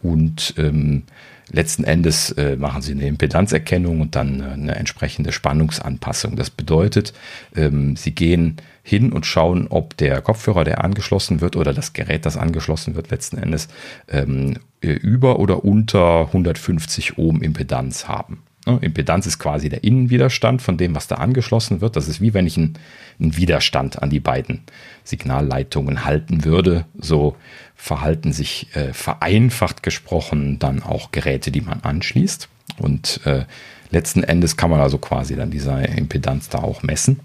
Und 0.00 0.54
ähm, 0.56 1.04
letzten 1.50 1.84
Endes 1.84 2.32
äh, 2.32 2.56
machen 2.56 2.82
sie 2.82 2.92
eine 2.92 3.06
Impedanzerkennung 3.06 4.00
und 4.00 4.16
dann 4.16 4.40
äh, 4.40 4.44
eine 4.44 4.74
entsprechende 4.74 5.32
Spannungsanpassung. 5.32 6.36
Das 6.36 6.50
bedeutet, 6.50 7.12
ähm, 7.54 7.96
sie 7.96 8.12
gehen 8.12 8.56
hin 8.82 9.12
und 9.12 9.26
schauen, 9.26 9.68
ob 9.68 9.96
der 9.96 10.20
Kopfhörer, 10.20 10.64
der 10.64 10.84
angeschlossen 10.84 11.40
wird 11.40 11.56
oder 11.56 11.72
das 11.72 11.92
Gerät, 11.92 12.26
das 12.26 12.36
angeschlossen 12.36 12.94
wird, 12.94 13.10
letzten 13.10 13.38
Endes 13.38 13.68
ähm, 14.08 14.58
über 14.80 15.38
oder 15.38 15.64
unter 15.64 16.26
150 16.26 17.16
Ohm 17.18 17.42
Impedanz 17.42 18.08
haben. 18.08 18.42
Ne, 18.66 18.78
Impedanz 18.80 19.26
ist 19.26 19.38
quasi 19.38 19.68
der 19.68 19.82
Innenwiderstand 19.82 20.62
von 20.62 20.76
dem, 20.76 20.94
was 20.94 21.08
da 21.08 21.16
angeschlossen 21.16 21.80
wird. 21.80 21.96
Das 21.96 22.08
ist 22.08 22.20
wie 22.20 22.34
wenn 22.34 22.46
ich 22.46 22.56
einen, 22.56 22.74
einen, 23.20 23.36
Widerstand 23.36 24.02
an 24.02 24.10
die 24.10 24.20
beiden 24.20 24.62
Signalleitungen 25.04 26.04
halten 26.04 26.44
würde. 26.44 26.86
So 26.98 27.36
verhalten 27.74 28.32
sich 28.32 28.68
äh, 28.74 28.92
vereinfacht 28.92 29.82
gesprochen 29.82 30.58
dann 30.58 30.82
auch 30.82 31.10
Geräte, 31.10 31.50
die 31.50 31.60
man 31.60 31.80
anschließt. 31.80 32.48
Und 32.78 33.20
äh, 33.24 33.44
letzten 33.90 34.22
Endes 34.22 34.56
kann 34.56 34.70
man 34.70 34.80
also 34.80 34.98
quasi 34.98 35.34
dann 35.34 35.50
dieser 35.50 35.88
Impedanz 35.88 36.48
da 36.48 36.58
auch 36.58 36.82
messen. 36.82 37.20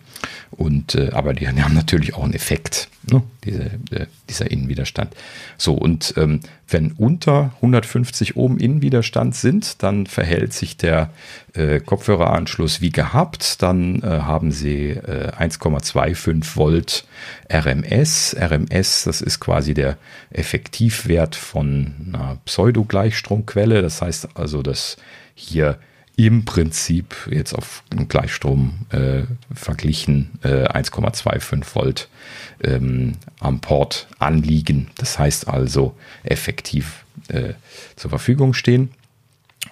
Und 0.51 0.95
äh, 0.95 1.11
aber 1.13 1.33
die, 1.33 1.45
die, 1.45 1.63
haben 1.63 1.73
natürlich 1.73 2.13
auch 2.15 2.23
einen 2.23 2.33
Effekt, 2.33 2.89
ne? 3.11 3.21
Diese, 3.43 3.63
äh, 3.91 4.05
dieser 4.29 4.49
Innenwiderstand. 4.49 5.15
So, 5.57 5.73
und 5.73 6.13
ähm, 6.17 6.39
wenn 6.67 6.93
unter 6.93 7.53
150 7.57 8.35
Ohm 8.35 8.57
Innenwiderstand 8.57 9.35
sind, 9.35 9.83
dann 9.83 10.05
verhält 10.07 10.53
sich 10.53 10.77
der 10.77 11.11
äh, 11.53 11.79
Kopfhöreranschluss 11.79 12.81
wie 12.81 12.91
gehabt. 12.91 13.61
Dann 13.61 14.01
äh, 14.01 14.07
haben 14.07 14.51
sie 14.51 14.99
1,25 14.99 16.29
äh, 16.29 16.55
Volt 16.55 17.05
RMS. 17.51 18.35
RMS, 18.39 19.03
das 19.03 19.21
ist 19.21 19.39
quasi 19.39 19.73
der 19.73 19.97
Effektivwert 20.31 21.35
von 21.35 21.93
einer 22.07 22.37
Pseudo-Gleichstromquelle. 22.45 23.81
Das 23.81 24.01
heißt 24.01 24.29
also, 24.35 24.61
dass 24.61 24.97
hier 25.35 25.77
im 26.17 26.45
Prinzip 26.45 27.15
jetzt 27.31 27.53
auf 27.53 27.83
Gleichstrom 28.09 28.87
äh, 28.89 29.21
verglichen 29.53 30.39
äh, 30.43 30.67
1,25 30.67 31.75
Volt 31.75 32.09
ähm, 32.63 33.13
am 33.39 33.61
Port 33.61 34.07
anliegen. 34.17 34.89
Das 34.97 35.19
heißt 35.19 35.47
also 35.47 35.95
effektiv 36.23 37.05
äh, 37.27 37.53
zur 37.95 38.09
Verfügung 38.09 38.55
stehen. 38.55 38.89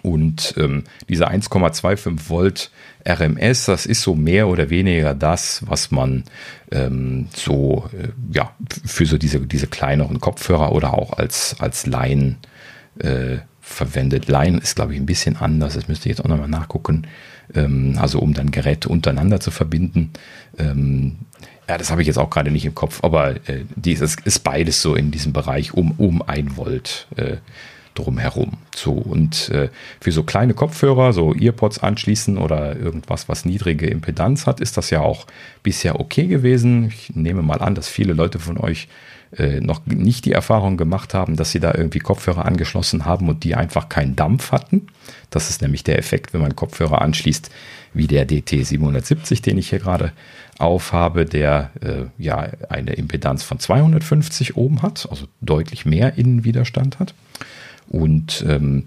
Und 0.04 0.54
ähm, 0.58 0.84
diese 1.10 1.28
1,25 1.30 2.30
Volt 2.30 2.70
RMS, 3.08 3.66
das 3.66 3.88
ist 3.88 4.04
so 4.04 4.14
mehr 4.14 4.48
oder 4.48 4.70
weniger 4.70 5.16
das, 5.16 5.64
was 5.66 5.90
man 5.90 6.26
ähm, 6.72 7.28
so 7.34 7.90
äh, 7.92 8.10
ja 8.32 8.54
für 8.86 9.08
so 9.08 9.18
diese, 9.18 9.40
diese 9.40 9.68
kleineren 9.68 10.20
Kopfhörer 10.20 10.74
oder 10.74 10.94
auch 10.94 11.14
als, 11.14 11.56
als 11.60 11.88
Laien 11.88 12.38
äh, 13.00 13.38
verwendet. 13.66 14.28
Line 14.28 14.60
ist, 14.60 14.76
glaube 14.76 14.94
ich, 14.94 15.00
ein 15.00 15.06
bisschen 15.06 15.36
anders. 15.36 15.74
Das 15.74 15.88
müsste 15.88 16.08
ich 16.08 16.18
jetzt 16.18 16.24
auch 16.24 16.30
nochmal 16.30 16.48
nachgucken. 16.48 17.08
Ähm, 17.54 17.98
also 18.00 18.20
um 18.20 18.34
dann 18.34 18.52
Geräte 18.52 18.90
untereinander 18.90 19.40
zu 19.40 19.52
verbinden. 19.52 20.12
Ähm, 20.58 21.18
ja, 21.68 21.78
das 21.78 21.90
habe 21.90 22.02
ich 22.02 22.08
jetzt 22.08 22.18
auch 22.18 22.30
gerade 22.30 22.52
nicht 22.52 22.66
im 22.66 22.76
Kopf, 22.76 23.04
aber 23.04 23.32
äh, 23.50 23.66
dieses 23.76 24.16
ist 24.24 24.44
beides 24.44 24.82
so 24.82 24.94
in 24.94 25.10
diesem 25.10 25.34
Bereich 25.34 25.74
um, 25.74 25.92
um 25.98 26.22
ein 26.22 26.58
Volt 26.58 27.08
äh, 27.16 27.38
drumherum. 27.96 28.54
So, 28.76 28.92
und 28.92 29.50
äh, 29.50 29.70
für 30.00 30.12
so 30.12 30.24
kleine 30.24 30.54
Kopfhörer, 30.54 31.12
so 31.12 31.34
Earpods 31.34 31.80
anschließen 31.80 32.38
oder 32.38 32.76
irgendwas, 32.76 33.30
was 33.30 33.46
niedrige 33.46 33.88
Impedanz 33.88 34.46
hat, 34.46 34.60
ist 34.60 34.78
das 34.78 34.92
ja 34.92 35.02
auch 35.02 35.26
bisher 35.64 36.00
okay 36.00 36.28
gewesen. 36.28 36.90
Ich 36.90 37.16
nehme 37.16 37.42
mal 37.42 37.62
an, 37.62 37.74
dass 37.74 37.88
viele 37.88 38.14
Leute 38.14 38.38
von 38.38 38.58
euch 38.58 38.88
äh, 39.38 39.60
noch 39.60 39.86
nicht 39.86 40.26
die 40.26 40.32
Erfahrung 40.32 40.78
gemacht 40.78 41.14
haben, 41.14 41.36
dass 41.36 41.52
sie 41.52 41.60
da 41.60 41.74
irgendwie 41.74 42.00
Kopfhörer 42.00 42.46
angeschlossen 42.46 43.06
haben 43.06 43.28
und 43.30 43.44
die 43.44 43.56
einfach 43.56 43.90
keinen 43.90 44.16
Dampf 44.16 44.52
hatten. 44.52 44.88
Das 45.30 45.50
ist 45.50 45.62
nämlich 45.62 45.84
der 45.84 46.00
Effekt, 46.00 46.34
wenn 46.34 46.42
man 46.42 46.56
Kopfhörer 46.56 47.02
anschließt, 47.02 47.50
wie 47.94 48.08
der 48.08 48.28
DT770, 48.28 49.42
den 49.42 49.58
ich 49.58 49.70
hier 49.70 49.80
gerade 49.80 50.12
aufhabe, 50.58 51.26
der 51.26 51.72
äh, 51.82 52.06
ja 52.18 52.48
eine 52.70 52.94
Impedanz 52.94 53.44
von 53.44 53.60
250 53.60 54.56
Ohm 54.56 54.82
hat, 54.82 55.08
also 55.10 55.26
deutlich 55.42 55.86
mehr 55.86 56.18
Innenwiderstand 56.18 57.00
hat. 57.00 57.14
Und 57.88 58.46
ähm, 58.48 58.86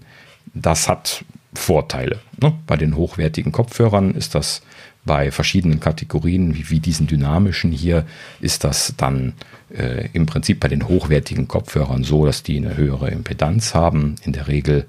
das 0.53 0.89
hat 0.89 1.23
Vorteile. 1.53 2.19
Ne? 2.41 2.53
Bei 2.67 2.77
den 2.77 2.95
hochwertigen 2.95 3.51
Kopfhörern 3.51 4.13
ist 4.15 4.35
das 4.35 4.61
bei 5.09 5.31
verschiedenen 5.31 5.79
Kategorien, 5.79 6.53
wie, 6.53 6.69
wie 6.69 6.79
diesen 6.79 7.07
dynamischen 7.07 7.71
hier, 7.71 8.05
ist 8.41 8.63
das 8.63 8.93
dann 8.95 9.33
äh, 9.75 10.07
im 10.13 10.27
Prinzip 10.27 10.59
bei 10.59 10.67
den 10.67 10.87
hochwertigen 10.87 11.47
Kopfhörern 11.47 12.03
so, 12.03 12.27
dass 12.27 12.43
die 12.43 12.57
eine 12.57 12.77
höhere 12.77 13.09
Impedanz 13.09 13.73
haben, 13.73 14.17
in 14.23 14.33
der 14.33 14.47
Regel 14.47 14.85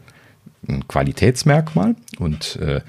ein 0.69 0.87
Qualitätsmerkmal 0.87 1.97
und 2.19 2.57
äh, 2.57 2.83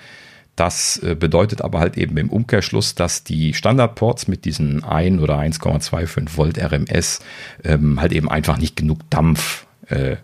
das 0.58 0.98
äh, 0.98 1.16
bedeutet 1.16 1.62
aber 1.62 1.80
halt 1.80 1.98
eben 1.98 2.18
im 2.18 2.30
Umkehrschluss, 2.30 2.96
dass 2.96 3.24
die 3.24 3.54
Standardports 3.54 4.28
mit 4.28 4.44
diesen 4.44 4.84
1 4.84 5.22
oder 5.22 5.40
1,25 5.40 6.36
Volt 6.36 6.58
RMS 6.60 7.22
ähm, 7.64 8.02
halt 8.02 8.12
eben 8.12 8.30
einfach 8.30 8.58
nicht 8.58 8.76
genug 8.76 9.10
Dampf 9.10 9.66
äh, 9.88 10.18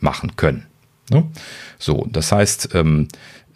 machen 0.00 0.34
können. 0.34 0.66
Ne? 1.10 1.28
So, 1.78 2.08
das 2.10 2.32
heißt, 2.32 2.74
ähm, 2.74 3.06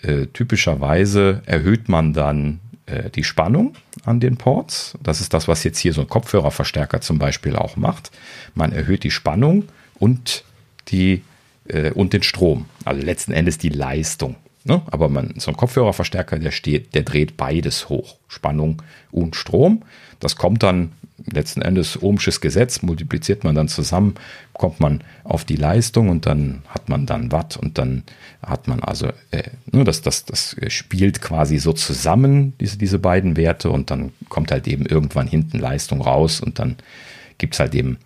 äh, 0.01 0.27
typischerweise 0.27 1.43
erhöht 1.45 1.89
man 1.89 2.13
dann 2.13 2.61
äh, 2.87 3.11
die 3.11 3.25
Spannung 3.25 3.75
an 4.05 4.21
den 4.21 4.37
Ports. 4.37 4.99
Das 5.03 5.21
ist 5.21 5.33
das, 5.35 5.49
was 5.49 5.65
jetzt 5.65 5.79
hier 5.79 5.93
so 5.93 6.03
ein 6.03 6.09
Kopfhörerverstärker 6.09 7.01
zum 7.01 7.19
Beispiel 7.19 7.57
auch 7.57 7.77
macht. 7.77 8.11
Man 8.55 8.73
erhöht 8.73 9.05
die 9.05 9.11
Spannung 9.11 9.65
und 9.99 10.45
die 10.89 11.23
äh, 11.69 11.91
und 11.91 12.13
den 12.13 12.23
Strom. 12.23 12.67
Also 12.85 13.03
letzten 13.03 13.33
Endes 13.33 13.59
die 13.59 13.71
Leistung. 13.71 14.37
Ne? 14.65 14.83
Aber 14.87 15.09
man, 15.09 15.35
so 15.37 15.51
ein 15.51 15.57
Kopfhörerverstärker, 15.57 16.39
der 16.39 16.51
steht, 16.51 16.95
der 16.95 17.03
dreht 17.03 17.37
beides 17.37 17.89
hoch. 17.89 18.17
Spannung 18.29 18.83
und 19.11 19.37
Strom. 19.37 19.83
Das 20.21 20.37
kommt 20.37 20.63
dann 20.63 20.93
letzten 21.33 21.63
Endes 21.63 22.03
ohmsches 22.03 22.41
Gesetz, 22.41 22.83
multipliziert 22.83 23.45
man 23.45 23.55
dann 23.55 23.69
zusammen, 23.69 24.15
kommt 24.53 24.81
man 24.81 25.03
auf 25.23 25.45
die 25.45 25.57
Leistung 25.57 26.09
und 26.09 26.27
dann 26.27 26.63
hat 26.69 26.89
man 26.89 27.07
dann 27.07 27.31
Watt 27.31 27.57
und 27.57 27.79
dann 27.79 28.03
hat 28.43 28.67
man 28.69 28.81
also, 28.81 29.09
äh, 29.31 29.45
nur 29.71 29.85
das, 29.85 30.03
das, 30.03 30.25
das 30.25 30.57
spielt 30.69 31.21
quasi 31.23 31.59
so 31.59 31.73
zusammen, 31.73 32.55
diese, 32.59 32.79
diese 32.79 32.99
beiden 32.99 33.37
Werte 33.37 33.71
und 33.71 33.91
dann 33.91 34.13
kommt 34.29 34.51
halt 34.51 34.67
eben 34.67 34.87
irgendwann 34.87 35.29
hinten 35.29 35.59
Leistung 35.59 36.01
raus 36.01 36.41
und 36.41 36.59
dann 36.59 36.77
gibt 37.39 37.55
es 37.55 37.61
halt 37.61 37.75
eben 37.75 37.99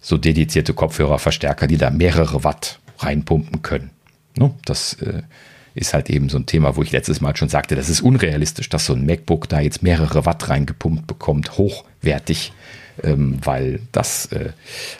so 0.00 0.18
dedizierte 0.18 0.74
Kopfhörerverstärker, 0.74 1.66
die 1.66 1.78
da 1.78 1.90
mehrere 1.90 2.44
Watt 2.44 2.80
reinpumpen 2.98 3.62
können. 3.62 3.90
Ne? 4.36 4.52
Das 4.64 4.94
äh, 4.94 5.22
ist 5.74 5.94
halt 5.94 6.10
eben 6.10 6.28
so 6.28 6.38
ein 6.38 6.46
Thema, 6.46 6.76
wo 6.76 6.82
ich 6.82 6.92
letztes 6.92 7.20
Mal 7.20 7.36
schon 7.36 7.48
sagte, 7.48 7.74
das 7.74 7.88
ist 7.88 8.00
unrealistisch, 8.00 8.68
dass 8.68 8.86
so 8.86 8.92
ein 8.92 9.06
MacBook 9.06 9.48
da 9.48 9.60
jetzt 9.60 9.82
mehrere 9.82 10.26
Watt 10.26 10.48
reingepumpt 10.48 11.06
bekommt, 11.06 11.58
hochwertig, 11.58 12.52
ähm, 13.02 13.38
weil 13.42 13.80
das 13.92 14.26
äh, 14.26 14.52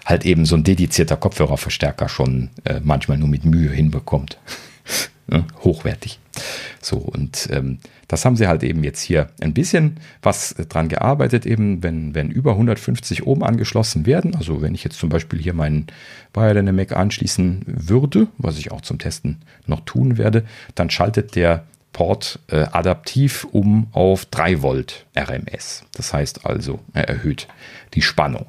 halt 0.05 0.25
eben 0.25 0.47
so 0.47 0.57
ein 0.57 0.65
dedizierter 0.65 1.17
Kopfhörerverstärker 1.17 2.09
schon 2.09 2.51
äh, 2.65 2.81
manchmal 2.83 3.19
nur 3.19 3.29
mit 3.29 3.45
Mühe 3.45 3.71
hinbekommt. 3.71 4.39
Hochwertig. 5.65 6.19
So, 6.81 6.97
und 6.97 7.49
ähm, 7.51 7.79
das 8.13 8.27
haben 8.27 8.37
sie 8.37 8.47
halt 8.47 8.63
eben 8.63 8.85
jetzt 8.85 9.01
hier 9.01 9.29
ein 9.41 9.55
bisschen 9.55 9.97
was 10.21 10.55
dran 10.69 10.91
gearbeitet, 10.91 11.47
eben 11.47 11.83
wenn, 11.83 12.15
wenn 12.15 12.31
über 12.31 12.51
150 12.51 13.27
Ohm 13.27 13.43
angeschlossen 13.43 14.05
werden. 14.05 14.37
Also 14.37 14.61
wenn 14.61 14.75
ich 14.75 14.85
jetzt 14.85 14.99
zum 14.99 15.09
Beispiel 15.09 15.39
hier 15.39 15.55
meinen 15.55 15.87
Biodynamic 16.35 16.93
anschließen 16.93 17.63
würde, 17.65 18.29
was 18.37 18.59
ich 18.59 18.71
auch 18.71 18.83
zum 18.83 18.99
Testen 18.99 19.41
noch 19.67 19.81
tun 19.87 20.19
werde, 20.19 20.45
dann 20.75 20.91
schaltet 20.91 21.37
der 21.37 21.65
Port 21.95 22.39
äh, 22.49 22.67
adaptiv 22.71 23.47
um 23.51 23.87
auf 23.93 24.27
3 24.27 24.61
Volt 24.61 25.07
RMS. 25.17 25.85
Das 25.95 26.13
heißt 26.13 26.45
also, 26.45 26.81
er 26.93 27.09
erhöht 27.09 27.49
die 27.95 28.03
Spannung. 28.03 28.45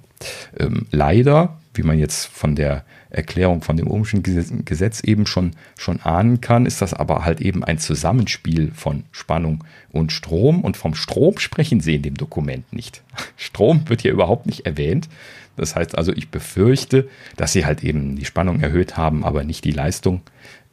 Ähm, 0.60 0.88
leider, 0.92 1.58
wie 1.74 1.84
man 1.84 1.98
jetzt 1.98 2.26
von 2.26 2.58
der 2.58 2.84
Erklärung 3.14 3.62
von 3.62 3.78
dem 3.78 3.90
Ohmschen 3.90 4.24
Gesetz 4.24 5.02
eben 5.02 5.26
schon, 5.26 5.52
schon 5.78 6.02
ahnen 6.02 6.42
kann, 6.42 6.66
ist 6.66 6.82
das 6.82 6.94
aber 6.94 7.24
halt 7.24 7.42
eben 7.42 7.64
ein 7.64 7.78
Zusammenspiel 7.78 8.72
von 8.74 9.04
Spannung 9.12 9.64
und 9.92 10.12
Strom. 10.12 10.62
Und 10.62 10.78
vom 10.78 10.96
Strom 10.96 11.38
sprechen 11.38 11.80
Sie 11.80 11.96
in 11.96 12.02
dem 12.02 12.16
Dokument 12.16 12.72
nicht. 12.74 13.04
Strom 13.38 13.88
wird 13.88 14.02
hier 14.02 14.12
überhaupt 14.12 14.46
nicht 14.48 14.66
erwähnt. 14.66 15.10
Das 15.56 15.76
heißt 15.76 15.98
also, 15.98 16.12
ich 16.12 16.30
befürchte, 16.30 17.08
dass 17.38 17.54
Sie 17.54 17.66
halt 17.66 17.84
eben 17.84 18.16
die 18.16 18.26
Spannung 18.26 18.60
erhöht 18.62 18.98
haben, 18.98 19.24
aber 19.24 19.44
nicht 19.44 19.64
die 19.64 19.72
Leistung 19.72 20.22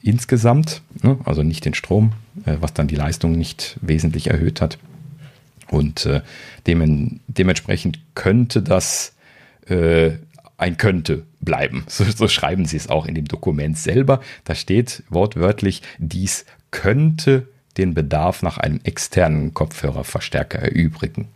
insgesamt. 0.03 0.81
Ne? 1.03 1.19
Also 1.25 1.43
nicht 1.43 1.67
den 1.67 1.75
Strom, 1.75 2.13
äh, 2.47 2.57
was 2.61 2.73
dann 2.73 2.89
die 2.89 2.97
Leistung 2.97 3.33
nicht 3.33 3.79
wesentlich 3.83 4.29
erhöht 4.29 4.63
hat. 4.63 4.79
Und 5.69 6.07
äh, 6.07 6.23
dementsprechend 6.67 8.01
könnte 8.15 8.63
das 8.63 9.15
äh, 9.69 10.13
ein 10.61 10.77
könnte 10.77 11.25
bleiben. 11.41 11.85
So, 11.89 12.05
so 12.05 12.29
schreiben 12.29 12.67
sie 12.67 12.77
es 12.77 12.89
auch 12.89 13.07
in 13.07 13.15
dem 13.15 13.27
Dokument 13.27 13.79
selber. 13.79 14.21
Da 14.45 14.55
steht 14.55 15.03
wortwörtlich, 15.09 15.83
dies 15.99 16.45
könnte 16.71 17.49
den 17.77 17.95
Bedarf 17.95 18.43
nach 18.43 18.59
einem 18.59 18.81
externen 18.85 19.55
Kopfhörerverstärker 19.55 20.59
erübrigen. 20.59 21.29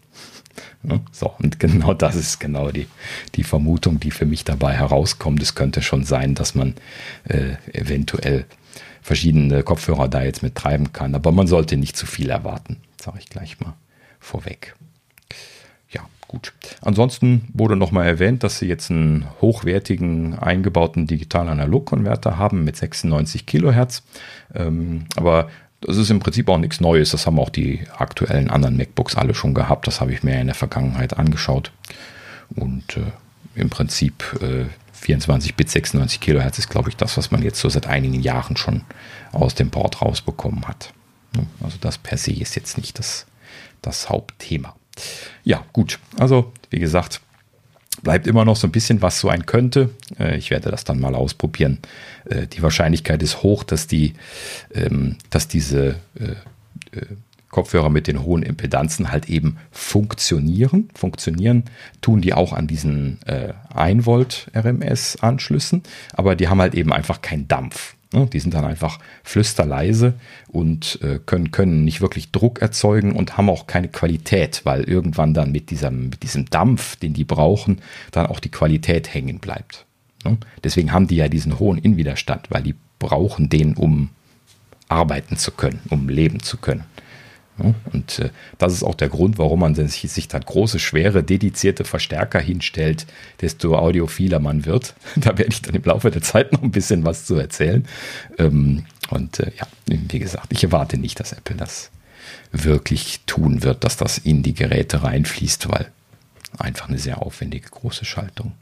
So, 1.13 1.33
und 1.39 1.59
genau 1.59 1.95
das 1.95 2.15
ist 2.15 2.39
genau 2.39 2.71
die, 2.71 2.87
die 3.35 3.45
Vermutung, 3.45 3.99
die 3.99 4.11
für 4.11 4.27
mich 4.27 4.45
dabei 4.45 4.75
herauskommt. 4.75 5.43
Es 5.43 5.55
könnte 5.55 5.83
schon 5.83 6.05
sein, 6.05 6.35
dass 6.35 6.55
man 6.55 6.75
äh, 7.25 7.55
eventuell 7.73 8.45
verschiedene 9.01 9.63
Kopfhörer 9.63 10.09
da 10.09 10.23
jetzt 10.23 10.43
mit 10.43 10.55
treiben 10.55 10.93
kann, 10.93 11.15
aber 11.15 11.33
man 11.33 11.47
sollte 11.47 11.77
nicht 11.77 11.97
zu 11.97 12.07
viel 12.07 12.31
erwarten, 12.31 12.77
sage 13.01 13.19
ich 13.21 13.27
gleich 13.27 13.61
mal 13.61 13.75
vorweg. 14.21 14.75
Gut. 16.35 16.53
Ansonsten 16.81 17.47
wurde 17.53 17.77
nochmal 17.77 18.09
erwähnt, 18.09 18.43
dass 18.43 18.59
sie 18.59 18.67
jetzt 18.67 18.91
einen 18.91 19.25
hochwertigen 19.41 20.37
eingebauten 20.37 21.07
Digital-Analog-Konverter 21.07 22.39
haben 22.39 22.65
mit 22.65 22.77
96 22.77 23.47
Kilohertz. 23.47 24.03
Ähm, 24.53 25.05
aber 25.15 25.49
das 25.81 25.97
ist 25.97 26.11
im 26.11 26.19
Prinzip 26.19 26.49
auch 26.49 26.59
nichts 26.59 26.81
Neues. 26.81 27.13
Das 27.13 27.29
haben 27.29 27.39
auch 27.39 27.51
die 27.51 27.85
aktuellen 27.97 28.51
anderen 28.51 28.77
MacBooks 28.77 29.15
alle 29.15 29.33
schon 29.33 29.55
gehabt. 29.55 29.87
Das 29.87 30.01
habe 30.01 30.13
ich 30.13 30.25
mir 30.25 30.41
in 30.41 30.49
der 30.49 30.57
Vergangenheit 30.57 31.17
angeschaut. 31.17 31.71
Und 32.57 32.97
äh, 32.97 33.13
im 33.55 33.71
Prinzip 33.71 34.25
äh, 34.43 34.65
24 34.93 35.55
Bit 35.55 35.71
96 35.71 36.19
Kilohertz 36.19 36.59
ist, 36.59 36.69
glaube 36.69 36.89
ich, 36.89 36.97
das, 36.97 37.17
was 37.17 37.31
man 37.31 37.43
jetzt 37.43 37.61
so 37.61 37.69
seit 37.69 37.87
einigen 37.87 38.21
Jahren 38.21 38.57
schon 38.57 38.83
aus 39.31 39.55
dem 39.55 39.71
Port 39.71 40.03
rausbekommen 40.03 40.67
hat. 40.67 40.93
Also 41.63 41.77
das 41.81 41.97
per 41.99 42.19
se 42.19 42.33
ist 42.33 42.57
jetzt 42.57 42.77
nicht 42.77 42.99
das, 42.99 43.27
das 43.83 44.09
Hauptthema. 44.09 44.75
Ja, 45.43 45.65
gut. 45.73 45.99
Also, 46.19 46.53
wie 46.71 46.79
gesagt, 46.79 47.21
bleibt 48.03 48.27
immer 48.27 48.45
noch 48.45 48.57
so 48.57 48.69
ein 48.69 48.73
bisschen, 48.73 49.03
was 49.03 49.19
so 49.19 49.29
ein 49.29 49.47
könnte. 49.47 49.91
Äh, 50.19 50.37
ich 50.37 50.51
werde 50.51 50.71
das 50.71 50.85
dann 50.85 51.01
mal 51.01 51.15
ausprobieren. 51.17 51.79
Äh, 52.29 52.47
die 52.47 52.63
Wahrscheinlichkeit 52.63 53.23
ist 53.23 53.43
hoch, 53.43 53.65
dass 53.65 53.89
die, 53.89 54.15
ähm, 54.73 55.17
dass 55.31 55.49
diese 55.49 55.97
äh, 56.19 57.01
Kopfhörer 57.49 57.89
mit 57.89 58.07
den 58.07 58.23
hohen 58.23 58.43
Impedanzen 58.43 59.11
halt 59.11 59.29
eben 59.29 59.57
funktionieren. 59.71 60.91
Funktionieren 60.95 61.65
tun 62.01 62.21
die 62.21 62.35
auch 62.35 62.53
an 62.53 62.67
diesen 62.67 63.21
1 63.73 64.07
Volt 64.07 64.51
RMS 64.57 65.19
Anschlüssen, 65.21 65.85
aber 66.15 66.35
die 66.35 66.49
haben 66.49 66.61
halt 66.61 66.75
eben 66.75 66.93
einfach 66.93 67.23
keinen 67.23 67.47
Dampf. 67.47 67.95
Ne? 68.15 68.27
Die 68.33 68.41
sind 68.41 68.55
dann 68.55 68.65
einfach 68.65 68.99
flüsterleise 69.23 70.15
und 70.49 71.01
äh, 71.03 71.19
können, 71.25 71.51
können 71.51 71.85
nicht 71.85 72.01
wirklich 72.01 72.31
Druck 72.31 72.63
erzeugen 72.63 73.13
und 73.13 73.37
haben 73.37 73.51
auch 73.51 73.67
keine 73.67 73.89
Qualität, 73.89 74.63
weil 74.65 74.85
irgendwann 74.85 75.35
dann 75.35 75.53
mit 75.53 75.71
diesem, 75.71 76.11
mit 76.11 76.23
diesem 76.23 76.47
Dampf, 76.47 76.97
den 76.97 77.13
die 77.13 77.25
brauchen, 77.25 77.81
dann 78.13 78.27
auch 78.27 78.41
die 78.41 78.51
Qualität 78.51 79.13
hängen 79.13 79.39
bleibt. 79.41 79.85
Ne? 80.25 80.39
Deswegen 80.63 80.93
haben 80.93 81.09
die 81.09 81.17
ja 81.17 81.29
diesen 81.29 81.59
hohen 81.59 81.79
Innenwiderstand, 81.79 82.47
weil 82.51 82.63
die 82.63 82.75
brauchen 82.99 83.49
den, 83.49 83.75
um 83.75 84.11
arbeiten 84.89 85.37
zu 85.37 85.51
können, 85.51 85.81
um 85.91 86.09
leben 86.09 86.41
zu 86.41 86.57
können. 86.57 86.85
Und 87.57 88.19
äh, 88.19 88.31
das 88.59 88.73
ist 88.73 88.83
auch 88.83 88.97
der 88.97 89.09
Grund, 89.09 89.39
warum 89.39 89.61
man 89.61 89.75
sich, 89.75 90.11
sich 90.11 90.27
dann 90.27 90.43
große, 90.43 90.79
schwere, 90.81 91.23
dedizierte 91.23 91.85
Verstärker 91.85 92.41
hinstellt, 92.41 93.07
desto 93.41 93.77
audiophiler 93.77 94.41
man 94.41 94.65
wird. 94.65 94.95
Da 95.17 95.39
werde 95.39 95.53
ich 95.53 95.63
dann 95.63 95.75
im 95.75 95.83
Laufe 95.85 96.11
der 96.11 96.23
Zeit 96.23 96.53
noch 96.53 96.63
ein 96.63 96.73
bisschen 96.73 97.05
was 97.05 97.27
zu 97.27 97.37
erzählen. 97.37 97.87
Ähm, 98.39 98.85
und 99.11 99.39
äh, 99.39 99.53
ja, 99.57 99.67
wie 99.87 100.19
gesagt, 100.19 100.49
ich 100.51 100.65
erwarte 100.65 100.99
nicht, 100.99 101.21
dass 101.21 101.33
Apple 101.33 101.57
das 101.57 101.91
wirklich 102.51 103.21
tun 103.27 103.63
wird, 103.63 103.85
dass 103.85 103.97
das 103.97 104.19
in 104.19 104.43
die 104.43 104.55
Geräte 104.55 105.03
reinfließt, 105.03 105.71
weil 105.71 105.91
einfach 106.59 106.89
eine 106.89 106.99
sehr 106.99 107.23
aufwendige 107.23 107.69
große 107.69 108.05
Schaltung. 108.05 108.53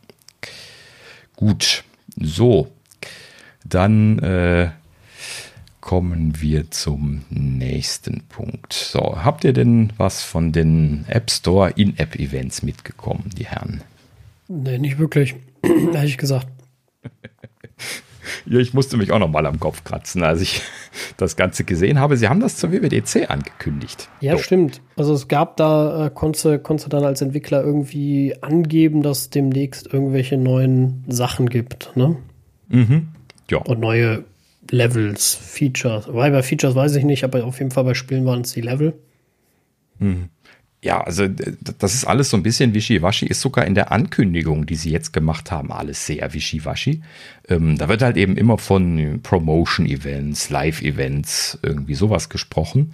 Gut, 1.36 1.84
so, 2.16 2.70
dann 3.64 4.18
äh, 4.18 4.70
kommen 5.83 6.41
wir 6.41 6.70
zum 6.70 7.22
nächsten 7.28 8.22
Punkt. 8.28 8.72
So, 8.72 9.22
habt 9.22 9.45
ihr 9.45 9.53
denn 9.53 9.93
was 9.99 10.22
von 10.22 10.53
den 10.53 11.05
App 11.09 11.30
Store 11.30 11.70
In-App-Events 11.70 12.62
mitgekommen, 12.62 13.28
die 13.37 13.45
Herren? 13.45 13.83
Nee, 14.49 14.78
nicht 14.78 14.99
wirklich, 14.99 15.35
ehrlich 15.93 16.16
gesagt. 16.16 16.47
ja, 18.47 18.59
ich 18.61 18.72
musste 18.72 18.97
mich 18.97 19.11
auch 19.11 19.18
noch 19.18 19.28
mal 19.28 19.45
am 19.45 19.59
Kopf 19.59 19.83
kratzen, 19.83 20.22
als 20.22 20.41
ich 20.41 20.62
das 21.16 21.35
Ganze 21.35 21.64
gesehen 21.64 21.99
habe. 21.99 22.16
Sie 22.16 22.28
haben 22.28 22.41
das 22.41 22.57
zur 22.57 22.70
WWDC 22.70 23.28
angekündigt. 23.28 24.09
Ja, 24.20 24.37
so. 24.37 24.43
stimmt. 24.43 24.80
Also 24.97 25.12
es 25.12 25.26
gab 25.26 25.57
da, 25.57 26.07
äh, 26.07 26.11
konntest, 26.11 26.62
konntest 26.62 26.87
du 26.87 26.91
dann 26.91 27.05
als 27.05 27.20
Entwickler 27.22 27.61
irgendwie 27.61 28.37
angeben, 28.41 29.03
dass 29.03 29.22
es 29.22 29.30
demnächst 29.30 29.93
irgendwelche 29.93 30.39
neuen 30.39 31.05
Sachen 31.09 31.51
gibt, 31.51 31.91
ne? 31.97 32.16
Mhm. 32.68 33.09
Ja. 33.51 33.59
Und 33.59 33.80
neue 33.80 34.24
Levels, 34.71 35.35
Features. 35.35 36.07
Weil 36.09 36.31
bei 36.31 36.43
Features 36.43 36.75
weiß 36.75 36.97
ich 36.97 37.05
nicht, 37.05 37.25
aber 37.25 37.45
auf 37.45 37.59
jeden 37.59 37.71
Fall 37.71 37.85
bei 37.85 37.95
Spielen 37.95 38.25
waren 38.25 38.43
es 38.43 38.53
die 38.53 38.61
Level. 38.61 38.95
Hm. 39.99 40.29
Ja, 40.85 41.01
also 41.01 41.29
das 41.29 41.95
ist 41.95 42.05
alles 42.05 42.31
so 42.31 42.37
ein 42.37 42.43
bisschen 42.43 42.75
wischiwaschi, 42.75 43.27
ist 43.27 43.41
sogar 43.41 43.67
in 43.67 43.77
der 43.77 43.93
Ankündigung, 43.93 44.67
die 44.67 44.75
sie 44.75 44.91
jetzt 44.91 45.13
gemacht 45.13 45.53
haben, 45.53 45.71
alles 45.71 46.07
sehr 46.07 46.35
wischiwaschi. 46.35 47.03
Ähm, 47.49 47.79
da 47.79 47.89
wird 47.89 48.03
halt 48.03 48.17
eben 48.17 48.37
immer 48.37 48.59
von 48.59 49.21
Promotion-Events, 49.23 50.51
Live-Events, 50.51 51.61
irgendwie 51.63 51.95
sowas 51.95 52.29
gesprochen, 52.31 52.91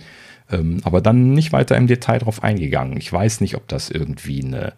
ähm, 0.50 0.80
aber 0.84 1.00
dann 1.00 1.32
nicht 1.32 1.54
weiter 1.54 1.78
im 1.78 1.86
Detail 1.86 2.18
drauf 2.18 2.42
eingegangen. 2.44 2.98
Ich 2.98 3.10
weiß 3.10 3.40
nicht, 3.40 3.54
ob 3.54 3.66
das 3.68 3.88
irgendwie 3.88 4.44
eine, 4.44 4.74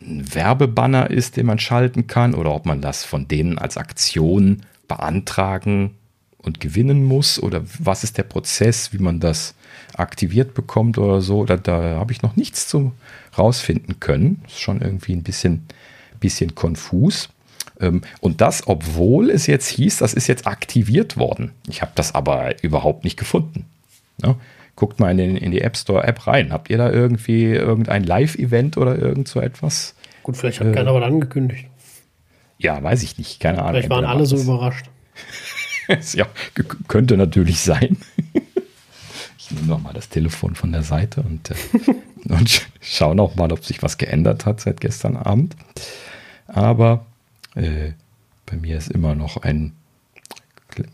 ein 0.00 0.32
Werbebanner 0.32 1.10
ist, 1.10 1.36
den 1.36 1.46
man 1.46 1.58
schalten 1.58 2.06
kann, 2.06 2.34
oder 2.34 2.54
ob 2.54 2.66
man 2.66 2.80
das 2.80 3.04
von 3.04 3.26
denen 3.26 3.58
als 3.58 3.76
Aktion 3.76 4.62
beantragen 4.86 5.96
und 6.44 6.60
gewinnen 6.60 7.04
muss 7.04 7.42
oder 7.42 7.62
was 7.78 8.04
ist 8.04 8.18
der 8.18 8.22
Prozess, 8.24 8.92
wie 8.92 8.98
man 8.98 9.20
das 9.20 9.54
aktiviert 9.94 10.54
bekommt 10.54 10.98
oder 10.98 11.20
so. 11.20 11.44
Da, 11.44 11.56
da 11.56 11.96
habe 11.98 12.12
ich 12.12 12.22
noch 12.22 12.36
nichts 12.36 12.68
zu 12.68 12.92
rausfinden 13.36 14.00
können. 14.00 14.42
Ist 14.46 14.60
schon 14.60 14.80
irgendwie 14.80 15.14
ein 15.14 15.22
bisschen, 15.22 15.66
bisschen 16.20 16.54
konfus. 16.54 17.28
Ähm, 17.80 18.02
und 18.20 18.40
das, 18.40 18.66
obwohl 18.66 19.30
es 19.30 19.46
jetzt 19.46 19.68
hieß, 19.68 19.98
das 19.98 20.14
ist 20.14 20.26
jetzt 20.26 20.46
aktiviert 20.46 21.16
worden. 21.16 21.52
Ich 21.68 21.82
habe 21.82 21.92
das 21.94 22.14
aber 22.14 22.62
überhaupt 22.62 23.04
nicht 23.04 23.16
gefunden. 23.16 23.66
Guckt 24.76 25.00
mal 25.00 25.10
in, 25.10 25.18
den, 25.18 25.36
in 25.36 25.50
die 25.50 25.60
App 25.60 25.76
Store 25.76 26.04
App 26.04 26.26
rein. 26.26 26.52
Habt 26.52 26.70
ihr 26.70 26.78
da 26.78 26.90
irgendwie 26.90 27.44
irgendein 27.44 28.04
Live-Event 28.04 28.76
oder 28.76 28.98
irgend 28.98 29.28
so 29.28 29.40
etwas? 29.40 29.94
Gut, 30.22 30.36
vielleicht 30.36 30.60
hat 30.60 30.68
äh, 30.68 30.72
keiner 30.72 30.94
was 30.94 31.04
angekündigt. 31.04 31.66
Ja, 32.58 32.82
weiß 32.82 33.02
ich 33.02 33.18
nicht. 33.18 33.40
Keine 33.40 33.58
Ahnung. 33.58 33.72
Vielleicht 33.72 33.90
waren 33.90 34.04
alle 34.04 34.26
so 34.26 34.36
überrascht. 34.36 34.86
ja, 36.14 36.26
könnte 36.88 37.16
natürlich 37.16 37.60
sein. 37.60 37.96
ich 39.38 39.50
nehme 39.50 39.66
noch 39.66 39.82
mal 39.82 39.92
das 39.92 40.08
Telefon 40.08 40.54
von 40.54 40.72
der 40.72 40.82
Seite 40.82 41.22
und, 41.22 41.50
äh, 41.50 41.54
und 42.32 42.66
schaue 42.80 43.14
noch 43.14 43.34
mal, 43.34 43.52
ob 43.52 43.64
sich 43.64 43.82
was 43.82 43.98
geändert 43.98 44.46
hat 44.46 44.60
seit 44.60 44.80
gestern 44.80 45.16
Abend. 45.16 45.56
Aber 46.46 47.06
äh, 47.54 47.92
bei 48.46 48.56
mir 48.56 48.76
ist 48.76 48.90
immer 48.90 49.14
noch 49.14 49.38
ein 49.38 49.72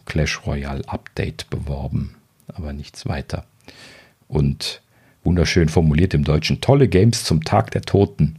Clash 0.05 0.47
Royale 0.47 0.87
Update 0.89 1.49
beworben, 1.51 2.17
aber 2.49 2.73
nichts 2.73 3.07
weiter. 3.07 3.47
Und 4.29 4.83
wunderschön 5.25 5.69
formuliert 5.69 6.15
im 6.15 6.25
Deutschen, 6.25 6.61
tolle 6.61 6.89
Games 6.89 7.25
zum 7.25 7.45
Tag 7.45 7.71
der 7.71 7.83
Toten. 7.83 8.37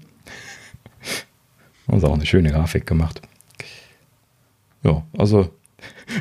Das 1.88 1.98
ist 1.98 2.04
auch 2.04 2.14
eine 2.14 2.26
schöne 2.26 2.52
Grafik 2.52 2.86
gemacht. 2.86 3.22
Ja, 4.84 5.04
also 5.18 5.52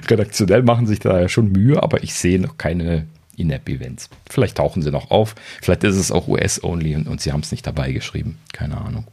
redaktionell 0.08 0.62
machen 0.62 0.86
sich 0.86 0.98
da 0.98 1.20
ja 1.20 1.28
schon 1.28 1.52
Mühe, 1.52 1.82
aber 1.82 2.02
ich 2.02 2.14
sehe 2.14 2.40
noch 2.40 2.58
keine 2.58 3.06
In-App-Events. 3.36 4.10
Vielleicht 4.28 4.56
tauchen 4.56 4.82
sie 4.82 4.90
noch 4.90 5.10
auf. 5.10 5.34
Vielleicht 5.62 5.84
ist 5.84 5.96
es 5.96 6.12
auch 6.12 6.28
US-only 6.28 6.94
und, 6.94 7.08
und, 7.08 7.20
sie 7.20 7.32
haben 7.32 7.40
es 7.40 7.50
nicht 7.50 7.66
dabei 7.66 7.92
geschrieben. 7.92 8.38
Keine 8.52 8.78
Ahnung. 8.78 9.06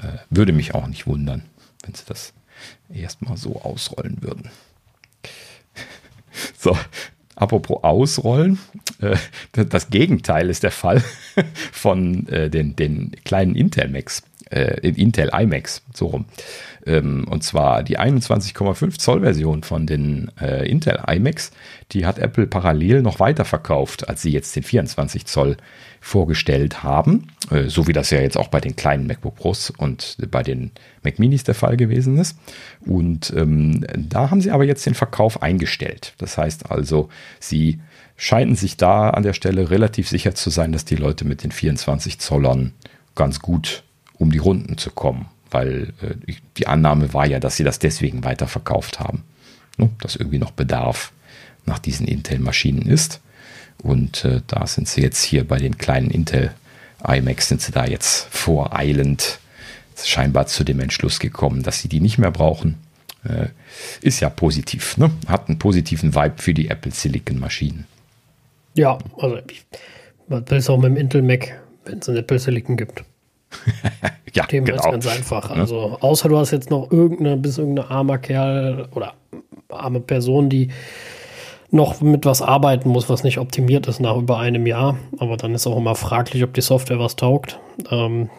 Äh, 0.00 0.18
würde 0.30 0.52
mich 0.52 0.74
auch 0.74 0.86
nicht 0.86 1.06
wundern, 1.06 1.42
wenn 1.84 1.94
sie 1.94 2.04
das 2.06 2.32
erstmal 2.92 3.36
so 3.36 3.60
ausrollen 3.62 4.18
würden. 4.22 4.50
so, 6.58 6.76
apropos 7.34 7.82
ausrollen. 7.82 8.58
Äh, 9.00 9.16
das 9.52 9.90
Gegenteil 9.90 10.50
ist 10.50 10.62
der 10.62 10.70
Fall 10.70 11.02
von 11.72 12.26
äh, 12.28 12.50
den, 12.50 12.76
den 12.76 13.12
kleinen 13.24 13.54
Intel 13.54 13.88
Macs, 13.88 14.22
äh, 14.50 14.88
Intel 14.88 15.30
iMacs, 15.32 15.82
so 15.92 16.06
rum. 16.06 16.24
Ähm, 16.86 17.26
und 17.28 17.42
zwar 17.42 17.82
die 17.82 17.98
21,5 17.98 18.98
Zoll 18.98 19.20
Version 19.20 19.62
von 19.64 19.86
den 19.86 20.30
äh, 20.40 20.68
Intel 20.68 21.02
iMacs, 21.06 21.50
die 21.92 22.06
hat 22.06 22.18
Apple 22.18 22.46
parallel 22.46 23.02
noch 23.02 23.18
weiter 23.18 23.44
verkauft, 23.44 24.08
als 24.08 24.22
sie 24.22 24.30
jetzt 24.30 24.54
den 24.54 24.62
24 24.62 25.26
Zoll 25.26 25.56
vorgestellt 26.00 26.84
haben. 26.84 27.28
Äh, 27.50 27.64
so 27.64 27.88
wie 27.88 27.92
das 27.92 28.10
ja 28.10 28.20
jetzt 28.20 28.38
auch 28.38 28.48
bei 28.48 28.60
den 28.60 28.76
kleinen 28.76 29.06
MacBook 29.06 29.34
Pros 29.34 29.70
und 29.70 30.16
bei 30.30 30.42
den 30.42 30.70
Mac 31.02 31.18
Minis 31.18 31.42
der 31.42 31.56
Fall 31.56 31.76
gewesen 31.76 32.18
ist. 32.18 32.38
Und 32.84 33.32
ähm, 33.36 33.84
da 33.96 34.30
haben 34.30 34.40
sie 34.40 34.52
aber 34.52 34.64
jetzt 34.64 34.86
den 34.86 34.94
Verkauf 34.94 35.42
eingestellt. 35.42 36.14
Das 36.18 36.38
heißt 36.38 36.70
also, 36.70 37.08
sie 37.40 37.80
scheinen 38.16 38.54
sich 38.54 38.76
da 38.76 39.10
an 39.10 39.24
der 39.24 39.32
Stelle 39.32 39.70
relativ 39.70 40.08
sicher 40.08 40.34
zu 40.34 40.50
sein, 40.50 40.72
dass 40.72 40.84
die 40.84 40.96
Leute 40.96 41.24
mit 41.24 41.42
den 41.42 41.50
24 41.50 42.20
Zollern 42.20 42.72
ganz 43.14 43.40
gut 43.40 43.82
um 44.18 44.30
die 44.30 44.38
Runden 44.38 44.78
zu 44.78 44.90
kommen 44.90 45.26
weil 45.56 45.94
äh, 46.02 46.34
die 46.58 46.66
Annahme 46.66 47.14
war 47.14 47.26
ja, 47.26 47.40
dass 47.40 47.56
sie 47.56 47.64
das 47.64 47.78
deswegen 47.78 48.24
weiterverkauft 48.24 49.00
haben. 49.00 49.24
Ne? 49.78 49.88
Dass 50.00 50.16
irgendwie 50.16 50.38
noch 50.38 50.50
Bedarf 50.50 51.12
nach 51.64 51.78
diesen 51.78 52.06
Intel-Maschinen 52.06 52.82
ist. 52.82 53.20
Und 53.82 54.26
äh, 54.26 54.42
da 54.46 54.66
sind 54.66 54.86
sie 54.86 55.00
jetzt 55.00 55.22
hier 55.22 55.48
bei 55.48 55.58
den 55.58 55.78
kleinen 55.78 56.10
Intel 56.10 56.52
iMacs, 57.06 57.48
sind 57.48 57.62
sie 57.62 57.72
da 57.72 57.86
jetzt 57.86 58.26
voreilend 58.30 59.38
scheinbar 60.04 60.46
zu 60.46 60.62
dem 60.62 60.78
Entschluss 60.80 61.20
gekommen, 61.20 61.62
dass 61.62 61.80
sie 61.80 61.88
die 61.88 62.00
nicht 62.00 62.18
mehr 62.18 62.30
brauchen. 62.30 62.76
Äh, 63.24 63.48
ist 64.02 64.20
ja 64.20 64.28
positiv, 64.28 64.98
ne? 64.98 65.10
hat 65.26 65.48
einen 65.48 65.58
positiven 65.58 66.14
Vibe 66.14 66.34
für 66.36 66.52
die 66.52 66.68
Apple 66.68 66.92
Silicon 66.92 67.38
Maschinen. 67.38 67.86
Ja, 68.74 68.98
also 69.18 69.38
ich, 69.50 69.64
was 70.28 70.42
willst 70.48 70.68
du 70.68 70.74
auch 70.74 70.78
mit 70.78 70.90
dem 70.90 70.96
Intel 70.98 71.22
Mac, 71.22 71.58
wenn 71.86 72.00
es 72.00 72.08
einen 72.10 72.18
Apple 72.18 72.38
Silicon 72.38 72.76
gibt? 72.76 73.04
ja, 74.34 74.44
Thema 74.44 74.66
genau. 74.66 74.78
ist 74.78 74.90
ganz 74.90 75.06
einfach. 75.06 75.50
Also, 75.50 75.98
außer 76.00 76.28
du 76.28 76.38
hast 76.38 76.50
jetzt 76.50 76.70
noch 76.70 76.90
irgendeine, 76.90 77.36
bis 77.36 77.58
irgendeine 77.58 77.90
armer 77.90 78.18
Kerl 78.18 78.88
oder 78.94 79.14
arme 79.68 80.00
Person, 80.00 80.48
die 80.48 80.70
noch 81.70 82.00
mit 82.00 82.24
was 82.24 82.42
arbeiten 82.42 82.88
muss, 82.88 83.08
was 83.08 83.24
nicht 83.24 83.38
optimiert 83.38 83.86
ist 83.88 84.00
nach 84.00 84.16
über 84.16 84.38
einem 84.38 84.66
Jahr. 84.66 84.96
Aber 85.18 85.36
dann 85.36 85.54
ist 85.54 85.66
auch 85.66 85.76
immer 85.76 85.94
fraglich, 85.94 86.42
ob 86.44 86.54
die 86.54 86.60
Software 86.60 86.98
was 86.98 87.16
taugt. 87.16 87.58
Ähm, 87.90 88.30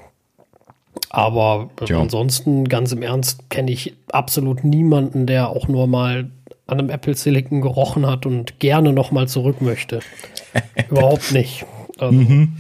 aber 1.10 1.70
ja. 1.88 2.00
ansonsten, 2.00 2.68
ganz 2.68 2.92
im 2.92 3.02
Ernst, 3.02 3.50
kenne 3.50 3.72
ich 3.72 3.96
absolut 4.12 4.64
niemanden, 4.64 5.26
der 5.26 5.50
auch 5.50 5.68
nur 5.68 5.88
mal 5.88 6.30
an 6.66 6.80
einem 6.80 6.90
Apple 6.90 7.16
Silicon 7.16 7.62
gerochen 7.62 8.06
hat 8.06 8.26
und 8.26 8.60
gerne 8.60 8.92
noch 8.92 9.12
mal 9.12 9.28
zurück 9.28 9.62
möchte. 9.62 10.00
Überhaupt 10.90 11.32
nicht. 11.32 11.66
Also, 11.98 12.14
mhm. 12.14 12.58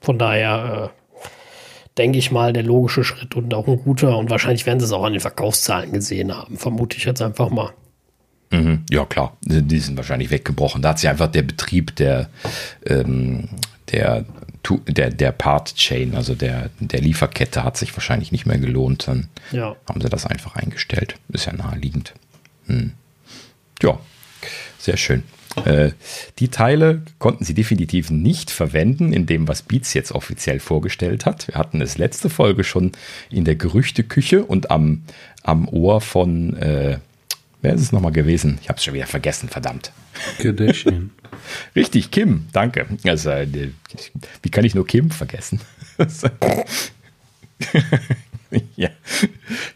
von 0.00 0.18
daher 0.18 0.90
äh, 0.90 1.01
denke 1.98 2.18
ich 2.18 2.30
mal, 2.30 2.52
der 2.52 2.62
logische 2.62 3.04
Schritt 3.04 3.34
und 3.36 3.52
auch 3.54 3.66
ein 3.66 3.78
guter. 3.78 4.16
Und 4.16 4.30
wahrscheinlich 4.30 4.66
werden 4.66 4.80
sie 4.80 4.86
es 4.86 4.92
auch 4.92 5.04
an 5.04 5.12
den 5.12 5.20
Verkaufszahlen 5.20 5.92
gesehen 5.92 6.34
haben, 6.34 6.56
vermute 6.56 6.96
ich 6.96 7.04
jetzt 7.04 7.22
einfach 7.22 7.50
mal. 7.50 7.72
Mhm, 8.50 8.84
ja, 8.90 9.04
klar, 9.06 9.36
die 9.40 9.78
sind 9.78 9.96
wahrscheinlich 9.96 10.30
weggebrochen. 10.30 10.82
Da 10.82 10.90
hat 10.90 10.98
sich 10.98 11.08
einfach 11.08 11.28
der 11.28 11.42
Betrieb 11.42 11.96
der, 11.96 12.28
ähm, 12.86 13.48
der, 13.90 14.26
der, 14.86 15.10
der 15.10 15.32
Part-Chain, 15.32 16.14
also 16.14 16.34
der, 16.34 16.70
der 16.78 17.00
Lieferkette, 17.00 17.64
hat 17.64 17.78
sich 17.78 17.96
wahrscheinlich 17.96 18.30
nicht 18.30 18.44
mehr 18.44 18.58
gelohnt. 18.58 19.08
Dann 19.08 19.28
ja. 19.52 19.74
haben 19.88 20.00
sie 20.02 20.10
das 20.10 20.26
einfach 20.26 20.56
eingestellt. 20.56 21.16
Ist 21.28 21.46
ja 21.46 21.54
naheliegend. 21.54 22.12
Hm. 22.66 22.92
Ja, 23.82 23.98
sehr 24.78 24.98
schön. 24.98 25.22
Äh, 25.64 25.92
die 26.38 26.48
Teile 26.48 27.02
konnten 27.18 27.44
sie 27.44 27.54
definitiv 27.54 28.10
nicht 28.10 28.50
verwenden 28.50 29.12
in 29.12 29.26
dem, 29.26 29.48
was 29.48 29.62
Beats 29.62 29.94
jetzt 29.94 30.12
offiziell 30.12 30.60
vorgestellt 30.60 31.26
hat. 31.26 31.48
Wir 31.48 31.56
hatten 31.56 31.80
es 31.80 31.98
letzte 31.98 32.30
Folge 32.30 32.64
schon 32.64 32.92
in 33.30 33.44
der 33.44 33.56
Gerüchteküche 33.56 34.44
und 34.44 34.70
am, 34.70 35.02
am 35.42 35.68
Ohr 35.68 36.00
von, 36.00 36.56
äh, 36.56 36.98
wer 37.60 37.74
ist 37.74 37.82
es 37.82 37.92
nochmal 37.92 38.12
gewesen? 38.12 38.58
Ich 38.62 38.68
habe 38.68 38.78
es 38.78 38.84
schon 38.84 38.94
wieder 38.94 39.06
vergessen, 39.06 39.48
verdammt. 39.48 39.92
Kardashian. 40.38 41.10
Richtig, 41.76 42.10
Kim, 42.10 42.46
danke. 42.52 42.86
Also, 43.04 43.30
äh, 43.30 43.46
wie 44.42 44.50
kann 44.50 44.64
ich 44.64 44.74
nur 44.74 44.86
Kim 44.86 45.10
vergessen? 45.10 45.60
ja, 48.76 48.90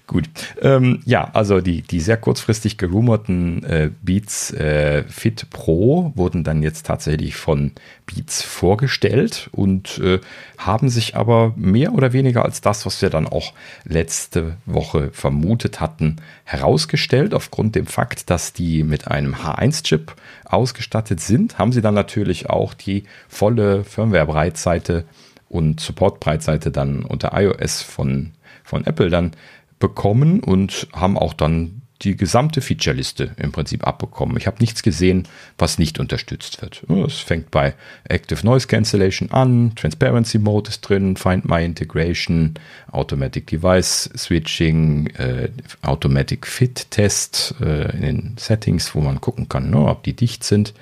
gut. 0.07 0.29
Ähm, 0.61 1.01
ja, 1.05 1.31
also 1.33 1.61
die, 1.61 1.83
die 1.83 2.01
sehr 2.01 2.17
kurzfristig 2.17 2.77
gerumorten 2.77 3.65
äh, 3.65 3.91
Beats 4.03 4.53
äh, 4.53 5.05
Fit 5.05 5.49
Pro 5.51 6.13
wurden 6.15 6.45
dann 6.45 6.63
jetzt 6.63 6.87
tatsächlich 6.87 7.37
von 7.37 7.73
Beats 8.07 8.43
vorgestellt 8.43 9.49
und 9.53 9.99
äh, 9.99 10.21
haben 10.59 10.89
sich 10.89 11.17
aber 11.17 11.55
mehr 11.57 11.95
oder 11.95 12.13
weniger 12.13 12.45
als 12.45 12.61
das, 12.61 12.85
was 12.85 13.01
wir 13.01 13.11
dann 13.11 13.27
auch 13.27 13.55
letzte 13.85 14.57
Woche 14.67 15.11
vermutet 15.13 15.81
hatten, 15.81 16.17
herausgestellt. 16.45 17.33
Aufgrund 17.33 17.75
dem 17.75 17.87
Fakt, 17.87 18.29
dass 18.31 18.53
die 18.53 18.83
mit 18.83 19.09
einem 19.09 19.37
H1-Chip 19.37 20.15
ausgestattet 20.45 21.21
sind, 21.21 21.59
haben 21.59 21.73
sie 21.73 21.83
dann 21.83 21.95
natürlich 21.95 22.51
auch 22.51 22.75
die 22.75 23.05
volle 23.29 23.85
Firmware-Breitseite 23.85 25.05
und 25.49 25.81
Support-Breitseite 25.81 26.71
dann 26.71 27.05
unter 27.05 27.33
iOS 27.41 27.83
von 27.83 28.33
von 28.67 28.87
Apple 28.87 29.09
dann 29.09 29.33
bekommen 29.79 30.41
und 30.41 30.89
haben 30.93 31.17
auch 31.17 31.33
dann 31.33 31.83
die 32.03 32.17
gesamte 32.17 32.61
Featureliste 32.61 33.31
im 33.39 33.53
Prinzip 33.53 33.87
abbekommen. 33.87 34.37
Ich 34.37 34.47
habe 34.47 34.59
nichts 34.61 34.83
gesehen, 34.83 35.27
was 35.57 35.79
nicht 35.79 35.99
unterstützt 35.99 36.61
wird. 36.61 36.83
Es 37.07 37.21
fängt 37.21 37.51
bei 37.51 37.75
Active 38.05 38.45
Noise 38.45 38.67
Cancellation 38.67 39.31
an, 39.31 39.73
Transparency 39.77 40.39
Mode 40.39 40.69
ist 40.69 40.83
drin, 40.83 41.17
Find 41.17 41.49
My 41.49 41.65
Integration, 41.65 42.55
Automatic 42.93 43.47
Device 43.47 44.11
Switching, 44.15 45.07
äh, 45.17 45.49
Automatic 45.83 46.47
Fit 46.47 46.91
Test 46.91 47.55
äh, 47.61 47.97
in 47.97 48.03
den 48.03 48.35
Settings, 48.39 48.95
wo 48.95 49.01
man 49.01 49.21
gucken 49.21 49.49
kann, 49.49 49.71
ne, 49.71 49.79
ob 49.79 50.03
die 50.03 50.15
dicht 50.15 50.45
sind. 50.45 50.75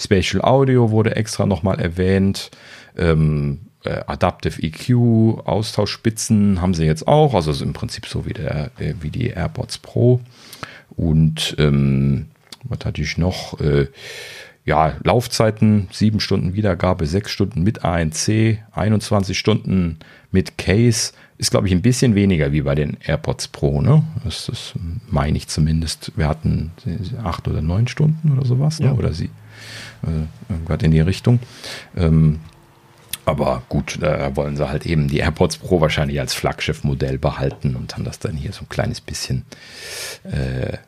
Spatial 0.00 0.42
Audio 0.42 0.90
wurde 0.90 1.16
extra 1.16 1.44
nochmal 1.46 1.80
erwähnt. 1.80 2.50
Ähm, 2.96 3.60
äh, 3.84 4.02
Adaptive 4.06 4.62
EQ, 4.62 5.46
Austauschspitzen 5.46 6.60
haben 6.60 6.74
sie 6.74 6.84
jetzt 6.84 7.08
auch, 7.08 7.34
also 7.34 7.64
im 7.64 7.72
Prinzip 7.72 8.06
so 8.06 8.26
wie, 8.26 8.32
der, 8.32 8.70
äh, 8.78 8.94
wie 9.00 9.10
die 9.10 9.28
AirPods 9.28 9.78
Pro. 9.78 10.20
Und 10.96 11.56
ähm, 11.58 12.26
was 12.64 12.84
hatte 12.84 13.02
ich 13.02 13.18
noch? 13.18 13.58
Äh, 13.60 13.88
ja, 14.64 14.94
Laufzeiten, 15.02 15.88
7 15.90 16.20
Stunden 16.20 16.54
Wiedergabe, 16.54 17.06
6 17.06 17.30
Stunden 17.30 17.62
mit 17.62 17.84
ANC, 17.84 18.58
21 18.72 19.36
Stunden 19.36 19.98
mit 20.30 20.56
Case. 20.56 21.12
Ist, 21.38 21.50
glaube 21.50 21.66
ich, 21.66 21.72
ein 21.72 21.82
bisschen 21.82 22.14
weniger 22.14 22.52
wie 22.52 22.62
bei 22.62 22.76
den 22.76 22.96
AirPods 23.04 23.48
Pro, 23.48 23.80
ne? 23.80 24.04
Das, 24.22 24.46
das 24.46 24.74
meine 25.08 25.36
ich 25.36 25.48
zumindest. 25.48 26.12
Wir 26.14 26.28
hatten 26.28 26.70
8 27.24 27.48
oder 27.48 27.60
9 27.60 27.88
Stunden 27.88 28.30
oder 28.30 28.46
sowas, 28.46 28.78
ne? 28.78 28.86
ja. 28.86 28.92
ne? 28.92 28.98
oder 28.98 29.12
sie, 29.12 29.30
äh, 30.04 30.54
gerade 30.64 30.86
in 30.86 30.92
die 30.92 31.00
Richtung. 31.00 31.40
Ähm, 31.96 32.38
aber 33.24 33.62
gut, 33.68 33.98
da 34.00 34.34
wollen 34.36 34.56
sie 34.56 34.68
halt 34.68 34.86
eben 34.86 35.08
die 35.08 35.18
AirPods 35.18 35.58
Pro 35.58 35.80
wahrscheinlich 35.80 36.18
als 36.18 36.34
Flaggschiff-Modell 36.34 37.18
behalten 37.18 37.76
und 37.76 37.94
haben 37.94 38.04
das 38.04 38.18
dann 38.18 38.36
hier 38.36 38.52
so 38.52 38.62
ein 38.62 38.68
kleines 38.68 39.00
bisschen 39.00 39.44
äh, 40.24 40.78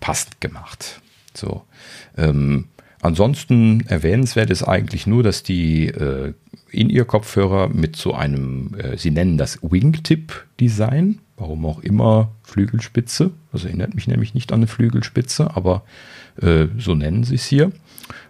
passend 0.00 0.40
gemacht. 0.40 1.00
So. 1.34 1.62
Ähm, 2.16 2.66
ansonsten 3.02 3.86
erwähnenswert 3.86 4.50
ist 4.50 4.64
eigentlich 4.64 5.06
nur, 5.06 5.22
dass 5.22 5.42
die 5.42 5.86
äh, 5.86 6.32
In-Ear-Kopfhörer 6.70 7.68
mit 7.68 7.96
so 7.96 8.14
einem, 8.14 8.74
äh, 8.78 8.96
sie 8.96 9.10
nennen 9.10 9.38
das 9.38 9.58
Wingtip-Design, 9.62 11.20
warum 11.36 11.66
auch 11.66 11.80
immer 11.80 12.32
Flügelspitze, 12.42 13.30
das 13.52 13.64
erinnert 13.64 13.94
mich 13.94 14.08
nämlich 14.08 14.34
nicht 14.34 14.52
an 14.52 14.60
eine 14.60 14.66
Flügelspitze, 14.66 15.54
aber 15.54 15.84
äh, 16.42 16.66
so 16.78 16.94
nennen 16.94 17.24
sie 17.24 17.36
es 17.36 17.46
hier 17.46 17.70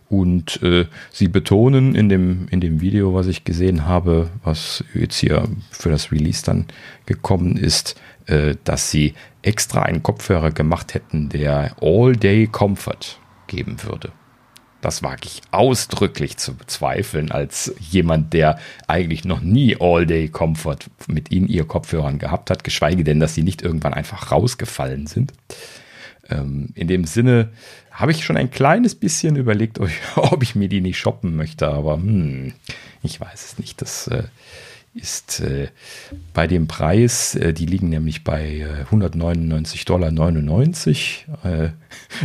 und 0.09 0.63
äh, 0.63 0.87
sie 1.11 1.29
betonen 1.29 1.95
in 1.95 2.09
dem, 2.09 2.47
in 2.51 2.61
dem 2.61 2.81
Video, 2.81 3.15
was 3.15 3.27
ich 3.27 3.45
gesehen 3.45 3.87
habe, 3.87 4.31
was 4.45 4.85
jetzt 4.95 5.19
hier 5.19 5.49
für 5.71 5.91
das 5.91 6.13
Release 6.13 6.45
dann 6.45 6.67
gekommen 7.07 7.57
ist, 7.57 8.01
äh, 8.27 8.55
dass 8.65 8.91
sie 8.91 9.15
extra 9.43 9.83
einen 9.83 10.03
Kopfhörer 10.03 10.51
gemacht 10.51 10.95
hätten, 10.95 11.29
der 11.29 11.77
All-Day 11.81 12.47
Comfort 12.47 13.19
geben 13.49 13.83
würde. 13.83 14.13
Das 14.81 15.03
wage 15.03 15.23
ich 15.25 15.41
ausdrücklich 15.51 16.37
zu 16.37 16.55
bezweifeln, 16.55 17.33
als 17.33 17.75
jemand, 17.81 18.33
der 18.33 18.59
eigentlich 18.87 19.25
noch 19.25 19.41
nie 19.41 19.77
All-Day 19.81 20.29
Comfort 20.29 20.79
mit 21.09 21.33
ihnen 21.33 21.49
ihr 21.49 21.65
Kopfhörern 21.65 22.19
gehabt 22.19 22.51
hat, 22.51 22.63
geschweige 22.63 23.03
denn, 23.03 23.19
dass 23.19 23.35
sie 23.35 23.43
nicht 23.43 23.63
irgendwann 23.63 23.95
einfach 23.95 24.31
rausgefallen 24.31 25.09
sind. 25.09 25.33
Ähm, 26.29 26.71
in 26.75 26.89
dem 26.89 27.05
Sinne 27.05 27.51
habe 27.97 28.13
ich 28.13 28.25
schon 28.25 28.37
ein 28.37 28.51
kleines 28.51 28.95
bisschen 28.95 29.37
überlegt, 29.37 29.81
ob 30.17 30.43
ich, 30.43 30.55
mir 30.55 30.69
die 30.69 30.81
nicht 30.81 30.99
shoppen 30.99 31.35
möchte, 31.35 31.69
aber 31.69 31.95
hm, 31.95 32.53
ich 33.03 33.21
weiß 33.21 33.45
es 33.45 33.59
nicht. 33.59 33.83
Das 33.83 34.07
äh, 34.09 34.25
ist 34.95 35.41
äh, 35.41 35.69
bei 36.35 36.47
dem 36.47 36.69
Preis, 36.69 37.35
äh, 37.35 37.53
die 37.53 37.67
liegen 37.67 37.89
nämlich 37.89 38.23
bei 38.23 38.67
199,99 38.91 39.85
Dollar. 39.87 40.13
Äh, 41.45 41.71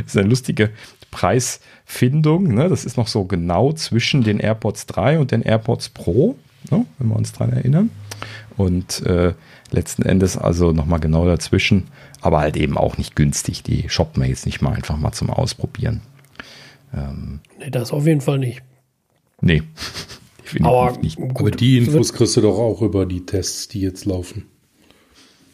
ist 0.05 0.17
eine 0.17 0.27
lustige 0.27 0.71
Preisfindung. 1.09 2.53
Ne? 2.53 2.69
Das 2.69 2.85
ist 2.85 2.97
noch 2.97 3.07
so 3.07 3.25
genau 3.25 3.73
zwischen 3.73 4.23
den 4.23 4.39
AirPods 4.39 4.87
3 4.87 5.19
und 5.19 5.31
den 5.31 5.41
AirPods 5.41 5.89
Pro, 5.89 6.37
ne? 6.69 6.85
wenn 6.97 7.07
wir 7.07 7.15
uns 7.15 7.31
daran 7.31 7.53
erinnern. 7.53 7.89
Und 8.57 9.05
äh, 9.05 9.33
letzten 9.71 10.03
Endes 10.03 10.37
also 10.37 10.71
nochmal 10.71 10.99
genau 10.99 11.25
dazwischen 11.25 11.87
aber 12.21 12.39
halt 12.39 12.57
eben 12.57 12.77
auch 12.77 12.97
nicht 12.97 13.15
günstig. 13.15 13.63
Die 13.63 13.89
shoppen 13.89 14.21
wir 14.21 14.29
jetzt 14.29 14.45
nicht 14.45 14.61
mal 14.61 14.73
einfach 14.73 14.97
mal 14.97 15.11
zum 15.11 15.29
Ausprobieren. 15.29 16.01
Ähm, 16.93 17.39
nee, 17.59 17.69
das 17.69 17.91
auf 17.91 18.05
jeden 18.05 18.21
Fall 18.21 18.39
nicht. 18.39 18.61
Nee. 19.41 19.63
aber, 20.61 20.97
nicht. 21.01 21.19
aber 21.19 21.51
die 21.51 21.79
Infos 21.79 22.13
kriegst 22.13 22.37
du 22.37 22.41
doch 22.41 22.57
auch 22.57 22.81
über 22.81 23.05
die 23.05 23.25
Tests, 23.25 23.67
die 23.67 23.81
jetzt 23.81 24.05
laufen. 24.05 24.45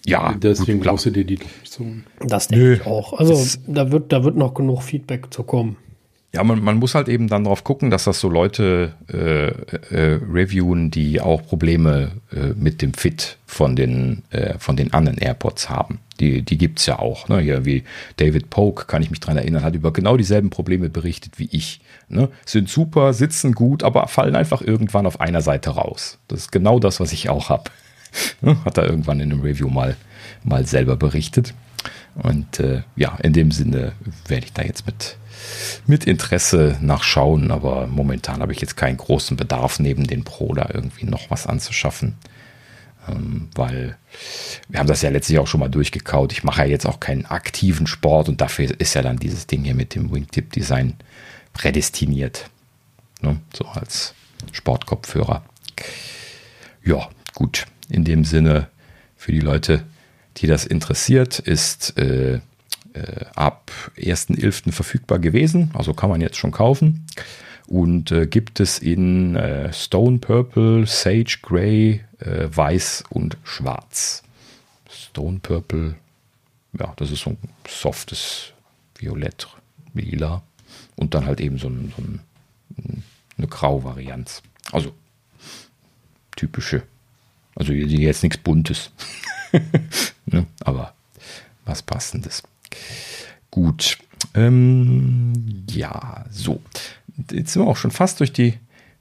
Ja, 0.05 0.33
deswegen 0.33 0.79
brauchst 0.79 1.05
du 1.05 1.09
dir 1.11 1.25
die 1.25 1.39
so. 1.65 1.85
Das 2.25 2.47
denke 2.47 2.75
ich 2.75 2.85
auch. 2.85 3.13
Also 3.13 3.59
da 3.67 3.91
wird, 3.91 4.13
da 4.13 4.23
wird 4.23 4.37
noch 4.37 4.53
genug 4.53 4.81
Feedback 4.81 5.33
zu 5.33 5.43
kommen. 5.43 5.75
Ja, 6.33 6.43
man, 6.43 6.61
man 6.61 6.77
muss 6.77 6.93
halt 6.93 7.07
eben 7.07 7.29
dann 7.29 7.45
darauf 7.45 7.63
gucken, 7.63 7.89
dass 7.89 8.03
das 8.03 8.19
so 8.19 8.29
Leute 8.29 8.93
äh, 9.11 9.47
äh, 9.47 10.19
reviewen, 10.29 10.91
die 10.91 11.21
auch 11.21 11.41
Probleme 11.41 12.11
äh, 12.31 12.53
mit 12.53 12.81
dem 12.81 12.93
Fit 12.93 13.37
von 13.45 13.77
den, 13.77 14.23
äh, 14.31 14.59
von 14.59 14.75
den 14.75 14.93
anderen 14.93 15.17
AirPods 15.17 15.69
haben. 15.69 15.99
Die, 16.19 16.41
die 16.41 16.57
gibt 16.57 16.79
es 16.79 16.85
ja 16.85 16.99
auch. 16.99 17.29
Ne? 17.29 17.39
Hier 17.39 17.63
wie 17.63 17.83
David 18.17 18.49
Polk, 18.49 18.87
kann 18.87 19.01
ich 19.01 19.09
mich 19.09 19.21
dran 19.21 19.37
erinnern, 19.37 19.63
hat 19.63 19.75
über 19.75 19.93
genau 19.93 20.17
dieselben 20.17 20.49
Probleme 20.49 20.89
berichtet 20.89 21.39
wie 21.39 21.47
ich. 21.51 21.79
Ne? 22.09 22.29
Sind 22.45 22.69
super, 22.69 23.13
sitzen 23.13 23.53
gut, 23.53 23.83
aber 23.83 24.07
fallen 24.07 24.35
einfach 24.35 24.61
irgendwann 24.61 25.05
auf 25.05 25.21
einer 25.21 25.41
Seite 25.41 25.71
raus. 25.71 26.19
Das 26.27 26.41
ist 26.41 26.51
genau 26.51 26.79
das, 26.79 26.99
was 26.99 27.13
ich 27.13 27.29
auch 27.29 27.49
habe. 27.49 27.71
Hat 28.65 28.77
er 28.77 28.89
irgendwann 28.89 29.21
in 29.21 29.31
einem 29.31 29.41
Review 29.41 29.69
mal, 29.69 29.95
mal 30.43 30.65
selber 30.65 30.97
berichtet. 30.97 31.53
Und 32.23 32.59
äh, 32.59 32.83
ja, 32.95 33.15
in 33.21 33.33
dem 33.33 33.51
Sinne 33.51 33.93
werde 34.27 34.45
ich 34.45 34.53
da 34.53 34.63
jetzt 34.63 34.85
mit 34.85 35.17
mit 35.85 36.05
Interesse 36.05 36.77
nachschauen, 36.81 37.51
aber 37.51 37.87
momentan 37.87 38.41
habe 38.41 38.51
ich 38.51 38.61
jetzt 38.61 38.75
keinen 38.75 38.97
großen 38.97 39.37
Bedarf, 39.37 39.79
neben 39.79 40.05
den 40.05 40.23
Pro 40.23 40.53
da 40.53 40.69
irgendwie 40.73 41.05
noch 41.05 41.29
was 41.29 41.47
anzuschaffen. 41.47 42.15
Ähm, 43.07 43.49
weil 43.55 43.97
wir 44.67 44.79
haben 44.79 44.87
das 44.87 45.01
ja 45.01 45.09
letztlich 45.09 45.39
auch 45.39 45.47
schon 45.47 45.59
mal 45.59 45.69
durchgekaut. 45.69 46.31
Ich 46.31 46.43
mache 46.43 46.61
ja 46.61 46.67
jetzt 46.67 46.85
auch 46.85 46.99
keinen 46.99 47.25
aktiven 47.25 47.87
Sport 47.87 48.29
und 48.29 48.41
dafür 48.41 48.79
ist 48.79 48.93
ja 48.95 49.01
dann 49.01 49.17
dieses 49.17 49.47
Ding 49.47 49.63
hier 49.63 49.75
mit 49.75 49.95
dem 49.95 50.11
Wingtip-Design 50.11 50.95
prädestiniert. 51.53 52.49
Ne? 53.21 53.37
So 53.53 53.65
als 53.65 54.13
Sportkopfhörer. 54.51 55.43
Ja, 56.83 57.09
gut. 57.33 57.65
In 57.89 58.03
dem 58.03 58.25
Sinne, 58.25 58.67
für 59.15 59.31
die 59.31 59.39
Leute, 59.39 59.83
die 60.37 60.47
das 60.47 60.65
interessiert, 60.65 61.39
ist 61.39 61.97
äh, 61.97 62.35
äh, 62.93 63.25
ab 63.35 63.71
1.11. 63.97 64.71
verfügbar 64.71 65.19
gewesen. 65.19 65.71
Also 65.73 65.93
kann 65.93 66.09
man 66.09 66.21
jetzt 66.21 66.37
schon 66.37 66.51
kaufen. 66.51 67.05
und 67.67 68.11
äh, 68.11 68.27
gibt 68.27 68.59
es 68.59 68.79
in 68.79 69.35
äh, 69.35 69.73
Stone 69.73 70.19
Purple, 70.19 70.85
Sage 70.87 71.39
Grey, 71.41 72.01
äh, 72.19 72.47
Weiß 72.49 73.03
und 73.09 73.37
Schwarz. 73.43 74.23
Stone 74.89 75.39
Purple, 75.43 75.95
ja, 76.79 76.93
das 76.95 77.11
ist 77.11 77.23
so 77.23 77.31
ein 77.31 77.37
softes 77.67 78.53
Violett, 78.97 79.47
lila 79.93 80.41
und 80.95 81.13
dann 81.13 81.25
halt 81.25 81.41
eben 81.41 81.57
so, 81.57 81.67
ein, 81.67 81.93
so 81.95 82.01
ein, 82.03 83.03
eine 83.37 83.47
Grau-Varianz. 83.47 84.41
Also 84.71 84.93
typische, 86.35 86.83
also 87.57 87.73
jetzt 87.73 88.23
nichts 88.23 88.37
Buntes, 88.37 88.91
ne? 90.25 90.45
aber 90.61 90.93
was 91.65 91.81
Passendes. 91.81 92.43
Gut, 93.51 93.97
ähm, 94.33 95.33
ja, 95.69 96.25
so. 96.29 96.61
Jetzt 97.31 97.53
sind 97.53 97.63
wir 97.63 97.67
auch 97.67 97.77
schon 97.77 97.91
fast 97.91 98.19
durch 98.19 98.31
die, 98.31 98.53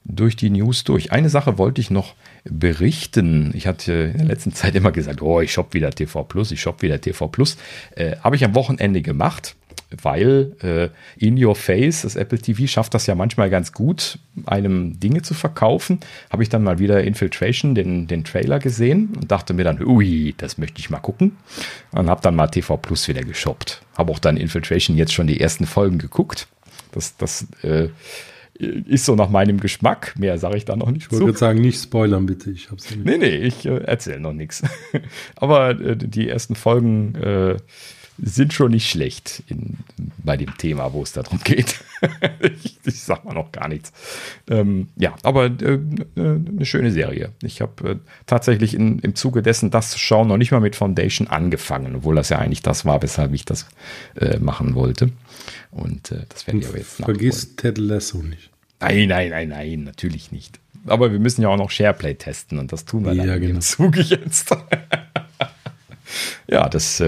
durch 0.04 0.36
die 0.36 0.50
News 0.50 0.84
durch. 0.84 1.12
Eine 1.12 1.28
Sache 1.28 1.58
wollte 1.58 1.80
ich 1.80 1.90
noch 1.90 2.14
berichten. 2.44 3.52
Ich 3.54 3.66
hatte 3.66 3.92
in 3.92 4.18
der 4.18 4.26
letzten 4.26 4.52
Zeit 4.52 4.74
immer 4.74 4.92
gesagt, 4.92 5.20
oh, 5.20 5.40
ich 5.40 5.52
shop 5.52 5.74
wieder 5.74 5.90
TV 5.90 6.24
Plus, 6.24 6.50
ich 6.52 6.60
shop 6.60 6.82
wieder 6.82 7.00
TV 7.00 7.28
Plus. 7.28 7.56
Äh, 7.94 8.16
Habe 8.22 8.36
ich 8.36 8.44
am 8.44 8.54
Wochenende 8.54 9.02
gemacht 9.02 9.56
weil 10.02 10.52
äh, 10.62 11.24
in 11.24 11.42
your 11.42 11.54
face, 11.54 12.02
das 12.02 12.16
Apple 12.16 12.38
TV 12.38 12.66
schafft 12.66 12.94
das 12.94 13.06
ja 13.06 13.14
manchmal 13.14 13.50
ganz 13.50 13.72
gut, 13.72 14.18
einem 14.46 14.98
Dinge 14.98 15.22
zu 15.22 15.34
verkaufen. 15.34 16.00
Habe 16.30 16.42
ich 16.42 16.48
dann 16.48 16.62
mal 16.62 16.78
wieder 16.78 17.04
Infiltration, 17.04 17.74
den, 17.74 18.06
den 18.06 18.24
Trailer 18.24 18.58
gesehen 18.58 19.12
und 19.16 19.30
dachte 19.30 19.54
mir 19.54 19.64
dann, 19.64 19.82
ui, 19.82 20.34
das 20.38 20.58
möchte 20.58 20.80
ich 20.80 20.90
mal 20.90 20.98
gucken. 20.98 21.36
Und 21.92 22.10
habe 22.10 22.20
dann 22.22 22.34
mal 22.34 22.48
TV 22.48 22.76
Plus 22.76 23.06
wieder 23.08 23.22
geshoppt. 23.22 23.82
Habe 23.96 24.12
auch 24.12 24.18
dann 24.18 24.36
Infiltration 24.36 24.96
jetzt 24.96 25.14
schon 25.14 25.26
die 25.26 25.40
ersten 25.40 25.66
Folgen 25.66 25.98
geguckt. 25.98 26.48
Das, 26.92 27.16
das 27.16 27.46
äh, 27.62 27.88
ist 28.58 29.04
so 29.04 29.14
nach 29.14 29.28
meinem 29.28 29.60
Geschmack. 29.60 30.14
Mehr 30.18 30.38
sage 30.38 30.56
ich 30.56 30.64
da 30.64 30.76
noch 30.76 30.90
nicht 30.90 31.12
ich 31.12 31.20
wollte 31.20 31.38
sagen, 31.38 31.60
nicht 31.60 31.80
spoilern 31.82 32.26
bitte. 32.26 32.50
Ich 32.50 32.70
hab's 32.70 32.90
nicht. 32.90 33.04
Nee, 33.04 33.18
nee, 33.18 33.36
ich 33.36 33.66
äh, 33.66 33.78
erzähle 33.78 34.20
noch 34.20 34.32
nichts. 34.32 34.62
Aber 35.36 35.70
äh, 35.70 35.96
die 35.96 36.28
ersten 36.28 36.54
Folgen 36.54 37.14
äh, 37.16 37.56
sind 38.18 38.52
schon 38.52 38.70
nicht 38.70 38.88
schlecht 38.88 39.42
in, 39.48 39.78
bei 40.24 40.36
dem 40.36 40.56
Thema, 40.56 40.92
wo 40.92 41.02
es 41.02 41.12
darum 41.12 41.38
geht. 41.44 41.84
ich, 42.62 42.78
ich 42.84 43.00
sag 43.00 43.24
mal 43.24 43.34
noch 43.34 43.52
gar 43.52 43.68
nichts. 43.68 43.92
Ähm, 44.48 44.88
ja, 44.96 45.14
aber 45.22 45.46
äh, 45.46 45.78
eine 46.16 46.64
schöne 46.64 46.90
Serie. 46.90 47.32
Ich 47.42 47.60
habe 47.60 47.90
äh, 47.90 47.96
tatsächlich 48.26 48.74
in, 48.74 48.98
im 49.00 49.14
Zuge 49.14 49.42
dessen, 49.42 49.70
das 49.70 49.90
zu 49.90 49.98
schauen, 49.98 50.28
noch 50.28 50.38
nicht 50.38 50.50
mal 50.50 50.60
mit 50.60 50.76
Foundation 50.76 51.28
angefangen, 51.28 51.96
obwohl 51.96 52.14
das 52.14 52.30
ja 52.30 52.38
eigentlich 52.38 52.62
das 52.62 52.84
war, 52.84 53.02
weshalb 53.02 53.32
ich 53.32 53.44
das 53.44 53.66
äh, 54.16 54.38
machen 54.38 54.74
wollte. 54.74 55.10
Und 55.70 56.10
äh, 56.12 56.24
das 56.28 56.46
werde 56.46 56.60
ich 56.60 56.68
aber 56.68 56.78
jetzt 56.78 56.96
Vergiss 56.96 57.56
Ted 57.56 57.78
Lasso 57.78 58.18
nicht. 58.18 58.50
Nein, 58.80 59.08
nein, 59.08 59.30
nein, 59.30 59.48
nein, 59.48 59.84
natürlich 59.84 60.32
nicht. 60.32 60.60
Aber 60.86 61.10
wir 61.10 61.18
müssen 61.18 61.42
ja 61.42 61.48
auch 61.48 61.56
noch 61.56 61.70
SharePlay 61.70 62.14
testen 62.14 62.58
und 62.58 62.72
das 62.72 62.84
tun 62.84 63.04
wir 63.04 63.12
ja, 63.12 63.26
dann 63.26 63.40
genau. 63.40 63.54
im 63.54 63.60
Zuge 63.60 64.00
jetzt. 64.00 64.54
ja, 66.46 66.68
das 66.68 67.00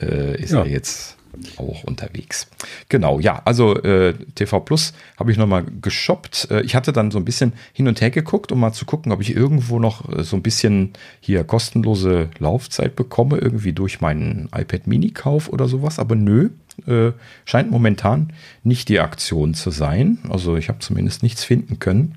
äh, 0.00 0.40
ist 0.40 0.52
ja. 0.52 0.60
er 0.60 0.68
jetzt 0.68 1.16
auch 1.56 1.84
unterwegs. 1.84 2.48
Genau, 2.88 3.20
ja, 3.20 3.40
also 3.44 3.76
äh, 3.76 4.14
TV 4.34 4.60
Plus 4.60 4.92
habe 5.18 5.30
ich 5.30 5.38
nochmal 5.38 5.64
geshoppt. 5.80 6.48
Äh, 6.50 6.62
ich 6.62 6.74
hatte 6.74 6.92
dann 6.92 7.10
so 7.10 7.18
ein 7.18 7.24
bisschen 7.24 7.52
hin 7.72 7.88
und 7.88 8.00
her 8.00 8.10
geguckt, 8.10 8.52
um 8.52 8.60
mal 8.60 8.72
zu 8.72 8.84
gucken, 8.84 9.12
ob 9.12 9.20
ich 9.20 9.34
irgendwo 9.34 9.78
noch 9.78 10.08
äh, 10.12 10.24
so 10.24 10.36
ein 10.36 10.42
bisschen 10.42 10.92
hier 11.20 11.44
kostenlose 11.44 12.30
Laufzeit 12.38 12.96
bekomme, 12.96 13.38
irgendwie 13.38 13.72
durch 13.72 14.00
meinen 14.00 14.48
iPad 14.54 14.86
Mini-Kauf 14.86 15.48
oder 15.48 15.68
sowas. 15.68 15.98
Aber 15.98 16.16
nö, 16.16 16.50
äh, 16.86 17.12
scheint 17.44 17.70
momentan 17.70 18.32
nicht 18.64 18.88
die 18.88 19.00
Aktion 19.00 19.54
zu 19.54 19.70
sein. 19.70 20.18
Also 20.28 20.56
ich 20.56 20.68
habe 20.68 20.80
zumindest 20.80 21.22
nichts 21.22 21.44
finden 21.44 21.78
können. 21.78 22.16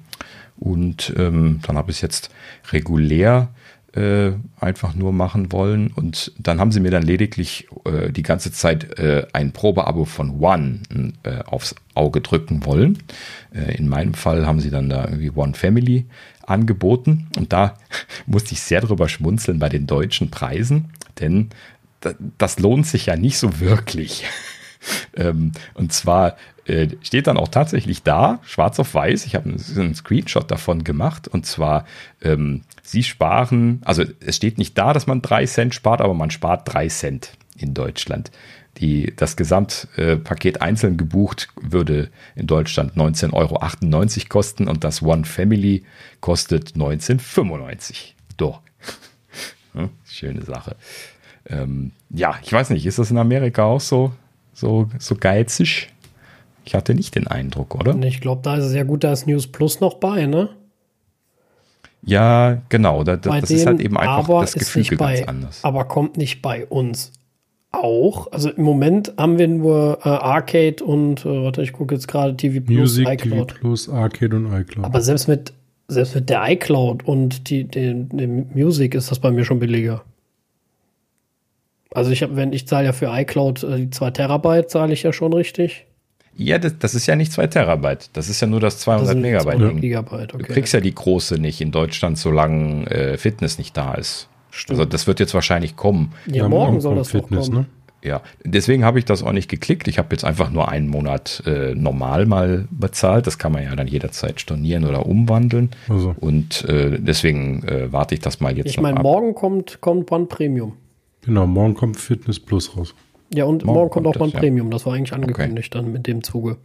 Und 0.58 1.14
ähm, 1.18 1.60
dann 1.64 1.78
habe 1.78 1.92
ich 1.92 1.98
es 1.98 2.02
jetzt 2.02 2.30
regulär 2.72 3.50
äh, 3.94 4.32
einfach 4.60 4.96
nur 4.96 5.14
machen 5.14 5.52
wollen. 5.52 5.88
Und 5.88 6.32
dann 6.38 6.60
haben 6.60 6.72
sie 6.72 6.80
mir 6.80 6.92
dann 6.92 7.04
lediglich 7.04 7.68
äh, 7.86 8.12
die 8.12 8.24
ganze 8.24 8.52
Zeit 8.52 8.98
äh, 8.98 9.28
ein 9.34 9.52
Probeabo 9.52 10.06
von 10.06 10.40
One 10.40 10.80
äh, 11.24 11.44
aufs 11.46 11.76
Auge 11.94 12.22
drücken 12.22 12.66
wollen. 12.66 12.98
Äh, 13.54 13.76
in 13.78 13.88
meinem 13.88 14.14
Fall 14.14 14.48
haben 14.48 14.60
sie 14.60 14.72
dann 14.72 14.90
da 14.90 15.06
irgendwie 15.06 15.32
One 15.32 15.54
Family 15.54 16.06
angeboten. 16.46 17.28
Und 17.38 17.54
da 17.54 17.78
musste 18.26 18.54
ich 18.54 18.62
sehr 18.62 18.82
drüber 18.82 19.10
schmunzeln 19.10 19.60
bei 19.60 19.70
den 19.70 19.88
deutschen 19.88 20.32
Preisen, 20.32 20.86
denn 21.20 21.50
das 22.38 22.60
lohnt 22.60 22.86
sich 22.86 23.06
ja 23.06 23.16
nicht 23.16 23.38
so 23.38 23.60
wirklich. 23.60 24.26
ähm, 25.16 25.52
und 25.74 25.94
zwar 25.94 26.36
äh, 26.66 26.88
steht 27.02 27.28
dann 27.28 27.38
auch 27.38 27.50
tatsächlich 27.50 28.04
da, 28.04 28.40
schwarz 28.44 28.80
auf 28.80 28.94
weiß, 28.94 29.26
ich 29.26 29.36
habe 29.36 29.50
einen 29.50 29.96
Screenshot 29.96 30.50
davon 30.50 30.84
gemacht, 30.84 31.28
und 31.28 31.46
zwar, 31.46 31.86
ähm, 32.22 32.62
sie 32.82 33.04
sparen, 33.04 33.82
also 33.84 34.04
es 34.20 34.36
steht 34.36 34.58
nicht 34.58 34.78
da, 34.78 34.94
dass 34.94 35.08
man 35.08 35.22
drei 35.22 35.46
Cent 35.46 35.76
spart, 35.76 36.02
aber 36.02 36.14
man 36.14 36.32
spart 36.32 36.62
drei 36.66 36.88
Cent 36.88 37.34
in 37.58 37.74
Deutschland. 37.74 38.32
Die, 38.78 39.14
das 39.16 39.36
Gesamtpaket 39.36 40.58
äh, 40.58 40.60
einzeln 40.60 40.98
gebucht 40.98 41.50
würde 41.62 42.10
in 42.36 42.48
Deutschland 42.48 42.96
19,98 42.96 43.34
Euro 43.34 44.30
kosten 44.30 44.68
und 44.68 44.84
das 44.84 45.04
One 45.04 45.26
Family 45.26 45.84
kostet 46.22 46.72
19,95. 46.72 48.14
Doch. 48.38 48.62
hm, 49.74 49.90
schöne 50.06 50.42
Sache. 50.42 50.76
Ähm, 51.46 51.92
ja, 52.10 52.40
ich 52.42 52.52
weiß 52.52 52.72
nicht, 52.72 52.86
ist 52.86 52.98
das 52.98 53.12
in 53.12 53.18
Amerika 53.20 53.64
auch 53.64 53.82
so, 53.82 54.14
so, 54.54 54.90
so 54.98 55.16
geizig? 55.16 55.93
Ich 56.66 56.76
hatte 56.76 56.94
nicht 56.94 57.16
den 57.16 57.28
Eindruck, 57.28 57.76
oder? 57.76 57.96
Ich 58.04 58.22
glaube, 58.22 58.42
da 58.44 58.58
ist 58.58 58.66
es 58.66 58.74
ja 58.74 58.84
gut, 58.84 59.04
da 59.04 59.12
ist 59.12 59.28
News 59.28 59.48
Plus 59.48 59.80
noch 59.80 59.96
bei, 59.96 60.26
ne? 60.26 60.50
Ja, 62.06 62.62
genau. 62.70 63.04
Da, 63.04 63.16
das 63.18 63.50
ist 63.50 63.66
halt 63.66 63.80
eben 63.80 63.98
einfach 63.98 64.42
das 64.42 64.54
Gefühl 64.54 64.84
ganz 64.84 65.00
bei, 65.00 65.28
anders. 65.28 65.64
Aber 65.64 65.86
kommt 65.86 66.18
nicht 66.18 66.42
bei 66.42 66.66
uns 66.66 67.14
auch. 67.72 68.32
Also 68.32 68.50
im 68.50 68.64
Moment 68.64 69.14
haben 69.18 69.38
wir 69.38 69.48
nur 69.48 70.00
äh, 70.04 70.10
Arcade 70.10 70.84
und, 70.84 71.26
äh, 71.26 71.44
warte, 71.44 71.62
ich 71.62 71.74
gucke 71.74 71.96
jetzt 71.96 72.08
gerade 72.08 72.36
TV 72.36 72.64
Plus, 72.64 72.78
Music, 72.78 73.08
iCloud. 73.08 73.48
TV 73.50 73.60
Plus, 73.60 73.90
Arcade 73.90 74.36
und 74.36 74.54
iCloud. 74.54 74.86
Aber 74.86 75.02
selbst 75.02 75.28
mit, 75.28 75.54
selbst 75.88 76.16
mit 76.16 76.30
der 76.30 76.50
iCloud 76.50 77.06
und 77.06 77.50
die, 77.50 77.64
die, 77.66 78.08
die 78.12 78.28
Music 78.28 78.96
ist 78.96 79.12
das 79.12 79.20
bei 79.20 79.32
mir 79.32 79.46
schon 79.46 79.60
billiger. 79.60 80.04
Also 81.92 82.12
ich 82.12 82.24
habe, 82.24 82.36
wenn 82.36 82.54
ich 82.54 82.68
zahle 82.68 82.86
ja 82.86 82.94
für 82.94 83.08
iCloud 83.08 83.64
äh, 83.64 83.78
die 83.78 83.90
2 83.90 84.12
Terabyte, 84.12 84.70
zahle 84.70 84.94
ich 84.94 85.04
ja 85.04 85.14
schon 85.14 85.34
richtig. 85.34 85.86
Ja, 86.36 86.58
das, 86.58 86.78
das, 86.80 86.96
ist 86.96 87.06
ja 87.08 87.16
nicht 87.16 87.32
2 87.32 87.48
Terabyte. 87.48 88.10
Das 88.14 88.30
ist 88.30 88.42
ja 88.42 88.48
nur 88.48 88.60
das 88.60 88.80
200 88.80 89.10
das 89.10 89.16
Megabyte. 89.16 89.58
200 89.58 89.82
Gigabyte, 89.82 90.34
okay. 90.34 90.44
Du 90.44 90.54
kriegst 90.54 90.74
ja 90.74 90.80
die 90.80 90.94
große 90.94 91.36
nicht 91.36 91.62
in 91.62 91.72
Deutschland, 91.72 92.18
solange 92.18 92.90
äh, 92.90 93.18
Fitness 93.18 93.58
nicht 93.58 93.78
da 93.78 93.94
ist. 93.94 94.28
Stimmt. 94.50 94.80
Also 94.80 94.90
das 94.90 95.08
wird 95.08 95.20
jetzt 95.20 95.34
wahrscheinlich 95.34 95.76
kommen. 95.76 96.14
Ja, 96.28 96.44
ja 96.44 96.50
morgen 96.50 96.82
soll 96.82 96.96
das 96.96 97.12
Fitness, 97.12 97.48
kommen. 97.48 97.62
Ne? 97.62 97.66
Ja, 98.04 98.22
deswegen 98.44 98.84
habe 98.84 99.00
ich 99.00 99.06
das 99.06 99.24
auch 99.24 99.32
nicht 99.32 99.50
geklickt. 99.50 99.88
Ich 99.88 99.98
habe 99.98 100.10
jetzt 100.12 100.26
einfach 100.26 100.52
nur 100.52 100.68
einen 100.68 100.90
Monat 100.90 101.42
äh, 101.46 101.74
normal 101.74 102.26
mal 102.26 102.68
bezahlt. 102.70 103.28
Das 103.28 103.38
kann 103.38 103.54
man 103.54 103.64
ja 103.64 103.74
dann 103.76 103.88
jederzeit 103.88 104.42
stornieren 104.42 104.84
oder 104.84 105.06
umwandeln. 105.06 105.70
Also. 105.88 106.14
Und 106.20 106.66
äh, 106.66 107.00
deswegen 107.00 107.64
äh, 107.64 107.92
warte 107.94 108.14
ich 108.14 108.22
das 108.22 108.42
mal 108.42 108.56
jetzt. 108.58 108.70
Ich 108.70 108.80
meine, 108.80 109.00
morgen 109.00 109.34
kommt, 109.34 109.80
kommt 109.80 110.12
One 110.12 110.26
Premium. 110.26 110.74
Genau, 111.22 111.48
morgen 111.48 111.76
kommt 111.76 111.98
Fitness 111.98 112.40
Plus 112.40 112.76
raus. 112.76 112.94
Ja, 113.34 113.46
und 113.46 113.66
morgen, 113.66 113.78
morgen 113.78 113.90
kommt, 113.90 114.08
auch 114.08 114.14
das, 114.14 114.22
One 114.22 114.32
Premium. 114.32 114.72
Das 114.72 114.86
war 114.86 114.94
eigentlich 114.94 115.14
angekündigt 115.14 115.76
okay. 115.76 115.84
dann 115.84 115.92
mit 115.92 116.08
dem 116.08 116.24
Zuge. 116.24 116.58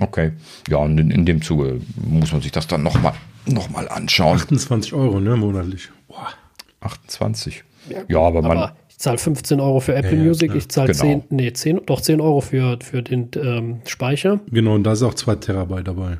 Okay. 0.00 0.32
Ja, 0.68 0.78
und 0.78 0.98
in, 0.98 1.10
in 1.10 1.24
dem 1.24 1.42
Zuge 1.42 1.80
muss 1.96 2.32
man 2.32 2.42
sich 2.42 2.52
das 2.52 2.66
dann 2.66 2.82
nochmal 2.82 3.14
noch 3.46 3.70
mal 3.70 3.88
anschauen. 3.88 4.36
28 4.36 4.92
Euro, 4.92 5.20
ne, 5.20 5.36
monatlich. 5.36 5.88
Boah. 6.08 6.28
28. 6.80 7.64
Ja, 7.88 7.98
ja 8.08 8.18
aber, 8.18 8.38
aber 8.38 8.54
man. 8.54 8.70
Ich 8.88 8.98
zahle 8.98 9.18
15 9.18 9.60
Euro 9.60 9.80
für 9.80 9.94
Apple 9.94 10.16
ja, 10.16 10.24
Music, 10.24 10.54
ich 10.54 10.70
zahle 10.70 10.92
genau. 10.92 11.02
10, 11.02 11.24
nee, 11.28 11.52
10, 11.52 11.82
doch 11.84 12.00
10 12.00 12.18
Euro 12.18 12.40
für, 12.40 12.78
für 12.82 13.02
den 13.02 13.28
ähm, 13.36 13.80
Speicher. 13.84 14.40
Genau, 14.50 14.74
und 14.74 14.84
da 14.84 14.92
ist 14.92 15.02
auch 15.02 15.12
2 15.12 15.34
Terabyte 15.36 15.86
dabei. 15.86 16.16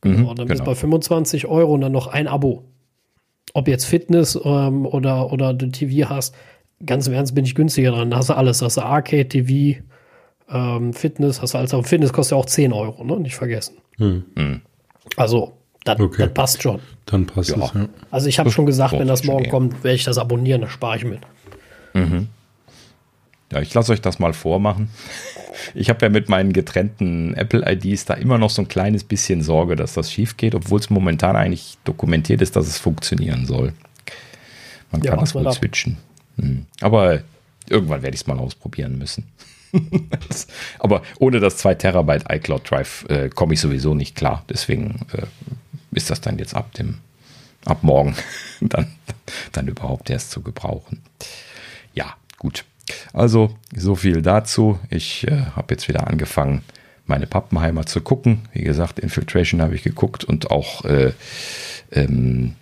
Genau, 0.00 0.30
mhm, 0.30 0.36
dann 0.36 0.46
bist 0.46 0.60
du 0.60 0.64
genau. 0.64 0.74
bei 0.74 0.74
25 0.76 1.46
Euro 1.46 1.74
und 1.74 1.80
dann 1.80 1.90
noch 1.90 2.06
ein 2.06 2.28
Abo. 2.28 2.62
Ob 3.52 3.66
jetzt 3.66 3.86
Fitness 3.86 4.38
ähm, 4.44 4.86
oder, 4.86 5.32
oder 5.32 5.54
du 5.54 5.68
TV 5.70 6.08
hast, 6.08 6.36
ganz 6.84 7.06
im 7.06 7.14
Ernst 7.14 7.34
bin 7.34 7.44
ich 7.44 7.54
günstiger 7.54 7.92
dran. 7.92 8.10
Da 8.10 8.18
hast 8.18 8.30
du 8.30 8.34
alles. 8.34 8.58
Da 8.58 8.66
hast 8.66 8.76
du 8.76 8.82
Arcade, 8.82 9.28
TV, 9.28 9.80
ähm, 10.50 10.92
Fitness, 10.92 11.42
hast 11.42 11.54
du 11.54 11.58
alles. 11.58 11.74
Aber 11.74 11.84
Fitness 11.84 12.12
kostet 12.12 12.32
ja 12.32 12.38
auch 12.38 12.46
10 12.46 12.72
Euro, 12.72 13.04
ne? 13.04 13.18
Nicht 13.20 13.36
vergessen. 13.36 13.76
Hm. 13.96 14.24
Hm. 14.36 14.60
Also, 15.16 15.52
das, 15.84 16.00
okay. 16.00 16.22
das, 16.22 16.34
passt 16.34 16.62
schon. 16.62 16.80
Dann 17.06 17.26
passt 17.26 17.50
ja. 17.50 17.64
es, 17.64 17.74
ja. 17.74 17.88
Also 18.10 18.28
ich 18.28 18.38
habe 18.38 18.50
schon 18.50 18.66
gesagt, 18.66 18.92
wenn 18.92 19.08
das 19.08 19.24
morgen 19.24 19.48
kommt, 19.50 19.84
werde 19.84 19.96
ich 19.96 20.04
das 20.04 20.18
abonnieren, 20.18 20.62
da 20.62 20.68
spare 20.68 20.96
ich 20.96 21.04
mit. 21.04 21.20
Mhm. 21.92 22.28
Ja, 23.52 23.60
ich 23.60 23.72
lasse 23.74 23.92
euch 23.92 24.00
das 24.00 24.18
mal 24.18 24.32
vormachen. 24.32 24.88
Ich 25.74 25.88
habe 25.88 26.04
ja 26.04 26.08
mit 26.08 26.28
meinen 26.28 26.52
getrennten 26.52 27.34
Apple-IDs 27.34 28.06
da 28.06 28.14
immer 28.14 28.38
noch 28.38 28.50
so 28.50 28.62
ein 28.62 28.68
kleines 28.68 29.04
bisschen 29.04 29.42
Sorge, 29.42 29.76
dass 29.76 29.92
das 29.92 30.10
schief 30.10 30.36
geht, 30.36 30.54
obwohl 30.54 30.80
es 30.80 30.90
momentan 30.90 31.36
eigentlich 31.36 31.78
dokumentiert 31.84 32.42
ist, 32.42 32.56
dass 32.56 32.66
es 32.66 32.78
funktionieren 32.78 33.46
soll. 33.46 33.72
Man 34.90 35.02
ja, 35.02 35.10
kann 35.10 35.20
das 35.20 35.34
wohl 35.34 35.50
switchen. 35.52 35.98
Hm. 36.36 36.66
Aber 36.80 37.22
irgendwann 37.68 38.02
werde 38.02 38.14
ich 38.14 38.22
es 38.22 38.26
mal 38.26 38.38
ausprobieren 38.38 38.98
müssen. 38.98 39.26
Aber 40.78 41.02
ohne 41.18 41.40
das 41.40 41.56
2 41.58 41.74
Terabyte 41.74 42.24
iCloud 42.30 42.70
Drive 42.70 43.04
äh, 43.08 43.28
komme 43.28 43.54
ich 43.54 43.60
sowieso 43.60 43.94
nicht 43.94 44.14
klar. 44.14 44.44
Deswegen 44.48 45.06
äh, 45.12 45.26
ist 45.92 46.10
das 46.10 46.20
dann 46.20 46.38
jetzt 46.38 46.54
ab 46.54 46.72
dem, 46.74 46.98
ab 47.64 47.82
morgen 47.82 48.14
dann, 48.60 48.86
dann 49.52 49.68
überhaupt 49.68 50.10
erst 50.10 50.30
zu 50.30 50.42
gebrauchen. 50.42 51.02
Ja, 51.94 52.14
gut. 52.38 52.64
Also 53.12 53.56
so 53.74 53.94
viel 53.94 54.22
dazu. 54.22 54.78
Ich 54.90 55.26
äh, 55.26 55.46
habe 55.56 55.74
jetzt 55.74 55.88
wieder 55.88 56.06
angefangen, 56.06 56.62
meine 57.06 57.26
Pappenheimer 57.26 57.86
zu 57.86 58.00
gucken. 58.00 58.42
Wie 58.52 58.62
gesagt, 58.62 58.98
Infiltration 58.98 59.60
habe 59.60 59.74
ich 59.74 59.82
geguckt 59.82 60.24
und 60.24 60.50
auch 60.50 60.84
äh, 60.84 61.12
ähm, 61.92 62.54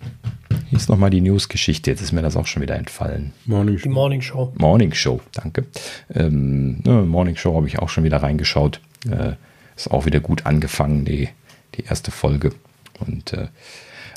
hier 0.68 0.78
ist 0.78 0.88
nochmal 0.88 1.10
die 1.10 1.20
News-Geschichte. 1.20 1.90
Jetzt 1.90 2.00
ist 2.00 2.12
mir 2.12 2.22
das 2.22 2.36
auch 2.36 2.46
schon 2.46 2.62
wieder 2.62 2.76
entfallen. 2.76 3.32
Morning 3.46 3.78
Show. 3.78 3.82
Die 3.84 3.88
Morning 3.88 4.22
Show. 4.22 4.52
Morning 4.56 4.94
Show, 4.94 5.20
danke. 5.32 5.66
Ähm, 6.12 6.80
ne, 6.84 7.02
Morning 7.02 7.36
Show 7.36 7.54
habe 7.54 7.68
ich 7.68 7.78
auch 7.78 7.88
schon 7.88 8.04
wieder 8.04 8.22
reingeschaut. 8.22 8.80
Äh, 9.08 9.34
ist 9.76 9.90
auch 9.90 10.06
wieder 10.06 10.20
gut 10.20 10.46
angefangen, 10.46 11.04
die, 11.04 11.28
die 11.74 11.84
erste 11.84 12.10
Folge. 12.10 12.52
Und 13.00 13.32
äh, 13.32 13.48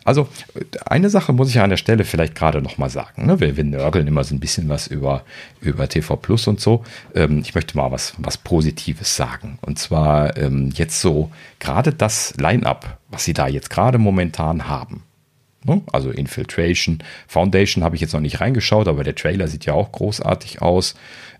also 0.06 0.30
eine 0.86 1.10
Sache 1.10 1.34
muss 1.34 1.49
ich 1.49 1.60
an 1.60 1.72
der 1.72 1.78
Stelle 1.78 2.06
vielleicht 2.06 2.36
gerade 2.36 2.62
noch 2.62 2.78
mal 2.78 2.89
sagen. 2.89 3.26
Ne? 3.26 3.39
Wir, 3.39 3.58
wir 3.58 3.64
nörgeln 3.64 4.08
immer 4.08 4.24
so 4.24 4.36
ein 4.36 4.39
bisschen 4.39 4.70
was 4.70 4.86
über, 4.86 5.24
über 5.62 5.89
TV 5.89 6.16
Plus 6.16 6.47
und 6.47 6.62
so. 6.62 6.84
Ähm, 7.16 7.39
ich 7.39 7.56
möchte 7.56 7.76
mal 7.76 7.91
was, 7.91 8.14
was 8.20 8.38
Positives 8.38 9.16
sagen. 9.16 9.58
Und 9.64 9.80
zwar 9.80 10.38
ähm, 10.38 10.70
jetzt 10.76 11.01
so 11.01 11.32
gerade 11.60 11.91
das 11.91 12.36
Line-up, 12.38 12.99
was 13.10 13.26
sie 13.26 13.34
da 13.34 13.47
jetzt 13.47 13.72
gerade 13.72 13.97
momentan 13.97 14.70
haben. 14.70 15.01
Ne? 15.64 15.82
Also 15.91 16.12
Infiltration, 16.12 16.99
Foundation 17.28 17.84
habe 17.84 17.95
ich 17.95 18.01
jetzt 18.01 18.14
noch 18.14 18.22
nicht 18.22 18.39
reingeschaut, 18.39 18.88
aber 18.88 19.03
der 19.03 19.16
Trailer 19.16 19.47
sieht 19.47 19.66
ja 19.66 19.74
auch 19.74 19.91
großartig 19.91 20.62
aus. 20.62 20.93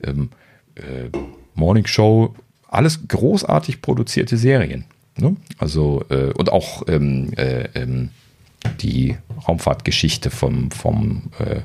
Ähm, 0.03 0.32
äh, 0.74 1.16
Morning 1.53 1.86
Show, 1.86 2.34
alles 2.68 3.07
großartig 3.07 3.84
produzierte 3.84 4.38
Serien. 4.38 4.86
Ne? 5.18 5.36
Also, 5.59 6.03
äh, 6.09 6.34
und 6.34 6.51
auch 6.51 6.82
ähm, 6.88 7.32
äh, 7.38 7.70
ähm, 7.76 8.09
die 8.82 9.18
Raumfahrtgeschichte 9.47 10.30
vom, 10.30 10.72
vom 10.72 11.24
äh, 11.39 11.61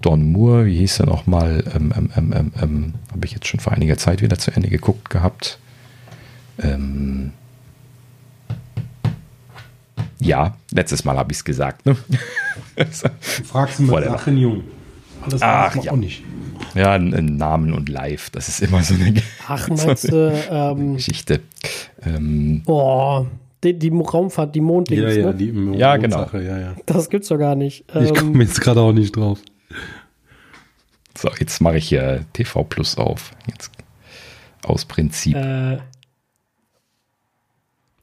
Don 0.00 0.32
Moore, 0.32 0.66
wie 0.66 0.78
hieß 0.78 1.00
er 1.00 1.06
nochmal, 1.06 1.64
ähm, 1.74 1.92
ähm, 1.96 2.10
ähm, 2.16 2.32
ähm, 2.32 2.52
ähm 2.62 2.94
habe 3.12 3.26
ich 3.26 3.32
jetzt 3.32 3.46
schon 3.46 3.60
vor 3.60 3.72
einiger 3.72 3.98
Zeit 3.98 4.22
wieder 4.22 4.38
zu 4.38 4.50
Ende 4.52 4.68
geguckt 4.68 5.10
gehabt. 5.10 5.58
Ähm, 6.58 7.32
ja, 10.18 10.56
letztes 10.70 11.04
Mal 11.04 11.16
habe 11.16 11.32
ich 11.32 11.38
es 11.38 11.44
gesagt. 11.44 11.86
Ne? 11.86 11.96
du 12.76 13.44
fragst 13.44 13.80
mit 13.80 14.04
Sachen 14.04 14.36
jung. 14.36 14.64
Alles 15.22 15.42
Ach, 15.42 15.74
ja. 15.76 15.92
auch 15.92 15.96
nicht. 15.96 16.22
Ja, 16.74 16.98
Namen 16.98 17.72
und 17.72 17.88
Live, 17.88 18.30
das 18.30 18.48
ist 18.48 18.62
immer 18.62 18.82
so 18.82 18.94
eine, 18.94 19.20
Ach, 19.48 19.68
so 19.74 19.88
eine 19.88 20.74
du, 20.76 20.94
Geschichte. 20.94 21.40
Ähm, 22.02 22.62
Boah, 22.64 23.26
die, 23.62 23.78
die 23.78 23.88
Raumfahrt, 23.90 24.54
die 24.54 24.60
Mondlinks, 24.60 25.16
ja, 25.16 25.20
ja, 25.20 25.26
ne? 25.26 25.34
die 25.34 25.78
ja, 25.78 25.96
genau. 25.96 26.26
Ja, 26.32 26.58
ja. 26.58 26.76
Das 26.86 27.10
gibt's 27.10 27.28
doch 27.28 27.38
gar 27.38 27.54
nicht. 27.54 27.84
Ich 27.94 28.14
komme 28.14 28.32
ähm, 28.32 28.40
jetzt 28.40 28.60
gerade 28.60 28.80
auch 28.80 28.92
nicht 28.92 29.16
drauf. 29.16 29.40
So, 31.16 31.28
jetzt 31.38 31.60
mache 31.60 31.76
ich 31.76 31.88
hier 31.88 32.24
TV 32.32 32.64
Plus 32.64 32.96
auf. 32.96 33.32
Jetzt 33.46 33.70
aus 34.64 34.84
Prinzip. 34.84 35.36
Äh, 35.36 35.78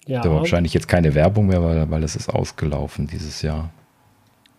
ja. 0.08 0.22
Da 0.22 0.32
wahrscheinlich 0.32 0.74
jetzt 0.74 0.88
keine 0.88 1.16
Werbung 1.16 1.48
mehr, 1.48 1.64
weil, 1.64 1.90
weil 1.90 2.02
das 2.02 2.16
ist 2.16 2.30
ausgelaufen 2.30 3.08
dieses 3.08 3.42
Jahr. 3.42 3.72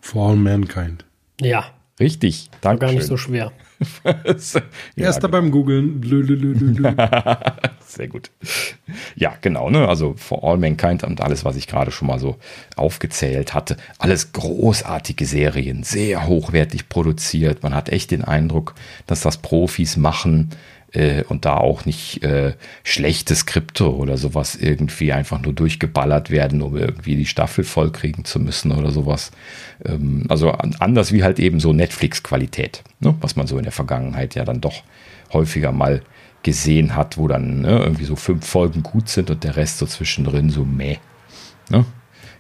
For 0.01 0.31
all 0.31 0.37
mankind. 0.37 1.05
Ja. 1.41 1.67
Richtig, 2.01 2.51
danke. 2.61 2.87
Gar 2.87 2.93
nicht 2.93 3.07
so 3.07 3.17
schwer. 3.17 3.53
Erster 4.97 5.29
beim 5.29 5.51
Googlen. 5.51 6.01
Sehr 7.89 8.07
gut. 8.07 8.31
Ja, 9.17 9.35
genau. 9.41 9.71
Ne? 9.71 9.89
Also 9.89 10.15
For 10.17 10.45
All 10.45 10.59
Mankind 10.59 11.05
und 11.05 11.23
alles, 11.23 11.45
was 11.47 11.57
ich 11.57 11.67
gerade 11.67 11.91
schon 11.91 12.07
mal 12.07 12.19
so 12.19 12.37
aufgezählt 12.77 13.55
hatte. 13.55 13.79
Alles 13.99 14.33
großartige 14.33 15.25
Serien, 15.25 15.83
sehr 15.85 16.27
hochwertig 16.27 16.91
produziert. 16.91 17.63
Man 17.63 17.75
hat 17.75 17.89
echt 17.89 18.11
den 18.11 18.25
Eindruck, 18.25 18.75
dass 19.07 19.23
das 19.23 19.39
Profis 19.39 19.97
machen 19.97 20.51
äh, 20.93 21.23
und 21.25 21.47
da 21.47 21.57
auch 21.57 21.87
nicht 21.87 22.23
äh, 22.23 22.53
schlechte 22.85 23.35
Skripte 23.35 23.95
oder 23.95 24.19
sowas 24.19 24.55
irgendwie 24.55 25.13
einfach 25.13 25.41
nur 25.41 25.55
durchgeballert 25.55 26.31
werden, 26.31 26.61
um 26.61 26.77
irgendwie 26.77 27.17
die 27.17 27.27
Staffel 27.27 27.65
vollkriegen 27.65 28.27
zu 28.27 28.39
müssen 28.39 28.71
oder 28.71 28.91
sowas. 28.91 29.31
Ähm, 29.85 30.27
also 30.29 30.53
anders 30.53 31.13
wie 31.13 31.25
halt 31.25 31.39
eben 31.39 31.59
so 31.59 31.73
Netflix-Qualität, 31.73 32.85
ne? 33.01 33.15
was 33.23 33.35
man 33.35 33.47
so 33.47 33.57
in 33.57 33.65
der 33.65 33.73
Vergangenheit 33.73 34.35
ja 34.35 34.45
dann 34.45 34.61
doch 34.61 34.83
häufiger 35.33 35.73
mal 35.73 36.03
gesehen 36.43 36.95
hat, 36.95 37.19
wo 37.19 37.29
dann 37.29 37.61
ne, 37.61 37.79
irgendwie 37.79 38.05
so 38.05 38.17
fünf 38.17 38.47
Folgen 38.47 38.83
gut 38.83 39.09
sind 39.09 39.31
und 39.31 39.45
der 39.45 39.57
Rest 39.57 39.79
so 39.79 39.87
zwischendrin 39.87 40.51
so 40.51 40.65
meh 40.65 40.99
ne, 41.71 41.85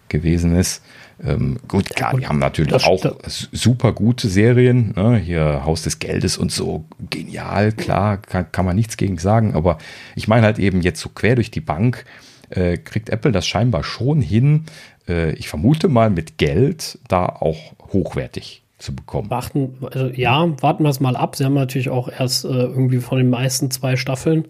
gewesen 0.08 0.56
ist. 0.56 0.82
Ähm, 1.22 1.58
gut, 1.66 1.90
klar, 1.90 2.16
die 2.16 2.28
haben 2.28 2.38
natürlich 2.38 2.72
auch 2.86 3.04
super 3.26 3.92
gute 3.92 4.28
Serien. 4.28 4.92
Ne? 4.94 5.16
Hier 5.18 5.62
Haus 5.64 5.82
des 5.82 5.98
Geldes 5.98 6.38
und 6.38 6.52
so. 6.52 6.84
Genial, 7.10 7.72
klar, 7.72 8.18
kann, 8.18 8.52
kann 8.52 8.64
man 8.64 8.76
nichts 8.76 8.96
gegen 8.96 9.18
sagen. 9.18 9.54
Aber 9.54 9.78
ich 10.14 10.28
meine 10.28 10.46
halt 10.46 10.60
eben 10.60 10.80
jetzt 10.80 11.00
so 11.00 11.08
quer 11.08 11.34
durch 11.34 11.50
die 11.50 11.60
Bank 11.60 12.04
äh, 12.50 12.78
kriegt 12.78 13.10
Apple 13.10 13.32
das 13.32 13.46
scheinbar 13.46 13.84
schon 13.84 14.20
hin. 14.20 14.64
Äh, 15.08 15.32
ich 15.32 15.48
vermute 15.48 15.88
mal 15.88 16.10
mit 16.10 16.38
Geld 16.38 16.98
da 17.08 17.26
auch 17.26 17.74
hochwertig 17.92 18.62
zu 18.78 18.94
bekommen. 18.94 19.30
Warten, 19.30 19.76
also 19.92 20.06
ja, 20.06 20.48
warten 20.62 20.84
wir 20.84 20.90
es 20.90 21.00
mal 21.00 21.16
ab. 21.16 21.36
Sie 21.36 21.44
haben 21.44 21.54
natürlich 21.54 21.90
auch 21.90 22.08
erst 22.08 22.44
äh, 22.44 22.48
irgendwie 22.48 22.98
von 22.98 23.18
den 23.18 23.30
meisten 23.30 23.70
zwei 23.70 23.96
Staffeln. 23.96 24.46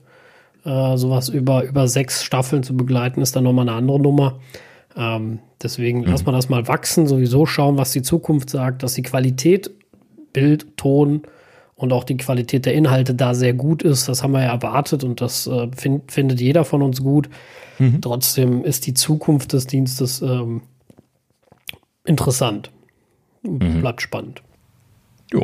Äh, 0.64 0.96
sowas 0.96 1.28
über, 1.28 1.64
über 1.64 1.88
sechs 1.88 2.22
Staffeln 2.22 2.62
zu 2.62 2.76
begleiten, 2.76 3.22
ist 3.22 3.34
dann 3.36 3.44
nochmal 3.44 3.68
eine 3.68 3.76
andere 3.76 4.00
Nummer. 4.00 4.38
Ähm, 4.96 5.38
deswegen 5.62 6.00
mhm. 6.00 6.06
lassen 6.06 6.26
wir 6.26 6.32
das 6.32 6.48
mal 6.48 6.68
wachsen, 6.68 7.06
sowieso 7.06 7.46
schauen, 7.46 7.78
was 7.78 7.92
die 7.92 8.02
Zukunft 8.02 8.50
sagt, 8.50 8.82
dass 8.82 8.94
die 8.94 9.02
Qualität, 9.02 9.70
Bild, 10.32 10.76
Ton 10.76 11.22
und 11.74 11.92
auch 11.92 12.04
die 12.04 12.16
Qualität 12.16 12.66
der 12.66 12.74
Inhalte 12.74 13.14
da 13.14 13.34
sehr 13.34 13.54
gut 13.54 13.82
ist. 13.82 14.08
Das 14.08 14.22
haben 14.22 14.32
wir 14.32 14.42
ja 14.42 14.52
erwartet 14.52 15.04
und 15.04 15.20
das 15.20 15.46
äh, 15.46 15.68
find, 15.74 16.12
findet 16.12 16.40
jeder 16.40 16.64
von 16.64 16.82
uns 16.82 17.02
gut. 17.02 17.30
Mhm. 17.78 18.00
Trotzdem 18.02 18.64
ist 18.64 18.86
die 18.86 18.94
Zukunft 18.94 19.52
des 19.52 19.68
Dienstes 19.68 20.20
ähm, 20.20 20.62
interessant. 22.04 22.72
Mhm. 23.48 23.80
Bleibt 23.80 24.02
spannend. 24.02 24.42
Ja, 25.32 25.42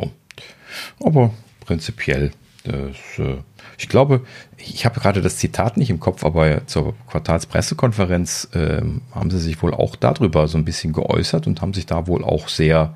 aber 1.03 1.31
prinzipiell, 1.61 2.31
das, 2.63 2.97
äh, 3.17 3.37
ich 3.77 3.89
glaube, 3.89 4.25
ich 4.57 4.85
habe 4.85 4.99
gerade 4.99 5.21
das 5.21 5.37
Zitat 5.37 5.77
nicht 5.77 5.89
im 5.89 5.99
Kopf, 5.99 6.23
aber 6.23 6.65
zur 6.67 6.95
Quartalspressekonferenz 7.07 8.49
äh, 8.53 8.81
haben 9.11 9.29
sie 9.29 9.39
sich 9.39 9.61
wohl 9.61 9.73
auch 9.73 9.95
darüber 9.95 10.47
so 10.47 10.57
ein 10.57 10.65
bisschen 10.65 10.93
geäußert 10.93 11.47
und 11.47 11.61
haben 11.61 11.73
sich 11.73 11.85
da 11.85 12.07
wohl 12.07 12.23
auch 12.23 12.47
sehr 12.47 12.95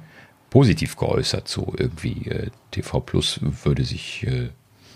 positiv 0.49 0.95
geäußert. 0.95 1.47
So 1.47 1.74
irgendwie 1.78 2.30
äh, 2.30 2.49
TV 2.72 2.99
Plus 3.01 3.39
würde 3.41 3.84
sich 3.84 4.26
äh, 4.26 4.49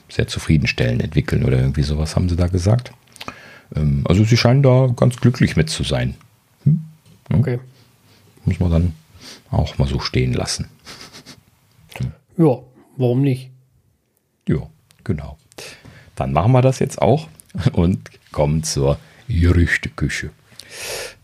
sehr 0.10 0.28
zufriedenstellend 0.28 1.04
entwickeln 1.04 1.44
oder 1.44 1.58
irgendwie 1.58 1.84
sowas 1.84 2.16
haben 2.16 2.30
sie 2.30 2.36
da 2.36 2.48
gesagt. 2.48 2.92
Ähm, 3.76 4.04
also 4.08 4.24
sie 4.24 4.38
scheinen 4.38 4.64
da 4.64 4.92
ganz 4.96 5.18
glücklich 5.18 5.56
mit 5.56 5.70
zu 5.70 5.84
sein. 5.84 6.16
Hm? 6.64 6.82
Okay. 7.32 7.60
Muss 8.46 8.60
man 8.60 8.72
dann 8.72 8.94
auch 9.52 9.78
mal 9.78 9.88
so 9.88 10.00
stehen 10.00 10.34
lassen. 10.34 10.70
Ja, 12.38 12.60
warum 12.98 13.22
nicht? 13.22 13.52
Ja, 14.48 14.68
genau. 15.04 15.38
Dann 16.16 16.34
machen 16.34 16.52
wir 16.52 16.62
das 16.62 16.80
jetzt 16.80 17.02
auch 17.02 17.28
und 17.74 18.10
kommen 18.32 18.64
zur 18.64 18.98
Gerüchteküche. 19.28 20.32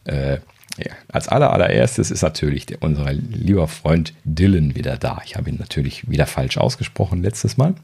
Äh, 0.05 0.39
ja, 0.77 0.93
als 1.09 1.27
aller, 1.27 1.51
allererstes 1.51 2.11
ist 2.11 2.21
natürlich 2.21 2.65
der, 2.65 2.81
unser 2.81 3.11
lieber 3.11 3.67
Freund 3.67 4.13
Dylan 4.23 4.75
wieder 4.75 4.97
da. 4.97 5.21
Ich 5.25 5.35
habe 5.35 5.49
ihn 5.49 5.57
natürlich 5.57 6.09
wieder 6.09 6.25
falsch 6.25 6.57
ausgesprochen 6.57 7.21
letztes 7.21 7.57
Mal. 7.57 7.75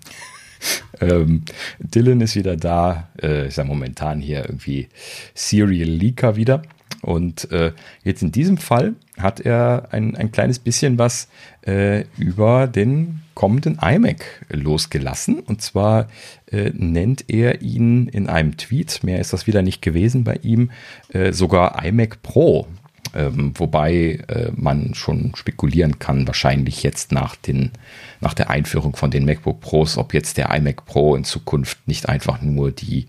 ähm, 1.01 1.43
Dylan 1.79 2.21
ist 2.21 2.35
wieder 2.35 2.55
da, 2.55 3.09
äh, 3.21 3.47
ist 3.47 3.57
ja 3.57 3.65
momentan 3.65 4.21
hier 4.21 4.45
irgendwie 4.45 4.87
Serial 5.33 5.89
Leaker 5.89 6.35
wieder. 6.35 6.61
Und 7.05 7.51
äh, 7.51 7.71
jetzt 8.03 8.23
in 8.23 8.31
diesem 8.31 8.57
Fall 8.57 8.95
hat 9.19 9.39
er 9.39 9.89
ein, 9.91 10.15
ein 10.15 10.31
kleines 10.31 10.57
bisschen 10.57 10.97
was 10.97 11.27
äh, 11.65 12.05
über 12.17 12.65
den 12.65 13.21
kommenden 13.35 13.77
iMac 13.79 14.25
losgelassen. 14.49 15.39
Und 15.39 15.61
zwar 15.61 16.07
äh, 16.51 16.71
nennt 16.73 17.25
er 17.27 17.61
ihn 17.61 18.07
in 18.07 18.27
einem 18.27 18.57
Tweet, 18.57 19.03
mehr 19.03 19.19
ist 19.19 19.33
das 19.33 19.45
wieder 19.45 19.61
nicht 19.61 19.83
gewesen 19.83 20.23
bei 20.23 20.39
ihm, 20.41 20.71
äh, 21.09 21.31
sogar 21.31 21.85
iMac 21.85 22.23
Pro. 22.23 22.65
Ähm, 23.13 23.53
wobei 23.55 24.19
äh, 24.27 24.51
man 24.55 24.95
schon 24.95 25.33
spekulieren 25.35 25.99
kann, 25.99 26.25
wahrscheinlich 26.27 26.81
jetzt 26.81 27.11
nach, 27.11 27.35
den, 27.35 27.71
nach 28.19 28.33
der 28.33 28.49
Einführung 28.49 28.95
von 28.95 29.11
den 29.11 29.25
MacBook 29.25 29.61
Pros, 29.61 29.97
ob 29.97 30.13
jetzt 30.13 30.37
der 30.37 30.49
iMac 30.53 30.85
Pro 30.85 31.15
in 31.15 31.23
Zukunft 31.23 31.87
nicht 31.87 32.09
einfach 32.09 32.41
nur 32.41 32.71
die 32.71 33.05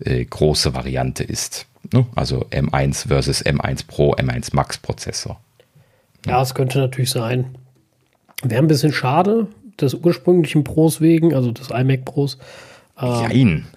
äh, 0.00 0.24
große 0.24 0.74
Variante 0.74 1.22
ist. 1.22 1.69
Ne? 1.92 2.06
Also 2.14 2.46
M1 2.50 3.08
versus 3.08 3.44
M1 3.44 3.86
Pro, 3.86 4.14
M1 4.14 4.50
Max 4.54 4.78
Prozessor. 4.78 5.40
Ja, 6.26 6.42
es 6.42 6.54
könnte 6.54 6.78
natürlich 6.78 7.10
sein. 7.10 7.56
Wäre 8.42 8.62
ein 8.62 8.68
bisschen 8.68 8.92
schade, 8.92 9.48
des 9.80 9.94
ursprünglichen 9.94 10.64
Pros 10.64 11.00
wegen, 11.00 11.34
also 11.34 11.52
des 11.52 11.70
iMac 11.70 12.04
Pros. 12.04 12.38
Ähm, 13.00 13.30
Jein. 13.30 13.66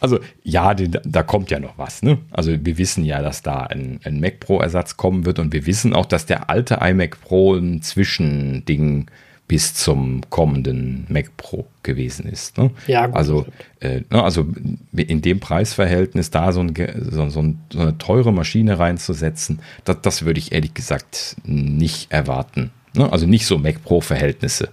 Also 0.00 0.18
ja, 0.42 0.74
da 0.74 1.22
kommt 1.22 1.50
ja 1.50 1.58
noch 1.58 1.78
was. 1.78 2.02
Ne? 2.02 2.18
Also 2.30 2.52
wir 2.62 2.76
wissen 2.76 3.06
ja, 3.06 3.22
dass 3.22 3.40
da 3.40 3.60
ein, 3.60 4.00
ein 4.04 4.20
Mac 4.20 4.38
Pro-Ersatz 4.38 4.98
kommen 4.98 5.24
wird 5.24 5.38
und 5.38 5.54
wir 5.54 5.64
wissen 5.64 5.94
auch, 5.94 6.04
dass 6.04 6.26
der 6.26 6.50
alte 6.50 6.80
iMac 6.82 7.22
Pro 7.22 7.54
ein 7.54 7.80
Zwischending 7.80 9.06
bis 9.46 9.74
zum 9.74 10.22
kommenden 10.30 11.06
Mac 11.08 11.36
Pro 11.36 11.66
gewesen 11.82 12.26
ist. 12.26 12.56
Ne? 12.56 12.70
Ja, 12.86 13.06
gut, 13.06 13.16
also, 13.16 13.46
äh, 13.80 14.00
ne, 14.10 14.22
also 14.22 14.46
in 14.96 15.20
dem 15.20 15.40
Preisverhältnis 15.40 16.30
da 16.30 16.52
so, 16.52 16.60
ein, 16.60 16.74
so, 17.10 17.28
so, 17.28 17.40
eine 17.74 17.98
teure 17.98 18.32
Maschine 18.32 18.78
reinzusetzen, 18.78 19.60
das, 19.84 20.00
das 20.00 20.24
würde 20.24 20.38
ich 20.38 20.52
ehrlich 20.52 20.72
gesagt 20.72 21.36
nicht 21.44 22.10
erwarten. 22.10 22.70
Ne? 22.94 23.12
Also 23.12 23.26
nicht 23.26 23.46
so 23.46 23.58
Mac 23.58 23.82
Pro-Verhältnisse 23.82 24.70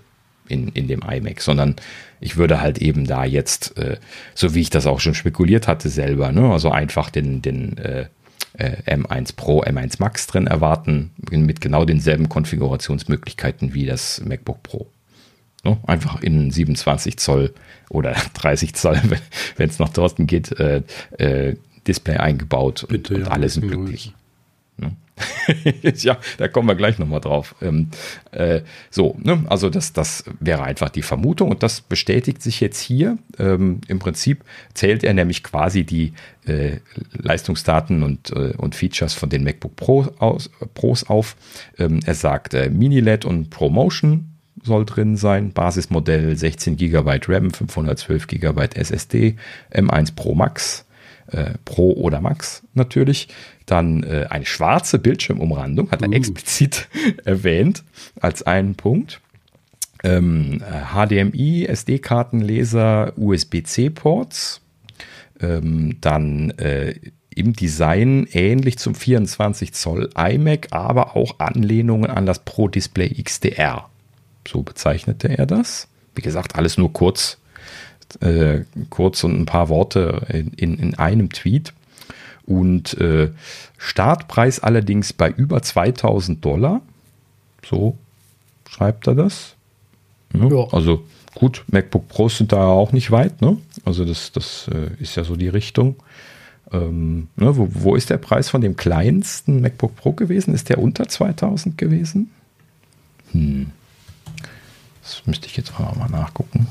in, 0.48 0.70
in 0.70 0.88
dem 0.88 1.02
iMac, 1.02 1.42
sondern 1.42 1.76
ich 2.22 2.38
würde 2.38 2.62
halt 2.62 2.78
eben 2.78 3.06
da 3.06 3.26
jetzt, 3.26 3.78
äh, 3.78 3.98
so 4.36 4.56
wie 4.56 4.62
ich 4.62 4.70
das 4.70 4.88
auch 4.88 5.00
schon 5.02 5.16
spekuliert 5.16 5.68
hatte 5.68 5.90
selber, 5.90 6.32
ne? 6.32 6.50
also 6.50 6.72
einfach 6.72 7.10
den, 7.10 7.42
den 7.42 7.78
äh, 7.78 8.06
äh 8.54 8.96
M1 8.96 9.36
Pro, 9.36 9.64
M1 9.64 9.96
Max 10.00 10.28
drin 10.28 10.48
erwarten, 10.48 11.12
mit 11.30 11.62
genau 11.62 11.86
denselben 11.86 12.30
Konfigurationsmöglichkeiten 12.30 13.74
wie 13.74 13.86
das 13.86 14.22
MacBook 14.26 14.64
Pro. 14.64 14.88
Ne? 15.64 15.78
Einfach 15.86 16.22
in 16.22 16.52
27 16.52 17.18
Zoll 17.18 17.54
oder 17.90 18.16
30 18.34 18.74
Zoll, 18.74 19.00
wenn 19.58 19.70
es 19.70 19.80
nach 19.80 19.90
Thorsten 19.90 20.28
geht, 20.28 20.52
äh, 20.60 20.84
äh, 21.18 21.56
Display 21.88 22.18
eingebaut 22.18 22.86
Bitte, 22.88 23.16
und, 23.16 23.20
und 23.22 23.26
ja, 23.28 23.32
alle 23.32 23.50
sind 23.50 23.68
glücklich. 23.68 24.14
Ne? 24.82 24.96
ja, 25.96 26.18
da 26.38 26.48
kommen 26.48 26.68
wir 26.68 26.76
gleich 26.76 27.00
nochmal 27.00 27.22
drauf. 27.22 27.56
Ähm, 27.62 27.90
äh, 28.32 28.62
so, 28.90 29.16
ne? 29.22 29.44
also 29.48 29.70
das, 29.70 29.94
das 29.94 30.24
wäre 30.40 30.64
einfach 30.64 30.90
die 30.90 31.02
Vermutung 31.02 31.52
und 31.52 31.64
das 31.64 31.82
bestätigt 31.82 32.42
sich 32.42 32.60
jetzt 32.60 32.80
hier. 32.80 33.18
Ähm, 33.38 33.82
Im 33.88 34.00
Prinzip 34.00 34.44
zählt 34.74 35.04
er 35.04 35.14
nämlich 35.14 35.44
quasi 35.44 35.84
die 35.84 36.14
äh, 36.46 36.78
Leistungsdaten 37.14 38.04
und, 38.04 38.32
äh, 38.32 38.54
und 38.58 38.76
Features 38.76 39.14
von 39.14 39.30
den 39.30 39.44
MacBook 39.44 39.76
Pro 39.76 40.08
aus, 40.20 40.50
Pros 40.74 41.08
auf. 41.10 41.36
Ähm, 41.78 42.00
er 42.06 42.16
sagt 42.16 42.54
äh, 42.54 42.70
Mini-LED 42.70 43.26
und 43.26 43.50
ProMotion 43.50 44.28
soll 44.64 44.86
drin 44.86 45.18
sein. 45.18 45.52
Basismodell 45.54 46.36
16 46.36 46.78
GB 46.78 47.20
RAM, 47.28 47.52
512 47.52 48.28
GB 48.28 48.70
SSD, 48.76 49.36
M1 49.74 50.16
Pro 50.16 50.36
Max. 50.36 50.86
Äh, 51.28 51.54
Pro 51.64 51.94
oder 51.94 52.20
Max 52.20 52.64
natürlich. 52.74 53.30
Dann 53.66 54.04
äh, 54.04 54.28
eine 54.30 54.46
schwarze 54.46 55.00
Bildschirmumrandung, 55.00 55.92
hat 55.92 56.02
er 56.02 56.10
uh. 56.10 56.14
explizit 56.14 56.90
erwähnt 57.26 57.84
als 58.20 58.44
einen 58.44 58.76
Punkt. 58.76 59.22
Ähm, 60.04 60.64
HDMI, 60.94 61.66
SD-Kartenleser, 61.68 63.14
USB-C-Ports. 63.18 64.62
Ähm, 65.40 65.98
dann 66.02 66.52
äh, 66.52 66.96
im 67.34 67.54
Design 67.54 68.28
ähnlich 68.32 68.78
zum 68.78 68.94
24 68.94 69.74
Zoll 69.74 70.10
iMac, 70.18 70.68
aber 70.72 71.16
auch 71.16 71.40
Anlehnungen 71.40 72.10
an 72.10 72.26
das 72.26 72.40
Pro 72.40 72.68
Display 72.68 73.10
XDR. 73.10 73.90
So 74.48 74.64
bezeichnete 74.64 75.38
er 75.38 75.46
das. 75.46 75.88
Wie 76.16 76.22
gesagt, 76.22 76.56
alles 76.56 76.78
nur 76.78 76.92
kurz, 76.92 77.38
äh, 78.20 78.62
kurz 78.90 79.24
und 79.24 79.40
ein 79.40 79.46
paar 79.46 79.70
Worte 79.70 80.26
in, 80.30 80.52
in, 80.54 80.78
in 80.78 80.96
einem 80.96 81.30
Tweet. 81.30 81.74
Und 82.46 83.00
äh, 83.00 83.32
Startpreis 83.78 84.60
allerdings 84.60 85.14
bei 85.14 85.30
über 85.30 85.62
2000 85.62 86.44
Dollar. 86.44 86.82
So 87.66 87.98
schreibt 88.70 89.08
er 89.08 89.16
das. 89.16 89.56
Ja, 90.34 90.48
ja. 90.48 90.68
Also 90.72 91.04
gut, 91.36 91.64
MacBook 91.68 92.08
Pros 92.08 92.38
sind 92.38 92.52
da 92.52 92.68
auch 92.68 92.92
nicht 92.92 93.12
weit. 93.12 93.42
Ne? 93.42 93.58
Also 93.86 94.06
das, 94.06 94.32
das 94.32 94.70
äh, 94.74 95.02
ist 95.02 95.16
ja 95.16 95.24
so 95.24 95.36
die 95.36 95.50
Richtung. 95.50 95.96
Ähm, 96.72 97.28
ne, 97.36 97.58
wo, 97.58 97.68
wo 97.70 97.96
ist 97.96 98.10
der 98.10 98.18
Preis 98.18 98.50
von 98.50 98.62
dem 98.62 98.78
kleinsten 98.78 99.62
MacBook 99.62 99.96
Pro 99.96 100.14
gewesen? 100.14 100.54
Ist 100.54 100.70
der 100.70 100.78
unter 100.78 101.08
2000 101.08 101.78
gewesen? 101.78 102.32
Hm. 103.32 103.72
Das 105.02 105.24
müsste 105.26 105.48
ich 105.48 105.58
jetzt 105.58 105.74
auch 105.74 105.96
mal 105.96 106.10
nachgucken. 106.10 106.68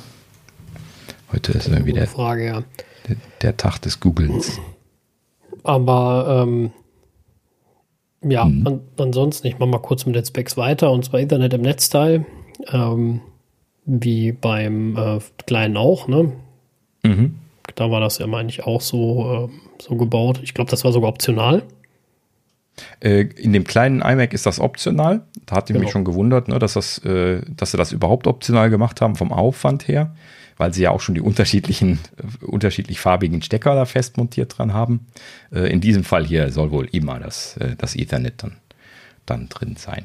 Heute 1.32 1.52
ist 1.52 1.68
irgendwie 1.68 1.92
der, 1.92 2.06
Frage, 2.06 2.46
ja. 2.46 2.62
der, 3.08 3.16
der 3.42 3.56
Tag 3.56 3.78
des 3.80 4.00
Googlens. 4.00 4.58
Aber 5.64 6.44
ähm, 6.46 6.70
ja, 8.22 8.44
mhm. 8.44 8.66
an, 8.66 8.80
ansonsten, 8.98 9.46
ich 9.46 9.58
mache 9.58 9.70
mal 9.70 9.78
kurz 9.78 10.06
mit 10.06 10.14
den 10.14 10.24
Specs 10.24 10.56
weiter 10.56 10.90
und 10.90 11.04
zwar 11.04 11.20
Internet 11.20 11.54
im 11.54 11.62
Netzteil, 11.62 12.26
ähm, 12.70 13.20
wie 13.86 14.32
beim 14.32 14.96
äh, 14.96 15.18
kleinen 15.46 15.76
auch, 15.76 16.06
ne? 16.06 16.32
Mhm. 17.02 17.36
Da 17.74 17.90
war 17.90 18.00
das 18.00 18.18
ja, 18.18 18.26
meine 18.26 18.48
ich, 18.48 18.64
auch 18.64 18.80
so, 18.80 19.48
äh, 19.48 19.82
so 19.82 19.96
gebaut. 19.96 20.40
Ich 20.42 20.54
glaube, 20.54 20.70
das 20.70 20.84
war 20.84 20.92
sogar 20.92 21.08
optional. 21.08 21.62
Äh, 23.00 23.22
in 23.36 23.52
dem 23.52 23.64
kleinen 23.64 24.00
iMac 24.00 24.32
ist 24.32 24.46
das 24.46 24.60
optional. 24.60 25.22
Da 25.46 25.56
hat 25.56 25.70
ich 25.70 25.74
genau. 25.74 25.84
mich 25.84 25.92
schon 25.92 26.04
gewundert, 26.04 26.48
ne, 26.48 26.58
dass, 26.58 26.74
das, 26.74 26.98
äh, 27.04 27.42
dass 27.56 27.70
sie 27.70 27.76
das 27.76 27.92
überhaupt 27.92 28.26
optional 28.26 28.70
gemacht 28.70 29.00
haben 29.00 29.16
vom 29.16 29.32
Aufwand 29.32 29.88
her 29.88 30.14
weil 30.60 30.74
sie 30.74 30.82
ja 30.82 30.90
auch 30.90 31.00
schon 31.00 31.14
die 31.14 31.22
unterschiedlichen, 31.22 31.98
äh, 32.18 32.44
unterschiedlich 32.44 33.00
farbigen 33.00 33.42
Stecker 33.42 33.74
da 33.74 33.86
fest 33.86 34.18
montiert 34.18 34.56
dran 34.58 34.74
haben. 34.74 35.06
Äh, 35.52 35.72
in 35.72 35.80
diesem 35.80 36.04
Fall 36.04 36.24
hier 36.26 36.52
soll 36.52 36.70
wohl 36.70 36.86
immer 36.92 37.18
das, 37.18 37.56
äh, 37.56 37.74
das 37.78 37.96
Ethernet 37.96 38.34
dann, 38.42 38.56
dann 39.26 39.48
drin 39.48 39.76
sein. 39.76 40.04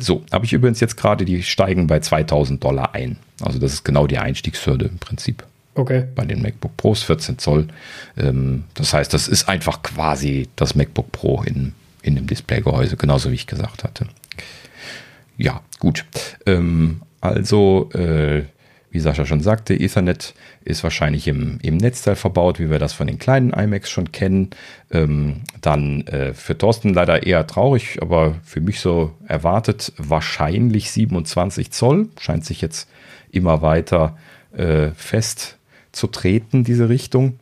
so, 0.00 0.22
habe 0.32 0.44
ich 0.44 0.52
übrigens 0.52 0.80
jetzt 0.80 0.96
gerade, 0.96 1.24
die 1.24 1.42
steigen 1.42 1.86
bei 1.86 2.00
2000 2.00 2.62
Dollar 2.62 2.94
ein. 2.94 3.16
Also 3.40 3.58
das 3.58 3.72
ist 3.72 3.84
genau 3.84 4.06
die 4.06 4.18
Einstiegshürde 4.18 4.84
im 4.84 4.98
Prinzip. 4.98 5.46
Okay. 5.74 6.04
Bei 6.14 6.26
den 6.26 6.42
MacBook 6.42 6.76
Pros 6.76 7.02
14 7.02 7.38
Zoll. 7.38 7.68
Ähm, 8.18 8.64
das 8.74 8.92
heißt, 8.92 9.14
das 9.14 9.28
ist 9.28 9.48
einfach 9.48 9.82
quasi 9.82 10.48
das 10.56 10.74
MacBook 10.74 11.10
Pro 11.10 11.42
in, 11.42 11.72
in 12.02 12.16
dem 12.16 12.26
Displaygehäuse, 12.26 12.96
genauso 12.96 13.30
wie 13.30 13.36
ich 13.36 13.46
gesagt 13.46 13.82
hatte. 13.82 14.06
Ja, 15.38 15.62
gut. 15.78 16.04
Ähm, 16.44 17.00
also 17.20 17.90
äh, 17.94 18.44
wie 18.90 19.00
Sascha 19.00 19.24
schon 19.24 19.40
sagte, 19.40 19.74
Ethernet 19.74 20.34
ist 20.64 20.82
wahrscheinlich 20.82 21.28
im, 21.28 21.58
im 21.62 21.76
Netzteil 21.76 22.16
verbaut, 22.16 22.58
wie 22.58 22.70
wir 22.70 22.80
das 22.80 22.92
von 22.92 23.06
den 23.06 23.18
kleinen 23.18 23.52
iMacs 23.52 23.88
schon 23.88 24.10
kennen. 24.10 24.50
Ähm, 24.90 25.42
dann 25.60 26.02
äh, 26.08 26.34
für 26.34 26.58
Thorsten 26.58 26.92
leider 26.92 27.24
eher 27.24 27.46
traurig, 27.46 27.98
aber 28.02 28.34
für 28.42 28.60
mich 28.60 28.80
so 28.80 29.14
erwartet 29.26 29.92
wahrscheinlich 29.96 30.90
27 30.90 31.70
Zoll. 31.70 32.08
Scheint 32.18 32.44
sich 32.44 32.60
jetzt 32.60 32.88
immer 33.30 33.62
weiter 33.62 34.16
äh, 34.52 34.90
fest 34.90 35.58
zu 35.92 36.08
treten, 36.08 36.64
diese 36.64 36.88
Richtung. 36.88 37.38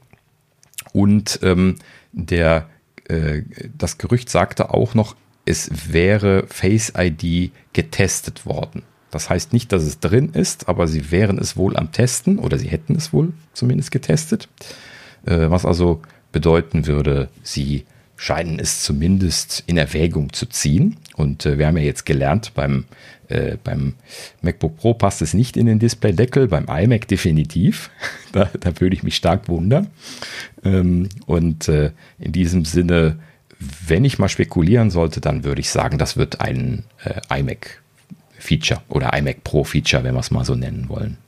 Und 0.93 1.41
ähm, 1.43 1.77
der, 2.13 2.69
äh, 3.09 3.43
das 3.77 3.97
Gerücht 3.97 4.29
sagte 4.29 4.75
auch 4.75 4.95
noch, 4.95 5.17
es 5.47 5.93
wäre 5.93 6.47
Face 6.49 6.93
ID 6.95 7.53
getestet 7.73 8.45
worden. 8.45 8.83
Das 9.11 9.31
heißt 9.31 9.53
nicht, 9.53 9.73
dass 9.73 9.83
es 9.83 10.01
drin 10.01 10.31
ist, 10.35 10.69
aber 10.69 10.87
sie 10.87 11.11
wären 11.11 11.39
es 11.39 11.57
wohl 11.57 11.77
am 11.77 11.93
Testen 11.93 12.39
oder 12.39 12.59
sie 12.59 12.69
hätten 12.69 12.95
es 12.95 13.13
wohl 13.13 13.33
zumindest 13.53 13.91
getestet. 13.91 14.49
Äh, 15.25 15.51
was 15.51 15.65
also 15.65 16.03
bedeuten 16.33 16.87
würde, 16.87 17.29
sie 17.43 17.85
scheinen 18.17 18.59
es 18.59 18.83
zumindest 18.83 19.63
in 19.67 19.79
Erwägung 19.79 20.33
zu 20.33 20.47
ziehen. 20.47 20.97
Und 21.15 21.47
äh, 21.47 21.57
wir 21.57 21.67
haben 21.67 21.77
ja 21.77 21.85
jetzt 21.85 22.05
gelernt, 22.05 22.53
beim, 22.55 22.85
äh, 23.29 23.57
beim 23.63 23.95
MacBook 24.43 24.77
Pro 24.77 24.95
passt 24.95 25.23
es 25.23 25.35
nicht 25.35 25.57
in 25.57 25.67
den 25.67 25.79
Displaydeckel, 25.79 26.49
beim 26.49 26.67
iMac 26.69 27.07
definitiv. 27.07 27.91
da, 28.33 28.51
da 28.61 28.79
würde 28.81 28.95
ich 28.95 29.05
mich 29.05 29.17
stark 29.17 29.49
wundern. 29.49 29.87
Ähm, 30.65 31.09
und 31.27 31.69
äh, 31.69 31.93
in 32.19 32.33
diesem 32.33 32.65
Sinne, 32.65 33.21
wenn 33.87 34.05
ich 34.05 34.19
mal 34.19 34.29
spekulieren 34.29 34.91
sollte, 34.91 35.21
dann 35.21 35.45
würde 35.45 35.61
ich 35.61 35.71
sagen, 35.71 35.97
das 35.97 36.17
wird 36.17 36.41
ein 36.41 36.85
äh, 37.05 37.41
iMac 37.41 37.81
Feature 38.49 38.81
oder 38.89 39.13
iMac 39.17 39.45
Pro 39.45 39.63
Feature, 39.63 40.05
wenn 40.05 40.15
wir 40.15 40.21
es 40.21 40.31
mal 40.31 40.45
so 40.45 40.55
nennen 40.55 40.89
wollen. 40.89 41.19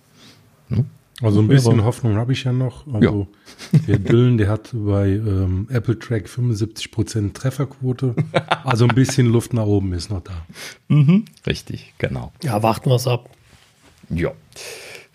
Hm? 0.69 0.87
Also 1.23 1.41
ein 1.41 1.49
bisschen 1.49 1.85
Hoffnung 1.85 2.17
habe 2.17 2.33
ich 2.33 2.45
ja 2.45 2.53
noch. 2.53 2.87
Also 2.95 3.29
ja. 3.73 3.79
der 3.87 3.99
Dylan, 3.99 4.39
der 4.39 4.49
hat 4.49 4.71
bei 4.73 5.09
ähm, 5.09 5.69
Apple 5.71 5.99
Track 5.99 6.27
75% 6.27 7.35
Trefferquote. 7.35 8.15
Also 8.65 8.87
ein 8.87 8.95
bisschen 8.95 9.27
Luft 9.27 9.53
nach 9.53 9.67
oben 9.67 9.93
ist 9.93 10.11
noch 10.11 10.23
da. 10.23 10.47
Mhm, 10.89 11.27
richtig, 11.47 11.93
genau. 11.99 12.33
Ja, 12.43 12.63
warten 12.63 12.89
wir 12.89 12.97
es 12.97 13.07
ab. 13.07 13.29
Ja, 14.09 14.33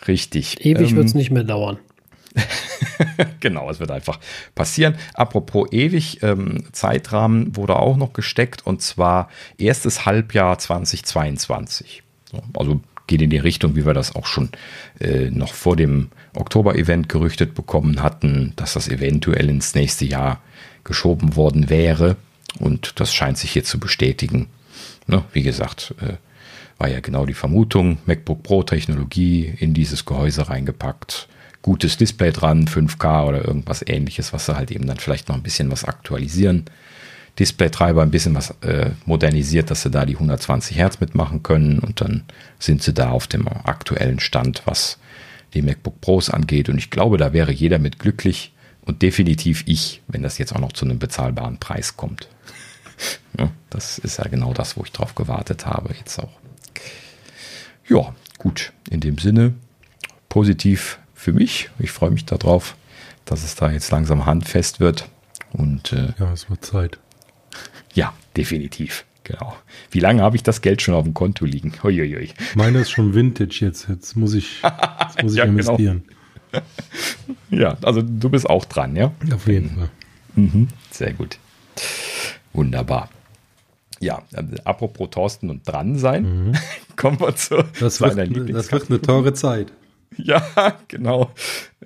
richtig. 0.07 0.63
Ewig 0.63 0.91
ähm, 0.91 0.97
wird 0.97 1.07
es 1.07 1.15
nicht 1.15 1.31
mehr 1.31 1.43
dauern. 1.43 1.77
genau, 3.39 3.69
es 3.69 3.79
wird 3.79 3.91
einfach 3.91 4.19
passieren. 4.53 4.95
Apropos 5.13 5.71
ewig, 5.71 6.21
ähm, 6.23 6.63
Zeitrahmen 6.71 7.55
wurde 7.55 7.77
auch 7.77 7.97
noch 7.97 8.13
gesteckt 8.13 8.65
und 8.65 8.81
zwar 8.81 9.29
erstes 9.57 10.05
Halbjahr 10.05 10.57
2022. 10.57 12.03
So, 12.31 12.41
also 12.53 12.81
geht 13.07 13.21
in 13.21 13.29
die 13.29 13.37
Richtung, 13.37 13.75
wie 13.75 13.85
wir 13.85 13.93
das 13.93 14.15
auch 14.15 14.25
schon 14.25 14.49
äh, 14.99 15.29
noch 15.29 15.53
vor 15.53 15.75
dem 15.75 16.09
Oktober-Event 16.33 17.07
gerüchtet 17.07 17.53
bekommen 17.53 18.01
hatten, 18.01 18.53
dass 18.55 18.73
das 18.73 18.87
eventuell 18.87 19.49
ins 19.49 19.75
nächste 19.75 20.05
Jahr 20.05 20.41
geschoben 20.83 21.35
worden 21.35 21.69
wäre. 21.69 22.17
Und 22.59 22.99
das 22.99 23.13
scheint 23.13 23.37
sich 23.37 23.53
jetzt 23.53 23.69
zu 23.69 23.79
bestätigen. 23.79 24.47
Ne, 25.07 25.23
wie 25.33 25.43
gesagt, 25.43 25.93
äh, 26.01 26.13
war 26.77 26.89
ja 26.89 26.99
genau 26.99 27.25
die 27.25 27.35
Vermutung, 27.35 27.99
MacBook 28.05 28.41
Pro-Technologie 28.43 29.53
in 29.59 29.73
dieses 29.73 30.05
Gehäuse 30.05 30.49
reingepackt 30.49 31.29
gutes 31.65 31.97
Display 31.97 32.31
dran, 32.31 32.67
5K 32.67 33.25
oder 33.25 33.43
irgendwas 33.43 33.83
ähnliches, 33.87 34.31
was 34.33 34.45
sie 34.45 34.55
halt 34.55 34.69
eben 34.69 34.85
dann 34.85 34.99
vielleicht 34.99 35.29
noch 35.29 35.35
ein 35.35 35.41
bisschen 35.41 35.71
was 35.71 35.83
aktualisieren. 35.83 36.65
Display-Treiber 37.39 38.03
ein 38.03 38.11
bisschen 38.11 38.35
was 38.35 38.51
äh, 38.61 38.91
modernisiert, 39.07 39.71
dass 39.71 39.81
sie 39.81 39.89
da 39.89 40.05
die 40.05 40.13
120 40.13 40.77
Hertz 40.77 40.99
mitmachen 40.99 41.41
können 41.41 41.79
und 41.79 42.01
dann 42.01 42.23
sind 42.59 42.83
sie 42.83 42.93
da 42.93 43.09
auf 43.09 43.25
dem 43.25 43.47
aktuellen 43.47 44.19
Stand, 44.19 44.61
was 44.65 44.99
die 45.55 45.63
MacBook 45.63 45.99
Pros 46.01 46.29
angeht. 46.29 46.69
Und 46.69 46.77
ich 46.77 46.91
glaube, 46.91 47.17
da 47.17 47.33
wäre 47.33 47.51
jeder 47.51 47.79
mit 47.79 47.97
glücklich 47.97 48.53
und 48.81 49.01
definitiv 49.01 49.63
ich, 49.65 50.03
wenn 50.07 50.21
das 50.21 50.37
jetzt 50.37 50.53
auch 50.55 50.59
noch 50.59 50.73
zu 50.73 50.85
einem 50.85 50.99
bezahlbaren 50.99 51.57
Preis 51.57 51.97
kommt. 51.97 52.29
ja, 53.39 53.49
das 53.71 53.97
ist 53.97 54.19
ja 54.19 54.25
genau 54.25 54.53
das, 54.53 54.77
wo 54.77 54.83
ich 54.83 54.91
drauf 54.91 55.15
gewartet 55.15 55.65
habe, 55.65 55.95
jetzt 55.97 56.19
auch. 56.19 56.39
Ja, 57.89 58.13
gut, 58.37 58.71
in 58.91 58.99
dem 58.99 59.17
Sinne 59.17 59.55
positiv 60.29 60.99
für 61.25 61.33
mich. 61.33 61.71
Ich 61.79 61.91
freue 61.91 62.11
mich 62.11 62.25
darauf, 62.25 62.75
dass 63.25 63.43
es 63.43 63.55
da 63.55 63.71
jetzt 63.71 63.89
langsam 63.89 64.27
handfest 64.27 64.79
wird. 64.79 65.09
Und 65.51 65.91
äh, 65.91 66.13
ja, 66.19 66.31
es 66.31 66.51
wird 66.51 66.63
Zeit. 66.63 66.99
Ja, 67.95 68.13
definitiv. 68.37 69.05
Genau. 69.23 69.55
Wie 69.89 69.99
lange 69.99 70.21
habe 70.21 70.35
ich 70.35 70.43
das 70.43 70.61
Geld 70.61 70.83
schon 70.83 70.93
auf 70.93 71.03
dem 71.03 71.15
Konto 71.15 71.45
liegen? 71.45 71.73
Uiuiui. 71.83 72.29
Meine 72.53 72.77
ist 72.81 72.91
schon 72.91 73.15
Vintage 73.15 73.57
jetzt. 73.61 73.89
Jetzt 73.89 74.15
muss 74.15 74.35
ich, 74.35 74.61
jetzt 74.61 75.23
muss 75.23 75.31
ich 75.33 75.39
ja, 75.39 75.45
genau. 75.45 75.57
investieren. 75.75 76.03
Genau. 76.51 76.63
ja, 77.63 77.77
also 77.81 78.03
du 78.03 78.29
bist 78.29 78.47
auch 78.47 78.65
dran, 78.65 78.95
ja? 78.95 79.11
Auf 79.33 79.47
jeden 79.47 79.71
Fall. 79.71 79.89
Mhm. 80.35 80.67
Sehr 80.91 81.13
gut. 81.13 81.39
Wunderbar. 82.53 83.09
Ja, 83.99 84.21
also, 84.31 84.55
apropos 84.63 85.09
Thorsten 85.09 85.49
und 85.49 85.67
dran 85.67 85.97
sein, 85.97 86.49
mhm. 86.49 86.53
kommen 86.95 87.19
wir 87.19 87.35
zu 87.35 87.63
das 87.79 87.99
wird, 87.99 88.15
Das 88.53 88.71
wird 88.71 88.91
eine 88.91 89.01
teure 89.01 89.33
Zeit. 89.33 89.73
Ja, 90.17 90.77
genau. 90.87 91.31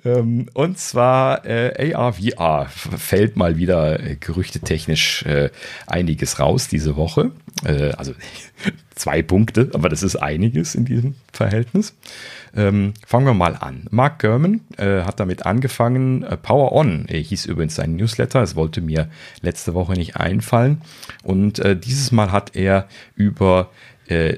Ähm, 0.04 0.46
und 0.54 0.78
zwar 0.78 1.44
äh, 1.44 1.94
AR, 1.94 2.14
VR 2.14 2.66
fällt 2.68 3.36
mal 3.36 3.58
wieder 3.58 4.00
äh, 4.00 4.16
gerüchtetechnisch 4.16 5.24
äh, 5.24 5.50
einiges 5.86 6.38
raus 6.38 6.68
diese 6.68 6.96
Woche. 6.96 7.32
Äh, 7.64 7.92
also 7.92 8.12
zwei 8.94 9.22
Punkte, 9.22 9.70
aber 9.74 9.88
das 9.88 10.02
ist 10.02 10.16
einiges 10.16 10.74
in 10.74 10.84
diesem 10.84 11.16
Verhältnis. 11.32 11.96
Ähm, 12.54 12.94
fangen 13.06 13.26
wir 13.26 13.34
mal 13.34 13.56
an. 13.56 13.86
Mark 13.90 14.20
Gurman 14.20 14.60
äh, 14.76 15.02
hat 15.02 15.20
damit 15.20 15.44
angefangen. 15.44 16.22
Äh, 16.22 16.36
Power 16.36 16.72
On 16.72 17.06
hieß 17.08 17.46
übrigens 17.46 17.74
sein 17.74 17.96
Newsletter. 17.96 18.42
Es 18.42 18.56
wollte 18.56 18.80
mir 18.80 19.10
letzte 19.42 19.74
Woche 19.74 19.92
nicht 19.92 20.16
einfallen. 20.16 20.82
Und 21.22 21.58
äh, 21.58 21.76
dieses 21.76 22.12
Mal 22.12 22.32
hat 22.32 22.56
er 22.56 22.88
über 23.14 23.70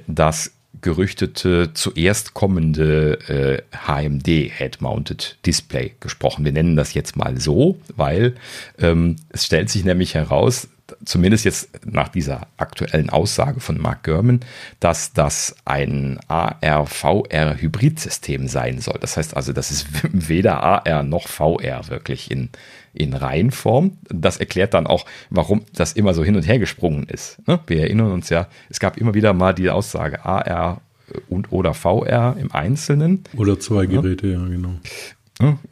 das 0.07 0.53
gerüchtete 0.83 1.71
zuerst 1.75 2.35
kommende 2.35 3.19
äh, 3.29 3.63
HMD 3.87 4.51
Head-Mounted 4.51 5.39
Display 5.47 5.95
gesprochen. 6.01 6.45
Wir 6.45 6.53
nennen 6.53 6.77
das 6.77 6.95
jetzt 6.95 7.17
mal 7.17 7.41
so, 7.41 7.79
weil 7.97 8.35
ähm, 8.79 9.17
es 9.31 9.47
stellt 9.47 9.71
sich 9.71 9.85
nämlich 9.85 10.15
heraus, 10.15 10.69
zumindest 11.05 11.45
jetzt 11.45 11.69
nach 11.85 12.09
dieser 12.09 12.47
aktuellen 12.57 13.11
Aussage 13.11 13.61
von 13.61 13.79
Mark 13.79 14.05
Gurman, 14.05 14.41
dass 14.81 15.13
das 15.13 15.55
ein 15.65 16.19
AR-VR-Hybridsystem 16.29 18.49
sein 18.49 18.81
soll. 18.81 18.99
Das 19.01 19.17
heißt 19.17 19.37
also, 19.37 19.53
das 19.53 19.71
ist 19.71 19.87
weder 20.13 20.63
AR 20.63 21.03
noch 21.03 21.29
VR 21.29 21.89
wirklich 21.89 22.31
in, 22.31 22.51
in 22.95 23.15
Reihenform. 23.15 23.99
Das 24.09 24.39
erklärt 24.39 24.75
dann 24.75 24.87
auch, 24.87 25.07
warum 25.31 25.63
das 25.75 25.93
immer 25.93 26.15
so 26.15 26.25
hin 26.25 26.37
und 26.37 26.47
her 26.47 26.59
gesprungen 26.59 27.05
ist. 27.05 27.47
Ne? 27.47 27.61
Wir 27.67 27.83
erinnern 27.83 28.13
uns 28.13 28.29
ja, 28.29 28.49
es 28.69 28.81
gab 28.81 28.97
immer 28.97 29.15
wieder 29.15 29.33
mal 29.33 29.55
die 29.55 29.71
Aussage 29.71 30.25
AR 30.25 30.81
und 31.29 31.53
oder 31.53 31.75
VR 31.75 32.37
im 32.39 32.53
Einzelnen. 32.53 33.25
Oder 33.37 33.61
zwei 33.61 33.87
Geräte, 33.87 34.29
ja, 34.29 34.41
ja 34.41 34.47
genau. 34.47 34.75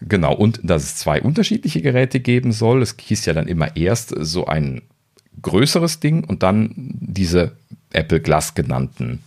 Genau, 0.01 0.35
und 0.35 0.61
dass 0.63 0.83
es 0.83 0.97
zwei 0.97 1.23
unterschiedliche 1.23 1.83
Geräte 1.83 2.21
geben 2.21 2.53
soll. 2.53 2.83
Es 2.83 2.97
hieß 2.99 3.27
ja 3.27 3.33
dann 3.33 3.47
immer 3.47 3.77
erst 3.77 4.15
so 4.19 4.47
ein 4.47 4.83
größeres 5.43 6.01
Ding 6.01 6.25
und 6.25 6.43
dann 6.43 6.73
diese 6.77 7.53
Apple 7.93 8.21
Glass 8.21 8.55
genannten 8.55 9.23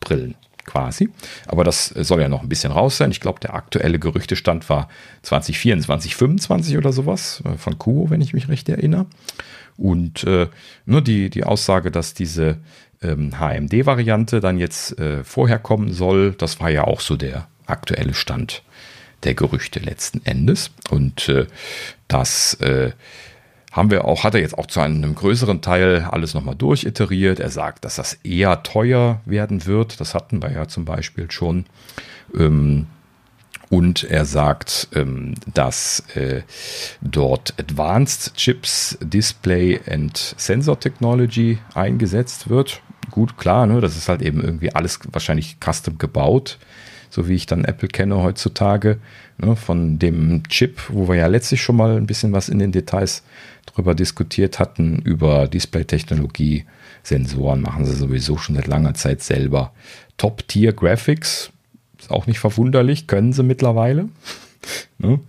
Brillen 0.00 0.34
quasi. 0.64 1.08
Aber 1.46 1.64
das 1.64 1.86
soll 1.88 2.20
ja 2.20 2.28
noch 2.28 2.42
ein 2.42 2.48
bisschen 2.48 2.72
raus 2.72 2.98
sein. 2.98 3.10
Ich 3.10 3.20
glaube, 3.20 3.40
der 3.40 3.54
aktuelle 3.54 3.98
Gerüchtestand 3.98 4.68
war 4.68 4.88
2024, 5.22 6.12
2025 6.12 6.76
oder 6.76 6.92
sowas 6.92 7.42
äh, 7.44 7.56
von 7.56 7.78
Kuo, 7.78 8.10
wenn 8.10 8.20
ich 8.20 8.34
mich 8.34 8.48
recht 8.48 8.68
erinnere. 8.68 9.06
Und 9.76 10.24
äh, 10.24 10.48
nur 10.84 11.02
die, 11.02 11.30
die 11.30 11.44
Aussage, 11.44 11.90
dass 11.90 12.14
diese 12.14 12.58
ähm, 13.02 13.38
HMD-Variante 13.38 14.40
dann 14.40 14.58
jetzt 14.58 14.98
äh, 14.98 15.22
vorher 15.22 15.58
kommen 15.58 15.92
soll, 15.92 16.32
das 16.32 16.60
war 16.60 16.70
ja 16.70 16.84
auch 16.84 17.00
so 17.00 17.16
der 17.16 17.46
aktuelle 17.66 18.14
Stand 18.14 18.62
der 19.22 19.34
Gerüchte 19.34 19.80
letzten 19.80 20.24
Endes. 20.24 20.70
Und 20.90 21.28
äh, 21.28 21.46
das 22.08 22.54
äh, 22.54 22.92
haben 23.76 23.90
wir 23.90 24.06
auch, 24.06 24.24
hat 24.24 24.34
er 24.34 24.40
jetzt 24.40 24.56
auch 24.56 24.66
zu 24.66 24.80
einem 24.80 25.14
größeren 25.14 25.60
Teil 25.60 26.08
alles 26.10 26.32
nochmal 26.32 26.54
durchiteriert. 26.54 27.40
Er 27.40 27.50
sagt, 27.50 27.84
dass 27.84 27.96
das 27.96 28.14
eher 28.24 28.62
teuer 28.62 29.20
werden 29.26 29.66
wird. 29.66 30.00
Das 30.00 30.14
hatten 30.14 30.42
wir 30.42 30.50
ja 30.50 30.66
zum 30.66 30.86
Beispiel 30.86 31.30
schon. 31.30 31.66
Ähm, 32.34 32.86
und 33.68 34.04
er 34.04 34.24
sagt, 34.24 34.88
ähm, 34.94 35.34
dass 35.52 36.00
äh, 36.14 36.42
dort 37.02 37.54
Advanced 37.58 38.34
Chips, 38.36 38.96
Display 39.02 39.80
and 39.90 40.34
Sensor 40.36 40.78
Technology 40.78 41.58
eingesetzt 41.74 42.48
wird. 42.48 42.80
Gut, 43.10 43.36
klar, 43.36 43.66
ne, 43.66 43.80
das 43.80 43.96
ist 43.96 44.08
halt 44.08 44.22
eben 44.22 44.42
irgendwie 44.42 44.74
alles 44.74 45.00
wahrscheinlich 45.12 45.58
custom 45.62 45.98
gebaut, 45.98 46.58
so 47.10 47.28
wie 47.28 47.34
ich 47.34 47.46
dann 47.46 47.64
Apple 47.64 47.88
kenne 47.88 48.22
heutzutage. 48.22 48.98
Ne, 49.38 49.56
von 49.56 49.98
dem 49.98 50.44
Chip, 50.48 50.80
wo 50.88 51.08
wir 51.08 51.16
ja 51.16 51.26
letztlich 51.26 51.60
schon 51.60 51.76
mal 51.76 51.96
ein 51.96 52.06
bisschen 52.06 52.32
was 52.32 52.48
in 52.48 52.58
den 52.58 52.72
Details 52.72 53.22
drüber 53.66 53.94
diskutiert 53.94 54.58
hatten, 54.58 54.98
über 54.98 55.48
Display-Technologie, 55.48 56.64
Sensoren 57.02 57.60
machen 57.60 57.84
sie 57.84 57.94
sowieso 57.94 58.36
schon 58.36 58.56
seit 58.56 58.66
langer 58.66 58.94
Zeit 58.94 59.22
selber. 59.22 59.72
Top-Tier-Graphics, 60.16 61.50
ist 61.98 62.10
auch 62.10 62.26
nicht 62.26 62.38
verwunderlich, 62.38 63.06
können 63.06 63.32
sie 63.32 63.42
mittlerweile. 63.42 64.08
ne? 64.98 65.20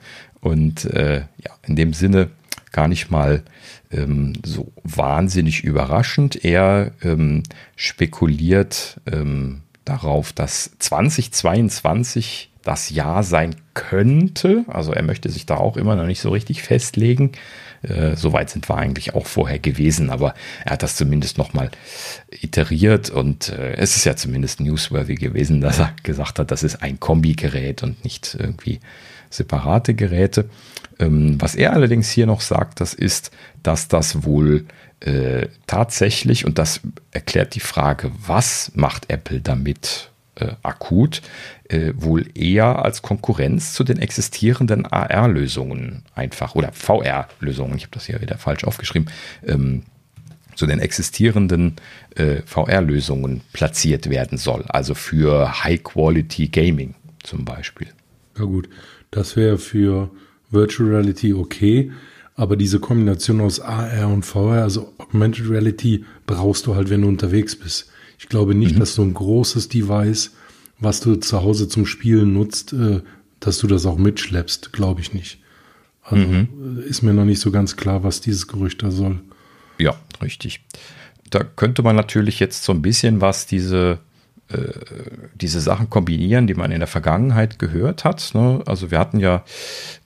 Und 0.41 0.85
äh, 0.85 1.19
ja, 1.19 1.51
in 1.64 1.76
dem 1.76 1.93
Sinne 1.93 2.30
gar 2.72 2.88
nicht 2.88 3.09
mal 3.09 3.43
ähm, 3.91 4.34
so 4.45 4.72
wahnsinnig 4.84 5.64
überraschend. 5.64 6.43
Er 6.43 6.91
ähm, 7.01 7.43
spekuliert 7.76 8.99
ähm, 9.11 9.61
darauf, 9.85 10.34
dass 10.34 10.72
2022 10.80 12.51
das 12.64 12.89
Jahr 12.89 13.23
sein 13.23 13.55
könnte. 13.73 14.65
Also 14.68 14.91
er 14.91 15.03
möchte 15.03 15.30
sich 15.30 15.45
da 15.45 15.55
auch 15.55 15.77
immer 15.77 15.95
noch 15.95 16.05
nicht 16.05 16.19
so 16.19 16.30
richtig 16.30 16.61
festlegen. 16.61 17.31
Äh, 17.82 18.16
Soweit 18.16 18.49
sind 18.49 18.70
wir 18.70 18.78
eigentlich 18.78 19.14
auch 19.16 19.26
vorher 19.26 19.60
gewesen, 19.60 20.10
aber 20.10 20.34
er 20.66 20.74
hat 20.74 20.84
das 20.84 20.95
zumindest 20.95 21.38
nochmal 21.38 21.72
iteriert 22.30 23.10
und 23.10 23.49
äh, 23.49 23.76
es 23.76 23.95
ist 23.95 24.06
ja 24.06 24.16
zumindest 24.16 24.60
newsworthy 24.60 25.16
gewesen, 25.16 25.62
dass 25.62 25.80
er 25.80 25.94
gesagt 26.04 26.40
hat, 26.40 26.52
das 26.52 26.64
ist 26.64 26.82
ein 26.82 26.99
Kombigerät 26.99 27.84
und 27.84 28.04
nicht 28.04 28.36
irgendwie 28.40 28.80
separate 29.30 29.94
Geräte. 29.94 30.49
Ähm, 30.99 31.40
was 31.40 31.56
er 31.56 31.74
allerdings 31.74 32.10
hier 32.10 32.26
noch 32.26 32.41
sagt, 32.41 32.80
das 32.82 32.94
ist, 32.94 33.32
dass 33.64 33.88
das 33.88 34.24
wohl 34.24 34.66
äh, 34.99 35.48
tatsächlich, 35.68 36.45
und 36.45 36.58
das 36.58 36.82
erklärt 37.12 37.56
die 37.56 37.60
Frage, 37.60 38.12
was 38.26 38.72
macht 38.74 39.10
Apple 39.10 39.41
damit 39.41 40.12
äh, 40.39 40.53
akut, 40.64 41.22
äh, 41.69 41.93
wohl 41.95 42.26
eher 42.35 42.84
als 42.84 43.01
Konkurrenz 43.01 43.73
zu 43.73 43.84
den 43.84 43.99
existierenden 43.99 44.85
AR-Lösungen 44.85 46.03
einfach 46.15 46.55
oder 46.55 46.72
VR-Lösungen, 46.72 47.76
ich 47.77 47.84
habe 47.84 47.93
das 47.93 48.05
hier 48.05 48.22
wieder 48.22 48.38
falsch 48.38 48.64
aufgeschrieben, 48.64 49.09
ähm, 49.45 49.84
zu 50.55 50.65
den 50.65 50.80
existierenden 50.80 51.76
äh, 52.15 52.41
VR-Lösungen 52.45 53.41
platziert 53.53 54.09
werden 54.09 54.38
soll, 54.38 54.64
also 54.69 54.95
für 54.95 55.64
High-Quality 55.64 56.47
Gaming 56.47 56.95
zum 57.23 57.45
Beispiel. 57.45 57.88
Ja 58.38 58.45
gut, 58.45 58.68
das 59.11 59.35
wäre 59.35 59.57
für 59.57 60.09
Virtual 60.49 60.89
Reality 60.89 61.34
okay, 61.34 61.91
aber 62.35 62.55
diese 62.55 62.80
Kombination 62.80 63.41
aus 63.41 63.59
AR 63.59 64.07
und 64.09 64.23
VR, 64.23 64.64
also 64.64 64.93
Augmented 64.97 65.49
Reality, 65.49 66.05
brauchst 66.26 66.68
du 66.68 66.76
halt, 66.76 66.89
wenn 66.89 67.01
du 67.01 67.07
unterwegs 67.07 67.55
bist. 67.55 67.91
Ich 68.18 68.30
glaube 68.30 68.56
nicht, 68.56 68.76
mhm. 68.76 68.80
dass 68.80 68.95
so 68.95 69.03
ein 69.03 69.14
großes 69.14 69.69
Device 69.69 70.31
was 70.80 70.99
du 70.99 71.15
zu 71.15 71.41
Hause 71.41 71.68
zum 71.68 71.85
Spielen 71.85 72.34
nutzt, 72.34 72.73
äh, 72.73 73.02
dass 73.39 73.57
du 73.60 73.68
das 73.68 73.85
auch 73.85 73.98
mitschleppst, 73.98 74.73
glaube 74.73 75.02
ich 75.02 75.14
nicht. 75.14 75.39
Also 76.03 76.23
mhm. 76.23 76.84
ist 76.88 77.02
mir 77.02 77.14
noch 77.14 77.26
nicht 77.26 77.41
so 77.41 77.52
ganz 77.52 77.76
klar, 77.76 78.03
was 78.03 78.22
dieses 78.22 78.48
Gerücht 78.48 78.84
da 78.84 78.91
soll. 78.91 79.19
Ja, 79.77 79.95
richtig. 80.22 80.61
Da 81.30 81.44
könnte 81.44 81.84
man 81.84 81.95
natürlich 81.95 82.39
jetzt 82.39 82.64
so 82.64 82.72
ein 82.72 82.81
bisschen 82.81 83.19
was 83.19 83.45
diese 83.45 83.99
äh, 84.48 84.72
diese 85.35 85.60
Sachen 85.60 85.89
kombinieren, 85.89 86.48
die 86.48 86.53
man 86.53 86.72
in 86.72 86.80
der 86.80 86.88
Vergangenheit 86.88 87.60
gehört 87.60 88.06
hat. 88.06 88.31
Ne? 88.34 88.61
Also 88.65 88.91
wir 88.91 88.99
hatten 88.99 89.19
ja 89.19 89.44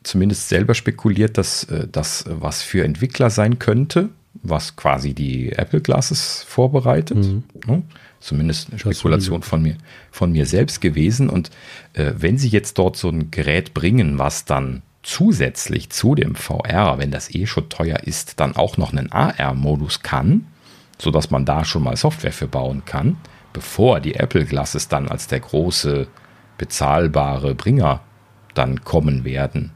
zumindest 0.02 0.50
selber 0.50 0.74
spekuliert, 0.74 1.38
dass 1.38 1.66
äh, 1.66 1.88
das 1.90 2.26
was 2.28 2.64
für 2.64 2.84
Entwickler 2.84 3.30
sein 3.30 3.60
könnte. 3.60 4.10
was 4.44 4.76
quasi 4.76 5.14
die 5.14 5.52
Apple 5.52 5.82
Glasses 5.82 6.44
vorbereitet. 6.48 7.18
Mhm. 7.18 7.44
Zumindest 8.22 8.70
eine 8.70 8.80
Spekulation 8.80 9.42
von 9.42 9.62
mir, 9.62 9.76
von 10.12 10.32
mir 10.32 10.46
selbst 10.46 10.80
gewesen. 10.80 11.30
Und 11.30 11.50
äh, 11.94 12.14
wenn 12.16 12.38
sie 12.38 12.50
jetzt 12.50 12.78
dort 12.78 12.96
so 12.96 13.10
ein 13.10 13.32
Gerät 13.32 13.74
bringen, 13.74 14.20
was 14.20 14.46
dann 14.46 14.84
zusätzlich 15.04 15.90
zu 15.90 16.16
dem 16.16 16.36
VR, 16.36 17.00
wenn 17.00 17.12
das 17.12 17.34
eh 17.34 17.48
schon 17.48 17.70
teuer 17.70 18.00
ist, 18.04 18.40
dann 18.40 18.56
auch 18.56 18.78
noch 18.78 18.92
einen 18.92 19.12
AR-Modus 19.12 20.04
kann, 20.04 20.46
sodass 21.00 21.32
man 21.32 21.46
da 21.46 21.66
schon 21.66 21.84
mal 21.84 21.98
Software 21.98 22.32
für 22.32 22.48
bauen 22.48 22.84
kann, 22.86 23.18
bevor 23.54 24.00
die 24.00 24.16
Apple 24.16 24.46
Glasses 24.46 24.88
dann 24.88 25.08
als 25.08 25.28
der 25.28 25.40
große 25.40 26.08
bezahlbare 26.58 27.56
Bringer 27.56 28.02
dann 28.54 28.84
kommen 28.84 29.24
werden 29.24 29.72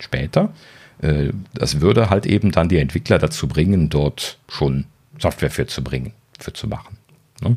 später. 0.00 0.52
Äh, 1.00 1.30
das 1.54 1.80
würde 1.80 2.10
halt 2.10 2.26
eben 2.26 2.52
dann 2.52 2.68
die 2.68 2.78
Entwickler 2.78 3.18
dazu 3.18 3.48
bringen, 3.48 3.88
dort 3.88 4.38
schon 4.48 4.86
Software 5.18 5.50
für 5.50 5.66
zu 5.66 5.82
bringen, 5.82 6.12
für 6.38 6.52
zu 6.52 6.68
machen. 6.68 7.01
Ne? 7.42 7.56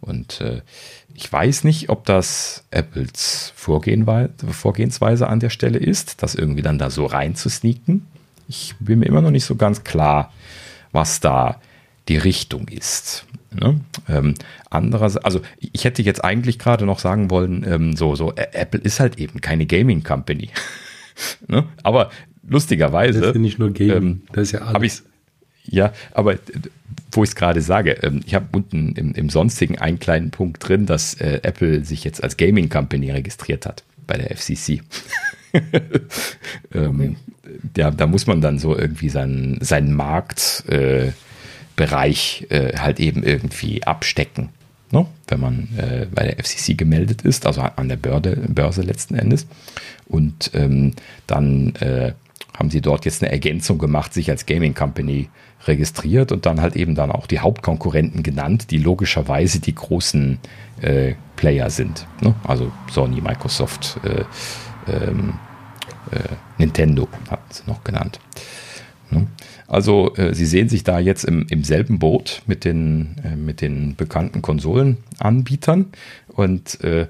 Und 0.00 0.40
äh, 0.40 0.60
ich 1.14 1.32
weiß 1.32 1.64
nicht, 1.64 1.88
ob 1.88 2.04
das 2.04 2.64
Apples 2.70 3.52
Vorgehensweise 3.56 5.28
an 5.28 5.40
der 5.40 5.50
Stelle 5.50 5.78
ist, 5.78 6.22
das 6.22 6.34
irgendwie 6.34 6.62
dann 6.62 6.78
da 6.78 6.90
so 6.90 7.06
rein 7.06 7.36
zu 7.36 7.48
sneaken. 7.48 8.06
Ich 8.48 8.74
bin 8.80 8.98
mir 8.98 9.06
immer 9.06 9.22
noch 9.22 9.30
nicht 9.30 9.44
so 9.44 9.54
ganz 9.54 9.84
klar, 9.84 10.32
was 10.92 11.20
da 11.20 11.60
die 12.08 12.18
Richtung 12.18 12.68
ist. 12.68 13.24
Ne? 13.54 13.80
Ähm, 14.08 14.34
andererseits, 14.68 15.24
also 15.24 15.40
ich 15.58 15.84
hätte 15.84 16.02
jetzt 16.02 16.24
eigentlich 16.24 16.58
gerade 16.58 16.84
noch 16.84 16.98
sagen 16.98 17.30
wollen, 17.30 17.64
ähm, 17.66 17.96
so, 17.96 18.16
so, 18.16 18.34
Apple 18.34 18.80
ist 18.80 19.00
halt 19.00 19.18
eben 19.18 19.40
keine 19.40 19.64
Gaming 19.66 20.02
Company. 20.02 20.50
ne? 21.46 21.64
Aber 21.82 22.10
lustigerweise. 22.46 23.20
Das 23.20 23.28
ist 23.28 23.34
ja 23.36 23.40
nicht 23.40 23.58
nur 23.58 23.72
Gaming, 23.72 23.96
ähm, 23.96 24.22
das 24.32 24.48
ist 24.48 24.52
ja 24.52 24.62
alles. 24.62 25.04
Ja, 25.66 25.92
aber 26.12 26.36
wo 27.16 27.22
ich 27.22 27.30
es 27.30 27.36
gerade 27.36 27.62
sage, 27.62 27.92
ähm, 28.02 28.20
ich 28.26 28.34
habe 28.34 28.46
unten 28.52 28.94
im, 28.96 29.14
im, 29.14 29.30
sonstigen 29.30 29.78
einen 29.78 29.98
kleinen 29.98 30.30
Punkt 30.30 30.66
drin, 30.66 30.86
dass 30.86 31.14
äh, 31.14 31.40
Apple 31.42 31.84
sich 31.84 32.04
jetzt 32.04 32.22
als 32.22 32.36
Gaming 32.36 32.68
Company 32.68 33.10
registriert 33.10 33.66
hat 33.66 33.84
bei 34.06 34.16
der 34.18 34.36
FCC. 34.36 34.82
ähm, 36.74 37.16
ja, 37.76 37.90
da 37.90 38.06
muss 38.06 38.26
man 38.26 38.40
dann 38.40 38.58
so 38.58 38.76
irgendwie 38.76 39.08
seinen, 39.08 39.58
seinen 39.62 39.94
Marktbereich 39.94 41.14
äh, 42.50 42.56
äh, 42.56 42.78
halt 42.78 43.00
eben 43.00 43.22
irgendwie 43.22 43.84
abstecken. 43.84 44.48
Ne? 44.90 45.06
Wenn 45.28 45.40
man 45.40 45.68
äh, 45.76 46.06
bei 46.12 46.24
der 46.24 46.38
FCC 46.44 46.76
gemeldet 46.76 47.22
ist, 47.22 47.46
also 47.46 47.62
an 47.62 47.88
der 47.88 47.96
Börse, 47.96 48.36
Börse 48.48 48.82
letzten 48.82 49.14
Endes. 49.14 49.46
Und 50.06 50.50
ähm, 50.54 50.92
dann 51.26 51.74
äh, 51.76 52.12
haben 52.56 52.70
sie 52.70 52.80
dort 52.80 53.04
jetzt 53.04 53.22
eine 53.22 53.32
Ergänzung 53.32 53.78
gemacht, 53.78 54.14
sich 54.14 54.30
als 54.30 54.46
Gaming 54.46 54.74
Company 54.74 55.28
registriert 55.66 56.32
und 56.32 56.46
dann 56.46 56.60
halt 56.60 56.76
eben 56.76 56.94
dann 56.94 57.10
auch 57.10 57.26
die 57.26 57.40
Hauptkonkurrenten 57.40 58.22
genannt, 58.22 58.70
die 58.70 58.78
logischerweise 58.78 59.60
die 59.60 59.74
großen 59.74 60.38
äh, 60.80 61.14
Player 61.36 61.70
sind. 61.70 62.06
Ne? 62.20 62.34
Also 62.44 62.70
Sony, 62.90 63.20
Microsoft, 63.20 63.98
äh, 64.04 64.24
ähm, 64.90 65.34
äh, 66.10 66.18
Nintendo 66.58 67.08
hat 67.30 67.40
sie 67.52 67.62
noch 67.66 67.84
genannt. 67.84 68.20
Ne? 69.10 69.26
Also 69.66 70.14
äh, 70.16 70.34
sie 70.34 70.46
sehen 70.46 70.68
sich 70.68 70.84
da 70.84 70.98
jetzt 70.98 71.24
im, 71.24 71.46
im 71.48 71.64
selben 71.64 71.98
Boot 71.98 72.42
mit 72.46 72.64
den, 72.64 73.16
äh, 73.24 73.36
mit 73.36 73.60
den 73.60 73.96
bekannten 73.96 74.42
Konsolenanbietern 74.42 75.86
und 76.28 76.82
äh, 76.84 77.06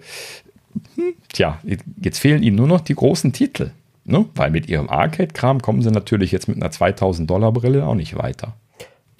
hm, 0.96 1.14
tja, 1.32 1.60
jetzt 2.00 2.18
fehlen 2.18 2.42
ihnen 2.42 2.56
nur 2.56 2.66
noch 2.66 2.80
die 2.80 2.94
großen 2.94 3.32
Titel. 3.32 3.70
Ne? 4.04 4.26
Weil 4.34 4.50
mit 4.50 4.68
ihrem 4.68 4.88
Arcade-Kram 4.88 5.62
kommen 5.62 5.82
sie 5.82 5.90
natürlich 5.90 6.30
jetzt 6.30 6.48
mit 6.48 6.56
einer 6.56 6.70
2000-Dollar-Brille 6.70 7.86
auch 7.86 7.94
nicht 7.94 8.16
weiter. 8.16 8.54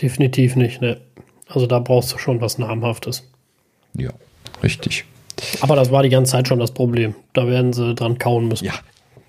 Definitiv 0.01 0.57
nicht, 0.57 0.81
ne? 0.81 1.01
Also 1.49 1.67
da 1.67 1.79
brauchst 1.79 2.13
du 2.13 2.19
schon 2.19 2.41
was 2.41 2.59
Namhaftes. 2.59 3.29
Ja, 3.97 4.11
richtig. 4.63 5.05
Aber 5.61 5.77
das 5.77 5.91
war 5.91 6.03
die 6.03 6.09
ganze 6.09 6.33
Zeit 6.33 6.49
schon 6.49 6.59
das 6.59 6.73
Problem. 6.73 7.15
Da 7.33 7.47
werden 7.47 7.73
sie 7.73 7.95
dran 7.95 8.19
kauen 8.19 8.49
müssen. 8.49 8.67
Ja, 8.67 8.75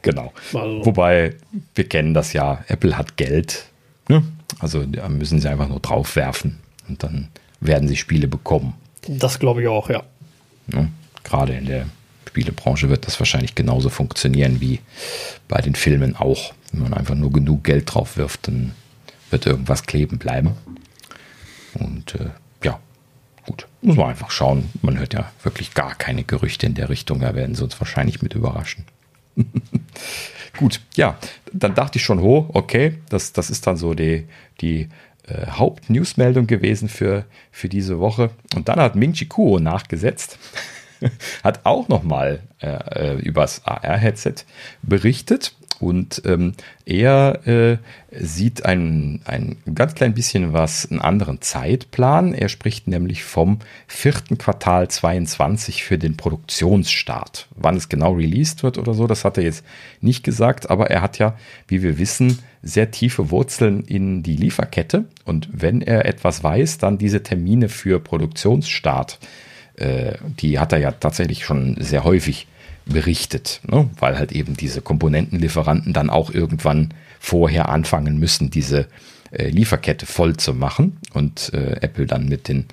genau. 0.02 0.34
Also. 0.54 0.86
Wobei, 0.86 1.36
wir 1.74 1.88
kennen 1.88 2.14
das 2.14 2.34
ja, 2.34 2.64
Apple 2.68 2.98
hat 2.98 3.18
Geld. 3.18 3.66
Ne? 4.10 4.24
Also 4.60 4.84
da 4.84 5.08
müssen 5.10 5.40
sie 5.40 5.50
einfach 5.50 5.68
nur 5.68 5.80
draufwerfen 5.80 6.60
und 6.88 7.04
dann 7.04 7.30
werden 7.60 7.88
sie 7.88 7.96
Spiele 7.96 8.28
bekommen. 8.28 8.74
Das 9.08 9.40
glaube 9.40 9.62
ich 9.62 9.68
auch, 9.68 9.90
ja. 9.90 10.04
Ne? 10.68 10.90
Gerade 11.24 11.54
in 11.54 11.66
der 11.66 11.86
Spielebranche 12.36 12.90
wird 12.90 13.08
das 13.08 13.18
wahrscheinlich 13.18 13.56
genauso 13.56 13.88
funktionieren 13.88 14.60
wie 14.60 14.82
bei 15.48 15.62
den 15.62 15.74
Filmen 15.74 16.18
auch. 16.18 16.54
Wenn 16.74 16.84
man 16.84 16.94
einfach 16.94 17.16
nur 17.16 17.32
genug 17.32 17.64
Geld 17.64 17.94
drauf 17.94 18.18
wirft, 18.18 18.50
dann 18.50 18.74
wird 19.30 19.46
irgendwas 19.46 19.86
kleben 19.86 20.18
bleiben. 20.18 20.52
Und 21.76 22.16
äh, 22.16 22.32
ja, 22.62 22.78
gut, 23.46 23.68
muss 23.82 23.96
man 23.96 24.10
einfach 24.10 24.32
schauen. 24.32 24.70
Man 24.82 25.00
hört 25.00 25.14
ja 25.14 25.32
wirklich 25.44 25.74
gar 25.74 25.96
keine 25.96 26.26
Gerüchte 26.26 26.66
in 26.66 26.74
der 26.74 26.90
Richtung. 26.90 27.22
Da 27.22 27.36
werden 27.36 27.56
sie 27.56 27.64
uns 27.64 27.80
wahrscheinlich 27.80 28.22
mit 28.22 28.34
überraschen. 28.34 28.84
gut, 30.58 30.82
ja, 30.98 31.18
dann 31.54 31.74
dachte 31.74 32.00
ich 32.00 32.04
schon, 32.04 32.20
ho, 32.20 32.50
okay, 32.52 32.96
das, 33.08 33.32
das 33.32 33.50
ist 33.50 33.66
dann 33.66 33.78
so 33.78 33.94
die, 33.94 34.26
die 34.60 34.90
äh, 35.26 35.48
Hauptnewsmeldung 35.52 36.48
gewesen 36.48 36.90
für, 36.90 37.24
für 37.54 37.70
diese 37.70 38.00
Woche. 38.00 38.32
Und 38.56 38.68
dann 38.68 38.82
hat 38.82 38.98
Ming 38.98 39.14
Chi 39.14 39.26
Kuo 39.26 39.60
nachgesetzt. 39.60 40.38
hat 41.44 41.66
auch 41.66 41.88
nochmal 41.88 42.42
äh, 42.62 42.68
äh 42.68 43.20
übers 43.20 43.66
AR-Headset 43.66 44.36
berichtet. 44.82 45.54
Und 45.80 46.22
ähm, 46.26 46.54
er 46.86 47.46
äh, 47.48 47.78
sieht 48.12 48.66
ein, 48.66 49.22
ein 49.26 49.58
ganz 49.74 49.94
klein 49.94 50.14
bisschen 50.14 50.54
was, 50.54 50.90
einen 50.90 51.02
anderen 51.02 51.42
Zeitplan. 51.42 52.34
Er 52.34 52.50
spricht 52.50 52.88
nämlich 52.88 53.24
vom 53.24 53.60
vierten 53.88 54.38
Quartal 54.38 54.90
22 54.90 55.84
für 55.84 55.98
den 55.98 56.16
Produktionsstart. 56.16 57.48
Wann 57.56 57.76
es 57.76 57.90
genau 57.90 58.14
released 58.14 58.64
wird 58.64 58.78
oder 58.78 58.94
so, 58.94 59.06
das 59.06 59.26
hat 59.26 59.38
er 59.38 59.44
jetzt 59.44 59.66
nicht 60.00 60.24
gesagt, 60.24 60.70
aber 60.70 60.90
er 60.90 61.02
hat 61.02 61.20
ja, 61.20 61.38
wie 61.68 61.84
wir 61.84 61.98
wissen, 61.98 62.40
sehr 62.62 62.90
tiefe 62.92 63.30
Wurzeln 63.30 63.84
in 63.84 64.24
die 64.24 64.38
Lieferkette. 64.38 65.06
Und 65.26 65.50
wenn 65.52 65.82
er 65.82 66.06
etwas 66.06 66.44
weiß, 66.44 66.78
dann 66.78 66.98
diese 66.98 67.22
Termine 67.22 67.70
für 67.70 68.00
Produktionsstart 68.00 69.20
die 69.78 70.60
hat 70.60 70.72
er 70.72 70.80
ja 70.80 70.92
tatsächlich 70.92 71.44
schon 71.44 71.76
sehr 71.82 72.04
häufig 72.04 72.48
berichtet, 72.86 73.62
ne? 73.68 73.90
weil 74.00 74.18
halt 74.18 74.32
eben 74.32 74.56
diese 74.56 74.82
Komponentenlieferanten 74.82 75.94
dann 75.94 76.10
auch 76.10 76.32
irgendwann 76.32 76.94
vorher 77.20 77.70
anfangen 77.70 78.20
müssen, 78.20 78.50
diese 78.50 78.88
äh, 79.32 79.50
Lieferkette 79.50 80.06
voll 80.06 80.38
zu 80.38 80.54
machen 80.54 80.98
und 81.14 81.54
äh, 81.54 81.78
Apple 81.82 82.06
dann 82.06 82.30
mit 82.30 82.48
den 82.48 82.66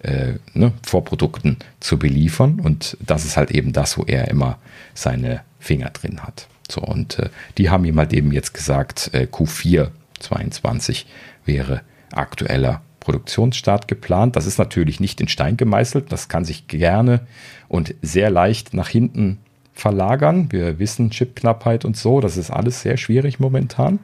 äh, 0.00 0.34
ne, 0.54 0.72
Vorprodukten 0.84 1.58
zu 1.78 1.98
beliefern. 1.98 2.60
Und 2.60 2.96
das 3.00 3.24
ist 3.24 3.36
halt 3.36 3.50
eben 3.50 3.72
das, 3.72 3.96
wo 3.96 4.04
er 4.04 4.28
immer 4.28 4.58
seine 4.94 5.42
Finger 5.58 5.90
drin 5.90 6.22
hat. 6.22 6.48
So, 6.70 6.80
und 6.80 7.18
äh, 7.18 7.30
die 7.58 7.70
haben 7.70 7.84
ihm 7.84 7.98
halt 7.98 8.12
eben 8.12 8.32
jetzt 8.32 8.54
gesagt, 8.54 9.10
äh, 9.12 9.26
Q4 9.30 9.90
22 10.18 11.06
wäre 11.44 11.82
aktueller 12.12 12.82
Produktionsstart 13.10 13.88
geplant. 13.88 14.36
Das 14.36 14.46
ist 14.46 14.58
natürlich 14.58 15.00
nicht 15.00 15.20
in 15.20 15.26
Stein 15.26 15.56
gemeißelt. 15.56 16.12
Das 16.12 16.28
kann 16.28 16.44
sich 16.44 16.68
gerne 16.68 17.22
und 17.66 17.92
sehr 18.02 18.30
leicht 18.30 18.72
nach 18.72 18.88
hinten 18.88 19.38
verlagern. 19.74 20.52
Wir 20.52 20.78
wissen 20.78 21.10
Chipknappheit 21.10 21.84
und 21.84 21.96
so. 21.96 22.20
Das 22.20 22.36
ist 22.36 22.52
alles 22.52 22.82
sehr 22.82 22.96
schwierig 22.96 23.40
momentan. 23.40 23.98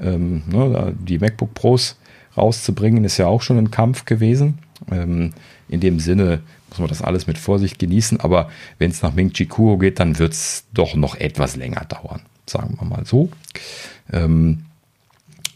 Ähm, 0.00 0.42
ne, 0.50 0.92
die 0.98 1.20
MacBook 1.20 1.54
Pros 1.54 2.00
rauszubringen, 2.36 3.04
ist 3.04 3.18
ja 3.18 3.28
auch 3.28 3.42
schon 3.42 3.58
ein 3.58 3.70
Kampf 3.70 4.06
gewesen. 4.06 4.58
Ähm, 4.90 5.32
in 5.68 5.78
dem 5.78 6.00
Sinne 6.00 6.40
muss 6.68 6.80
man 6.80 6.88
das 6.88 7.00
alles 7.00 7.28
mit 7.28 7.38
Vorsicht 7.38 7.78
genießen. 7.78 8.18
Aber 8.18 8.50
wenn 8.78 8.90
es 8.90 9.02
nach 9.02 9.14
Ming 9.14 9.32
Chi 9.32 9.46
Kuo 9.46 9.78
geht, 9.78 10.00
dann 10.00 10.18
wird 10.18 10.32
es 10.32 10.64
doch 10.74 10.96
noch 10.96 11.14
etwas 11.14 11.54
länger 11.54 11.84
dauern. 11.84 12.22
Sagen 12.48 12.76
wir 12.80 12.88
mal 12.88 13.06
so. 13.06 13.28
Ähm, 14.12 14.64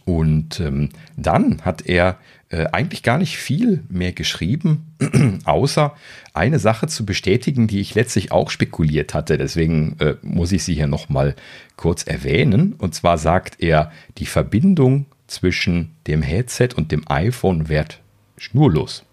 und 0.04 0.60
ähm, 0.60 0.90
dann 1.16 1.62
hat 1.62 1.84
er 1.84 2.16
äh, 2.48 2.66
eigentlich 2.72 3.02
gar 3.02 3.18
nicht 3.18 3.38
viel 3.38 3.82
mehr 3.88 4.12
geschrieben, 4.12 4.94
außer 5.44 5.96
eine 6.32 6.58
Sache 6.58 6.86
zu 6.86 7.04
bestätigen, 7.04 7.66
die 7.66 7.80
ich 7.80 7.94
letztlich 7.94 8.30
auch 8.32 8.50
spekuliert 8.50 9.14
hatte. 9.14 9.36
Deswegen 9.36 9.96
äh, 9.98 10.14
muss 10.22 10.52
ich 10.52 10.62
sie 10.64 10.74
hier 10.74 10.86
nochmal 10.86 11.34
kurz 11.76 12.04
erwähnen. 12.04 12.74
Und 12.74 12.94
zwar 12.94 13.18
sagt 13.18 13.60
er, 13.60 13.90
die 14.18 14.26
Verbindung 14.26 15.06
zwischen 15.26 15.96
dem 16.06 16.22
Headset 16.22 16.68
und 16.76 16.92
dem 16.92 17.02
iPhone 17.08 17.68
wird 17.68 18.00
schnurlos. 18.36 19.04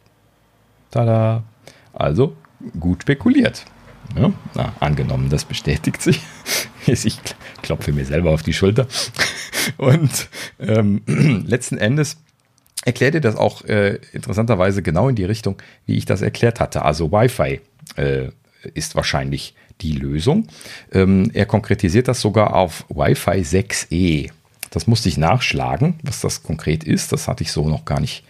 Tada! 0.91 1.43
Also 1.91 2.35
gut 2.79 3.01
spekuliert. 3.01 3.65
Ja, 4.15 4.31
na, 4.53 4.73
angenommen, 4.79 5.29
das 5.29 5.45
bestätigt 5.45 6.01
sich. 6.01 6.21
ich 6.85 7.17
klopfe 7.61 7.93
mir 7.93 8.05
selber 8.05 8.31
auf 8.31 8.43
die 8.43 8.53
Schulter. 8.53 8.87
Und 9.77 10.29
ähm, 10.59 11.01
letzten 11.47 11.77
Endes 11.77 12.17
erklärt 12.85 13.15
ihr 13.15 13.21
das 13.21 13.35
auch 13.35 13.63
äh, 13.65 13.99
interessanterweise 14.11 14.81
genau 14.81 15.09
in 15.09 15.15
die 15.15 15.25
Richtung, 15.25 15.61
wie 15.85 15.95
ich 15.95 16.05
das 16.05 16.21
erklärt 16.21 16.59
hatte. 16.59 16.83
Also 16.83 17.11
Wi-Fi 17.11 17.61
äh, 17.95 18.29
ist 18.73 18.95
wahrscheinlich 18.95 19.55
die 19.81 19.93
Lösung. 19.93 20.47
Ähm, 20.91 21.31
er 21.33 21.45
konkretisiert 21.45 22.07
das 22.07 22.21
sogar 22.21 22.55
auf 22.55 22.85
Wi-Fi 22.89 23.41
6E. 23.41 24.31
Das 24.69 24.87
musste 24.87 25.09
ich 25.09 25.17
nachschlagen, 25.17 25.99
was 26.03 26.21
das 26.21 26.43
konkret 26.43 26.83
ist. 26.83 27.11
Das 27.11 27.27
hatte 27.27 27.43
ich 27.43 27.51
so 27.51 27.67
noch 27.67 27.85
gar 27.85 27.99
nicht 27.99 28.23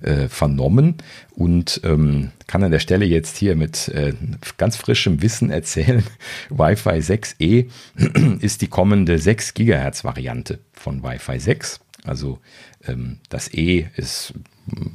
äh, 0.00 0.28
vernommen 0.28 0.96
und 1.34 1.80
ähm, 1.84 2.30
kann 2.46 2.62
an 2.62 2.70
der 2.70 2.78
Stelle 2.78 3.04
jetzt 3.04 3.36
hier 3.36 3.56
mit 3.56 3.88
äh, 3.88 4.12
ganz 4.56 4.76
frischem 4.76 5.22
Wissen 5.22 5.50
erzählen, 5.50 6.04
Wi-Fi 6.50 7.00
6E 7.00 7.66
ist 8.40 8.62
die 8.62 8.68
kommende 8.68 9.18
6 9.18 9.54
Gigahertz 9.54 10.04
Variante 10.04 10.60
von 10.72 11.02
Wi-Fi 11.02 11.40
6. 11.40 11.80
Also 12.08 12.38
ähm, 12.86 13.18
das 13.28 13.52
E 13.52 13.86
ist 13.96 14.34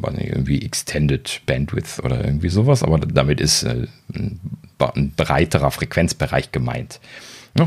irgendwie 0.01 0.63
Extended 0.63 1.41
Bandwidth 1.45 1.99
oder 2.03 2.23
irgendwie 2.23 2.49
sowas, 2.49 2.83
aber 2.83 2.99
damit 2.99 3.39
ist 3.41 3.63
äh, 3.63 3.87
ein 4.13 5.13
breiterer 5.15 5.71
Frequenzbereich 5.71 6.51
gemeint. 6.51 6.99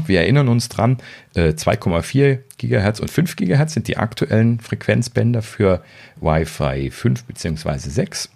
Wir 0.06 0.22
erinnern 0.22 0.48
uns 0.48 0.68
dran, 0.68 0.98
2,4 1.36 2.22
äh, 2.24 2.38
GHz 2.58 2.98
und 2.98 3.08
5 3.08 3.36
GHz 3.36 3.74
sind 3.74 3.86
die 3.86 3.96
aktuellen 3.96 4.58
Frequenzbänder 4.58 5.42
für 5.42 5.80
Wi-Fi 6.20 6.90
5 6.90 7.24
bzw. 7.24 7.78
6. 7.78 8.30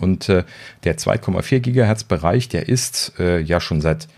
Und 0.00 0.28
äh, 0.28 0.42
der 0.82 0.98
2,4 0.98 1.60
GHz 1.60 2.04
Bereich, 2.04 2.48
der 2.48 2.68
ist 2.68 3.12
äh, 3.20 3.38
ja 3.38 3.60
schon 3.60 3.80
seit 3.80 4.08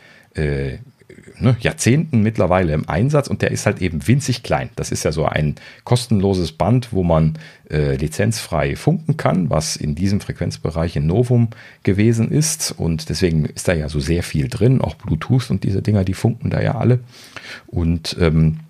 ne, 1.41 1.57
Jahrzehnten 1.61 2.23
mittlerweile 2.23 2.73
im 2.73 2.89
Einsatz 2.89 3.29
und 3.29 3.43
der 3.43 3.51
ist 3.51 3.67
halt 3.67 3.81
eben 3.81 4.07
winzig 4.07 4.43
klein. 4.43 4.71
Das 4.77 4.91
ist 4.91 5.05
ja 5.05 5.13
so 5.13 5.25
ein 5.25 5.57
kostenloses 5.85 6.53
Band, 6.53 6.93
wo 6.93 7.03
man 7.03 7.39
äh, 7.71 7.97
lizenzfrei 7.97 8.77
funken 8.77 9.17
kann, 9.17 9.51
was 9.51 9.77
in 9.77 9.95
diesem 9.95 10.21
Frequenzbereich 10.21 10.97
in 10.97 11.07
Novum 11.07 11.49
gewesen 11.83 12.31
ist 12.31 12.73
und 12.73 13.09
deswegen 13.09 13.45
ist 13.45 13.69
da 13.69 13.75
ja 13.75 13.89
so 13.89 14.01
sehr 14.01 14.23
viel 14.23 14.49
drin, 14.49 14.81
auch 14.81 14.95
Bluetooth 14.95 15.51
und 15.51 15.65
diese 15.65 15.83
Dinger, 15.83 16.05
die 16.05 16.15
funken 16.15 16.51
da 16.51 16.61
ja 16.61 16.77
alle 16.77 17.01
und 17.67 18.17
ähm, 18.21 18.61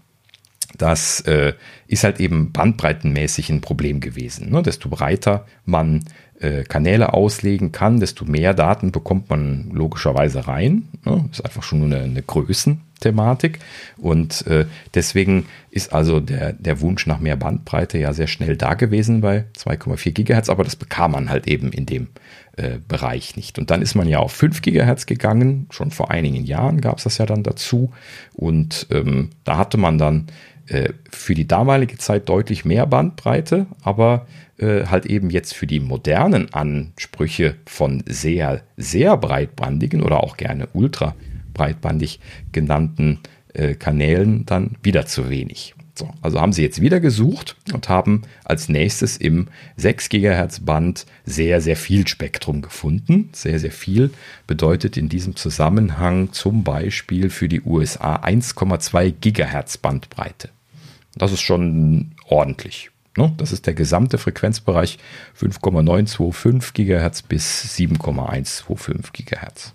das 0.77 1.21
äh, 1.23 1.55
ist 1.87 2.05
halt 2.05 2.21
eben 2.21 2.53
bandbreitenmäßig 2.53 3.51
ein 3.51 3.61
Problem 3.61 4.01
gewesen. 4.01 4.51
Ne? 4.51 4.63
Desto 4.63 4.89
breiter 4.89 5.47
man 5.65 6.05
äh, 6.41 6.63
Kanäle 6.65 7.15
auslegen 7.15 7.73
kann, 7.73 8.01
desto 8.01 8.25
mehr 8.25 8.55
Daten 8.55 8.93
bekommt 8.93 9.31
man 9.31 9.71
logischerweise 9.73 10.47
rein. 10.47 10.89
Ne? 11.05 11.29
Ist 11.33 11.45
einfach 11.45 11.63
schon 11.63 11.83
eine, 11.83 12.01
eine 12.01 12.23
Größenthematik. 12.23 13.59
Und 13.97 14.47
äh, 14.47 14.67
deswegen 14.95 15.47
ist 15.71 15.93
also 15.93 16.21
der, 16.21 16.53
der 16.53 16.81
Wunsch 16.81 17.07
nach 17.07 17.19
mehr 17.19 17.37
Bandbreite 17.37 17.99
ja 17.99 18.13
sehr 18.13 18.29
schnell 18.29 18.57
da 18.57 18.75
gewesen 18.75 19.21
bei 19.21 19.47
2,4 19.59 20.13
Gigahertz, 20.13 20.49
aber 20.49 20.65
das 20.65 20.77
bekam 20.77 21.13
man 21.13 21.29
halt 21.29 21.49
eben 21.49 21.73
in 21.73 21.87
dem 21.87 22.09
äh, 22.57 22.79
Bereich 22.87 23.37
nicht. 23.37 23.59
Und 23.59 23.71
dann 23.71 23.83
ist 23.83 23.95
man 23.95 24.09
ja 24.09 24.19
auf 24.19 24.33
5 24.33 24.63
Gigahertz 24.63 25.07
gegangen, 25.07 25.67
schon 25.71 25.91
vor 25.91 26.11
einigen 26.11 26.45
Jahren 26.45 26.81
gab 26.81 26.99
es 26.99 27.05
das 27.05 27.19
ja 27.19 27.27
dann 27.27 27.43
dazu. 27.43 27.93
Und 28.33 28.87
ähm, 28.91 29.31
da 29.45 29.57
hatte 29.57 29.77
man 29.77 29.99
dann 29.99 30.27
äh, 30.69 30.91
für 31.11 31.35
die 31.35 31.49
damalige 31.49 31.99
Zeit 31.99 32.29
deutlich 32.29 32.65
mehr 32.65 32.87
Bandbreite, 32.87 33.67
aber 33.83 34.27
äh, 34.59 34.87
halt 34.87 35.07
eben 35.07 35.31
jetzt 35.31 35.55
für 35.55 35.67
die 35.67 35.81
modernen 35.81 36.53
Ansprüche 36.53 37.57
von 37.67 38.03
sehr, 38.07 38.63
sehr 38.77 39.17
breitbandigen 39.17 40.03
oder 40.03 40.23
auch 40.23 40.37
gerne 40.37 40.69
ultra 40.73 41.15
breitbandig 41.55 42.21
genannten 42.53 43.21
äh, 43.55 43.75
Kanälen 43.75 44.47
dann 44.47 44.77
wieder 44.83 45.07
zu 45.07 45.31
wenig. 45.31 45.75
So, 45.99 46.11
also 46.23 46.41
haben 46.41 46.53
sie 46.53 46.63
jetzt 46.63 46.81
wieder 46.81 47.01
gesucht 47.01 47.57
und 47.73 47.89
haben 47.89 48.23
als 48.45 48.69
nächstes 48.69 49.17
im 49.17 49.49
6 49.79 50.11
GHz 50.11 50.61
Band 50.61 51.07
sehr, 51.25 51.61
sehr 51.61 51.77
viel 51.77 52.07
Spektrum 52.07 52.63
gefunden. 52.63 53.31
Sehr, 53.33 53.59
sehr 53.59 53.73
viel 53.73 54.11
bedeutet 54.47 54.97
in 54.97 55.09
diesem 55.09 55.35
Zusammenhang 55.35 56.33
zum 56.33 56.63
Beispiel 56.63 57.31
für 57.31 57.49
die 57.49 57.63
USA 57.63 58.15
1,2 58.17 59.11
GHz 59.21 59.79
Bandbreite. 59.79 60.51
Das 61.19 61.33
ist 61.33 61.41
schon 61.41 62.13
ordentlich. 62.27 62.91
Ne? 63.17 63.33
Das 63.37 63.53
ist 63.53 63.67
der 63.67 63.75
gesamte 63.75 64.19
Frequenzbereich 64.19 64.99
5,925 65.35 66.73
GHz 66.73 67.23
bis 67.23 67.77
7,125 67.77 69.13
GHz. 69.13 69.73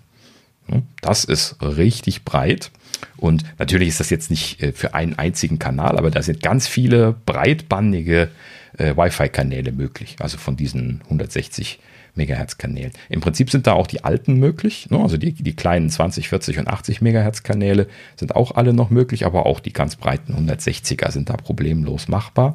Ne? 0.66 0.82
Das 1.00 1.24
ist 1.24 1.56
richtig 1.60 2.24
breit. 2.24 2.70
Und 3.16 3.44
natürlich 3.58 3.88
ist 3.88 4.00
das 4.00 4.10
jetzt 4.10 4.30
nicht 4.30 4.62
äh, 4.62 4.72
für 4.72 4.94
einen 4.94 5.18
einzigen 5.18 5.58
Kanal, 5.58 5.98
aber 5.98 6.10
da 6.10 6.22
sind 6.22 6.42
ganz 6.42 6.66
viele 6.66 7.14
breitbandige 7.26 8.30
äh, 8.78 8.96
Wi-Fi-Kanäle 8.96 9.72
möglich. 9.72 10.16
Also 10.20 10.38
von 10.38 10.56
diesen 10.56 11.02
160 11.04 11.78
Megahertz-Kanälen. 12.14 12.92
Im 13.08 13.20
Prinzip 13.20 13.50
sind 13.50 13.66
da 13.66 13.72
auch 13.72 13.86
die 13.86 14.04
alten 14.04 14.34
möglich. 14.34 14.88
Ne? 14.90 14.98
Also 14.98 15.16
die, 15.16 15.32
die 15.32 15.56
kleinen 15.56 15.90
20, 15.90 16.28
40 16.28 16.58
und 16.58 16.68
80 16.68 17.00
Megahertz-Kanäle 17.00 17.88
sind 18.16 18.34
auch 18.36 18.52
alle 18.52 18.72
noch 18.72 18.90
möglich, 18.90 19.26
aber 19.26 19.46
auch 19.46 19.60
die 19.60 19.72
ganz 19.72 19.96
breiten 19.96 20.34
160er 20.34 21.10
sind 21.10 21.30
da 21.30 21.36
problemlos 21.36 22.08
machbar. 22.08 22.54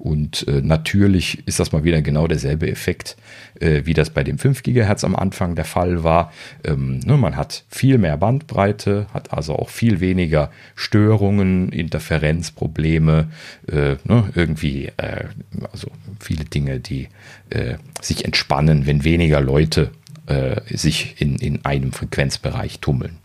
Und 0.00 0.48
äh, 0.48 0.62
natürlich 0.62 1.46
ist 1.46 1.60
das 1.60 1.72
mal 1.72 1.84
wieder 1.84 2.00
genau 2.00 2.26
derselbe 2.26 2.70
Effekt, 2.70 3.18
äh, 3.60 3.82
wie 3.84 3.92
das 3.92 4.08
bei 4.08 4.24
dem 4.24 4.38
5 4.38 4.62
GHz 4.62 5.04
am 5.04 5.14
Anfang 5.14 5.54
der 5.54 5.66
Fall 5.66 6.02
war. 6.02 6.32
Ähm, 6.64 7.00
ne, 7.00 7.18
man 7.18 7.36
hat 7.36 7.64
viel 7.68 7.98
mehr 7.98 8.16
Bandbreite, 8.16 9.08
hat 9.12 9.34
also 9.34 9.56
auch 9.56 9.68
viel 9.68 10.00
weniger 10.00 10.50
Störungen, 10.74 11.70
Interferenzprobleme, 11.70 13.28
äh, 13.70 13.96
ne, 14.04 14.30
irgendwie, 14.34 14.86
äh, 14.96 15.26
also 15.70 15.88
viele 16.18 16.46
Dinge, 16.46 16.80
die 16.80 17.08
äh, 17.50 17.74
sich 18.00 18.24
entspannen, 18.24 18.86
wenn 18.86 19.04
weniger 19.04 19.42
Leute 19.42 19.90
äh, 20.26 20.62
sich 20.74 21.20
in, 21.20 21.36
in 21.36 21.62
einem 21.66 21.92
Frequenzbereich 21.92 22.80
tummeln. 22.80 23.18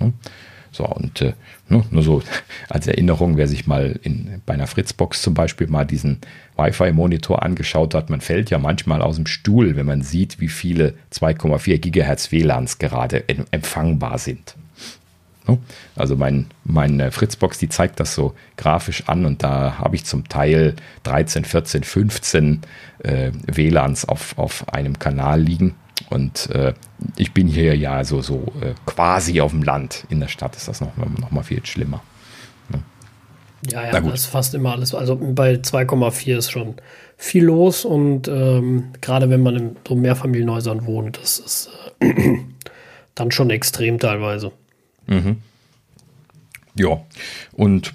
Ne? 0.00 0.14
So, 0.76 0.84
und 0.84 1.22
äh, 1.22 1.32
nur, 1.70 1.86
nur 1.90 2.02
so 2.02 2.22
als 2.68 2.86
Erinnerung, 2.86 3.38
wer 3.38 3.48
sich 3.48 3.66
mal 3.66 3.98
in, 4.02 4.42
bei 4.44 4.52
einer 4.54 4.66
Fritzbox 4.66 5.22
zum 5.22 5.32
Beispiel 5.32 5.68
mal 5.68 5.86
diesen 5.86 6.18
Wi-Fi-Monitor 6.56 7.42
angeschaut 7.42 7.94
hat, 7.94 8.10
man 8.10 8.20
fällt 8.20 8.50
ja 8.50 8.58
manchmal 8.58 9.00
aus 9.00 9.16
dem 9.16 9.26
Stuhl, 9.26 9.76
wenn 9.76 9.86
man 9.86 10.02
sieht, 10.02 10.38
wie 10.38 10.48
viele 10.48 10.92
2,4 11.12 11.78
Gigahertz 11.78 12.30
WLANs 12.30 12.78
gerade 12.78 13.24
empfangbar 13.50 14.18
sind. 14.18 14.54
Also 15.94 16.16
mein, 16.16 16.46
meine 16.64 17.10
Fritzbox, 17.12 17.58
die 17.58 17.68
zeigt 17.68 18.00
das 18.00 18.14
so 18.14 18.34
grafisch 18.56 19.04
an 19.08 19.24
und 19.24 19.42
da 19.42 19.78
habe 19.78 19.94
ich 19.96 20.04
zum 20.04 20.28
Teil 20.28 20.74
13, 21.04 21.44
14, 21.44 21.84
15 21.84 22.60
äh, 22.98 23.30
WLANs 23.46 24.04
auf, 24.04 24.36
auf 24.38 24.68
einem 24.68 24.98
Kanal 24.98 25.40
liegen. 25.40 25.74
Und 26.10 26.50
äh, 26.50 26.74
ich 27.16 27.32
bin 27.32 27.46
hier 27.46 27.76
ja 27.76 28.04
so, 28.04 28.22
so 28.22 28.44
äh, 28.60 28.74
quasi 28.84 29.40
auf 29.40 29.50
dem 29.52 29.62
Land. 29.62 30.04
In 30.08 30.20
der 30.20 30.28
Stadt 30.28 30.56
ist 30.56 30.68
das 30.68 30.80
noch, 30.80 30.96
noch 30.96 31.30
mal 31.30 31.42
viel 31.42 31.64
schlimmer. 31.64 32.02
Ne? 32.68 32.82
Ja, 33.70 33.84
ja, 33.84 34.00
das 34.00 34.20
ist 34.20 34.26
fast 34.26 34.54
immer 34.54 34.72
alles. 34.72 34.94
Also 34.94 35.16
bei 35.16 35.54
2,4 35.54 36.36
ist 36.36 36.50
schon 36.50 36.74
viel 37.16 37.44
los 37.44 37.84
und 37.84 38.28
ähm, 38.28 38.92
gerade 39.00 39.30
wenn 39.30 39.42
man 39.42 39.56
in 39.56 39.76
so 39.88 39.94
Mehrfamilienhäusern 39.94 40.86
wohnt, 40.86 41.18
das 41.20 41.38
ist 41.38 41.70
äh, 42.00 42.38
dann 43.14 43.30
schon 43.30 43.50
extrem 43.50 43.98
teilweise. 43.98 44.52
Mhm. 45.06 45.38
Ja, 46.74 47.00
und 47.52 47.94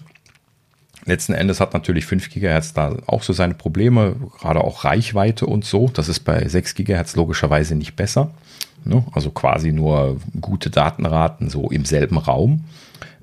Letzten 1.12 1.34
Endes 1.34 1.60
hat 1.60 1.74
natürlich 1.74 2.06
5 2.06 2.30
GHz 2.30 2.72
da 2.72 2.96
auch 3.06 3.22
so 3.22 3.34
seine 3.34 3.54
Probleme, 3.54 4.16
gerade 4.40 4.62
auch 4.62 4.86
Reichweite 4.86 5.46
und 5.46 5.66
so. 5.66 5.90
Das 5.94 6.08
ist 6.08 6.22
bei 6.22 6.48
6 6.48 6.74
GHz 6.74 7.18
logischerweise 7.18 7.76
nicht 7.76 7.98
besser. 7.98 8.32
Ne? 8.86 9.04
Also 9.12 9.30
quasi 9.32 9.74
nur 9.74 10.22
gute 10.40 10.70
Datenraten 10.70 11.50
so 11.50 11.70
im 11.70 11.84
selben 11.84 12.18
Raum. 12.18 12.64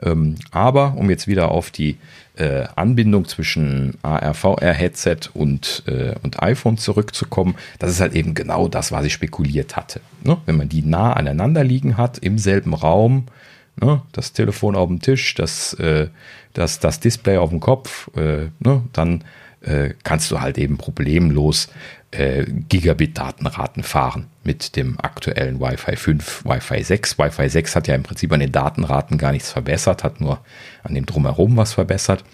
Ähm, 0.03 0.35
aber 0.51 0.97
um 0.99 1.09
jetzt 1.09 1.29
wieder 1.29 1.51
auf 1.51 1.71
die 1.71 1.97
äh, 2.37 2.67
Anbindung 2.77 3.27
zwischen 3.27 3.97
AR-VR-Headset 4.03 5.31
und, 5.33 5.83
äh, 5.87 6.15
und 6.23 6.43
iPhone 6.43 6.77
zurückzukommen, 6.77 7.55
das 7.79 7.91
ist 7.91 8.03
halt 8.03 8.15
eben 8.15 8.35
genau 8.35 8.69
das, 8.69 8.93
was 8.93 9.07
ich 9.07 9.15
spekuliert 9.15 9.77
hatte. 9.77 10.03
Ne? 10.23 10.37
Wenn 10.45 10.59
man 10.59 10.69
die 10.69 10.83
nah 10.83 11.15
aneinander 11.15 11.65
liegen 11.65 11.97
hat, 11.97 12.19
im 12.19 12.37
selben 12.37 12.75
Raum, 12.75 13.29
ne? 13.81 14.03
das 14.13 14.33
Telefon 14.33 14.77
auf 14.77 14.89
dem 14.89 15.01
Tisch, 15.01 15.35
das, 15.35 15.75
äh, 15.75 16.09
das, 16.53 16.81
das 16.81 17.01
Display 17.01 17.39
auf 17.39 17.51
dem 17.51 17.61
Kopf, 17.61 18.11
äh, 18.17 18.49
ne? 18.59 18.83
dann 18.93 19.25
äh, 19.61 19.95
kannst 20.05 20.31
du 20.31 20.41
halt 20.41 20.59
eben 20.59 20.79
problemlos 20.79 21.69
äh, 22.11 22.45
Gigabit-Datenraten 22.45 23.83
fahren 23.83 24.27
mit 24.45 24.77
dem 24.77 24.99
aktuellen 24.99 25.61
Wi-Fi 25.61 25.97
5, 25.97 26.45
Wi-Fi 26.45 26.83
6. 26.83 27.19
Wi-Fi 27.19 27.49
6 27.49 27.77
hat 27.77 27.89
ja 27.89 27.95
im 27.95 28.03
Prinzip 28.03 28.33
an 28.33 28.41
den 28.41 28.53
Datenraten 28.53 29.19
gar 29.19 29.33
nichts 29.33 29.53
verbessert, 29.53 30.05
hat 30.05 30.21
nur 30.21 30.41
an 30.83 30.95
dem 30.95 31.07
Drumherum 31.07 31.57
was 31.57 31.75
verbessert. 31.75 32.25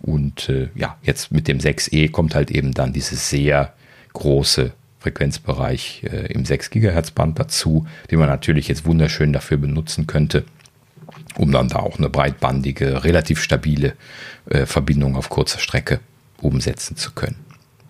Und 0.00 0.48
äh, 0.48 0.68
ja, 0.74 0.96
jetzt 1.02 1.30
mit 1.30 1.48
dem 1.48 1.58
6E 1.58 2.10
kommt 2.10 2.34
halt 2.34 2.50
eben 2.50 2.72
dann 2.72 2.92
dieses 2.92 3.28
sehr 3.28 3.74
große 4.14 4.72
Frequenzbereich 4.98 6.04
äh, 6.04 6.32
im 6.32 6.44
6 6.44 6.70
GHz 6.70 7.10
Band 7.10 7.38
dazu, 7.38 7.86
den 8.10 8.18
man 8.18 8.28
natürlich 8.28 8.68
jetzt 8.68 8.86
wunderschön 8.86 9.32
dafür 9.32 9.58
benutzen 9.58 10.06
könnte, 10.06 10.44
um 11.36 11.52
dann 11.52 11.68
da 11.68 11.78
auch 11.78 11.98
eine 11.98 12.08
breitbandige, 12.08 13.04
relativ 13.04 13.42
stabile 13.42 13.94
äh, 14.50 14.66
Verbindung 14.66 15.16
auf 15.16 15.28
kurzer 15.28 15.58
Strecke 15.58 16.00
umsetzen 16.40 16.96
zu 16.96 17.12
können. 17.12 17.36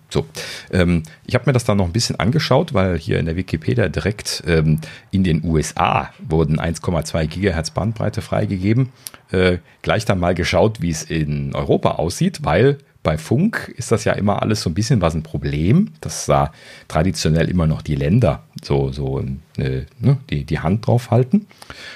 So, 0.09 0.25
ähm, 0.71 1.03
ich 1.25 1.35
habe 1.35 1.45
mir 1.45 1.53
das 1.53 1.65
dann 1.65 1.77
noch 1.77 1.85
ein 1.85 1.91
bisschen 1.91 2.19
angeschaut, 2.19 2.73
weil 2.73 2.97
hier 2.97 3.19
in 3.19 3.27
der 3.27 3.35
Wikipedia 3.35 3.89
direkt 3.89 4.43
ähm, 4.47 4.81
in 5.11 5.23
den 5.23 5.43
USA 5.43 6.09
wurden 6.27 6.59
1,2 6.59 7.27
Gigahertz 7.27 7.69
Bandbreite 7.69 8.21
freigegeben. 8.21 8.89
Äh, 9.31 9.59
gleich 9.83 10.05
dann 10.05 10.19
mal 10.19 10.33
geschaut, 10.33 10.81
wie 10.81 10.89
es 10.89 11.03
in 11.03 11.53
Europa 11.53 11.91
aussieht, 11.91 12.39
weil 12.41 12.79
bei 13.09 13.17
Funk 13.17 13.73
ist 13.75 13.91
das 13.91 14.03
ja 14.03 14.13
immer 14.13 14.43
alles 14.43 14.61
so 14.61 14.69
ein 14.69 14.75
bisschen 14.75 15.01
was 15.01 15.15
ein 15.15 15.23
Problem, 15.23 15.93
dass 15.99 16.27
da 16.27 16.51
traditionell 16.87 17.49
immer 17.49 17.65
noch 17.65 17.81
die 17.81 17.95
Länder 17.95 18.43
so, 18.61 18.91
so 18.91 19.19
äh, 19.57 19.85
ne, 19.97 20.17
die, 20.29 20.43
die 20.43 20.59
Hand 20.59 20.85
drauf 20.85 21.09
halten. 21.09 21.47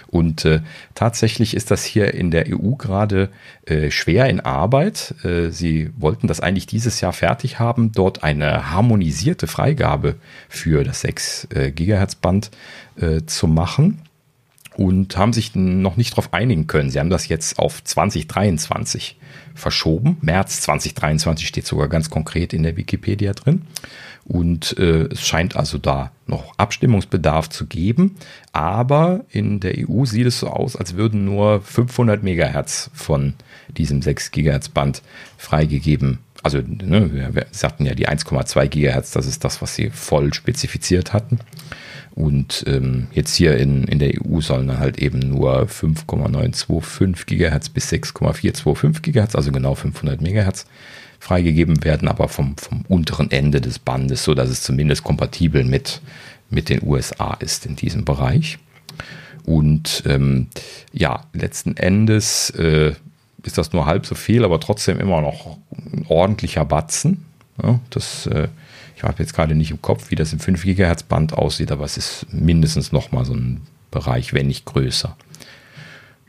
Und 0.08 0.44
äh, 0.44 0.62
tatsächlich 0.96 1.56
ist 1.56 1.70
das 1.70 1.84
hier 1.84 2.16
in 2.16 2.32
der 2.32 2.48
EU 2.48 2.72
gerade 2.80 3.30
äh, 3.68 3.92
schwer 3.92 4.28
in 4.28 4.40
Arbeit. 4.40 5.14
Äh, 5.24 5.52
sie 5.52 5.92
wollten 5.98 6.26
das 6.26 6.40
eigentlich 6.40 6.66
dieses 6.66 7.00
Jahr 7.00 7.14
fertig 7.14 7.60
haben, 7.60 7.92
dort 7.92 8.24
eine 8.24 8.72
harmonisierte 8.72 9.46
Freigabe 9.46 10.16
für 10.50 10.84
das 10.84 11.02
6 11.02 11.48
äh, 11.54 11.72
Gigahertz 11.72 12.16
Band 12.16 12.50
äh, 13.00 13.22
zu 13.28 13.46
machen 13.46 14.02
und 14.76 15.18
haben 15.18 15.34
sich 15.34 15.56
noch 15.56 15.98
nicht 15.98 16.14
darauf 16.14 16.34
einigen 16.34 16.68
können. 16.68 16.90
Sie 16.90 17.00
haben 17.00 17.10
das 17.10 17.28
jetzt 17.28 17.60
auf 17.60 17.84
2023 17.84 19.18
verschoben. 19.56 20.18
März 20.22 20.62
2023 20.62 21.48
steht 21.48 21.68
sogar 21.68 21.88
ganz 21.88 22.10
konkret 22.10 22.54
in 22.54 22.64
der 22.64 22.78
Wikipedia 22.78 23.34
drin. 23.34 23.64
Und 24.26 24.78
äh, 24.78 25.08
es 25.12 25.28
scheint 25.28 25.56
also 25.58 25.78
da 25.78 26.12
noch 26.28 26.58
Abstimmungsbedarf 26.58 27.50
zu 27.50 27.66
geben. 27.66 28.16
Aber 28.52 29.26
in 29.30 29.60
der 29.60 29.76
EU 29.78 30.06
sieht 30.06 30.28
es 30.28 30.40
so 30.40 30.48
aus, 30.48 30.76
als 30.76 30.96
würden 30.96 31.26
nur 31.26 31.62
500 31.62 32.24
Megahertz 32.24 32.90
von 32.94 33.34
diesem 33.78 34.02
6 34.02 34.32
Gigahertz 34.32 34.70
Band 34.70 35.02
freigegeben. 35.38 36.20
Also 36.42 36.60
ne, 36.60 37.34
wir, 37.34 37.46
sagten 37.52 37.86
ja 37.86 37.96
die 37.96 38.08
1,2 38.08 38.68
Gigahertz, 38.68 39.12
das 39.12 39.28
ist 39.28 39.44
das, 39.44 39.62
was 39.62 39.76
sie 39.76 39.90
voll 39.90 40.34
spezifiziert 40.34 41.14
hatten. 41.14 41.40
Und 42.16 42.64
ähm, 42.68 43.08
jetzt 43.12 43.34
hier 43.36 43.58
in, 43.58 43.86
in 43.86 43.98
der 43.98 44.14
EU 44.22 44.40
sollen 44.40 44.68
dann 44.68 44.80
halt 44.80 45.00
eben 45.00 45.20
nur 45.20 45.68
5,925 45.68 47.26
Gigahertz 47.26 47.70
bis 47.70 47.90
6,425 47.90 49.02
Gigahertz, 49.02 49.36
also 49.36 49.52
genau 49.52 49.74
500 49.74 50.22
Megahertz, 50.22 50.66
freigegeben 51.20 51.84
werden, 51.84 52.08
aber 52.08 52.28
vom, 52.28 52.56
vom 52.58 52.86
unteren 52.88 53.32
Ende 53.32 53.62
des 53.62 53.80
Bandes, 53.80 54.24
so 54.24 54.36
dass 54.36 54.50
es 54.50 54.62
zumindest 54.62 55.04
kompatibel 55.04 55.64
mit, 55.64 56.02
mit 56.50 56.70
den 56.70 56.84
USA 56.84 57.34
ist 57.36 57.66
in 57.66 57.76
diesem 57.76 58.06
Bereich. 58.06 58.60
Und 59.46 60.04
ähm, 60.06 60.48
ja, 60.92 61.26
letzten 61.34 61.76
Endes 61.78 62.52
äh, 62.52 62.94
ist 63.44 63.58
das 63.58 63.74
nur 63.74 63.86
halb 63.86 64.06
so 64.06 64.16
viel, 64.16 64.46
aber 64.46 64.60
trotzdem 64.60 65.00
immer 65.00 65.22
noch 65.22 65.58
ein 65.72 66.06
ordentlicher 66.08 66.66
Batzen. 66.66 67.26
Ja, 67.62 67.80
das 67.90 68.28
äh, 68.28 68.48
ich 69.04 69.10
habe 69.10 69.22
jetzt 69.22 69.34
gerade 69.34 69.54
nicht 69.54 69.72
im 69.72 69.82
Kopf, 69.82 70.12
wie 70.12 70.16
das 70.16 70.32
im 70.32 70.40
5 70.40 70.64
GHz 70.64 71.04
Band 71.04 71.34
aussieht, 71.34 71.74
aber 71.74 71.84
es 71.84 71.98
ist 71.98 72.26
mindestens 72.32 72.94
noch 72.94 73.12
mal 73.12 73.26
so 73.26 73.34
ein 73.34 73.60
Bereich, 73.92 74.34
wenn 74.34 74.48
nicht 74.48 74.64
größer. 74.64 75.18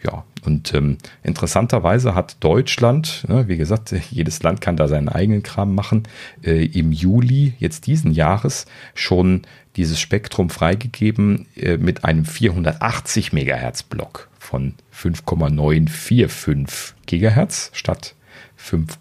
Ja, 0.03 0.25
und 0.45 0.75
ähm, 0.75 0.99
interessanterweise 1.23 2.17
hat 2.17 2.37
Deutschland, 2.41 3.27
ne, 3.29 3.47
wie 3.47 3.57
gesagt, 3.57 3.95
jedes 4.11 4.43
Land 4.43 4.61
kann 4.61 4.77
da 4.77 4.89
seinen 4.89 5.09
eigenen 5.09 5.45
Kram 5.45 5.73
machen, 5.75 6.03
äh, 6.43 6.67
im 6.67 6.91
Juli 6.91 7.55
jetzt 7.59 7.87
diesen 7.87 8.11
Jahres 8.13 8.67
schon 8.95 9.43
dieses 9.77 10.01
Spektrum 10.01 10.51
freigegeben 10.51 11.47
äh, 11.55 11.77
mit 11.77 12.05
einem 12.05 12.25
480 12.25 13.33
Megahertz 13.33 13.85
Block 13.85 14.29
von 14.39 14.75
5,945 14.91 16.97
Gigahertz 17.07 17.71
statt 17.73 18.17
5, 18.57 18.99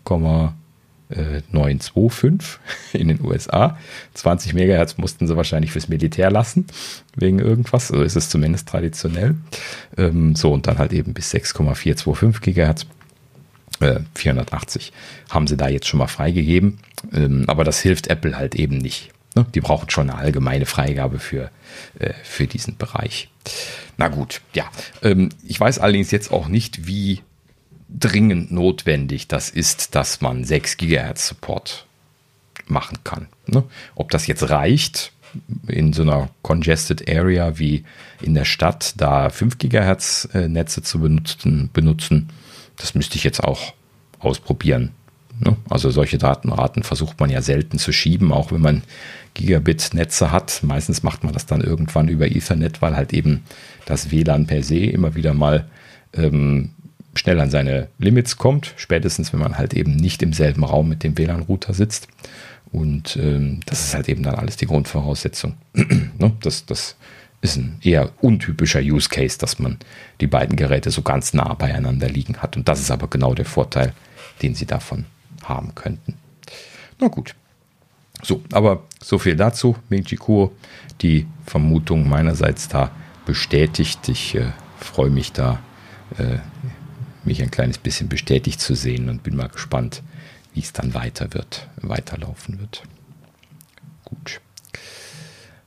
925 1.52 2.60
in 2.94 3.08
den 3.08 3.22
USA. 3.24 3.78
20 4.14 4.54
Megahertz 4.54 4.98
mussten 4.98 5.28
sie 5.28 5.38
wahrscheinlich 5.38 5.72
fürs 5.72 5.90
Militär 5.90 6.32
lassen, 6.32 6.68
wegen 7.16 7.40
irgendwas. 7.40 7.90
So 7.90 8.02
ist 8.02 8.16
es 8.16 8.30
zumindest 8.30 8.68
traditionell. 8.68 9.36
Ähm, 9.98 10.36
so, 10.36 10.52
und 10.52 10.68
dann 10.68 10.78
halt 10.78 10.94
eben 10.94 11.14
bis 11.14 11.32
6,425 11.32 12.42
Gigahertz. 12.42 12.86
480 14.16 14.90
äh, 14.90 15.34
haben 15.34 15.48
sie 15.48 15.58
da 15.58 15.68
jetzt 15.68 15.88
schon 15.88 15.98
mal 15.98 16.08
freigegeben. 16.08 16.80
Ähm, 17.14 17.46
aber 17.48 17.64
das 17.64 17.82
hilft 17.82 18.08
Apple 18.08 18.38
halt 18.38 18.56
eben 18.56 18.78
nicht. 18.78 19.12
Ne? 19.36 19.46
Die 19.54 19.62
brauchen 19.62 19.90
schon 19.90 20.10
eine 20.10 20.20
allgemeine 20.20 20.66
Freigabe 20.66 21.20
für, 21.20 21.50
äh, 22.00 22.14
für 22.24 22.48
diesen 22.48 22.78
Bereich. 22.78 23.30
Na 23.98 24.08
gut, 24.08 24.42
ja. 24.54 24.66
Ähm, 25.02 25.30
ich 25.46 25.60
weiß 25.60 25.80
allerdings 25.80 26.12
jetzt 26.12 26.32
auch 26.32 26.48
nicht, 26.48 26.88
wie 26.88 27.22
dringend 27.98 28.52
notwendig 28.52 29.28
das 29.28 29.50
ist, 29.50 29.96
dass 29.96 30.22
man 30.22 30.44
6 30.44 30.78
GHz 30.78 31.28
Support 31.28 31.86
machen 32.68 33.00
kann. 33.04 33.28
Ne? 33.46 33.64
Ob 33.96 34.12
das 34.12 34.28
jetzt 34.28 34.50
reicht, 34.50 35.12
in 35.68 35.94
so 35.94 36.04
einer 36.04 36.30
congested 36.42 37.10
Area 37.10 37.58
wie 37.58 37.84
in 38.22 38.34
der 38.34 38.46
Stadt, 38.46 38.94
da 38.98 39.30
5 39.30 39.58
GHz 39.58 40.30
äh, 40.34 40.48
Netze 40.48 40.82
zu 40.84 41.00
benutzen, 41.00 41.70
benutzen, 41.74 42.30
das 42.78 42.96
müsste 42.96 43.18
ich 43.18 43.24
jetzt 43.24 43.44
auch 43.44 43.74
ausprobieren. 44.20 44.92
Ne? 45.40 45.58
Also 45.70 45.90
solche 45.90 46.18
Datenraten 46.18 46.84
versucht 46.84 47.20
man 47.20 47.30
ja 47.30 47.42
selten 47.42 47.80
zu 47.80 47.92
schieben, 47.92 48.32
auch 48.32 48.52
wenn 48.52 48.62
man 48.62 48.84
Gigabit-Netze 49.34 50.32
hat. 50.32 50.62
Meistens 50.64 51.04
macht 51.04 51.24
man 51.24 51.34
das 51.34 51.46
dann 51.46 51.62
irgendwann 51.62 52.08
über 52.08 52.28
Ethernet, 52.28 52.82
weil 52.82 52.96
halt 52.96 53.14
eben 53.14 53.44
das 53.86 54.12
WLAN 54.12 54.46
per 54.46 54.64
se 54.64 54.78
immer 54.78 55.16
wieder 55.16 55.34
mal 55.34 55.68
ähm, 56.14 56.72
schnell 57.16 57.40
an 57.40 57.50
seine 57.50 57.90
Limits 58.00 58.38
kommt, 58.38 58.74
spätestens 58.76 59.34
wenn 59.34 59.40
man 59.40 59.58
halt 59.58 59.74
eben 59.74 59.96
nicht 59.96 60.22
im 60.24 60.34
selben 60.34 60.64
Raum 60.64 60.90
mit 60.90 61.04
dem 61.04 61.18
WLAN-Router 61.18 61.74
sitzt. 61.74 62.08
Und 62.72 63.18
ähm, 63.18 63.60
das 63.66 63.86
ist 63.86 63.94
halt 63.94 64.10
eben 64.10 64.24
dann 64.24 64.36
alles 64.36 64.58
die 64.58 64.66
Grundvoraussetzung. 64.66 65.56
ne? 65.74 66.32
das, 66.42 66.66
das 66.66 66.96
ist 67.42 67.58
ein 67.58 67.78
eher 67.84 68.12
untypischer 68.22 68.80
Use 68.80 69.10
Case, 69.10 69.38
dass 69.38 69.60
man 69.60 69.78
die 70.22 70.28
beiden 70.28 70.56
Geräte 70.56 70.90
so 70.90 71.02
ganz 71.04 71.34
nah 71.34 71.54
beieinander 71.54 72.10
liegen 72.10 72.38
hat. 72.38 72.58
Und 72.58 72.68
das 72.68 72.80
ist 72.80 72.90
aber 72.90 73.08
genau 73.08 73.36
der 73.36 73.46
Vorteil, 73.46 73.94
den 74.42 74.56
sie 74.56 74.66
davon 74.66 75.06
haben 75.44 75.76
könnten. 75.76 76.16
Na 77.00 77.10
gut. 77.10 77.36
So, 78.24 78.42
aber 78.54 78.84
so 79.02 79.20
viel 79.20 79.36
dazu. 79.36 79.76
Ming-Chi 79.90 80.16
Kuo, 80.16 80.54
die 81.02 81.28
Vermutung 81.46 82.08
meinerseits 82.08 82.70
da 82.70 82.92
bestätigt. 83.26 84.08
Ich 84.08 84.36
äh, 84.36 84.52
freue 84.80 85.10
mich 85.10 85.34
da 85.34 85.60
äh, 86.18 86.38
mich 87.26 87.42
ein 87.42 87.52
kleines 87.52 87.78
bisschen 87.78 88.10
bestätigt 88.10 88.60
zu 88.60 88.76
sehen 88.76 89.10
und 89.10 89.24
bin 89.24 89.36
mal 89.36 89.50
gespannt, 89.50 90.04
wie 90.54 90.62
es 90.62 90.74
dann 90.74 90.94
weiter 90.94 91.34
wird, 91.34 91.68
weiterlaufen 91.82 92.60
wird. 92.60 92.84
Gut. 94.06 94.42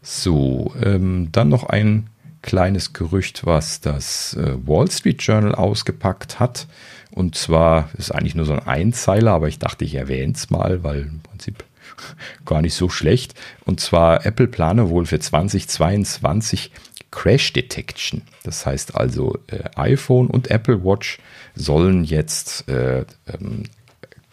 So, 0.03 0.73
ähm, 0.83 1.31
dann 1.33 1.49
noch 1.49 1.65
ein 1.65 2.09
kleines 2.43 2.93
Gerücht, 2.93 3.45
was 3.45 3.81
das 3.81 4.35
äh, 4.35 4.55
Wall 4.67 4.91
Street 4.91 5.21
Journal 5.21 5.55
ausgepackt 5.55 6.39
hat. 6.39 6.69
Und 7.11 7.35
zwar 7.35 7.91
ist 7.99 8.15
eigentlich 8.15 8.35
nur 8.35 8.47
so 8.47 8.53
ein 8.53 8.67
Einzeiler, 8.67 9.33
aber 9.33 9.49
ich 9.49 9.59
dachte, 9.59 9.85
ich 9.85 9.95
erwähne 9.95 10.33
es 10.33 10.51
mal, 10.51 10.85
weil 10.85 11.03
im 11.03 11.21
Prinzip 11.21 11.65
gar 12.45 12.63
nicht 12.63 12.75
so 12.75 12.89
schlecht. 12.89 13.35
Und 13.65 13.81
zwar 13.81 14.25
Apple 14.25 14.47
plane 14.47 14.91
wohl 14.91 15.07
für 15.07 15.19
2022 15.19 16.71
Crash 17.11 17.53
Detection. 17.53 18.23
Das 18.45 18.65
heißt 18.65 18.95
also, 18.95 19.39
äh, 19.49 19.65
iPhone 19.75 20.29
und 20.29 20.51
Apple 20.51 20.85
Watch 20.85 21.19
sollen 21.57 22.05
jetzt 22.05 22.69
äh, 22.69 23.05
ähm, 23.27 23.65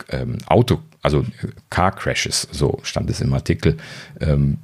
ähm, 0.10 0.38
Auto, 0.45 0.80
also 1.02 1.26
Car 1.70 1.95
Crashes, 1.95 2.48
so 2.52 2.80
stand 2.84 3.10
es 3.10 3.22
im 3.22 3.34
Artikel, 3.34 3.78
ähm, 4.20 4.58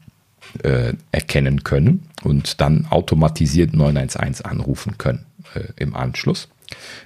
äh, 0.64 0.94
erkennen 1.12 1.64
können 1.64 2.08
und 2.24 2.62
dann 2.62 2.88
automatisiert 2.90 3.74
911 3.74 4.46
anrufen 4.46 4.98
können 4.98 5.26
äh, 5.54 5.62
im 5.76 5.96
Anschluss. 5.96 6.50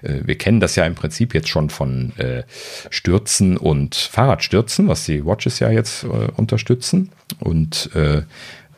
Äh, 0.02 0.22
wir 0.26 0.38
kennen 0.38 0.60
das 0.60 0.76
ja 0.76 0.86
im 0.86 0.96
Prinzip 0.96 1.34
jetzt 1.34 1.50
schon 1.50 1.70
von 1.70 2.18
äh, 2.18 2.44
Stürzen 2.90 3.58
und 3.58 3.96
Fahrradstürzen, 3.96 4.88
was 4.88 5.06
die 5.06 5.26
Watches 5.26 5.60
ja 5.60 5.70
jetzt 5.70 6.04
äh, 6.04 6.08
unterstützen. 6.36 7.10
Und 7.40 7.90
äh, 7.96 8.24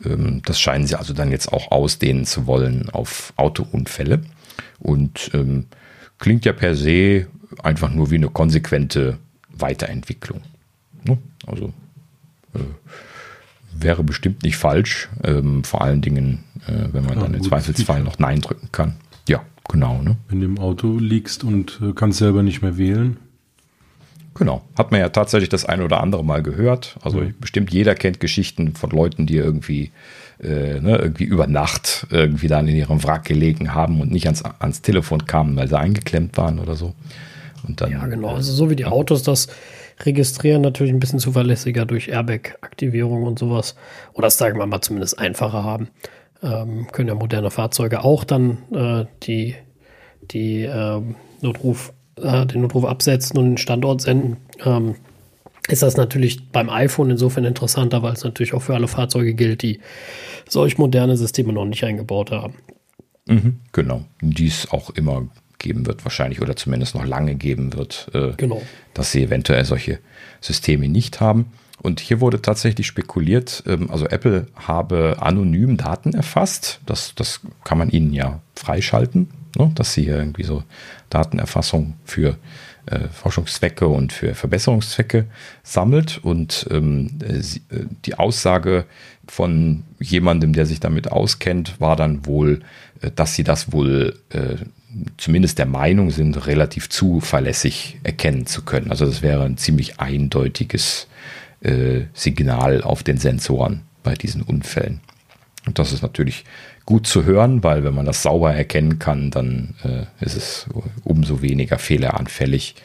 ähm, 0.04 0.42
das 0.44 0.60
scheinen 0.60 0.86
sie 0.86 0.98
also 0.98 1.12
dann 1.12 1.30
jetzt 1.30 1.52
auch 1.52 1.70
ausdehnen 1.70 2.24
zu 2.24 2.46
wollen 2.46 2.90
auf 2.90 3.32
Autounfälle. 3.36 4.22
Und 4.78 5.30
ähm, 5.34 5.66
klingt 6.18 6.44
ja 6.44 6.52
per 6.52 6.74
se 6.74 7.26
einfach 7.62 7.92
nur 7.92 8.10
wie 8.10 8.16
eine 8.16 8.28
konsequente 8.28 9.18
Weiterentwicklung. 9.50 10.42
Ne? 11.04 11.18
Also 11.46 11.72
äh, 12.54 12.58
wäre 13.78 14.02
bestimmt 14.04 14.42
nicht 14.42 14.56
falsch, 14.56 15.08
ähm, 15.22 15.64
vor 15.64 15.82
allen 15.82 16.02
Dingen, 16.02 16.44
äh, 16.66 16.92
wenn 16.92 17.04
man 17.04 17.16
ja, 17.16 17.22
dann 17.22 17.34
im 17.34 17.42
Zweifelsfall 17.42 18.02
noch 18.02 18.18
Nein 18.18 18.40
drücken 18.40 18.70
kann. 18.72 18.94
Ja, 19.28 19.44
genau. 19.68 20.02
Ne? 20.02 20.16
Wenn 20.28 20.40
du 20.40 20.46
im 20.46 20.58
Auto 20.58 20.98
liegst 20.98 21.44
und 21.44 21.80
äh, 21.82 21.92
kannst 21.92 22.18
selber 22.18 22.42
nicht 22.42 22.62
mehr 22.62 22.76
wählen, 22.76 23.18
Genau. 24.38 24.62
Hat 24.76 24.90
man 24.90 25.00
ja 25.00 25.08
tatsächlich 25.08 25.48
das 25.48 25.64
ein 25.64 25.80
oder 25.80 26.02
andere 26.02 26.24
Mal 26.24 26.42
gehört. 26.42 26.98
Also 27.02 27.20
mhm. 27.20 27.34
bestimmt 27.40 27.72
jeder 27.72 27.94
kennt 27.94 28.20
Geschichten 28.20 28.74
von 28.74 28.90
Leuten, 28.90 29.26
die 29.26 29.36
irgendwie, 29.36 29.92
äh, 30.42 30.80
ne, 30.80 30.96
irgendwie 30.96 31.24
über 31.24 31.46
Nacht 31.46 32.06
irgendwie 32.10 32.48
dann 32.48 32.68
in 32.68 32.76
ihrem 32.76 33.02
Wrack 33.02 33.24
gelegen 33.24 33.74
haben 33.74 34.00
und 34.00 34.10
nicht 34.10 34.26
ans, 34.26 34.42
ans 34.44 34.82
Telefon 34.82 35.26
kamen, 35.26 35.56
weil 35.56 35.68
sie 35.68 35.78
eingeklemmt 35.78 36.36
waren 36.36 36.58
oder 36.58 36.74
so. 36.74 36.94
Und 37.66 37.80
dann, 37.80 37.90
ja, 37.90 38.06
genau. 38.06 38.34
Also 38.34 38.52
so 38.52 38.70
wie 38.70 38.76
die 38.76 38.84
Autos 38.84 39.22
das 39.22 39.48
registrieren, 40.04 40.62
natürlich 40.62 40.92
ein 40.92 41.00
bisschen 41.00 41.18
zuverlässiger 41.18 41.86
durch 41.86 42.08
Airbag-Aktivierung 42.08 43.22
und 43.24 43.38
sowas. 43.38 43.76
Oder 44.12 44.26
das 44.26 44.38
sagen 44.38 44.58
wir 44.58 44.66
mal 44.66 44.82
zumindest 44.82 45.18
einfacher 45.18 45.64
haben. 45.64 45.88
Ähm, 46.42 46.86
können 46.92 47.08
ja 47.08 47.14
moderne 47.14 47.50
Fahrzeuge 47.50 48.04
auch 48.04 48.24
dann 48.24 48.58
äh, 48.72 49.06
die, 49.22 49.54
die 50.30 50.64
äh, 50.64 51.00
Notruf 51.40 51.94
äh, 52.20 52.46
den 52.46 52.62
Notruf 52.62 52.84
absetzen 52.84 53.38
und 53.38 53.44
den 53.44 53.58
Standort 53.58 54.00
senden. 54.00 54.38
Ähm, 54.64 54.96
ist 55.68 55.82
das 55.82 55.96
natürlich 55.96 56.50
beim 56.50 56.70
iPhone 56.70 57.10
insofern 57.10 57.44
interessanter, 57.44 58.02
weil 58.02 58.12
es 58.12 58.24
natürlich 58.24 58.54
auch 58.54 58.62
für 58.62 58.74
alle 58.74 58.88
Fahrzeuge 58.88 59.34
gilt, 59.34 59.62
die 59.62 59.80
solch 60.48 60.78
moderne 60.78 61.16
Systeme 61.16 61.52
noch 61.52 61.64
nicht 61.64 61.84
eingebaut 61.84 62.30
haben. 62.30 62.54
Mhm, 63.26 63.60
genau, 63.72 64.04
die 64.20 64.46
es 64.46 64.70
auch 64.70 64.90
immer 64.90 65.26
geben 65.58 65.86
wird 65.86 66.04
wahrscheinlich 66.04 66.40
oder 66.40 66.54
zumindest 66.54 66.94
noch 66.94 67.04
lange 67.04 67.34
geben 67.34 67.72
wird, 67.74 68.08
äh, 68.14 68.32
genau. 68.36 68.62
dass 68.94 69.10
sie 69.10 69.22
eventuell 69.22 69.64
solche 69.64 69.98
Systeme 70.40 70.88
nicht 70.88 71.20
haben. 71.20 71.46
Und 71.82 72.00
hier 72.00 72.20
wurde 72.20 72.40
tatsächlich 72.40 72.86
spekuliert, 72.86 73.64
ähm, 73.66 73.90
also 73.90 74.06
Apple 74.06 74.46
habe 74.54 75.16
anonym 75.20 75.76
Daten 75.76 76.14
erfasst. 76.14 76.80
Das, 76.86 77.14
das 77.14 77.40
kann 77.64 77.78
man 77.78 77.90
ihnen 77.90 78.12
ja 78.12 78.40
freischalten, 78.54 79.28
ne? 79.58 79.72
dass 79.74 79.92
sie 79.92 80.04
hier 80.04 80.16
irgendwie 80.16 80.44
so 80.44 80.62
Datenerfassung 81.10 81.94
für 82.04 82.36
äh, 82.86 83.08
Forschungszwecke 83.08 83.86
und 83.86 84.12
für 84.12 84.34
Verbesserungszwecke 84.34 85.26
sammelt. 85.62 86.18
Und 86.22 86.66
ähm, 86.70 87.18
äh, 87.22 87.38
äh, 87.38 87.86
die 88.04 88.18
Aussage 88.18 88.86
von 89.26 89.84
jemandem, 89.98 90.52
der 90.52 90.66
sich 90.66 90.80
damit 90.80 91.10
auskennt, 91.10 91.80
war 91.80 91.96
dann 91.96 92.26
wohl, 92.26 92.60
äh, 93.00 93.10
dass 93.14 93.34
sie 93.34 93.44
das 93.44 93.72
wohl 93.72 94.18
äh, 94.30 94.56
zumindest 95.16 95.58
der 95.58 95.66
Meinung 95.66 96.10
sind, 96.10 96.46
relativ 96.46 96.88
zuverlässig 96.88 97.98
erkennen 98.02 98.46
zu 98.46 98.62
können. 98.62 98.90
Also 98.90 99.04
das 99.04 99.22
wäre 99.22 99.44
ein 99.44 99.56
ziemlich 99.56 100.00
eindeutiges 100.00 101.08
äh, 101.60 102.02
Signal 102.14 102.82
auf 102.82 103.02
den 103.02 103.18
Sensoren 103.18 103.82
bei 104.02 104.14
diesen 104.14 104.42
Unfällen. 104.42 105.00
Und 105.66 105.78
das 105.78 105.92
ist 105.92 106.02
natürlich 106.02 106.44
gut 106.86 107.06
zu 107.06 107.24
hören, 107.24 107.62
weil 107.64 107.84
wenn 107.84 107.94
man 107.94 108.06
das 108.06 108.22
sauber 108.22 108.54
erkennen 108.54 108.98
kann, 108.98 109.30
dann 109.30 109.74
äh, 109.84 110.24
ist 110.24 110.36
es 110.36 110.66
umso 111.04 111.42
weniger 111.42 111.78
fehleranfällig. 111.78 112.76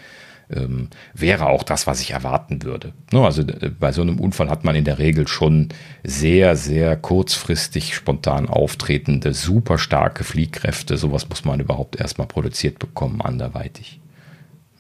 Ähm, 0.54 0.90
wäre 1.14 1.46
auch 1.46 1.64
das, 1.64 1.88
was 1.88 2.02
ich 2.02 2.12
erwarten 2.12 2.64
würde. 2.64 2.92
Ne, 3.14 3.24
also 3.24 3.42
äh, 3.44 3.70
bei 3.70 3.94
so 3.94 4.02
einem 4.02 4.20
Unfall 4.20 4.50
hat 4.50 4.66
man 4.66 4.76
in 4.76 4.84
der 4.84 5.00
Regel 5.00 5.28
schon 5.28 5.70
sehr, 6.04 6.58
sehr 6.58 6.98
kurzfristig 6.98 7.96
spontan 7.96 8.50
auftretende, 8.50 9.34
super 9.34 9.78
starke 9.78 10.26
Fliehkräfte. 10.26 10.98
Sowas 10.98 11.30
muss 11.30 11.46
man 11.46 11.62
überhaupt 11.62 11.96
erstmal 11.96 12.28
produziert 12.28 12.80
bekommen, 12.80 13.22
anderweitig. 13.22 14.02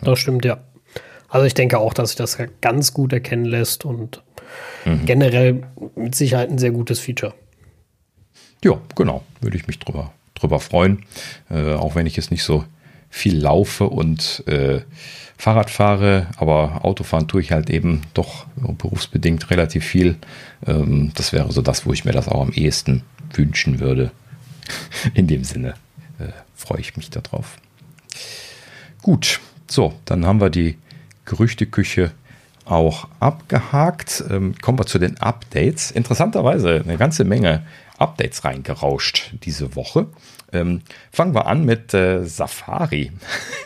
Das 0.02 0.20
stimmt, 0.20 0.44
ja. 0.44 0.58
Also 1.30 1.46
ich 1.46 1.54
denke 1.54 1.78
auch, 1.78 1.94
dass 1.94 2.10
sich 2.10 2.18
das 2.18 2.38
ganz 2.60 2.94
gut 2.94 3.14
erkennen 3.14 3.46
lässt 3.46 3.86
und 3.86 4.24
mhm. 4.84 5.06
generell 5.06 5.64
mit 5.96 6.16
Sicherheit 6.16 6.50
ein 6.50 6.58
sehr 6.58 6.72
gutes 6.72 7.00
Feature. 7.00 7.34
Ja, 8.64 8.80
genau. 8.96 9.24
Würde 9.40 9.58
ich 9.58 9.68
mich 9.68 9.80
drüber, 9.80 10.12
drüber 10.36 10.60
freuen. 10.60 11.06
Äh, 11.50 11.74
auch 11.74 11.96
wenn 11.96 12.06
ich 12.06 12.18
es 12.18 12.32
nicht 12.32 12.44
so 12.44 12.66
viel 13.10 13.38
laufe 13.38 13.86
und 13.86 14.44
äh, 14.48 14.82
Fahrrad 15.38 15.72
fahre, 15.72 16.28
aber 16.38 16.86
Autofahren 16.86 17.28
tue 17.28 17.42
ich 17.42 17.52
halt 17.52 17.70
eben 17.72 18.02
doch 18.14 18.46
berufsbedingt 18.56 19.50
relativ 19.50 19.84
viel. 19.84 20.18
Ähm, 20.66 21.12
das 21.16 21.34
wäre 21.34 21.52
so 21.52 21.62
das, 21.62 21.86
wo 21.86 21.94
ich 21.94 22.06
mir 22.06 22.12
das 22.12 22.28
auch 22.28 22.42
am 22.42 22.54
ehesten 22.54 23.04
wünschen 23.34 23.80
würde. 23.80 24.12
In 25.16 25.28
dem 25.28 25.44
Sinne 25.44 25.74
äh, 26.20 26.28
freue 26.56 26.80
ich 26.80 26.96
mich 26.96 27.10
darauf. 27.10 27.58
Gut, 29.02 29.40
so, 29.68 29.94
dann 30.06 30.26
haben 30.26 30.40
wir 30.40 30.52
die 30.52 30.78
Gerüchteküche 31.26 32.12
auch 32.66 33.08
abgehakt. 33.20 34.24
Ähm, 34.30 34.54
kommen 34.62 34.78
wir 34.78 34.86
zu 34.86 35.00
den 35.00 35.18
Updates. 35.18 35.92
Interessanterweise 35.92 36.82
eine 36.84 36.98
ganze 36.98 37.24
Menge 37.24 37.64
Updates 38.02 38.44
reingerauscht 38.44 39.34
diese 39.44 39.76
Woche. 39.76 40.08
Ähm, 40.54 40.82
fangen 41.12 41.34
wir 41.34 41.48
an 41.48 41.64
mit 41.64 41.94
äh, 41.94 42.26
Safari. 42.26 43.12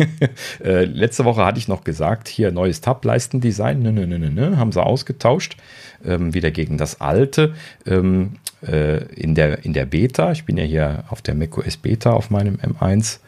äh, 0.63 0.85
letzte 0.85 1.25
Woche 1.25 1.43
hatte 1.43 1.57
ich 1.57 1.67
noch 1.67 1.83
gesagt, 1.83 2.27
hier 2.27 2.51
neues 2.51 2.81
Tab-Leisten-Design, 2.81 3.81
ne, 3.81 3.91
ne, 3.91 4.05
ne, 4.07 4.19
ne, 4.19 4.57
haben 4.57 4.71
sie 4.71 4.83
ausgetauscht, 4.83 5.57
ähm, 6.05 6.33
wieder 6.33 6.51
gegen 6.51 6.77
das 6.77 7.01
alte. 7.01 7.55
Ähm, 7.87 8.33
äh, 8.67 9.05
in, 9.13 9.35
der, 9.35 9.63
in 9.65 9.73
der 9.73 9.85
Beta, 9.85 10.31
ich 10.31 10.45
bin 10.45 10.57
ja 10.57 10.63
hier 10.63 11.03
auf 11.09 11.21
der 11.21 11.35
macOS 11.35 11.77
Beta 11.77 12.11
auf 12.11 12.29
meinem 12.29 12.55
M1, 12.55 13.19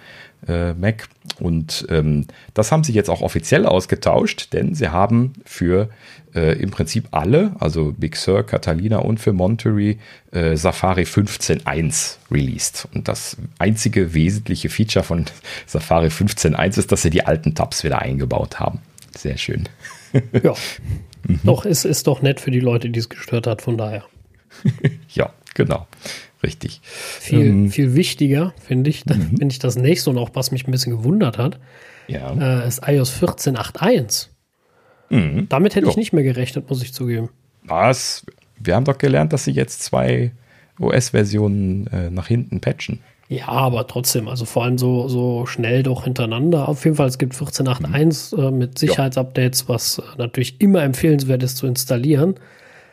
äh, 0.47 0.73
Mac. 0.73 1.07
Und 1.39 1.85
ähm, 1.89 2.25
das 2.53 2.71
haben 2.71 2.83
sie 2.83 2.93
jetzt 2.93 3.09
auch 3.09 3.21
offiziell 3.21 3.65
ausgetauscht, 3.65 4.53
denn 4.53 4.75
sie 4.75 4.89
haben 4.89 5.33
für 5.45 5.89
äh, 6.33 6.59
im 6.59 6.71
Prinzip 6.71 7.07
alle, 7.11 7.55
also 7.59 7.93
Big 7.97 8.15
Sur, 8.15 8.43
Catalina 8.43 8.97
und 8.97 9.19
für 9.19 9.33
Monterey, 9.33 9.97
äh, 10.31 10.55
Safari 10.55 11.03
15.1 11.03 12.17
released. 12.31 12.87
Und 12.93 13.07
das 13.07 13.37
einzige 13.59 14.13
wesentliche 14.13 14.69
Feature 14.69 15.03
von 15.03 15.25
Safari 15.65 16.07
15.1 16.07 16.79
ist, 16.79 16.91
dass 16.91 17.01
sie 17.01 17.09
die 17.09 17.25
alten 17.25 17.55
Tabs 17.55 17.83
wieder 17.83 17.99
eingebaut 17.99 18.59
haben. 18.59 18.79
Sehr 19.15 19.37
schön. 19.37 19.67
ja. 20.43 20.53
Mhm. 21.27 21.41
Doch, 21.43 21.65
es 21.65 21.83
ist 21.83 22.07
doch 22.07 22.21
nett 22.21 22.39
für 22.39 22.51
die 22.51 22.61
Leute, 22.61 22.89
die 22.89 22.99
es 22.99 23.09
gestört 23.09 23.47
hat, 23.47 23.61
von 23.61 23.77
daher. 23.77 24.05
ja, 25.09 25.31
genau. 25.53 25.87
Richtig. 26.43 26.81
Viel, 26.83 27.47
ähm, 27.47 27.69
viel 27.69 27.95
wichtiger, 27.95 28.53
finde 28.61 28.89
ich, 28.89 29.05
mhm. 29.07 29.37
finde 29.37 29.47
ich 29.51 29.59
das 29.59 29.75
nächste 29.75 30.09
und 30.09 30.17
auch 30.17 30.29
was 30.33 30.51
mich 30.51 30.67
ein 30.67 30.71
bisschen 30.71 30.95
gewundert 30.95 31.37
hat, 31.37 31.59
ja. 32.07 32.63
äh, 32.63 32.67
ist 32.67 32.81
iOS 32.87 33.21
14.8.1. 33.21 34.27
Mhm. 35.09 35.47
Damit 35.49 35.75
hätte 35.75 35.85
jo. 35.85 35.91
ich 35.91 35.97
nicht 35.97 36.13
mehr 36.13 36.23
gerechnet, 36.23 36.69
muss 36.69 36.83
ich 36.83 36.93
zugeben. 36.93 37.29
Was? 37.63 38.25
Wir 38.59 38.75
haben 38.75 38.85
doch 38.85 38.97
gelernt, 38.97 39.33
dass 39.33 39.45
sie 39.45 39.51
jetzt 39.51 39.83
zwei 39.83 40.31
OS-Versionen 40.79 41.87
äh, 41.87 42.09
nach 42.09 42.27
hinten 42.27 42.61
patchen. 42.61 42.99
Ja, 43.29 43.47
aber 43.49 43.87
trotzdem, 43.87 44.29
also 44.29 44.45
vor 44.45 44.63
allem 44.63 44.77
so, 44.77 45.09
so 45.09 45.45
schnell 45.45 45.83
doch 45.83 46.05
hintereinander. 46.05 46.69
Auf 46.69 46.85
jeden 46.85 46.95
Fall, 46.95 47.07
es 47.07 47.17
gibt 47.17 47.33
14.8.1 47.33 48.35
mhm. 48.35 48.43
äh, 48.43 48.51
mit 48.51 48.79
Sicherheitsupdates, 48.79 49.67
was 49.67 49.99
äh, 49.99 50.03
natürlich 50.17 50.61
immer 50.61 50.83
empfehlenswert 50.83 51.43
ist 51.43 51.57
zu 51.57 51.67
installieren. 51.67 52.35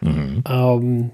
Mhm. 0.01 0.43
Ähm, 0.49 1.11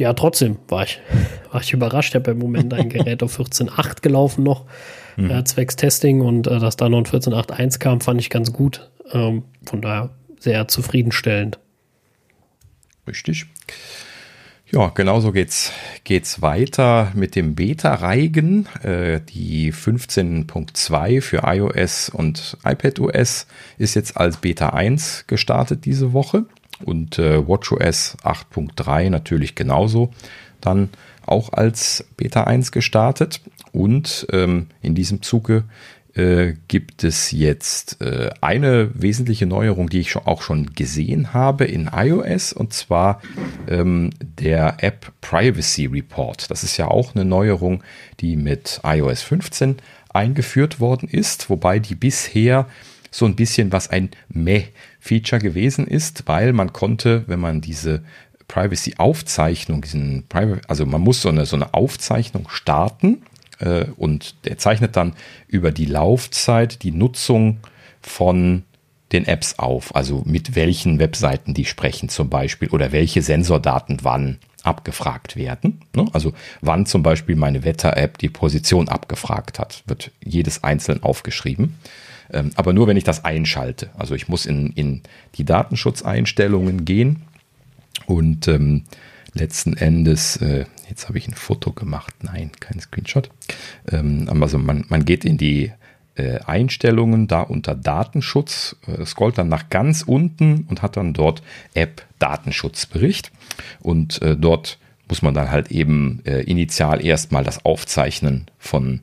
ja, 0.00 0.14
trotzdem 0.14 0.56
war 0.68 0.84
ich, 0.84 1.00
war 1.52 1.60
ich 1.60 1.72
überrascht. 1.72 2.10
Ich 2.10 2.14
habe 2.16 2.32
im 2.32 2.38
Moment 2.38 2.74
ein 2.74 2.88
Gerät 2.88 3.22
auf 3.22 3.38
14.8 3.38 4.00
gelaufen 4.00 4.42
noch, 4.42 4.64
mhm. 5.16 5.30
äh, 5.30 5.44
zwecks 5.44 5.76
Testing 5.76 6.20
und 6.20 6.46
äh, 6.46 6.58
dass 6.58 6.76
da 6.76 6.88
noch 6.88 6.98
ein 6.98 7.04
14.8.1 7.04 7.78
kam, 7.78 8.00
fand 8.00 8.20
ich 8.20 8.30
ganz 8.30 8.52
gut. 8.52 8.90
Ähm, 9.12 9.44
von 9.64 9.80
daher 9.80 10.10
sehr 10.38 10.66
zufriedenstellend. 10.68 11.58
Richtig. 13.06 13.46
Ja, 14.72 14.88
genauso 14.88 15.32
geht's, 15.32 15.72
geht's 16.04 16.42
weiter 16.42 17.10
mit 17.14 17.34
dem 17.34 17.56
Beta-Reigen. 17.56 18.66
Äh, 18.82 19.20
die 19.20 19.72
15.2 19.72 21.20
für 21.20 21.42
iOS 21.44 22.08
und 22.08 22.56
iPadOS 22.64 23.48
ist 23.78 23.94
jetzt 23.96 24.16
als 24.16 24.36
Beta 24.36 24.68
1 24.70 25.24
gestartet 25.26 25.84
diese 25.84 26.12
Woche 26.12 26.46
und 26.84 27.18
äh, 27.18 27.46
WatchOS 27.46 28.16
8.3 28.22 29.10
natürlich 29.10 29.54
genauso 29.54 30.10
dann 30.60 30.90
auch 31.26 31.52
als 31.52 32.04
Beta 32.16 32.44
1 32.44 32.72
gestartet. 32.72 33.40
Und 33.72 34.26
ähm, 34.32 34.66
in 34.82 34.94
diesem 34.94 35.22
Zuge 35.22 35.64
äh, 36.14 36.54
gibt 36.66 37.04
es 37.04 37.30
jetzt 37.30 38.00
äh, 38.00 38.30
eine 38.40 38.90
wesentliche 38.94 39.46
Neuerung, 39.46 39.88
die 39.88 40.00
ich 40.00 40.16
auch 40.16 40.42
schon 40.42 40.74
gesehen 40.74 41.32
habe 41.32 41.64
in 41.64 41.88
iOS, 41.94 42.52
und 42.52 42.72
zwar 42.72 43.20
ähm, 43.68 44.10
der 44.20 44.82
App 44.82 45.12
Privacy 45.20 45.86
Report. 45.86 46.50
Das 46.50 46.64
ist 46.64 46.76
ja 46.76 46.88
auch 46.88 47.14
eine 47.14 47.24
Neuerung, 47.24 47.84
die 48.20 48.36
mit 48.36 48.80
iOS 48.84 49.22
15 49.22 49.76
eingeführt 50.08 50.80
worden 50.80 51.08
ist, 51.08 51.48
wobei 51.48 51.78
die 51.78 51.94
bisher 51.94 52.66
so 53.10 53.26
ein 53.26 53.36
bisschen 53.36 53.72
was 53.72 53.88
ein 53.88 54.10
Meh-Feature 54.28 55.40
gewesen 55.40 55.86
ist, 55.86 56.24
weil 56.26 56.52
man 56.52 56.72
konnte, 56.72 57.24
wenn 57.26 57.40
man 57.40 57.60
diese 57.60 58.02
Privacy-Aufzeichnung, 58.48 59.84
also 60.66 60.86
man 60.86 61.00
muss 61.00 61.22
so 61.22 61.28
eine, 61.28 61.46
so 61.46 61.56
eine 61.56 61.72
Aufzeichnung 61.74 62.48
starten 62.48 63.22
äh, 63.60 63.84
und 63.96 64.44
der 64.44 64.58
zeichnet 64.58 64.96
dann 64.96 65.14
über 65.46 65.70
die 65.70 65.86
Laufzeit 65.86 66.82
die 66.82 66.90
Nutzung 66.90 67.58
von 68.00 68.64
den 69.12 69.26
Apps 69.26 69.58
auf, 69.58 69.94
also 69.94 70.22
mit 70.24 70.54
welchen 70.54 70.98
Webseiten 70.98 71.54
die 71.54 71.64
sprechen 71.64 72.08
zum 72.08 72.28
Beispiel 72.28 72.68
oder 72.68 72.92
welche 72.92 73.22
Sensordaten 73.22 73.98
wann 74.02 74.38
abgefragt 74.62 75.36
werden. 75.36 75.80
Ne? 75.94 76.06
Also 76.12 76.32
wann 76.60 76.86
zum 76.86 77.02
Beispiel 77.02 77.36
meine 77.36 77.64
Wetter-App 77.64 78.18
die 78.18 78.28
Position 78.28 78.88
abgefragt 78.88 79.58
hat, 79.58 79.82
wird 79.86 80.10
jedes 80.22 80.62
einzeln 80.62 81.02
aufgeschrieben. 81.02 81.76
Ähm, 82.32 82.50
aber 82.54 82.72
nur, 82.72 82.86
wenn 82.86 82.96
ich 82.96 83.04
das 83.04 83.24
einschalte. 83.24 83.90
Also 83.96 84.14
ich 84.14 84.28
muss 84.28 84.46
in, 84.46 84.68
in 84.72 85.02
die 85.36 85.44
Datenschutzeinstellungen 85.44 86.84
gehen 86.84 87.22
und 88.06 88.48
ähm, 88.48 88.84
letzten 89.34 89.76
Endes, 89.76 90.36
äh, 90.36 90.64
jetzt 90.88 91.08
habe 91.08 91.18
ich 91.18 91.28
ein 91.28 91.34
Foto 91.34 91.72
gemacht, 91.72 92.14
nein, 92.22 92.50
kein 92.60 92.80
Screenshot. 92.80 93.30
Ähm, 93.90 94.28
also 94.42 94.58
man, 94.58 94.84
man 94.88 95.04
geht 95.04 95.24
in 95.24 95.38
die 95.38 95.72
äh, 96.16 96.40
Einstellungen 96.40 97.28
da 97.28 97.42
unter 97.42 97.74
Datenschutz, 97.74 98.76
äh, 98.86 99.04
scrollt 99.04 99.38
dann 99.38 99.48
nach 99.48 99.68
ganz 99.70 100.02
unten 100.02 100.66
und 100.68 100.82
hat 100.82 100.96
dann 100.96 101.12
dort 101.12 101.42
App 101.74 102.04
Datenschutzbericht 102.18 103.30
und 103.80 104.20
äh, 104.22 104.36
dort 104.36 104.78
muss 105.08 105.22
man 105.22 105.34
dann 105.34 105.50
halt 105.50 105.70
eben 105.70 106.20
äh, 106.24 106.42
initial 106.42 107.04
erstmal 107.04 107.42
das 107.42 107.64
Aufzeichnen 107.64 108.46
von 108.58 109.00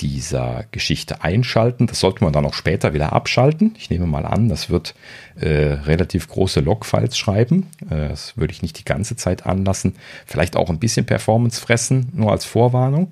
dieser 0.00 0.64
Geschichte 0.70 1.22
einschalten. 1.22 1.86
Das 1.86 2.00
sollte 2.00 2.24
man 2.24 2.32
dann 2.32 2.46
auch 2.46 2.54
später 2.54 2.94
wieder 2.94 3.12
abschalten. 3.12 3.74
Ich 3.78 3.90
nehme 3.90 4.06
mal 4.06 4.24
an, 4.24 4.48
das 4.48 4.70
wird 4.70 4.94
äh, 5.38 5.48
relativ 5.48 6.28
große 6.28 6.60
Logfiles 6.60 7.16
schreiben. 7.16 7.68
Äh, 7.90 8.08
das 8.08 8.36
würde 8.36 8.52
ich 8.52 8.62
nicht 8.62 8.78
die 8.78 8.84
ganze 8.84 9.16
Zeit 9.16 9.46
anlassen. 9.46 9.94
Vielleicht 10.26 10.56
auch 10.56 10.70
ein 10.70 10.78
bisschen 10.78 11.06
Performance 11.06 11.60
fressen, 11.60 12.08
nur 12.14 12.32
als 12.32 12.44
Vorwarnung. 12.44 13.08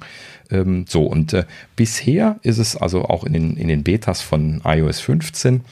Ähm, 0.50 0.86
so, 0.88 1.04
und 1.04 1.32
äh, 1.32 1.44
bisher 1.76 2.38
ist 2.42 2.58
es 2.58 2.76
also 2.76 3.04
auch 3.04 3.24
in 3.24 3.32
den, 3.32 3.56
in 3.56 3.68
den 3.68 3.82
Betas 3.82 4.20
von 4.22 4.62
iOS 4.64 5.00
15 5.00 5.62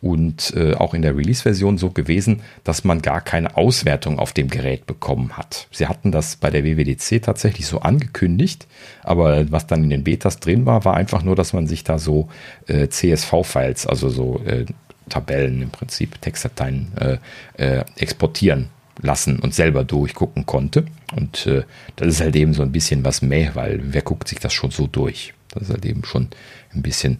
und 0.00 0.52
äh, 0.56 0.74
auch 0.74 0.94
in 0.94 1.02
der 1.02 1.16
Release-Version 1.16 1.78
so 1.78 1.90
gewesen, 1.90 2.42
dass 2.64 2.84
man 2.84 3.00
gar 3.00 3.20
keine 3.20 3.56
Auswertung 3.56 4.18
auf 4.18 4.32
dem 4.32 4.48
Gerät 4.48 4.86
bekommen 4.86 5.36
hat. 5.36 5.68
Sie 5.70 5.86
hatten 5.86 6.12
das 6.12 6.36
bei 6.36 6.50
der 6.50 6.64
WWDC 6.64 7.22
tatsächlich 7.22 7.66
so 7.66 7.80
angekündigt, 7.80 8.66
aber 9.02 9.50
was 9.50 9.66
dann 9.66 9.84
in 9.84 9.90
den 9.90 10.04
Betas 10.04 10.40
drin 10.40 10.66
war, 10.66 10.84
war 10.84 10.94
einfach 10.94 11.22
nur, 11.22 11.36
dass 11.36 11.52
man 11.52 11.66
sich 11.66 11.84
da 11.84 11.98
so 11.98 12.28
äh, 12.66 12.88
CSV-Files, 12.88 13.86
also 13.86 14.08
so 14.08 14.40
äh, 14.44 14.66
Tabellen 15.08 15.62
im 15.62 15.70
Prinzip, 15.70 16.20
Textdateien 16.20 16.92
äh, 16.96 17.18
äh, 17.56 17.84
exportieren 17.96 18.70
lassen 19.00 19.38
und 19.38 19.54
selber 19.54 19.84
durchgucken 19.84 20.46
konnte. 20.46 20.84
Und 21.14 21.46
äh, 21.46 21.62
das 21.96 22.08
ist 22.08 22.20
halt 22.20 22.36
eben 22.36 22.54
so 22.54 22.62
ein 22.62 22.72
bisschen 22.72 23.04
was 23.04 23.22
mehr, 23.22 23.54
weil 23.54 23.80
wer 23.82 24.02
guckt 24.02 24.28
sich 24.28 24.38
das 24.38 24.52
schon 24.52 24.70
so 24.70 24.86
durch? 24.86 25.34
Das 25.50 25.64
ist 25.64 25.70
halt 25.70 25.86
eben 25.86 26.04
schon 26.04 26.28
ein 26.74 26.82
bisschen 26.82 27.18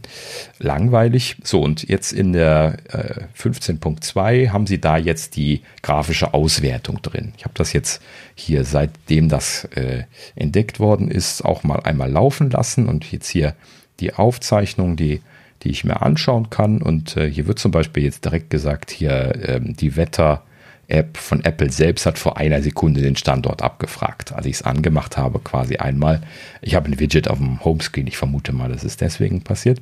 langweilig. 0.58 1.36
So, 1.44 1.60
und 1.60 1.88
jetzt 1.88 2.12
in 2.12 2.32
der 2.32 2.78
äh, 2.88 3.22
15.2 3.40 4.50
haben 4.50 4.66
sie 4.66 4.80
da 4.80 4.96
jetzt 4.96 5.36
die 5.36 5.62
grafische 5.82 6.34
Auswertung 6.34 7.00
drin. 7.02 7.32
Ich 7.36 7.44
habe 7.44 7.54
das 7.54 7.72
jetzt 7.72 8.02
hier, 8.34 8.64
seitdem 8.64 9.28
das 9.28 9.64
äh, 9.76 10.04
entdeckt 10.34 10.80
worden 10.80 11.08
ist, 11.08 11.44
auch 11.44 11.62
mal 11.62 11.80
einmal 11.80 12.10
laufen 12.10 12.50
lassen 12.50 12.88
und 12.88 13.10
jetzt 13.12 13.28
hier 13.28 13.54
die 14.00 14.14
Aufzeichnung, 14.14 14.96
die 14.96 15.20
die 15.62 15.70
ich 15.70 15.84
mir 15.84 16.02
anschauen 16.02 16.50
kann. 16.50 16.82
Und 16.82 17.16
äh, 17.16 17.30
hier 17.30 17.46
wird 17.46 17.58
zum 17.58 17.70
Beispiel 17.70 18.04
jetzt 18.04 18.24
direkt 18.24 18.50
gesagt, 18.50 18.90
hier 18.90 19.32
ähm, 19.48 19.74
die 19.74 19.96
Wetter- 19.96 20.42
App 20.88 21.16
von 21.16 21.44
Apple 21.44 21.70
selbst 21.70 22.06
hat 22.06 22.18
vor 22.18 22.36
einer 22.36 22.62
Sekunde 22.62 23.00
den 23.00 23.16
Standort 23.16 23.62
abgefragt, 23.62 24.32
als 24.32 24.46
ich 24.46 24.56
es 24.56 24.62
angemacht 24.62 25.16
habe, 25.16 25.38
quasi 25.38 25.76
einmal. 25.76 26.20
Ich 26.62 26.74
habe 26.74 26.90
ein 26.90 26.98
Widget 26.98 27.28
auf 27.28 27.38
dem 27.38 27.64
Homescreen, 27.64 28.06
ich 28.06 28.16
vermute 28.16 28.52
mal, 28.52 28.70
das 28.70 28.84
ist 28.84 29.00
deswegen 29.00 29.42
passiert. 29.42 29.80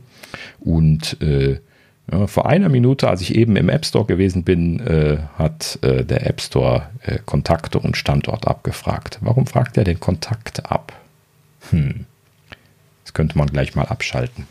Und 0.60 1.20
äh, 1.20 1.58
ja, 2.10 2.26
vor 2.26 2.46
einer 2.46 2.68
Minute, 2.68 3.08
als 3.08 3.20
ich 3.20 3.34
eben 3.34 3.56
im 3.56 3.68
App 3.68 3.84
Store 3.84 4.04
gewesen 4.04 4.44
bin, 4.44 4.80
äh, 4.80 5.18
hat 5.38 5.78
äh, 5.82 6.04
der 6.04 6.26
App 6.26 6.40
Store 6.40 6.88
äh, 7.02 7.18
Kontakte 7.24 7.78
und 7.78 7.96
Standort 7.96 8.46
abgefragt. 8.46 9.18
Warum 9.20 9.46
fragt 9.46 9.76
er 9.76 9.84
den 9.84 10.00
Kontakt 10.00 10.70
ab? 10.70 10.92
Hm. 11.70 12.06
Das 13.04 13.14
könnte 13.14 13.38
man 13.38 13.48
gleich 13.48 13.74
mal 13.74 13.86
abschalten. 13.86 14.46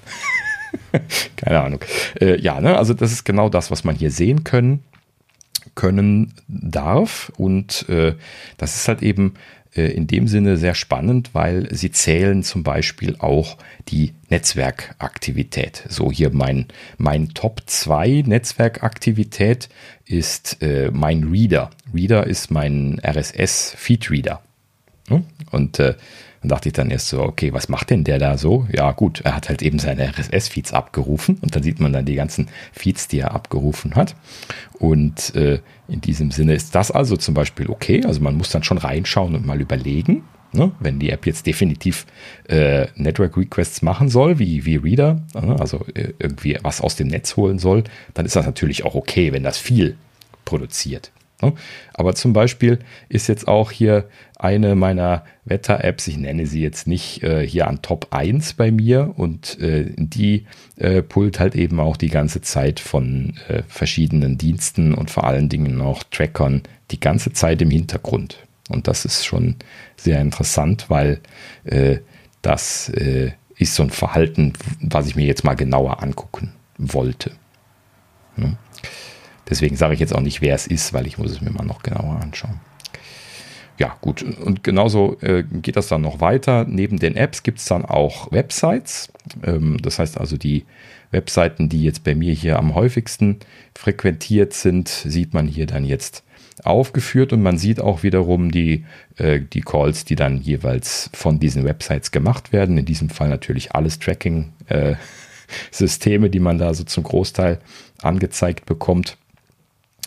Keine 1.35 1.61
Ahnung. 1.61 1.81
Äh, 2.19 2.39
ja, 2.39 2.61
ne, 2.61 2.77
also 2.77 2.93
das 2.93 3.11
ist 3.11 3.25
genau 3.25 3.49
das, 3.49 3.71
was 3.71 3.83
man 3.83 3.95
hier 3.95 4.11
sehen 4.11 4.43
können 4.43 4.83
können 5.75 6.33
darf. 6.47 7.31
Und 7.37 7.87
äh, 7.89 8.15
das 8.57 8.75
ist 8.75 8.87
halt 8.87 9.01
eben 9.01 9.33
äh, 9.75 9.91
in 9.91 10.07
dem 10.07 10.27
Sinne 10.27 10.57
sehr 10.57 10.75
spannend, 10.75 11.29
weil 11.33 11.73
sie 11.73 11.91
zählen 11.91 12.43
zum 12.43 12.63
Beispiel 12.63 13.15
auch 13.19 13.57
die 13.87 14.13
Netzwerkaktivität. 14.29 15.83
So 15.87 16.11
hier 16.11 16.31
mein, 16.31 16.67
mein 16.97 17.29
Top 17.29 17.63
2 17.65 18.23
Netzwerkaktivität 18.25 19.69
ist 20.05 20.61
äh, 20.61 20.91
mein 20.91 21.23
Reader. 21.25 21.69
Reader 21.93 22.27
ist 22.27 22.51
mein 22.51 22.99
RSS 23.05 23.73
Feed 23.77 24.11
Reader. 24.11 24.41
Und 25.51 25.79
äh, 25.79 25.95
dann 26.41 26.49
dachte 26.49 26.69
ich 26.69 26.73
dann 26.73 26.89
erst 26.89 27.09
so, 27.09 27.21
okay, 27.21 27.53
was 27.53 27.69
macht 27.69 27.91
denn 27.91 28.03
der 28.03 28.17
da 28.17 28.37
so? 28.37 28.67
Ja, 28.71 28.91
gut, 28.91 29.21
er 29.21 29.35
hat 29.35 29.49
halt 29.49 29.61
eben 29.61 29.77
seine 29.77 30.09
RSS-Feeds 30.09 30.73
abgerufen 30.73 31.37
und 31.41 31.55
dann 31.55 31.61
sieht 31.61 31.79
man 31.79 31.93
dann 31.93 32.05
die 32.05 32.15
ganzen 32.15 32.49
Feeds, 32.71 33.07
die 33.07 33.19
er 33.19 33.33
abgerufen 33.35 33.95
hat. 33.95 34.15
Und 34.79 35.35
äh, 35.35 35.59
in 35.87 36.01
diesem 36.01 36.31
Sinne 36.31 36.55
ist 36.55 36.73
das 36.73 36.89
also 36.89 37.15
zum 37.15 37.35
Beispiel 37.35 37.69
okay. 37.69 38.03
Also 38.05 38.21
man 38.21 38.35
muss 38.35 38.49
dann 38.49 38.63
schon 38.63 38.79
reinschauen 38.79 39.35
und 39.35 39.45
mal 39.45 39.61
überlegen, 39.61 40.23
ne? 40.51 40.71
wenn 40.79 40.97
die 40.97 41.11
App 41.11 41.27
jetzt 41.27 41.45
definitiv 41.45 42.07
äh, 42.47 42.87
Network 42.95 43.37
Requests 43.37 43.83
machen 43.83 44.09
soll, 44.09 44.39
wie, 44.39 44.65
wie 44.65 44.77
Reader, 44.77 45.21
ne? 45.35 45.57
also 45.59 45.85
äh, 45.93 46.13
irgendwie 46.17 46.57
was 46.63 46.81
aus 46.81 46.95
dem 46.95 47.07
Netz 47.07 47.37
holen 47.37 47.59
soll, 47.59 47.83
dann 48.15 48.25
ist 48.25 48.35
das 48.35 48.47
natürlich 48.47 48.83
auch 48.83 48.95
okay, 48.95 49.31
wenn 49.31 49.43
das 49.43 49.59
viel 49.59 49.95
produziert. 50.43 51.11
Aber 51.93 52.15
zum 52.15 52.33
Beispiel 52.33 52.79
ist 53.09 53.27
jetzt 53.27 53.47
auch 53.47 53.71
hier 53.71 54.07
eine 54.37 54.75
meiner 54.75 55.23
Wetter-Apps, 55.45 56.07
ich 56.07 56.17
nenne 56.17 56.47
sie 56.47 56.61
jetzt 56.61 56.87
nicht 56.87 57.23
äh, 57.23 57.45
hier 57.45 57.67
an 57.67 57.81
Top 57.81 58.07
1 58.11 58.53
bei 58.53 58.71
mir 58.71 59.13
und 59.15 59.59
äh, 59.59 59.91
die 59.95 60.45
äh, 60.77 61.01
pullt 61.01 61.39
halt 61.39 61.55
eben 61.55 61.79
auch 61.79 61.97
die 61.97 62.09
ganze 62.09 62.41
Zeit 62.41 62.79
von 62.79 63.33
äh, 63.47 63.63
verschiedenen 63.67 64.37
Diensten 64.37 64.93
und 64.93 65.11
vor 65.11 65.25
allen 65.25 65.49
Dingen 65.49 65.81
auch 65.81 66.03
Trackern 66.09 66.63
die 66.91 66.99
ganze 66.99 67.33
Zeit 67.33 67.61
im 67.61 67.71
Hintergrund. 67.71 68.37
Und 68.69 68.87
das 68.87 69.05
ist 69.05 69.25
schon 69.25 69.57
sehr 69.97 70.21
interessant, 70.21 70.89
weil 70.89 71.19
das 72.41 72.89
ist 72.89 73.75
so 73.75 73.83
ein 73.83 73.89
Verhalten, 73.89 74.53
was 74.79 75.07
ich 75.07 75.15
mir 75.15 75.25
jetzt 75.25 75.43
mal 75.43 75.55
genauer 75.55 76.01
angucken 76.01 76.53
wollte. 76.77 77.31
Ne? 78.37 78.57
Deswegen 79.49 79.75
sage 79.75 79.93
ich 79.93 79.99
jetzt 79.99 80.15
auch 80.15 80.21
nicht, 80.21 80.41
wer 80.41 80.55
es 80.55 80.67
ist, 80.67 80.93
weil 80.93 81.07
ich 81.07 81.17
muss 81.17 81.31
es 81.31 81.41
mir 81.41 81.51
mal 81.51 81.65
noch 81.65 81.83
genauer 81.83 82.19
anschauen. 82.21 82.59
Ja, 83.77 83.97
gut. 83.99 84.21
Und 84.21 84.63
genauso 84.63 85.17
äh, 85.21 85.43
geht 85.43 85.75
das 85.75 85.87
dann 85.87 86.01
noch 86.01 86.21
weiter. 86.21 86.65
Neben 86.65 86.99
den 86.99 87.15
Apps 87.15 87.41
gibt 87.41 87.57
es 87.57 87.65
dann 87.65 87.83
auch 87.83 88.31
Websites. 88.31 89.11
Ähm, 89.43 89.77
das 89.81 89.97
heißt 89.97 90.19
also, 90.19 90.37
die 90.37 90.65
Webseiten, 91.09 91.67
die 91.67 91.83
jetzt 91.83 92.03
bei 92.03 92.13
mir 92.13 92.33
hier 92.33 92.59
am 92.59 92.75
häufigsten 92.75 93.39
frequentiert 93.75 94.53
sind, 94.53 94.87
sieht 94.87 95.33
man 95.33 95.47
hier 95.47 95.65
dann 95.65 95.83
jetzt 95.83 96.23
aufgeführt 96.63 97.33
und 97.33 97.41
man 97.41 97.57
sieht 97.57 97.81
auch 97.81 98.03
wiederum 98.03 98.51
die, 98.51 98.85
äh, 99.17 99.41
die 99.41 99.61
Calls, 99.61 100.05
die 100.05 100.15
dann 100.15 100.39
jeweils 100.39 101.09
von 101.13 101.39
diesen 101.39 101.63
Websites 101.63 102.11
gemacht 102.11 102.53
werden. 102.53 102.77
In 102.77 102.85
diesem 102.85 103.09
Fall 103.09 103.29
natürlich 103.29 103.73
alles 103.73 103.97
Tracking-Systeme, 103.99 106.27
äh, 106.27 106.29
die 106.29 106.39
man 106.39 106.59
da 106.59 106.73
so 106.73 106.83
zum 106.83 107.03
Großteil 107.03 107.59
angezeigt 108.01 108.65
bekommt. 108.65 109.17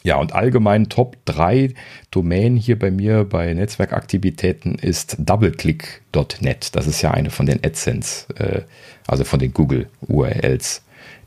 Ja, 0.07 0.17
und 0.17 0.35
allgemein 0.35 0.91
Top 0.91 1.17
3 1.25 1.73
Domain 2.11 2.57
hier 2.57 2.79
bei 2.79 2.91
mir 2.91 3.25
bei 3.25 3.55
Netzwerkaktivitäten 3.55 4.75
ist 4.75 5.17
doubleclick.net. 5.19 6.77
Das 6.77 6.87
ist 6.87 7.01
ja 7.01 7.13
eine 7.13 7.31
von 7.31 7.47
den 7.47 7.65
AdSense, 7.65 8.27
äh, 8.37 8.63
also 9.07 9.25
von 9.25 9.39
den 9.39 9.55
Google 9.55 9.89
URLs, 10.03 10.83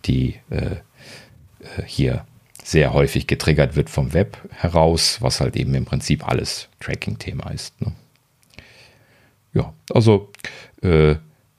die 0.05 0.35
äh, 0.51 0.75
äh, 0.75 1.83
hier 1.87 2.27
sehr 2.63 2.93
häufig 2.93 3.25
getriggert 3.25 3.75
wird 3.75 3.89
vom 3.89 4.13
Web 4.13 4.37
heraus, 4.51 5.23
was 5.23 5.41
halt 5.41 5.55
eben 5.55 5.73
im 5.73 5.85
Prinzip 5.85 6.27
alles 6.27 6.69
Tracking-Thema 6.79 7.49
ist. 7.49 7.81
Ne? 7.81 7.93
Ja, 9.53 9.73
also 9.91 10.31
äh, 10.83 11.15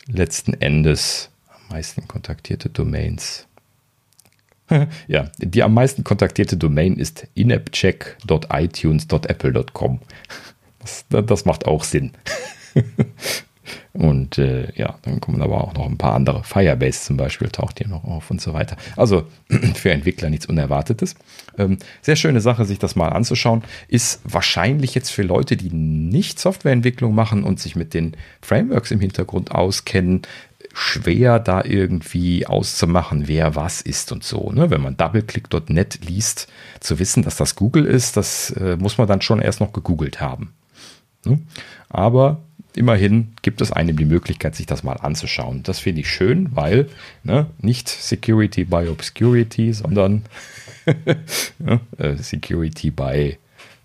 letzten 0.07 0.53
Endes 0.55 1.31
am 1.49 1.75
meisten 1.75 2.07
kontaktierte 2.07 2.69
Domains 2.69 3.48
ja, 5.09 5.31
die 5.39 5.63
am 5.63 5.75
meisten 5.75 6.05
kontaktierte 6.05 6.57
Domain 6.57 6.97
ist 6.97 7.27
inappcheck.itunes.apple.com. 7.35 10.01
Das, 10.81 11.05
das 11.09 11.45
macht 11.45 11.67
auch 11.67 11.85
Sinn. 11.85 12.13
Und 13.93 14.39
äh, 14.39 14.73
ja, 14.77 14.99
dann 15.03 15.21
kommen 15.21 15.43
aber 15.43 15.63
auch 15.63 15.75
noch 15.75 15.87
ein 15.87 15.99
paar 15.99 16.15
andere. 16.15 16.45
Firebase 16.45 17.01
zum 17.01 17.17
Beispiel 17.17 17.49
taucht 17.49 17.79
hier 17.79 17.89
noch 17.89 18.05
auf 18.05 18.31
und 18.31 18.41
so 18.41 18.55
weiter. 18.55 18.77
Also 18.97 19.25
für 19.75 19.91
Entwickler 19.91 20.31
nichts 20.31 20.47
Unerwartetes. 20.47 21.17
Ähm, 21.59 21.79
sehr 22.01 22.17
schöne 22.17 22.41
Sache, 22.41 22.65
sich 22.65 22.79
das 22.79 22.97
mal 22.97 23.09
anzuschauen. 23.09 23.63
Ist 23.89 24.21
wahrscheinlich 24.25 24.95
jetzt 24.95 25.11
für 25.11 25.23
Leute, 25.23 25.57
die 25.57 25.71
nicht 25.71 26.39
Softwareentwicklung 26.39 27.15
machen 27.15 27.45
und 27.45 27.61
sich 27.61 27.77
mit 27.77 27.95
den 27.95 28.17
Frameworks 28.41 28.91
im 28.91 29.01
Hintergrund 29.01 29.51
auskennen, 29.51 30.23
schwer, 30.79 31.41
da 31.41 31.65
irgendwie 31.65 32.47
auszumachen, 32.47 33.27
wer 33.27 33.57
was 33.57 33.83
ist 33.83 34.13
und 34.13 34.23
so. 34.23 34.53
Ne? 34.53 34.71
Wenn 34.71 34.81
man 34.81 34.97
doubleclick.net 34.97 36.01
liest, 36.07 36.49
zu 36.81 36.99
wissen, 36.99 37.23
dass 37.23 37.37
das 37.37 37.57
Google 37.57 37.85
ist, 37.85 38.17
das 38.17 38.51
äh, 38.53 38.77
muss 38.77 38.97
man 38.97 39.09
dann 39.09 39.21
schon 39.21 39.41
erst 39.41 39.61
noch 39.61 39.73
gegoogelt 39.73 40.21
haben. 40.21 40.55
Ne? 41.25 41.41
Aber 41.89 42.41
immerhin 42.75 43.33
gibt 43.43 43.61
es 43.61 43.73
einem 43.73 43.97
die 43.97 44.05
Möglichkeit, 44.05 44.55
sich 44.55 44.67
das 44.67 44.85
mal 44.85 44.95
anzuschauen. 44.95 45.63
Das 45.65 45.81
finde 45.81 46.03
ich 46.03 46.09
schön, 46.09 46.55
weil 46.55 46.89
ne, 47.25 47.47
nicht 47.61 47.89
Security 47.89 48.65
by 48.65 48.89
Obscurity, 48.89 49.73
sondern 49.73 50.25
äh, 51.99 52.17
Security 52.17 52.91
by 52.91 53.37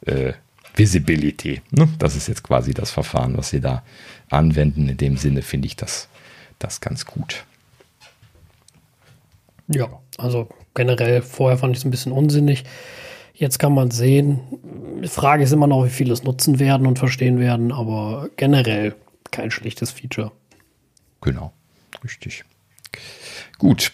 äh, 0.05 0.33
Visibility. 0.75 1.61
Ne? 1.71 1.89
Das 1.97 2.15
ist 2.15 2.27
jetzt 2.27 2.43
quasi 2.43 2.73
das 2.73 2.91
Verfahren, 2.91 3.37
was 3.37 3.49
Sie 3.49 3.61
da 3.61 3.83
anwenden. 4.29 4.89
In 4.89 4.97
dem 4.97 5.17
Sinne 5.17 5.41
finde 5.41 5.67
ich 5.67 5.75
das 5.75 6.07
das 6.63 6.81
ganz 6.81 7.05
gut. 7.05 7.45
Ja, 9.67 10.01
also 10.17 10.49
generell 10.73 11.21
vorher 11.21 11.57
fand 11.57 11.73
ich 11.75 11.79
es 11.79 11.85
ein 11.85 11.91
bisschen 11.91 12.11
unsinnig. 12.11 12.63
Jetzt 13.33 13.59
kann 13.59 13.73
man 13.73 13.91
sehen. 13.91 14.39
Die 15.03 15.07
Frage 15.07 15.43
ist 15.43 15.51
immer 15.51 15.67
noch, 15.67 15.85
wie 15.85 15.89
viele 15.89 16.13
es 16.13 16.23
nutzen 16.23 16.59
werden 16.59 16.87
und 16.87 16.99
verstehen 16.99 17.39
werden, 17.39 17.71
aber 17.71 18.29
generell 18.35 18.95
kein 19.31 19.51
schlechtes 19.51 19.91
Feature. 19.91 20.31
Genau. 21.21 21.51
Richtig. 22.03 22.43
Gut. 23.57 23.93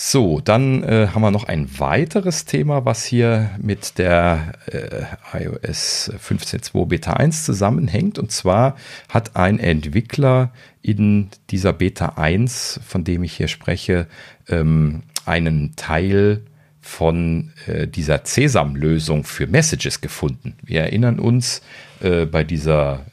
So, 0.00 0.40
dann 0.40 0.84
äh, 0.84 1.08
haben 1.08 1.22
wir 1.22 1.32
noch 1.32 1.48
ein 1.48 1.80
weiteres 1.80 2.44
Thema, 2.44 2.84
was 2.84 3.04
hier 3.04 3.50
mit 3.60 3.98
der 3.98 4.52
äh, 4.66 5.42
iOS 5.42 6.12
15.2 6.24 6.86
Beta 6.86 7.14
1 7.14 7.44
zusammenhängt. 7.44 8.16
Und 8.16 8.30
zwar 8.30 8.76
hat 9.08 9.34
ein 9.34 9.58
Entwickler 9.58 10.52
in 10.82 11.30
dieser 11.50 11.72
Beta 11.72 12.10
1, 12.10 12.78
von 12.86 13.02
dem 13.02 13.24
ich 13.24 13.32
hier 13.32 13.48
spreche, 13.48 14.06
ähm, 14.46 15.02
einen 15.26 15.74
Teil 15.74 16.42
von 16.80 17.50
äh, 17.66 17.88
dieser 17.88 18.24
CESAM-Lösung 18.24 19.24
für 19.24 19.48
Messages 19.48 20.00
gefunden. 20.00 20.54
Wir 20.62 20.82
erinnern 20.82 21.18
uns 21.18 21.60
äh, 21.98 22.24
bei 22.24 22.44
dieser 22.44 23.04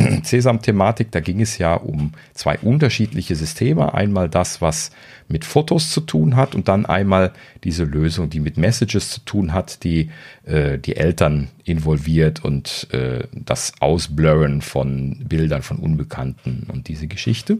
CESAM-Thematik, 0.24 1.10
da 1.10 1.20
ging 1.20 1.40
es 1.40 1.58
ja 1.58 1.74
um 1.74 2.12
zwei 2.34 2.58
unterschiedliche 2.58 3.34
Systeme. 3.36 3.94
Einmal 3.94 4.28
das, 4.28 4.60
was 4.60 4.90
mit 5.28 5.44
Fotos 5.44 5.90
zu 5.90 6.00
tun 6.00 6.36
hat 6.36 6.54
und 6.54 6.68
dann 6.68 6.86
einmal 6.86 7.32
diese 7.64 7.84
Lösung, 7.84 8.30
die 8.30 8.40
mit 8.40 8.56
Messages 8.56 9.10
zu 9.10 9.20
tun 9.20 9.52
hat, 9.52 9.84
die 9.84 10.10
äh, 10.44 10.78
die 10.78 10.96
Eltern 10.96 11.48
involviert 11.64 12.44
und 12.44 12.88
äh, 12.92 13.26
das 13.32 13.74
Ausblurren 13.80 14.62
von 14.62 15.24
Bildern 15.28 15.62
von 15.62 15.78
Unbekannten 15.78 16.66
und 16.72 16.88
diese 16.88 17.06
Geschichte. 17.06 17.58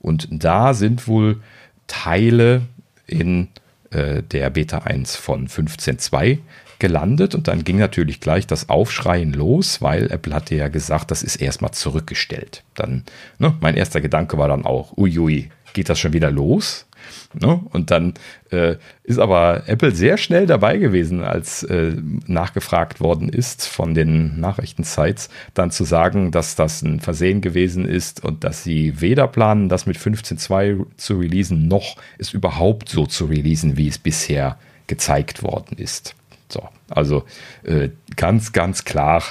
Und 0.00 0.28
da 0.30 0.74
sind 0.74 1.06
wohl 1.06 1.40
Teile 1.86 2.62
in 3.06 3.48
äh, 3.90 4.22
der 4.22 4.50
Beta 4.50 4.78
1 4.78 5.16
von 5.16 5.48
15.2 5.48 6.38
gelandet 6.84 7.34
und 7.34 7.48
dann 7.48 7.64
ging 7.64 7.78
natürlich 7.78 8.20
gleich 8.20 8.46
das 8.46 8.68
Aufschreien 8.68 9.32
los, 9.32 9.80
weil 9.80 10.12
Apple 10.12 10.34
hatte 10.34 10.54
ja 10.54 10.68
gesagt, 10.68 11.10
das 11.10 11.22
ist 11.22 11.36
erstmal 11.36 11.70
zurückgestellt. 11.70 12.62
Dann, 12.74 13.04
ne, 13.38 13.54
mein 13.60 13.74
erster 13.74 14.02
Gedanke 14.02 14.36
war 14.36 14.48
dann 14.48 14.66
auch, 14.66 14.94
uiui, 14.98 15.48
geht 15.72 15.88
das 15.88 15.98
schon 15.98 16.12
wieder 16.12 16.30
los? 16.30 16.84
Ne? 17.32 17.58
Und 17.70 17.90
dann 17.90 18.12
äh, 18.50 18.76
ist 19.02 19.18
aber 19.18 19.62
Apple 19.66 19.92
sehr 19.92 20.18
schnell 20.18 20.44
dabei 20.44 20.76
gewesen, 20.76 21.24
als 21.24 21.62
äh, 21.62 21.96
nachgefragt 22.26 23.00
worden 23.00 23.30
ist 23.30 23.66
von 23.66 23.94
den 23.94 24.38
Nachrichtensites, 24.38 25.30
dann 25.54 25.70
zu 25.70 25.84
sagen, 25.84 26.32
dass 26.32 26.54
das 26.54 26.82
ein 26.82 27.00
Versehen 27.00 27.40
gewesen 27.40 27.86
ist 27.86 28.22
und 28.22 28.44
dass 28.44 28.62
sie 28.62 29.00
weder 29.00 29.26
planen, 29.26 29.70
das 29.70 29.86
mit 29.86 29.96
15.2 29.96 30.84
zu 30.98 31.18
releasen, 31.18 31.66
noch 31.66 31.96
es 32.18 32.34
überhaupt 32.34 32.90
so 32.90 33.06
zu 33.06 33.24
releasen, 33.24 33.78
wie 33.78 33.88
es 33.88 33.96
bisher 33.96 34.58
gezeigt 34.86 35.42
worden 35.42 35.78
ist. 35.78 36.14
So, 36.48 36.68
also 36.88 37.24
äh, 37.64 37.88
ganz, 38.16 38.52
ganz 38.52 38.84
klar 38.84 39.22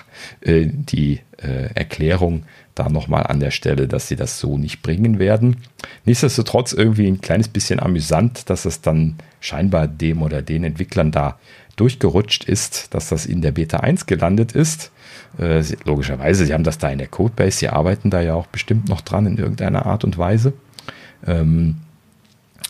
äh, 0.41 0.67
die 0.67 1.21
äh, 1.37 1.69
Erklärung 1.75 2.43
da 2.75 2.89
nochmal 2.89 3.27
an 3.27 3.39
der 3.39 3.51
Stelle, 3.51 3.87
dass 3.87 4.07
sie 4.07 4.15
das 4.15 4.39
so 4.39 4.57
nicht 4.57 4.81
bringen 4.81 5.19
werden. 5.19 5.57
Nichtsdestotrotz 6.05 6.73
irgendwie 6.73 7.07
ein 7.07 7.21
kleines 7.21 7.47
bisschen 7.47 7.79
amüsant, 7.79 8.49
dass 8.49 8.65
es 8.65 8.81
dann 8.81 9.17
scheinbar 9.39 9.87
dem 9.87 10.21
oder 10.21 10.41
den 10.41 10.63
Entwicklern 10.63 11.11
da 11.11 11.37
durchgerutscht 11.75 12.43
ist, 12.45 12.93
dass 12.93 13.09
das 13.09 13.25
in 13.25 13.41
der 13.41 13.51
Beta 13.51 13.77
1 13.77 14.05
gelandet 14.05 14.53
ist. 14.53 14.91
Äh, 15.37 15.61
sie, 15.61 15.77
logischerweise, 15.85 16.45
sie 16.45 16.53
haben 16.53 16.63
das 16.63 16.77
da 16.77 16.89
in 16.89 16.99
der 16.99 17.07
Codebase, 17.07 17.57
sie 17.59 17.69
arbeiten 17.69 18.09
da 18.09 18.21
ja 18.21 18.33
auch 18.33 18.47
bestimmt 18.47 18.89
noch 18.89 19.01
dran 19.01 19.25
in 19.25 19.37
irgendeiner 19.37 19.85
Art 19.85 20.03
und 20.03 20.17
Weise. 20.17 20.53
Ähm, 21.25 21.77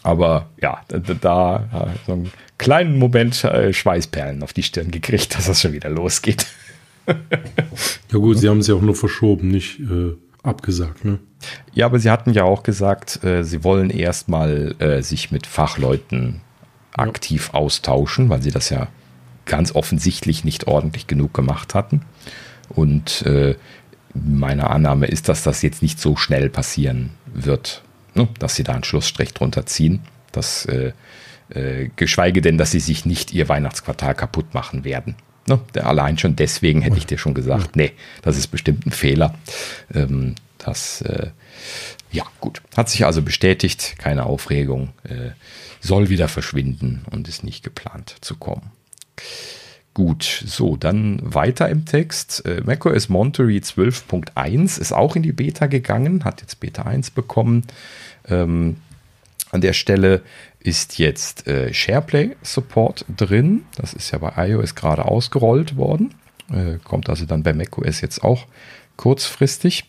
aber 0.04 0.50
ja, 0.62 0.82
da, 0.88 1.00
da 1.00 1.90
so 2.06 2.14
einen 2.14 2.32
kleinen 2.58 3.00
Moment 3.00 3.44
äh, 3.44 3.74
Schweißperlen 3.74 4.44
auf 4.44 4.54
die 4.54 4.64
Stirn 4.64 4.92
gekriegt, 4.92 5.36
dass 5.36 5.48
das 5.48 5.62
schon 5.62 5.74
wieder 5.74 5.90
losgeht. 5.90 6.46
ja 7.08 8.18
gut, 8.18 8.38
sie 8.38 8.50
haben 8.50 8.60
es 8.60 8.68
ja 8.68 8.76
auch 8.76 8.82
nur 8.82 8.96
verschoben, 8.96 9.50
nicht 9.50 9.80
äh, 9.80 10.14
abgesagt, 10.44 11.04
ne? 11.06 11.20
Ja, 11.74 11.88
aber 11.88 12.00
sie 12.00 12.10
hatten 12.10 12.32
ja 12.32 12.44
auch 12.44 12.64
gesagt, 12.64 13.24
äh, 13.24 13.44
sie 13.44 13.64
wollen 13.64 13.90
erstmal 13.90 14.76
äh, 14.80 15.02
sich 15.02 15.32
mit 15.32 15.46
Fachleuten 15.46 16.42
aktiv 16.94 17.50
ja. 17.52 17.60
austauschen, 17.60 18.30
weil 18.30 18.42
sie 18.42 18.52
das 18.52 18.70
ja 18.70 18.88
ganz 19.46 19.76
offensichtlich 19.76 20.46
nicht 20.46 20.68
ordentlich 20.68 21.08
genug 21.08 21.34
gemacht 21.34 21.76
hatten. 21.76 22.04
Und 22.70 23.24
äh, 23.24 23.56
meine 24.14 24.70
Annahme 24.70 25.08
ist, 25.08 25.28
dass 25.28 25.44
das 25.44 25.62
jetzt 25.62 25.82
nicht 25.82 26.00
so 26.00 26.16
schnell 26.16 26.50
passieren 26.50 27.12
wird, 27.34 27.84
ne? 28.16 28.28
dass 28.40 28.56
sie 28.56 28.64
da 28.64 28.74
einen 28.74 28.84
Schlussstrich 28.84 29.34
drunter 29.34 29.66
ziehen. 29.66 30.02
Das, 30.32 30.66
äh, 30.66 30.94
äh, 31.50 31.90
geschweige 31.96 32.42
denn, 32.42 32.58
dass 32.58 32.72
sie 32.72 32.80
sich 32.80 33.06
nicht 33.06 33.34
ihr 33.34 33.50
Weihnachtsquartal 33.50 34.16
kaputt 34.16 34.54
machen 34.54 34.84
werden. 34.84 35.16
Ne? 35.48 35.60
Allein 35.82 36.18
schon 36.18 36.36
deswegen 36.36 36.82
hätte 36.82 36.98
ich 36.98 37.06
dir 37.06 37.18
schon 37.18 37.34
gesagt, 37.34 37.76
nee, 37.76 37.92
das 38.22 38.38
ist 38.38 38.48
bestimmt 38.48 38.86
ein 38.86 38.92
Fehler. 38.92 39.36
Ähm, 39.94 40.36
das, 40.58 41.02
äh, 41.02 41.30
ja, 42.12 42.24
gut. 42.40 42.62
Hat 42.78 42.90
sich 42.90 43.06
also 43.06 43.22
bestätigt, 43.22 43.96
keine 43.98 44.26
Aufregung, 44.26 44.94
äh, 45.04 45.32
soll 45.82 46.10
wieder 46.10 46.30
verschwinden 46.30 47.06
und 47.12 47.28
ist 47.28 47.44
nicht 47.44 47.64
geplant 47.64 48.16
zu 48.22 48.36
kommen. 48.36 48.72
Gut, 49.94 50.24
so, 50.24 50.76
dann 50.76 51.20
weiter 51.22 51.70
im 51.70 51.86
Text. 51.86 52.46
Äh, 52.48 52.62
macOS 52.66 53.10
Monterey 53.10 53.60
12.1 53.60 54.80
ist 54.82 54.92
auch 54.92 55.16
in 55.16 55.22
die 55.22 55.34
Beta 55.34 55.68
gegangen, 55.68 56.24
hat 56.24 56.42
jetzt 56.42 56.60
Beta 56.60 56.84
1 56.84 57.12
bekommen. 57.12 57.64
Ähm, 58.28 58.78
an 59.52 59.62
der 59.62 59.74
Stelle 59.74 60.24
ist 60.60 60.98
jetzt 60.98 61.46
äh, 61.46 61.72
SharePlay 61.72 62.36
Support 62.42 63.06
drin. 63.16 63.66
Das 63.76 63.94
ist 63.94 64.10
ja 64.10 64.18
bei 64.18 64.50
iOS 64.50 64.74
gerade 64.74 65.06
ausgerollt 65.06 65.76
worden. 65.76 66.16
Äh, 66.52 66.80
kommt 66.84 67.08
also 67.08 67.26
dann 67.26 67.44
bei 67.44 67.54
macOS 67.54 68.02
jetzt 68.02 68.24
auch 68.24 68.48
kurzfristig. 68.98 69.86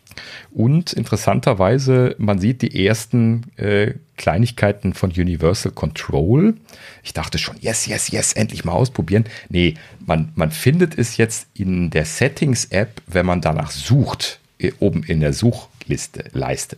Und 0.51 0.93
interessanterweise, 0.93 2.15
man 2.19 2.39
sieht 2.39 2.63
die 2.63 2.87
ersten 2.87 3.51
äh, 3.57 3.95
Kleinigkeiten 4.17 4.95
von 4.95 5.11
Universal 5.11 5.73
Control. 5.73 6.55
Ich 7.03 7.13
dachte 7.13 7.39
schon, 7.39 7.57
yes, 7.61 7.87
yes, 7.87 8.11
yes, 8.11 8.33
endlich 8.33 8.65
mal 8.65 8.73
ausprobieren. 8.73 9.25
Nee, 9.49 9.75
man, 10.05 10.33
man 10.35 10.51
findet 10.51 10.97
es 10.99 11.17
jetzt 11.17 11.49
in 11.55 11.91
der 11.91 12.05
Settings-App, 12.05 13.03
wenn 13.07 13.27
man 13.27 13.41
danach 13.41 13.71
sucht, 13.71 14.41
äh, 14.59 14.73
oben 14.79 15.03
in 15.03 15.21
der 15.21 15.33
Suchliste, 15.33 16.25
Leiste. 16.33 16.77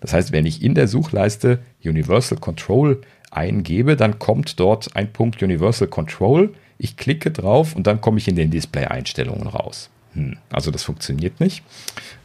Das 0.00 0.12
heißt, 0.12 0.32
wenn 0.32 0.46
ich 0.46 0.62
in 0.62 0.74
der 0.74 0.88
Suchleiste 0.88 1.58
Universal 1.84 2.38
Control 2.38 3.02
eingebe, 3.30 3.96
dann 3.96 4.18
kommt 4.18 4.58
dort 4.58 4.96
ein 4.96 5.12
Punkt 5.12 5.42
Universal 5.42 5.88
Control. 5.88 6.54
Ich 6.78 6.96
klicke 6.96 7.30
drauf 7.30 7.76
und 7.76 7.86
dann 7.86 8.00
komme 8.00 8.18
ich 8.18 8.28
in 8.28 8.36
den 8.36 8.50
Display-Einstellungen 8.50 9.46
raus. 9.46 9.90
Hm, 10.14 10.36
also 10.50 10.70
das 10.70 10.82
funktioniert 10.82 11.40
nicht. 11.40 11.62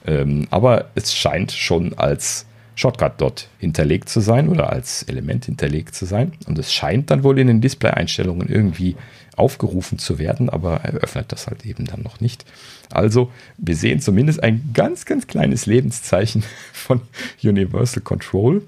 Ähm, 0.05 0.47
aber 0.51 0.89
es 0.95 1.13
scheint 1.13 1.51
schon 1.51 1.97
als 1.97 2.45
Shortcut 2.75 3.13
dort 3.21 3.49
hinterlegt 3.57 4.09
zu 4.09 4.19
sein 4.19 4.49
oder 4.49 4.69
als 4.69 5.03
Element 5.03 5.45
hinterlegt 5.45 5.95
zu 5.95 6.05
sein. 6.05 6.33
Und 6.45 6.59
es 6.59 6.73
scheint 6.73 7.09
dann 7.09 7.23
wohl 7.23 7.39
in 7.39 7.47
den 7.47 7.61
Display-Einstellungen 7.61 8.49
irgendwie 8.49 8.95
aufgerufen 9.37 9.97
zu 9.97 10.19
werden, 10.19 10.49
aber 10.49 10.81
er 10.83 10.93
öffnet 10.95 11.31
das 11.31 11.47
halt 11.47 11.65
eben 11.65 11.85
dann 11.85 12.01
noch 12.01 12.19
nicht. 12.21 12.45
Also 12.89 13.31
wir 13.57 13.75
sehen 13.75 13.99
zumindest 13.99 14.43
ein 14.43 14.71
ganz, 14.73 15.05
ganz 15.05 15.27
kleines 15.27 15.65
Lebenszeichen 15.65 16.43
von 16.73 17.01
Universal 17.43 18.03
Control. 18.03 18.61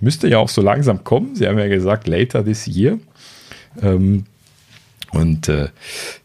Müsste 0.00 0.28
ja 0.28 0.38
auch 0.38 0.48
so 0.48 0.62
langsam 0.62 1.02
kommen. 1.02 1.34
Sie 1.34 1.48
haben 1.48 1.58
ja 1.58 1.66
gesagt, 1.66 2.06
later 2.06 2.44
this 2.44 2.68
year. 2.68 2.98
Ähm, 3.82 4.26
und 5.10 5.48
äh, 5.48 5.68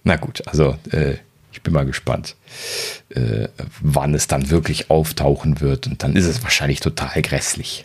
na 0.03 0.17
gut, 0.17 0.47
also 0.47 0.75
äh, 0.91 1.15
ich 1.59 1.63
bin 1.63 1.73
mal 1.73 1.85
gespannt, 1.85 2.37
äh, 3.09 3.49
wann 3.81 4.13
es 4.13 4.27
dann 4.27 4.49
wirklich 4.49 4.89
auftauchen 4.89 5.59
wird. 5.59 5.87
Und 5.87 6.03
dann 6.03 6.15
ist 6.15 6.25
es 6.25 6.41
wahrscheinlich 6.41 6.79
total 6.79 7.21
grässlich. 7.21 7.83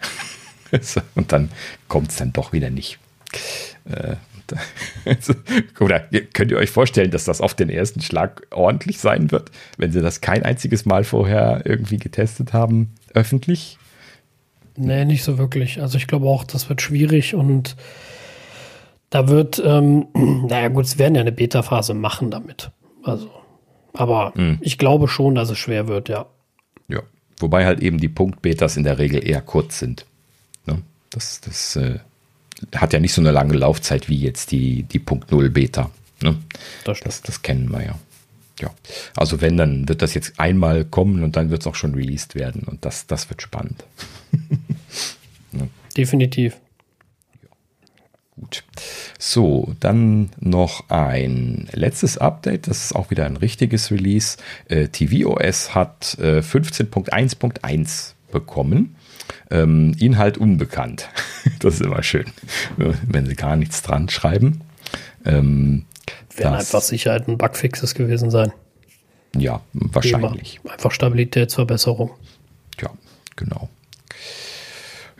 und 1.16 1.32
dann 1.32 1.50
kommt 1.88 2.10
es 2.10 2.16
dann 2.16 2.32
doch 2.32 2.52
wieder 2.52 2.70
nicht. 2.70 3.00
Äh, 3.84 4.14
oder 5.80 6.00
könnt 6.32 6.52
ihr 6.52 6.56
euch 6.56 6.70
vorstellen, 6.70 7.10
dass 7.10 7.24
das 7.24 7.40
auf 7.40 7.54
den 7.54 7.68
ersten 7.68 8.00
Schlag 8.00 8.46
ordentlich 8.50 9.00
sein 9.00 9.32
wird, 9.32 9.50
wenn 9.76 9.90
sie 9.90 10.02
das 10.02 10.20
kein 10.20 10.44
einziges 10.44 10.86
Mal 10.86 11.02
vorher 11.02 11.62
irgendwie 11.64 11.96
getestet 11.96 12.52
haben, 12.52 12.94
öffentlich? 13.12 13.78
Nee, 14.76 15.04
nicht 15.04 15.24
so 15.24 15.36
wirklich. 15.36 15.80
Also 15.80 15.98
ich 15.98 16.06
glaube 16.06 16.26
auch, 16.26 16.44
das 16.44 16.68
wird 16.68 16.80
schwierig 16.80 17.34
und 17.34 17.74
da 19.10 19.26
wird, 19.26 19.60
ähm, 19.66 20.06
naja 20.14 20.68
gut, 20.68 20.86
sie 20.86 20.98
werden 21.00 21.16
ja 21.16 21.22
eine 21.22 21.32
Beta-Phase 21.32 21.94
machen 21.94 22.30
damit. 22.30 22.70
Also, 23.04 23.30
aber 23.94 24.32
mhm. 24.36 24.58
ich 24.60 24.76
glaube 24.76 25.08
schon, 25.08 25.34
dass 25.34 25.48
es 25.50 25.58
schwer 25.58 25.88
wird, 25.88 26.08
ja. 26.08 26.26
Ja, 26.88 27.02
wobei 27.38 27.64
halt 27.64 27.80
eben 27.80 27.98
die 27.98 28.08
Punkt-Betas 28.08 28.76
in 28.76 28.84
der 28.84 28.98
Regel 28.98 29.26
eher 29.26 29.40
kurz 29.40 29.78
sind. 29.78 30.04
Ne? 30.66 30.82
Das, 31.10 31.40
das 31.40 31.76
äh, 31.76 32.00
hat 32.74 32.92
ja 32.92 33.00
nicht 33.00 33.14
so 33.14 33.22
eine 33.22 33.30
lange 33.30 33.54
Laufzeit 33.54 34.08
wie 34.08 34.18
jetzt 34.18 34.50
die, 34.50 34.82
die 34.82 34.98
Punkt 34.98 35.30
0 35.30 35.48
Beta. 35.50 35.90
Ne? 36.22 36.36
Das, 36.84 37.00
das, 37.00 37.22
das, 37.22 37.42
kennen 37.42 37.70
wir 37.70 37.84
ja. 37.84 37.98
Ja, 38.60 38.70
also 39.16 39.40
wenn, 39.40 39.56
dann 39.56 39.88
wird 39.88 40.00
das 40.00 40.14
jetzt 40.14 40.38
einmal 40.38 40.84
kommen 40.84 41.24
und 41.24 41.34
dann 41.34 41.50
wird 41.50 41.62
es 41.62 41.66
auch 41.66 41.74
schon 41.74 41.94
released 41.94 42.36
werden 42.36 42.62
und 42.62 42.84
das, 42.84 43.06
das 43.06 43.28
wird 43.28 43.42
spannend. 43.42 43.84
ja. 45.52 45.66
Definitiv. 45.96 46.56
Ja. 47.42 47.48
Gut. 48.36 48.64
So, 49.26 49.74
dann 49.80 50.28
noch 50.38 50.90
ein 50.90 51.66
letztes 51.72 52.18
Update. 52.18 52.68
Das 52.68 52.84
ist 52.84 52.94
auch 52.94 53.10
wieder 53.10 53.24
ein 53.24 53.38
richtiges 53.38 53.90
Release. 53.90 54.36
Äh, 54.68 54.88
tvOS 54.88 55.74
hat 55.74 56.18
äh, 56.20 56.40
15.1.1 56.40 58.12
bekommen. 58.30 58.96
Ähm, 59.50 59.96
Inhalt 59.98 60.36
unbekannt. 60.36 61.08
das 61.60 61.76
ist 61.76 61.80
immer 61.80 62.02
schön, 62.02 62.26
wenn 62.76 63.24
sie 63.24 63.34
gar 63.34 63.56
nichts 63.56 63.80
dran 63.80 64.10
schreiben. 64.10 64.60
Ähm, 65.24 65.86
Werden 66.36 66.56
einfach 66.56 66.82
Sicherheiten 66.82 67.38
Bugfixes 67.38 67.94
gewesen 67.94 68.30
sein. 68.30 68.52
Ja, 69.34 69.62
wahrscheinlich. 69.72 70.60
Thema. 70.60 70.74
Einfach 70.74 70.90
Stabilitätsverbesserung. 70.90 72.10
Ja, 72.78 72.90
genau. 73.36 73.70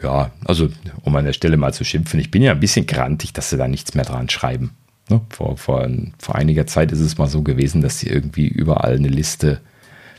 Ja, 0.04 0.30
also 0.44 0.68
um 1.02 1.16
an 1.16 1.24
der 1.24 1.32
Stelle 1.32 1.56
mal 1.56 1.72
zu 1.72 1.82
schimpfen, 1.82 2.20
ich 2.20 2.30
bin 2.30 2.42
ja 2.42 2.52
ein 2.52 2.60
bisschen 2.60 2.86
grantig, 2.86 3.32
dass 3.32 3.48
sie 3.48 3.56
da 3.56 3.66
nichts 3.66 3.94
mehr 3.94 4.04
dran 4.04 4.28
schreiben. 4.28 4.72
Ne? 5.08 5.22
Vor, 5.30 5.56
vor, 5.56 5.88
vor 6.18 6.34
einiger 6.34 6.66
Zeit 6.66 6.92
ist 6.92 7.00
es 7.00 7.16
mal 7.16 7.26
so 7.26 7.40
gewesen, 7.40 7.80
dass 7.80 8.00
sie 8.00 8.08
irgendwie 8.08 8.46
überall 8.46 8.96
eine 8.96 9.08
Liste 9.08 9.62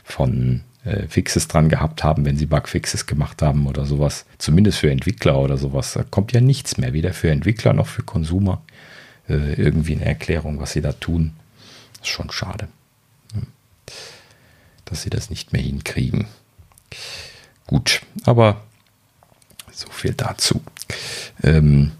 von 0.02 0.62
äh, 0.84 1.06
Fixes 1.06 1.46
dran 1.46 1.68
gehabt 1.68 2.02
haben, 2.02 2.24
wenn 2.24 2.36
sie 2.36 2.46
Bugfixes 2.46 3.06
gemacht 3.06 3.42
haben 3.42 3.68
oder 3.68 3.86
sowas. 3.86 4.26
Zumindest 4.38 4.78
für 4.78 4.90
Entwickler 4.90 5.38
oder 5.38 5.56
sowas. 5.56 5.92
Da 5.92 6.02
kommt 6.02 6.32
ja 6.32 6.40
nichts 6.40 6.78
mehr, 6.78 6.92
weder 6.92 7.12
für 7.12 7.30
Entwickler 7.30 7.72
noch 7.72 7.86
für 7.86 8.02
Konsumer. 8.02 8.62
Äh, 9.28 9.54
irgendwie 9.54 9.94
eine 9.94 10.06
Erklärung, 10.06 10.58
was 10.58 10.72
sie 10.72 10.80
da 10.80 10.94
tun. 10.94 11.32
ist 12.00 12.08
schon 12.08 12.32
schade, 12.32 12.66
dass 14.84 15.02
sie 15.02 15.10
das 15.10 15.30
nicht 15.30 15.52
mehr 15.52 15.62
hinkriegen. 15.62 16.26
Gut, 17.68 18.02
aber 18.24 18.65
so 19.76 19.90
viel 19.90 20.14
dazu. 20.14 20.62
Ähm, 21.42 21.92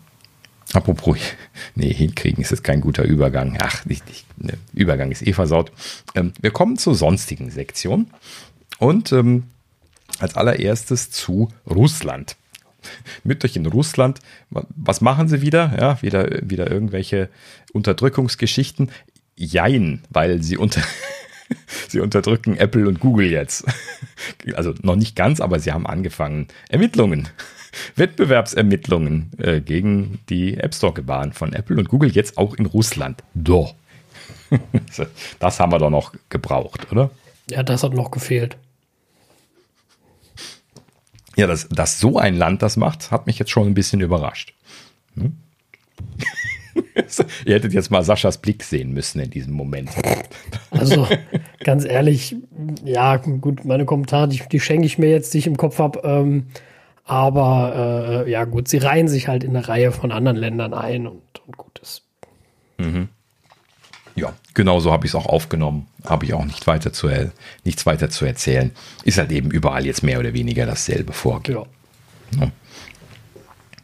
apropos, 0.73 1.19
nee, 1.75 1.93
hinkriegen 1.93 2.43
ist 2.43 2.51
jetzt 2.51 2.65
kein 2.65 2.81
guter 2.81 3.05
Übergang. 3.05 3.59
Ach, 3.61 3.85
nicht, 3.85 4.07
nicht, 4.09 4.25
ne, 4.39 4.55
Übergang 4.73 5.13
ist 5.13 5.27
eh 5.27 5.35
versaut. 5.35 5.71
Ähm, 6.15 6.33
wir 6.41 6.51
kommen 6.51 6.79
zur 6.79 6.95
sonstigen 6.95 7.51
Sektion. 7.51 8.11
Und 8.79 9.13
ähm, 9.13 9.45
als 10.19 10.35
allererstes 10.37 11.11
zu 11.11 11.53
Russland. 11.69 12.37
Mütterchen 13.25 13.67
Russland, 13.67 14.21
was 14.51 15.01
machen 15.01 15.29
sie 15.29 15.43
wieder? 15.43 15.77
Ja, 15.79 16.01
wieder, 16.03 16.29
wieder 16.49 16.71
irgendwelche 16.71 17.29
Unterdrückungsgeschichten. 17.73 18.91
Jein, 19.35 20.03
weil 20.09 20.43
sie 20.43 20.57
unter, 20.57 20.81
sie 21.89 22.01
unterdrücken 22.01 22.57
Apple 22.57 22.89
und 22.89 23.01
Google 23.01 23.31
jetzt. 23.31 23.65
Also 24.55 24.75
noch 24.83 24.97
nicht 24.97 25.15
ganz, 25.15 25.41
aber 25.41 25.61
sie 25.61 25.73
haben 25.73 25.87
angefangen, 25.87 26.49
Ermittlungen, 26.69 27.29
Wettbewerbsermittlungen 27.97 29.31
äh, 29.39 29.61
gegen 29.61 30.21
die 30.29 30.57
App 30.57 30.75
Store 30.75 30.93
gebahnt 30.93 31.35
von 31.35 31.53
Apple 31.53 31.77
und 31.77 31.89
Google 31.89 32.11
jetzt 32.11 32.39
auch 32.39 32.55
in 32.55 32.67
Russland. 32.67 33.23
Doch. 33.35 33.75
Das 35.41 35.59
haben 35.59 35.73
wir 35.73 35.79
doch 35.79 35.91
noch 35.91 36.13
gebraucht, 36.29 36.91
oder? 36.93 37.11
Ja, 37.51 37.63
das 37.63 37.83
hat 37.83 37.95
noch 37.95 38.11
gefehlt. 38.13 38.57
Ja, 41.37 41.47
dass, 41.47 41.69
dass 41.69 42.01
so 42.01 42.19
ein 42.19 42.37
Land 42.37 42.63
das 42.63 42.77
macht, 42.77 43.11
hat 43.11 43.27
mich 43.27 43.39
jetzt 43.39 43.51
schon 43.51 43.67
ein 43.67 43.75
bisschen 43.75 44.01
überrascht. 44.01 44.55
Hm? 45.17 45.37
Ihr 47.45 47.55
hättet 47.55 47.75
jetzt 47.75 47.91
mal 47.91 48.03
Saschas 48.03 48.39
Blick 48.39 48.63
sehen 48.63 48.93
müssen 48.93 49.21
in 49.21 49.31
diesem 49.31 49.53
Moment. 49.53 49.91
Also, 50.71 51.07
ganz 51.65 51.85
ehrlich, 51.85 52.37
ja, 52.85 53.17
gut, 53.17 53.65
meine 53.65 53.85
Kommentare, 53.85 54.29
die, 54.29 54.43
die 54.51 54.61
schenke 54.61 54.87
ich 54.87 54.99
mir 54.99 55.11
jetzt, 55.11 55.35
die 55.35 55.39
ich 55.39 55.47
im 55.47 55.57
Kopf 55.57 55.79
habe. 55.79 56.01
Ähm, 56.05 56.47
aber 57.07 58.25
äh, 58.27 58.31
ja, 58.31 58.45
gut, 58.45 58.67
sie 58.67 58.79
reihen 58.79 59.07
sich 59.07 59.29
halt 59.29 59.45
in 59.45 59.57
eine 59.57 59.67
Reihe 59.67 59.93
von 59.93 60.11
anderen 60.11 60.37
Ländern 60.37 60.75
ein 60.75 61.07
und, 61.07 61.23
und 61.47 61.57
gut 61.57 61.79
ist. 61.79 62.03
Mhm. 62.79 63.09
Ja, 64.17 64.33
genau 64.55 64.81
so 64.81 64.91
habe 64.93 65.07
ich 65.07 65.13
es 65.13 65.15
auch 65.15 65.27
aufgenommen. 65.27 65.87
Habe 66.05 66.25
ich 66.25 66.35
auch 66.35 66.45
nicht 66.45 66.67
weiter 66.67 66.93
zu, 66.93 67.09
nichts 67.65 67.87
weiter 67.87 68.11
zu 68.11 68.25
erzählen. 68.25 68.73
Ist 69.05 69.19
halt 69.19 69.31
eben 69.31 69.51
überall 69.51 69.87
jetzt 69.87 70.03
mehr 70.03 70.19
oder 70.19 70.33
weniger 70.33 70.67
dasselbe 70.67 71.13
Vorgehen. 71.13 71.65
Ja. 72.41 72.51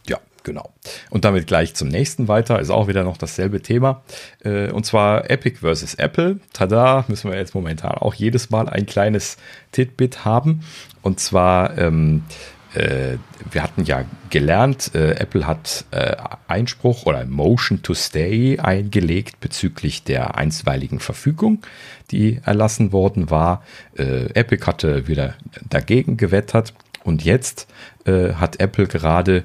ja. 0.09 0.19
genau. 0.43 0.73
Und 1.11 1.23
damit 1.23 1.45
gleich 1.47 1.75
zum 1.75 1.87
nächsten 1.87 2.27
weiter. 2.27 2.59
Ist 2.59 2.71
auch 2.71 2.87
wieder 2.87 3.03
noch 3.03 3.17
dasselbe 3.17 3.61
Thema. 3.61 4.01
Äh, 4.43 4.71
und 4.71 4.85
zwar 4.85 5.29
Epic 5.29 5.59
versus 5.59 5.93
Apple. 5.93 6.39
Tada, 6.51 7.05
müssen 7.07 7.29
wir 7.29 7.37
jetzt 7.37 7.53
momentan 7.53 7.93
auch 7.93 8.15
jedes 8.15 8.49
Mal 8.49 8.67
ein 8.67 8.87
kleines 8.87 9.37
Titbit 9.71 10.25
haben. 10.25 10.65
Und 11.03 11.19
zwar 11.19 11.77
ähm, 11.77 12.23
äh, 12.73 13.17
wir 13.51 13.63
hatten 13.63 13.83
ja 13.83 14.05
gelernt, 14.29 14.91
äh, 14.95 15.11
Apple 15.11 15.45
hat 15.45 15.85
äh, 15.91 16.15
Einspruch 16.47 17.05
oder 17.05 17.25
Motion 17.25 17.83
to 17.83 17.93
Stay 17.93 18.59
eingelegt 18.59 19.39
bezüglich 19.39 20.03
der 20.03 20.35
einstweiligen 20.35 20.99
Verfügung, 20.99 21.61
die 22.11 22.39
erlassen 22.43 22.91
worden 22.91 23.29
war. 23.29 23.63
Äh, 23.97 24.25
Epic 24.33 24.65
hatte 24.65 25.07
wieder 25.07 25.35
dagegen 25.69 26.17
gewettert 26.17 26.73
und 27.03 27.23
jetzt 27.23 27.67
äh, 28.05 28.33
hat 28.33 28.59
Apple 28.59 28.87
gerade 28.87 29.43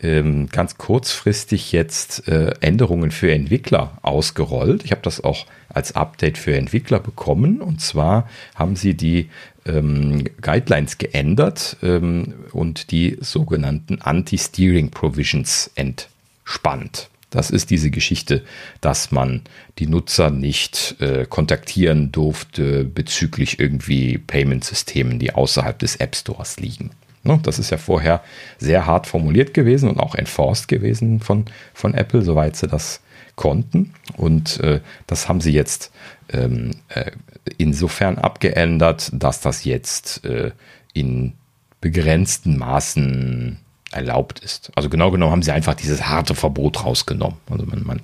ähm, 0.00 0.48
ganz 0.48 0.78
kurzfristig 0.78 1.72
jetzt 1.72 2.28
äh, 2.28 2.54
Änderungen 2.60 3.10
für 3.10 3.32
Entwickler 3.32 3.98
ausgerollt. 4.02 4.84
Ich 4.84 4.92
habe 4.92 5.02
das 5.02 5.22
auch 5.22 5.46
als 5.68 5.96
Update 5.96 6.38
für 6.38 6.54
Entwickler 6.54 7.00
bekommen. 7.00 7.60
Und 7.60 7.80
zwar 7.80 8.28
haben 8.54 8.76
sie 8.76 8.94
die 8.94 9.28
ähm, 9.70 10.24
Guidelines 10.40 10.98
geändert 10.98 11.76
ähm, 11.82 12.34
und 12.52 12.90
die 12.90 13.18
sogenannten 13.20 14.00
Anti-Steering 14.00 14.90
Provisions 14.90 15.70
entspannt. 15.74 17.08
Das 17.30 17.50
ist 17.50 17.70
diese 17.70 17.90
Geschichte, 17.90 18.42
dass 18.80 19.12
man 19.12 19.42
die 19.78 19.86
Nutzer 19.86 20.30
nicht 20.30 20.96
äh, 21.00 21.26
kontaktieren 21.26 22.10
durfte 22.10 22.84
bezüglich 22.84 23.60
irgendwie 23.60 24.18
Payment-Systemen, 24.18 25.20
die 25.20 25.32
außerhalb 25.32 25.78
des 25.78 25.96
App 25.96 26.16
Stores 26.16 26.58
liegen. 26.58 26.90
Ne, 27.22 27.38
das 27.42 27.58
ist 27.58 27.70
ja 27.70 27.76
vorher 27.76 28.22
sehr 28.58 28.86
hart 28.86 29.06
formuliert 29.06 29.52
gewesen 29.52 29.90
und 29.90 30.00
auch 30.00 30.14
enforced 30.14 30.68
gewesen 30.68 31.20
von, 31.20 31.44
von 31.74 31.94
Apple, 31.94 32.22
soweit 32.22 32.56
sie 32.56 32.66
das 32.66 33.00
konnten. 33.36 33.92
Und 34.16 34.58
äh, 34.60 34.80
das 35.06 35.28
haben 35.28 35.40
sie 35.40 35.52
jetzt 35.52 35.92
ähm, 36.32 36.72
äh, 36.88 37.10
insofern 37.58 38.18
abgeändert, 38.18 39.10
dass 39.12 39.40
das 39.40 39.64
jetzt 39.64 40.24
äh, 40.24 40.52
in 40.92 41.34
begrenzten 41.80 42.58
Maßen 42.58 43.58
erlaubt 43.90 44.40
ist. 44.40 44.70
Also 44.76 44.88
genau 44.88 45.10
genommen 45.10 45.32
haben 45.32 45.42
sie 45.42 45.52
einfach 45.52 45.74
dieses 45.74 46.06
harte 46.06 46.34
Verbot 46.34 46.84
rausgenommen. 46.84 47.38
Also 47.50 47.66
man, 47.66 47.82
man 47.84 48.00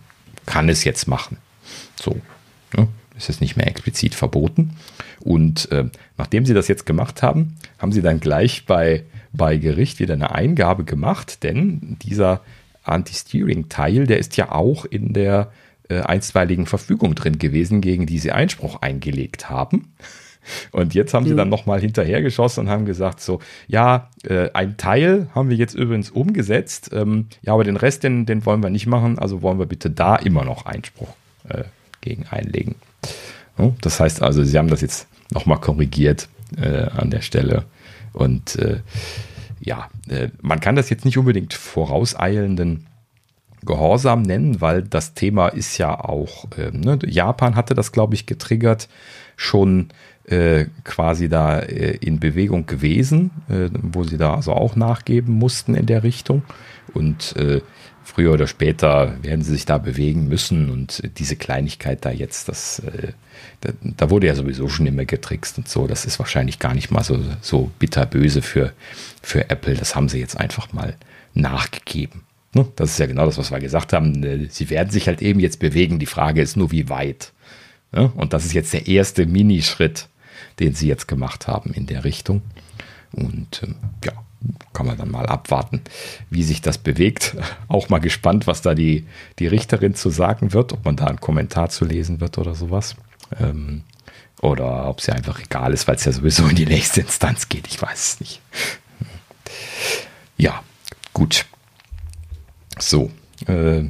kann 0.46 0.68
es 0.68 0.84
jetzt 0.84 1.06
machen. 1.06 1.38
So. 2.00 2.20
Ne? 2.76 2.88
Ist 3.16 3.28
es 3.28 3.40
nicht 3.40 3.56
mehr 3.56 3.66
explizit 3.68 4.14
verboten. 4.14 4.76
Und 5.20 5.70
äh, 5.72 5.84
nachdem 6.18 6.44
sie 6.44 6.54
das 6.54 6.68
jetzt 6.68 6.86
gemacht 6.86 7.22
haben, 7.22 7.56
haben 7.78 7.92
sie 7.92 8.02
dann 8.02 8.20
gleich 8.20 8.66
bei, 8.66 9.04
bei 9.32 9.56
Gericht 9.56 10.00
wieder 10.00 10.14
eine 10.14 10.32
Eingabe 10.34 10.84
gemacht, 10.84 11.42
denn 11.42 11.96
dieser 12.02 12.42
Anti-Steering-Teil, 12.84 14.06
der 14.06 14.18
ist 14.18 14.36
ja 14.36 14.52
auch 14.52 14.84
in 14.84 15.12
der 15.12 15.50
äh, 15.88 16.00
einstweiligen 16.00 16.66
Verfügung 16.66 17.14
drin 17.14 17.38
gewesen, 17.38 17.80
gegen 17.80 18.06
die 18.06 18.18
sie 18.18 18.32
Einspruch 18.32 18.82
eingelegt 18.82 19.50
haben. 19.50 19.92
Und 20.70 20.94
jetzt 20.94 21.12
haben 21.12 21.26
sie 21.26 21.34
dann 21.34 21.48
nochmal 21.48 21.80
hinterhergeschossen 21.80 22.64
und 22.64 22.70
haben 22.70 22.84
gesagt, 22.84 23.20
so, 23.20 23.40
ja, 23.66 24.10
äh, 24.24 24.50
ein 24.52 24.76
Teil 24.76 25.28
haben 25.34 25.50
wir 25.50 25.56
jetzt 25.56 25.74
übrigens 25.74 26.10
umgesetzt, 26.10 26.90
ähm, 26.92 27.26
ja, 27.42 27.52
aber 27.52 27.64
den 27.64 27.76
Rest, 27.76 28.04
den, 28.04 28.26
den 28.26 28.46
wollen 28.46 28.62
wir 28.62 28.70
nicht 28.70 28.86
machen, 28.86 29.18
also 29.18 29.42
wollen 29.42 29.58
wir 29.58 29.66
bitte 29.66 29.90
da 29.90 30.16
immer 30.16 30.44
noch 30.44 30.66
Einspruch 30.66 31.08
äh, 31.48 31.64
gegen 32.00 32.26
einlegen. 32.30 32.76
Ja, 33.58 33.72
das 33.80 33.98
heißt 33.98 34.22
also, 34.22 34.44
sie 34.44 34.56
haben 34.56 34.68
das 34.68 34.82
jetzt 34.82 35.08
nochmal 35.32 35.58
korrigiert 35.58 36.28
äh, 36.60 36.82
an 36.82 37.10
der 37.10 37.22
Stelle. 37.22 37.64
Und 38.12 38.56
äh, 38.56 38.80
ja, 39.60 39.90
äh, 40.08 40.28
man 40.40 40.60
kann 40.60 40.76
das 40.76 40.90
jetzt 40.90 41.04
nicht 41.04 41.18
unbedingt 41.18 41.54
vorauseilenden 41.54 42.86
Gehorsam 43.66 44.22
nennen, 44.22 44.60
weil 44.60 44.82
das 44.82 45.14
Thema 45.14 45.48
ist 45.48 45.78
ja 45.78 45.98
auch, 45.98 46.46
äh, 46.56 46.70
ne, 46.70 46.98
Japan 47.06 47.56
hatte 47.56 47.74
das, 47.74 47.92
glaube 47.92 48.14
ich, 48.14 48.26
getriggert, 48.26 48.88
schon 49.36 49.88
äh, 50.24 50.66
quasi 50.84 51.28
da 51.28 51.60
äh, 51.60 51.96
in 51.96 52.18
Bewegung 52.18 52.66
gewesen, 52.66 53.30
äh, 53.48 53.68
wo 53.82 54.02
sie 54.04 54.16
da 54.16 54.34
also 54.34 54.52
auch 54.52 54.76
nachgeben 54.76 55.34
mussten 55.34 55.74
in 55.74 55.86
der 55.86 56.02
Richtung. 56.02 56.42
Und 56.94 57.36
äh, 57.36 57.60
früher 58.02 58.32
oder 58.32 58.46
später 58.46 59.16
werden 59.22 59.42
sie 59.42 59.52
sich 59.52 59.66
da 59.66 59.78
bewegen 59.78 60.28
müssen 60.28 60.70
und 60.70 61.02
diese 61.18 61.36
Kleinigkeit 61.36 62.04
da 62.04 62.10
jetzt, 62.10 62.48
das, 62.48 62.78
äh, 62.80 63.12
da, 63.60 63.70
da, 63.82 64.10
wurde 64.10 64.28
ja 64.28 64.34
sowieso 64.34 64.68
schon 64.68 64.86
immer 64.86 65.04
getrickst 65.04 65.58
und 65.58 65.68
so, 65.68 65.86
das 65.86 66.04
ist 66.04 66.18
wahrscheinlich 66.18 66.58
gar 66.58 66.72
nicht 66.72 66.90
mal 66.90 67.02
so, 67.02 67.18
so 67.40 67.70
bitterböse 67.78 68.42
für, 68.42 68.72
für 69.22 69.50
Apple, 69.50 69.74
das 69.74 69.96
haben 69.96 70.08
sie 70.08 70.20
jetzt 70.20 70.38
einfach 70.38 70.72
mal 70.72 70.96
nachgegeben. 71.34 72.25
Ne? 72.56 72.66
Das 72.76 72.90
ist 72.90 72.98
ja 72.98 73.06
genau 73.06 73.26
das, 73.26 73.36
was 73.36 73.50
wir 73.50 73.60
gesagt 73.60 73.92
haben. 73.92 74.24
Äh, 74.24 74.48
sie 74.50 74.70
werden 74.70 74.90
sich 74.90 75.06
halt 75.06 75.20
eben 75.20 75.40
jetzt 75.40 75.58
bewegen. 75.58 75.98
Die 75.98 76.06
Frage 76.06 76.40
ist 76.40 76.56
nur, 76.56 76.70
wie 76.70 76.88
weit. 76.88 77.32
Und 77.92 78.32
das 78.32 78.44
ist 78.44 78.52
jetzt 78.52 78.72
der 78.72 78.88
erste 78.88 79.26
Minischritt, 79.26 80.08
den 80.58 80.74
sie 80.74 80.88
jetzt 80.88 81.06
gemacht 81.06 81.46
haben 81.46 81.72
in 81.72 81.86
der 81.86 82.04
Richtung. 82.04 82.42
Und 83.12 83.62
ähm, 83.62 83.76
ja, 84.04 84.12
kann 84.72 84.86
man 84.86 84.96
dann 84.96 85.10
mal 85.10 85.26
abwarten, 85.26 85.82
wie 86.30 86.42
sich 86.42 86.60
das 86.60 86.78
bewegt. 86.78 87.36
Auch 87.68 87.88
mal 87.88 87.98
gespannt, 87.98 88.46
was 88.46 88.62
da 88.62 88.74
die, 88.74 89.06
die 89.38 89.46
Richterin 89.46 89.94
zu 89.94 90.10
sagen 90.10 90.52
wird, 90.52 90.72
ob 90.72 90.84
man 90.84 90.96
da 90.96 91.06
einen 91.06 91.20
Kommentar 91.20 91.68
zu 91.68 91.84
lesen 91.84 92.20
wird 92.20 92.38
oder 92.38 92.54
sowas. 92.54 92.96
Ähm, 93.38 93.84
oder 94.40 94.88
ob 94.88 95.00
ja 95.06 95.14
einfach 95.14 95.40
egal 95.40 95.72
ist, 95.72 95.88
weil 95.88 95.96
es 95.96 96.04
ja 96.04 96.12
sowieso 96.12 96.46
in 96.46 96.56
die 96.56 96.66
nächste 96.66 97.00
Instanz 97.00 97.48
geht. 97.48 97.66
Ich 97.66 97.80
weiß 97.80 98.08
es 98.08 98.20
nicht. 98.20 98.40
Ja, 100.36 100.62
gut. 101.14 101.46
So. 102.78 103.10
Äh, 103.46 103.84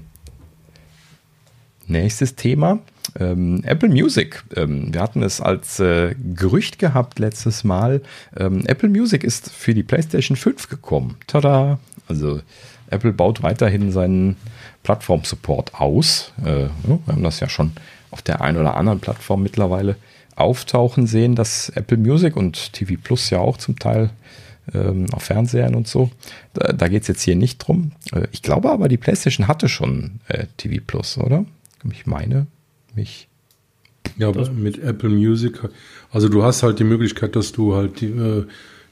nächstes 1.86 2.34
Thema. 2.34 2.80
Ähm, 3.18 3.62
Apple 3.64 3.88
Music. 3.88 4.42
Ähm, 4.54 4.92
wir 4.92 5.00
hatten 5.00 5.22
es 5.22 5.40
als 5.40 5.80
äh, 5.80 6.14
Gerücht 6.34 6.78
gehabt 6.78 7.18
letztes 7.18 7.64
Mal. 7.64 8.02
Ähm, 8.36 8.64
Apple 8.66 8.88
Music 8.88 9.24
ist 9.24 9.50
für 9.50 9.74
die 9.74 9.82
PlayStation 9.82 10.36
5 10.36 10.68
gekommen. 10.68 11.16
Tada! 11.26 11.78
Also 12.08 12.40
Apple 12.90 13.12
baut 13.12 13.42
weiterhin 13.42 13.90
seinen 13.92 14.36
Plattform-Support 14.82 15.74
aus. 15.74 16.32
Äh, 16.44 16.68
wir 16.84 17.00
haben 17.08 17.22
das 17.22 17.40
ja 17.40 17.48
schon 17.48 17.72
auf 18.10 18.22
der 18.22 18.40
einen 18.40 18.58
oder 18.58 18.76
anderen 18.76 19.00
Plattform 19.00 19.42
mittlerweile 19.42 19.96
auftauchen 20.36 21.06
sehen, 21.06 21.34
dass 21.34 21.70
Apple 21.70 21.96
Music 21.96 22.36
und 22.36 22.72
TV 22.72 22.94
Plus 23.02 23.30
ja 23.30 23.38
auch 23.38 23.56
zum 23.56 23.78
Teil 23.78 24.10
ähm, 24.74 25.06
auf 25.12 25.24
Fernsehern 25.24 25.74
und 25.74 25.88
so. 25.88 26.10
Da, 26.54 26.72
da 26.72 26.88
geht 26.88 27.02
es 27.02 27.08
jetzt 27.08 27.22
hier 27.22 27.36
nicht 27.36 27.58
drum. 27.58 27.92
Äh, 28.12 28.26
ich 28.32 28.42
glaube 28.42 28.70
aber, 28.70 28.88
die 28.88 28.96
PlayStation 28.96 29.48
hatte 29.48 29.68
schon 29.68 30.20
äh, 30.28 30.46
TV 30.56 30.82
Plus, 30.86 31.18
oder? 31.18 31.44
Ich 31.90 32.06
meine, 32.06 32.46
mich. 32.94 33.28
Ja, 34.18 34.28
aber 34.28 34.48
mit 34.50 34.82
Apple 34.82 35.10
Music, 35.10 35.60
also 36.10 36.28
du 36.28 36.42
hast 36.42 36.62
halt 36.62 36.78
die 36.78 36.84
Möglichkeit, 36.84 37.36
dass 37.36 37.52
du 37.52 37.74
halt 37.74 38.00
die, 38.00 38.06
äh, 38.06 38.46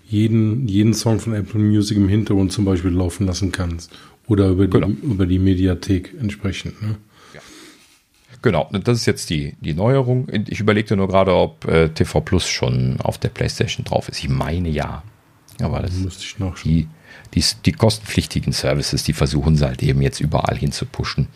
jeden, 0.08 0.68
jeden 0.68 0.92
Song 0.92 1.20
von 1.20 1.34
Apple 1.34 1.60
Music 1.60 1.96
im 1.96 2.08
Hintergrund 2.08 2.52
zum 2.52 2.64
Beispiel 2.64 2.90
laufen 2.90 3.26
lassen 3.26 3.52
kannst. 3.52 3.92
Oder 4.26 4.48
über, 4.48 4.66
genau. 4.66 4.88
die, 4.88 5.06
über 5.06 5.26
die 5.26 5.38
Mediathek 5.38 6.14
entsprechend. 6.20 6.80
Ne? 6.82 6.96
Genau, 8.44 8.68
das 8.70 8.98
ist 8.98 9.06
jetzt 9.06 9.30
die, 9.30 9.54
die 9.62 9.72
Neuerung. 9.72 10.28
Ich 10.48 10.60
überlegte 10.60 10.96
nur 10.96 11.08
gerade, 11.08 11.34
ob 11.34 11.64
äh, 11.64 11.88
TV 11.88 12.20
Plus 12.20 12.46
schon 12.46 13.00
auf 13.00 13.16
der 13.16 13.30
PlayStation 13.30 13.86
drauf 13.86 14.10
ist. 14.10 14.18
Ich 14.18 14.28
meine 14.28 14.68
ja. 14.68 15.02
Aber 15.60 15.80
das 15.80 15.92
müsste 15.92 16.24
ich 16.24 16.38
noch 16.38 16.58
die, 16.58 16.88
die, 17.34 17.44
die 17.64 17.72
kostenpflichtigen 17.72 18.52
Services, 18.52 19.04
die 19.04 19.12
versuchen 19.12 19.56
sie 19.56 19.66
halt 19.66 19.82
eben 19.82 20.02
jetzt 20.02 20.20
überall 20.20 20.56
hin 20.56 20.72
zu 20.72 20.86
pushen, 20.86 21.28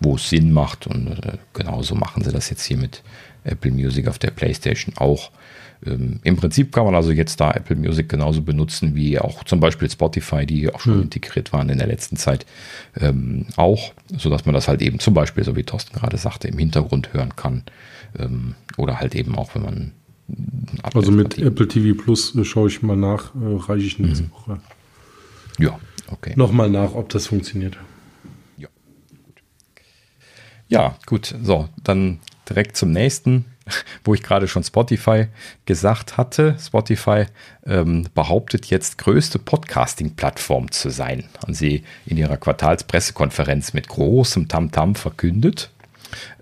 wo 0.00 0.16
es 0.16 0.28
Sinn 0.28 0.52
macht. 0.52 0.86
Und 0.86 1.08
äh, 1.08 1.38
genauso 1.52 1.94
machen 1.94 2.22
sie 2.24 2.32
das 2.32 2.50
jetzt 2.50 2.64
hier 2.64 2.76
mit 2.76 3.02
Apple 3.44 3.70
Music 3.70 4.08
auf 4.08 4.18
der 4.18 4.30
PlayStation 4.30 4.96
auch. 4.96 5.30
Ähm, 5.86 6.20
Im 6.22 6.36
Prinzip 6.36 6.72
kann 6.72 6.84
man 6.84 6.94
also 6.94 7.10
jetzt 7.10 7.40
da 7.40 7.50
Apple 7.50 7.76
Music 7.76 8.08
genauso 8.08 8.42
benutzen 8.42 8.94
wie 8.94 9.18
auch 9.18 9.44
zum 9.44 9.60
Beispiel 9.60 9.90
Spotify, 9.90 10.46
die 10.46 10.72
auch 10.72 10.80
schon 10.80 10.96
mhm. 10.96 11.02
integriert 11.02 11.52
waren 11.52 11.68
in 11.68 11.78
der 11.78 11.86
letzten 11.86 12.16
Zeit, 12.16 12.46
ähm, 13.00 13.46
auch, 13.56 13.92
sodass 14.16 14.46
man 14.46 14.54
das 14.54 14.68
halt 14.68 14.82
eben 14.82 14.98
zum 14.98 15.14
Beispiel, 15.14 15.44
so 15.44 15.56
wie 15.56 15.64
Thorsten 15.64 15.98
gerade 15.98 16.16
sagte, 16.16 16.48
im 16.48 16.58
Hintergrund 16.58 17.12
hören 17.12 17.36
kann. 17.36 17.64
Ähm, 18.18 18.54
oder 18.76 19.00
halt 19.00 19.14
eben 19.14 19.36
auch, 19.36 19.54
wenn 19.54 19.62
man. 19.62 19.92
Also 20.82 21.10
mit 21.10 21.38
Apple 21.38 21.68
TV 21.68 22.00
Plus 22.00 22.34
äh, 22.34 22.44
schaue 22.44 22.68
ich 22.68 22.82
mal 22.82 22.96
nach, 22.96 23.34
äh, 23.34 23.38
reiche 23.42 23.86
ich 23.86 23.98
nächste 23.98 24.24
mhm. 24.24 24.32
Woche. 24.32 24.60
Ja, 25.58 25.78
okay. 26.10 26.32
Nochmal 26.36 26.70
nach, 26.70 26.94
ob 26.94 27.08
das 27.10 27.26
funktioniert. 27.26 27.76
Ja, 28.56 28.68
gut. 29.24 29.42
Ja, 30.68 30.96
gut. 31.06 31.34
So, 31.42 31.68
dann 31.82 32.20
direkt 32.48 32.76
zum 32.76 32.92
nächsten 32.92 33.44
wo 34.04 34.14
ich 34.14 34.22
gerade 34.22 34.48
schon 34.48 34.62
Spotify 34.62 35.26
gesagt 35.66 36.16
hatte. 36.16 36.56
Spotify 36.60 37.26
ähm, 37.66 38.06
behauptet 38.14 38.66
jetzt 38.66 38.98
größte 38.98 39.38
Podcasting-Plattform 39.38 40.70
zu 40.70 40.90
sein. 40.90 41.24
Haben 41.42 41.54
sie 41.54 41.84
in 42.06 42.16
ihrer 42.16 42.36
Quartalspressekonferenz 42.36 43.72
mit 43.72 43.88
großem 43.88 44.48
Tamtam 44.48 44.92
-Tam 44.92 44.96
verkündet. 44.96 45.70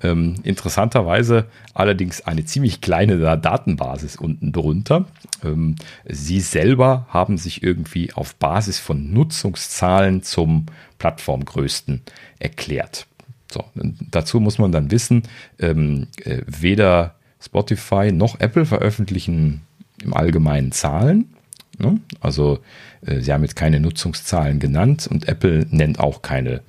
Ähm, 0.02 0.34
interessanterweise 0.42 1.46
allerdings 1.74 2.22
eine 2.22 2.44
ziemlich 2.44 2.80
kleine 2.80 3.18
Datenbasis 3.36 4.16
unten 4.16 4.52
drunter. 4.52 5.06
Ähm, 5.44 5.76
sie 6.08 6.40
selber 6.40 7.06
haben 7.08 7.38
sich 7.38 7.62
irgendwie 7.62 8.12
auf 8.12 8.34
Basis 8.36 8.78
von 8.78 9.12
Nutzungszahlen 9.12 10.22
zum 10.22 10.66
Plattformgrößten 10.98 12.02
erklärt. 12.38 13.06
So, 13.52 13.64
dazu 14.10 14.40
muss 14.40 14.58
man 14.58 14.72
dann 14.72 14.90
wissen, 14.90 15.24
ähm, 15.58 16.06
äh, 16.24 16.40
weder 16.46 17.16
Spotify 17.40 18.10
noch 18.12 18.40
Apple 18.40 18.64
veröffentlichen 18.64 19.62
im 20.02 20.14
Allgemeinen 20.14 20.72
Zahlen. 20.72 21.34
Ne? 21.78 22.00
Also 22.20 22.60
äh, 23.04 23.20
sie 23.20 23.32
haben 23.32 23.42
jetzt 23.42 23.56
keine 23.56 23.80
Nutzungszahlen 23.80 24.58
genannt 24.58 25.06
und 25.10 25.28
Apple 25.28 25.66
nennt 25.70 26.00
auch 26.00 26.22
keine 26.22 26.62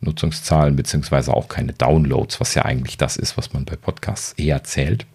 Nutzungszahlen 0.00 0.76
beziehungsweise 0.76 1.34
auch 1.34 1.48
keine 1.48 1.72
Downloads, 1.72 2.40
was 2.40 2.54
ja 2.54 2.64
eigentlich 2.64 2.96
das 2.96 3.16
ist, 3.16 3.36
was 3.36 3.52
man 3.52 3.64
bei 3.64 3.76
Podcasts 3.76 4.32
eher 4.32 4.64
zählt. 4.64 5.06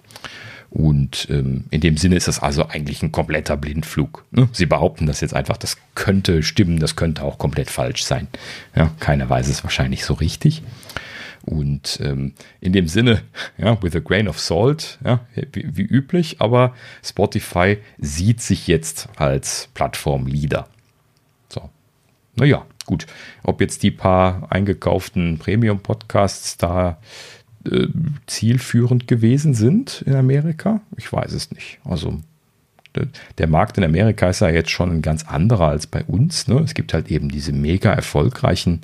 Und 0.69 1.27
ähm, 1.29 1.65
in 1.71 1.79
dem 1.79 1.95
Sinne 1.95 2.15
ist 2.15 2.27
das 2.27 2.39
also 2.39 2.67
eigentlich 2.67 3.01
ein 3.01 3.11
kompletter 3.11 3.55
Blindflug. 3.55 4.25
Ne? 4.31 4.49
Sie 4.51 4.65
behaupten 4.65 5.05
das 5.05 5.21
jetzt 5.21 5.33
einfach, 5.33 5.57
das 5.57 5.77
könnte 5.95 6.43
stimmen, 6.43 6.79
das 6.79 6.95
könnte 6.97 7.23
auch 7.23 7.37
komplett 7.37 7.69
falsch 7.69 8.03
sein. 8.03 8.27
Ja, 8.75 8.91
keiner 8.99 9.29
weiß 9.29 9.47
es 9.47 9.63
wahrscheinlich 9.63 10.03
so 10.03 10.15
richtig. 10.15 10.63
Und 11.45 11.99
ähm, 12.03 12.33
in 12.59 12.73
dem 12.73 12.87
Sinne, 12.87 13.21
ja, 13.57 13.81
with 13.81 13.95
a 13.95 13.99
grain 13.99 14.27
of 14.27 14.39
salt, 14.39 14.97
ja, 15.05 15.21
wie, 15.53 15.77
wie 15.77 15.83
üblich, 15.83 16.41
aber 16.41 16.73
Spotify 17.03 17.77
sieht 17.99 18.41
sich 18.41 18.67
jetzt 18.67 19.07
als 19.15 19.69
Plattformleader. 19.75 20.67
So. 21.47 21.69
Naja, 22.35 22.65
gut. 22.85 23.07
Ob 23.43 23.61
jetzt 23.61 23.83
die 23.83 23.91
paar 23.91 24.47
eingekauften 24.51 25.37
Premium-Podcasts 25.37 26.57
da 26.57 26.99
äh, 27.69 27.87
zielführend 28.27 29.07
gewesen 29.07 29.53
sind 29.53 30.03
in 30.05 30.15
Amerika, 30.15 30.81
ich 30.97 31.11
weiß 31.11 31.33
es 31.33 31.51
nicht. 31.51 31.79
Also 31.83 32.19
der 33.37 33.47
Markt 33.47 33.77
in 33.77 33.83
Amerika 33.83 34.29
ist 34.29 34.39
ja 34.39 34.49
jetzt 34.49 34.69
schon 34.69 34.89
ein 34.89 35.01
ganz 35.01 35.25
anderer 35.25 35.67
als 35.67 35.87
bei 35.87 36.03
uns. 36.05 36.47
Ne? 36.47 36.59
Es 36.59 36.73
gibt 36.73 36.93
halt 36.93 37.11
eben 37.11 37.29
diese 37.29 37.51
mega 37.51 37.91
erfolgreichen 37.91 38.81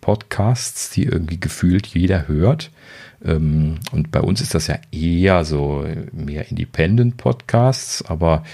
Podcasts, 0.00 0.90
die 0.90 1.04
irgendwie 1.04 1.40
gefühlt 1.40 1.86
jeder 1.86 2.28
hört. 2.28 2.70
Ähm, 3.24 3.76
und 3.90 4.10
bei 4.10 4.20
uns 4.20 4.40
ist 4.40 4.54
das 4.54 4.66
ja 4.66 4.78
eher 4.92 5.44
so 5.44 5.86
mehr 6.12 6.50
Independent-Podcasts, 6.50 8.04
aber 8.06 8.44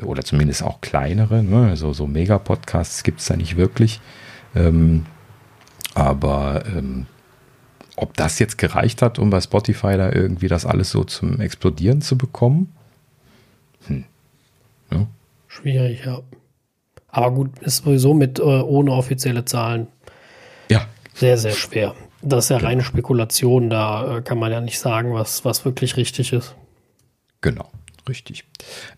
oder 0.00 0.24
zumindest 0.24 0.62
auch 0.62 0.80
kleinere, 0.80 1.42
ne? 1.42 1.68
also 1.68 1.92
so 1.92 2.06
Mega-Podcasts 2.06 3.02
gibt 3.02 3.20
es 3.20 3.26
da 3.26 3.36
nicht 3.36 3.56
wirklich. 3.56 4.00
Ähm, 4.54 5.06
aber 5.94 6.64
ähm, 6.66 7.06
ob 7.96 8.16
das 8.16 8.38
jetzt 8.38 8.58
gereicht 8.58 9.02
hat, 9.02 9.18
um 9.18 9.30
bei 9.30 9.40
Spotify 9.40 9.96
da 9.96 10.12
irgendwie 10.12 10.48
das 10.48 10.66
alles 10.66 10.90
so 10.90 11.04
zum 11.04 11.40
Explodieren 11.40 12.00
zu 12.00 12.16
bekommen? 12.16 12.74
Hm. 13.86 14.04
Ja. 14.90 15.06
Schwierig, 15.48 16.04
ja. 16.04 16.20
Aber 17.08 17.30
gut, 17.30 17.58
ist 17.60 17.84
sowieso 17.84 18.14
mit 18.14 18.38
äh, 18.38 18.42
ohne 18.42 18.92
offizielle 18.92 19.44
Zahlen 19.44 19.88
ja. 20.72 20.86
Sehr, 21.14 21.36
sehr 21.36 21.52
schwer. 21.52 21.94
Das 22.22 22.44
ist 22.44 22.50
ja 22.50 22.56
genau. 22.56 22.68
reine 22.68 22.82
Spekulation, 22.82 23.68
da 23.68 24.18
äh, 24.18 24.22
kann 24.22 24.38
man 24.38 24.50
ja 24.50 24.60
nicht 24.60 24.78
sagen, 24.78 25.12
was, 25.12 25.44
was 25.44 25.64
wirklich 25.64 25.96
richtig 25.96 26.32
ist. 26.32 26.54
Genau, 27.42 27.70
richtig. 28.08 28.44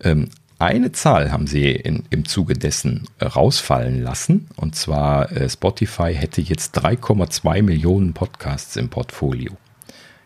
Ähm, 0.03 0.29
eine 0.59 0.93
Zahl 0.93 1.33
haben 1.33 1.47
sie 1.47 1.71
in, 1.71 2.05
im 2.11 2.25
Zuge 2.25 2.55
dessen 2.55 3.09
rausfallen 3.21 4.03
lassen. 4.03 4.49
Und 4.57 4.77
zwar 4.77 5.33
äh, 5.33 5.49
Spotify 5.49 6.15
hätte 6.15 6.41
jetzt 6.41 6.79
3,2 6.79 7.63
Millionen 7.63 8.13
Podcasts 8.15 8.77
im 8.77 8.89
Portfolio. 8.89 9.53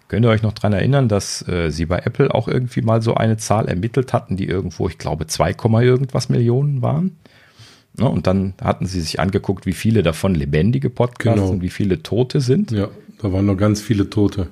Könnt 0.09 0.25
ihr 0.25 0.31
euch 0.31 0.43
noch 0.43 0.55
daran 0.55 0.73
erinnern, 0.73 1.09
dass 1.09 1.47
äh, 1.49 1.71
sie 1.71 1.87
bei 1.87 1.99
Apple 1.99 2.35
auch 2.35 2.49
irgendwie 2.49 2.81
mal 2.81 3.03
so 3.03 3.15
eine 3.15 3.37
Zahl 3.37 3.69
ermittelt 3.69 4.13
hatten, 4.13 4.37
die 4.37 4.47
irgendwo, 4.47 4.89
ich 4.89 4.97
glaube, 4.97 5.27
2, 5.27 5.55
irgendwas 5.83 6.29
Millionen 6.31 6.81
waren? 6.81 7.19
Ne? 7.99 8.09
Und 8.09 8.27
dann 8.27 8.55
hatten 8.63 8.87
sie 8.87 9.01
sich 9.01 9.21
angeguckt, 9.21 9.67
wie 9.67 9.73
viele 9.73 10.03
davon 10.03 10.35
lebendige 10.35 10.89
Podcasts 10.89 11.41
genau. 11.41 11.53
und 11.53 11.63
wie 11.63 11.69
viele 11.69 12.03
Tote 12.03 12.41
sind. 12.41 12.71
Ja, 12.71 12.89
da 13.21 13.33
waren 13.33 13.47
noch 13.47 13.57
ganz 13.57 13.83
viele 13.83 14.09
Tote. 14.09 14.49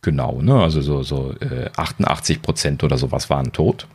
Genau, 0.00 0.40
ne? 0.40 0.54
also 0.54 0.80
so, 0.80 1.02
so 1.02 1.34
äh, 1.40 1.68
88 1.76 2.40
Prozent 2.40 2.84
oder 2.84 2.96
sowas 2.96 3.28
waren 3.28 3.52
tot. 3.52 3.86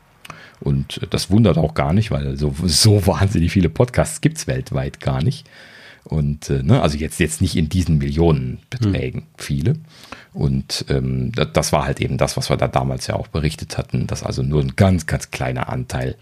Und 0.62 1.02
das 1.10 1.30
wundert 1.30 1.58
auch 1.58 1.74
gar 1.74 1.92
nicht, 1.92 2.12
weil 2.12 2.38
so, 2.38 2.56
so 2.64 3.06
wahnsinnig 3.08 3.52
viele 3.52 3.70
Podcasts 3.70 4.22
gibt 4.22 4.38
es 4.38 4.48
weltweit 4.48 5.00
gar 5.00 5.24
nicht. 5.24 5.48
Und 6.04 6.50
äh, 6.50 6.64
ne, 6.64 6.82
also 6.82 6.98
jetzt, 6.98 7.20
jetzt 7.20 7.42
nicht 7.42 7.56
in 7.56 7.70
diesen 7.70 7.98
Millionenbeträgen 7.98 9.22
hm. 9.22 9.28
viele. 9.38 9.76
Und 10.34 10.86
ähm, 10.90 11.32
das 11.32 11.74
war 11.74 11.86
halt 11.86 12.00
eben 12.00 12.18
das, 12.18 12.38
was 12.38 12.50
wir 12.50 12.58
da 12.58 12.68
damals 12.68 13.08
ja 13.08 13.16
auch 13.16 13.28
berichtet 13.28 13.78
hatten, 13.78 14.08
dass 14.08 14.24
also 14.24 14.44
nur 14.44 14.62
ein 14.62 14.76
ganz, 14.76 15.06
ganz 15.06 15.30
kleiner 15.30 15.70
Anteil 15.70 16.16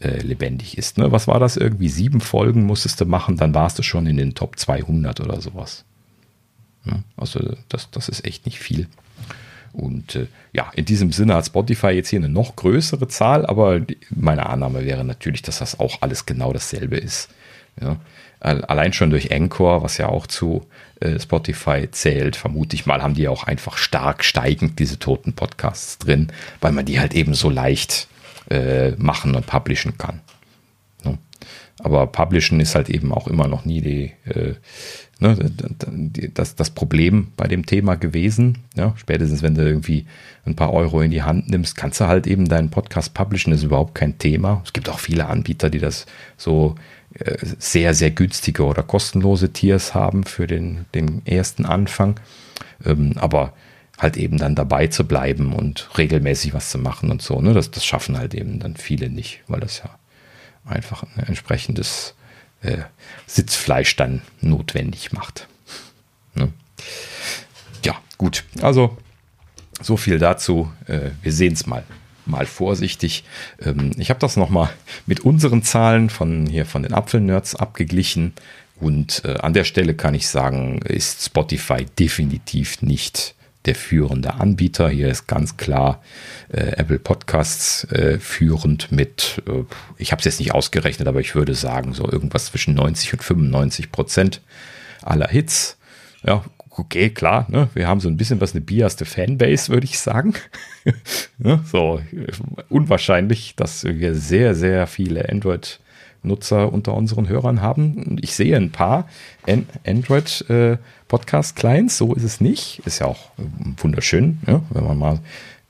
äh, 0.00 0.18
lebendig 0.20 0.78
ist. 0.78 0.98
Ne? 0.98 1.12
Was 1.12 1.28
war 1.28 1.38
das 1.38 1.56
irgendwie? 1.56 1.88
Sieben 1.88 2.20
Folgen 2.20 2.64
musstest 2.64 3.00
du 3.00 3.06
machen, 3.06 3.36
dann 3.36 3.54
warst 3.54 3.78
du 3.78 3.82
schon 3.82 4.06
in 4.06 4.16
den 4.16 4.34
Top 4.34 4.58
200 4.58 5.20
oder 5.20 5.40
sowas. 5.40 5.84
Ja, 6.86 7.02
also 7.16 7.54
das, 7.68 7.90
das 7.90 8.08
ist 8.08 8.24
echt 8.24 8.46
nicht 8.46 8.58
viel. 8.58 8.88
Und 9.72 10.16
äh, 10.16 10.26
ja, 10.52 10.70
in 10.74 10.84
diesem 10.84 11.12
Sinne 11.12 11.34
hat 11.34 11.46
Spotify 11.46 11.88
jetzt 11.88 12.08
hier 12.08 12.18
eine 12.18 12.28
noch 12.28 12.56
größere 12.56 13.08
Zahl, 13.08 13.46
aber 13.46 13.80
meine 14.10 14.46
Annahme 14.46 14.84
wäre 14.84 15.04
natürlich, 15.04 15.42
dass 15.42 15.58
das 15.58 15.78
auch 15.78 15.98
alles 16.00 16.26
genau 16.26 16.52
dasselbe 16.52 16.96
ist. 16.96 17.28
Ja, 17.80 17.96
allein 18.40 18.92
schon 18.92 19.10
durch 19.10 19.32
Anchor, 19.32 19.82
was 19.82 19.96
ja 19.98 20.08
auch 20.08 20.26
zu 20.26 20.66
äh, 21.00 21.20
Spotify 21.20 21.88
zählt, 21.90 22.36
vermute 22.36 22.74
ich 22.74 22.86
mal, 22.86 23.02
haben 23.02 23.14
die 23.14 23.28
auch 23.28 23.44
einfach 23.44 23.76
stark 23.76 24.24
steigend 24.24 24.78
diese 24.78 24.98
toten 24.98 25.34
Podcasts 25.34 25.98
drin, 25.98 26.32
weil 26.60 26.72
man 26.72 26.84
die 26.84 27.00
halt 27.00 27.14
eben 27.14 27.34
so 27.34 27.48
leicht 27.48 28.08
äh, 28.50 28.90
machen 28.92 29.34
und 29.34 29.46
publishen 29.46 29.98
kann. 29.98 30.20
Aber 31.82 32.06
Publishen 32.06 32.60
ist 32.60 32.74
halt 32.74 32.88
eben 32.88 33.12
auch 33.12 33.26
immer 33.26 33.48
noch 33.48 33.64
nie 33.64 33.80
die, 33.80 34.12
äh, 34.26 34.54
ne, 35.20 35.36
das, 36.34 36.56
das 36.56 36.70
Problem 36.70 37.28
bei 37.36 37.46
dem 37.46 37.66
Thema 37.66 37.94
gewesen. 37.94 38.58
Ja, 38.74 38.94
spätestens, 38.96 39.42
wenn 39.42 39.54
du 39.54 39.62
irgendwie 39.62 40.06
ein 40.44 40.56
paar 40.56 40.72
Euro 40.72 41.02
in 41.02 41.10
die 41.10 41.22
Hand 41.22 41.48
nimmst, 41.48 41.76
kannst 41.76 42.00
du 42.00 42.06
halt 42.06 42.26
eben 42.26 42.48
deinen 42.48 42.70
Podcast 42.70 43.14
publishen, 43.14 43.52
ist 43.52 43.62
überhaupt 43.62 43.94
kein 43.94 44.18
Thema. 44.18 44.62
Es 44.64 44.72
gibt 44.72 44.88
auch 44.88 44.98
viele 44.98 45.26
Anbieter, 45.26 45.70
die 45.70 45.78
das 45.78 46.06
so 46.36 46.74
äh, 47.14 47.36
sehr, 47.58 47.94
sehr 47.94 48.10
günstige 48.10 48.64
oder 48.64 48.82
kostenlose 48.82 49.52
Tiers 49.52 49.94
haben 49.94 50.24
für 50.24 50.46
den, 50.46 50.86
den 50.94 51.24
ersten 51.26 51.64
Anfang. 51.64 52.18
Ähm, 52.84 53.12
aber 53.16 53.52
halt 53.98 54.16
eben 54.16 54.38
dann 54.38 54.54
dabei 54.54 54.86
zu 54.86 55.06
bleiben 55.06 55.52
und 55.52 55.90
regelmäßig 55.98 56.54
was 56.54 56.70
zu 56.70 56.78
machen 56.78 57.10
und 57.10 57.20
so, 57.20 57.40
ne, 57.40 57.52
das, 57.52 57.70
das 57.70 57.84
schaffen 57.84 58.16
halt 58.16 58.34
eben 58.34 58.58
dann 58.58 58.76
viele 58.76 59.10
nicht, 59.10 59.42
weil 59.46 59.60
das 59.60 59.82
ja 59.84 59.90
einfach 60.64 61.02
ein 61.02 61.26
entsprechendes 61.26 62.14
äh, 62.62 62.78
Sitzfleisch 63.26 63.96
dann 63.96 64.22
notwendig 64.40 65.12
macht. 65.12 65.48
Ne? 66.34 66.52
Ja, 67.84 67.96
gut. 68.18 68.44
Also 68.62 68.96
so 69.80 69.96
viel 69.96 70.18
dazu. 70.18 70.70
Äh, 70.86 71.10
wir 71.22 71.32
sehen 71.32 71.52
es 71.54 71.66
mal 71.66 71.84
mal 72.26 72.46
vorsichtig. 72.46 73.24
Ähm, 73.60 73.92
ich 73.96 74.10
habe 74.10 74.20
das 74.20 74.36
nochmal 74.36 74.70
mit 75.06 75.20
unseren 75.20 75.62
Zahlen 75.62 76.10
von 76.10 76.46
hier 76.46 76.66
von 76.66 76.82
den 76.82 76.94
Apfelnerds 76.94 77.56
abgeglichen. 77.56 78.34
Und 78.76 79.22
äh, 79.24 79.34
an 79.38 79.52
der 79.52 79.64
Stelle 79.64 79.94
kann 79.94 80.14
ich 80.14 80.28
sagen, 80.28 80.80
ist 80.82 81.24
Spotify 81.24 81.84
definitiv 81.98 82.82
nicht 82.82 83.34
der 83.66 83.74
führende 83.74 84.34
Anbieter. 84.34 84.88
Hier 84.88 85.08
ist 85.08 85.26
ganz 85.26 85.56
klar 85.56 86.02
äh, 86.48 86.76
Apple 86.76 86.98
Podcasts 86.98 87.84
äh, 87.92 88.18
führend 88.18 88.90
mit, 88.90 89.42
äh, 89.46 89.64
ich 89.98 90.12
habe 90.12 90.20
es 90.20 90.24
jetzt 90.24 90.40
nicht 90.40 90.54
ausgerechnet, 90.54 91.08
aber 91.08 91.20
ich 91.20 91.34
würde 91.34 91.54
sagen, 91.54 91.92
so 91.92 92.10
irgendwas 92.10 92.46
zwischen 92.46 92.74
90 92.74 93.14
und 93.14 93.22
95 93.22 93.92
Prozent 93.92 94.40
aller 95.02 95.28
Hits. 95.28 95.76
Ja, 96.22 96.44
okay, 96.70 97.10
klar, 97.10 97.46
ne? 97.50 97.68
wir 97.74 97.86
haben 97.86 98.00
so 98.00 98.08
ein 98.08 98.16
bisschen 98.16 98.40
was 98.40 98.52
eine 98.52 98.60
biaste 98.62 99.04
Fanbase, 99.04 99.70
würde 99.70 99.84
ich 99.84 99.98
sagen. 99.98 100.34
ne? 101.38 101.62
So 101.70 102.00
unwahrscheinlich, 102.68 103.54
dass 103.56 103.84
wir 103.84 104.14
sehr, 104.14 104.54
sehr 104.54 104.86
viele 104.86 105.28
Android- 105.28 105.80
Nutzer 106.22 106.72
unter 106.72 106.94
unseren 106.94 107.28
Hörern 107.28 107.62
haben. 107.62 108.16
Ich 108.20 108.34
sehe 108.34 108.56
ein 108.56 108.70
paar 108.70 109.08
Android 109.86 110.44
äh, 110.50 110.76
so 111.88 112.14
ist 112.14 112.22
es 112.22 112.40
nicht. 112.40 112.82
Ist 112.84 113.00
ja 113.00 113.06
auch 113.06 113.30
wunderschön, 113.78 114.38
ja, 114.46 114.62
wenn 114.70 114.84
man 114.84 114.98
mal 114.98 115.18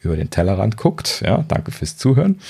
über 0.00 0.16
den 0.16 0.30
Tellerrand 0.30 0.76
guckt. 0.76 1.22
Ja, 1.24 1.44
danke 1.48 1.70
fürs 1.70 1.96
Zuhören. 1.96 2.40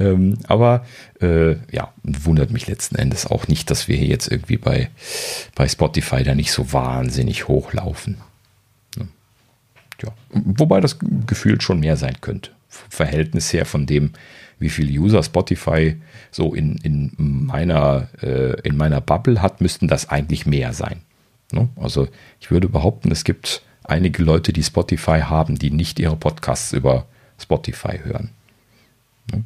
Ähm, 0.00 0.38
aber 0.48 0.84
äh, 1.20 1.56
ja, 1.70 1.92
wundert 2.02 2.50
mich 2.50 2.66
letzten 2.66 2.96
Endes 2.96 3.26
auch 3.26 3.46
nicht, 3.48 3.70
dass 3.70 3.88
wir 3.88 3.96
hier 3.96 4.08
jetzt 4.08 4.30
irgendwie 4.30 4.56
bei, 4.56 4.90
bei 5.54 5.68
Spotify 5.68 6.22
da 6.22 6.34
nicht 6.34 6.52
so 6.52 6.72
wahnsinnig 6.72 7.46
hochlaufen. 7.46 8.16
Ja. 10.02 10.12
Wobei 10.30 10.80
das 10.80 10.98
gefühlt 11.26 11.62
schon 11.62 11.80
mehr 11.80 11.96
sein 11.96 12.16
könnte. 12.20 12.50
Verhältnis 12.68 13.52
her 13.52 13.66
von 13.66 13.86
dem, 13.86 14.12
wie 14.64 14.70
viele 14.70 14.98
User 14.98 15.22
Spotify 15.22 15.94
so 16.30 16.54
in, 16.54 16.76
in, 16.76 17.12
meiner, 17.18 18.08
äh, 18.22 18.58
in 18.62 18.78
meiner 18.78 19.02
Bubble 19.02 19.42
hat, 19.42 19.60
müssten 19.60 19.88
das 19.88 20.08
eigentlich 20.08 20.46
mehr 20.46 20.72
sein. 20.72 21.02
Ne? 21.52 21.68
Also 21.76 22.08
ich 22.40 22.50
würde 22.50 22.68
behaupten, 22.68 23.12
es 23.12 23.24
gibt 23.24 23.62
einige 23.84 24.22
Leute, 24.22 24.54
die 24.54 24.62
Spotify 24.62 25.20
haben, 25.20 25.56
die 25.58 25.70
nicht 25.70 26.00
ihre 26.00 26.16
Podcasts 26.16 26.72
über 26.72 27.04
Spotify 27.38 28.00
hören. 28.02 28.30
Ne? 29.30 29.44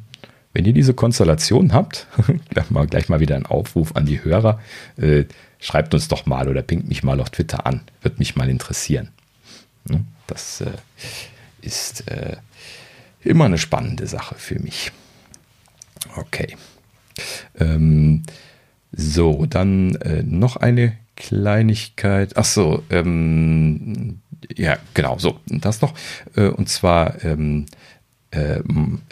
Wenn 0.53 0.63
ihr 0.63 0.73
diese 0.73 0.93
Konstellation 0.93 1.73
habt, 1.73 2.07
gleich 2.49 2.69
mal, 2.71 2.87
gleich 2.87 3.09
mal 3.09 3.19
wieder 3.19 3.35
ein 3.35 3.45
Aufruf 3.45 3.97
an 3.97 4.05
die 4.05 4.23
Hörer, 4.23 4.61
äh, 4.95 5.25
schreibt 5.59 5.93
uns 5.93 6.07
doch 6.07 6.25
mal 6.25 6.47
oder 6.47 6.61
pinkt 6.61 6.87
mich 6.87 7.03
mal 7.03 7.19
auf 7.19 7.29
Twitter 7.29 7.65
an. 7.65 7.81
Wird 8.01 8.19
mich 8.19 8.37
mal 8.37 8.49
interessieren. 8.49 9.09
Ne? 9.83 10.05
Das 10.27 10.61
äh, 10.61 10.71
ist 11.61 12.09
äh, 12.09 12.37
immer 13.21 13.45
eine 13.45 13.57
spannende 13.57 14.07
Sache 14.07 14.35
für 14.35 14.59
mich. 14.59 14.93
Okay. 16.15 16.55
Ähm, 17.59 18.23
so, 18.91 19.45
dann 19.45 19.95
äh, 19.95 20.23
noch 20.23 20.55
eine 20.55 20.97
Kleinigkeit. 21.15 22.37
Ach 22.37 22.45
so, 22.45 22.83
ähm, 22.89 24.21
ja, 24.55 24.77
genau, 24.93 25.17
so, 25.19 25.39
das 25.47 25.81
noch. 25.81 25.93
Äh, 26.35 26.47
und 26.47 26.69
zwar, 26.69 27.23
ähm, 27.23 27.65
äh, 28.31 28.61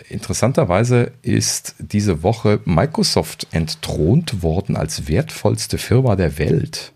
interessanterweise 0.10 1.11
ist 1.22 1.76
diese 1.80 2.24
Woche 2.24 2.60
Microsoft 2.65 3.48
entthront 3.52 4.44
worden 4.44 4.76
als 4.78 5.07
wertvollste 5.07 5.78
Firma 5.78 6.15
der 6.15 6.38
Welt. 6.38 6.94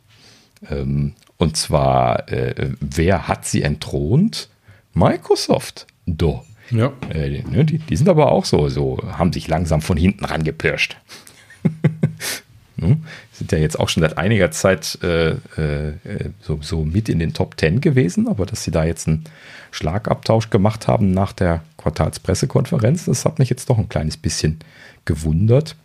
Ähm, 0.70 1.14
und 1.38 1.58
zwar, 1.58 2.32
äh, 2.32 2.72
wer 2.80 3.28
hat 3.28 3.46
sie 3.46 3.64
entthront? 3.64 4.50
Microsoft. 4.94 5.88
Do. 6.06 6.46
Ja. 6.72 6.94
Äh, 7.14 7.44
ne, 7.44 7.66
die, 7.66 7.78
die, 7.80 7.96
sind 7.96 8.10
aber 8.10 8.32
auch 8.32 8.46
so, 8.46 8.70
so, 8.70 8.98
haben 9.18 9.34
sich 9.34 9.48
langsam 9.48 9.82
von 9.82 9.98
hinten 9.98 10.26
rangepirscht. 10.26 10.98
ne? 12.78 12.98
Sind 13.32 13.52
ja 13.52 13.58
jetzt 13.58 13.80
auch 13.80 13.90
schon 13.90 14.02
seit 14.02 14.18
einiger 14.18 14.52
Zeit 14.52 14.98
äh, 15.04 15.32
äh, 15.32 15.94
so, 16.42 16.60
so 16.62 16.84
mit 16.84 17.10
in 17.10 17.20
den 17.20 17.34
Top 17.34 17.58
Ten 17.58 17.82
gewesen, 17.82 18.28
aber 18.28 18.46
dass 18.46 18.64
sie 18.64 18.72
da 18.72 18.84
jetzt 18.84 19.08
einen 19.08 19.26
Schlagabtausch 19.72 20.50
gemacht 20.50 20.88
haben 20.88 21.12
nach 21.12 21.34
der 21.34 21.64
Quartalspressekonferenz, 21.78 23.06
das 23.06 23.26
hat 23.26 23.40
mich 23.40 23.50
jetzt 23.50 23.70
doch 23.70 23.78
ein 23.78 23.90
kleines 23.90 24.18
bisschen 24.18 24.60
gewundert. 25.06 25.76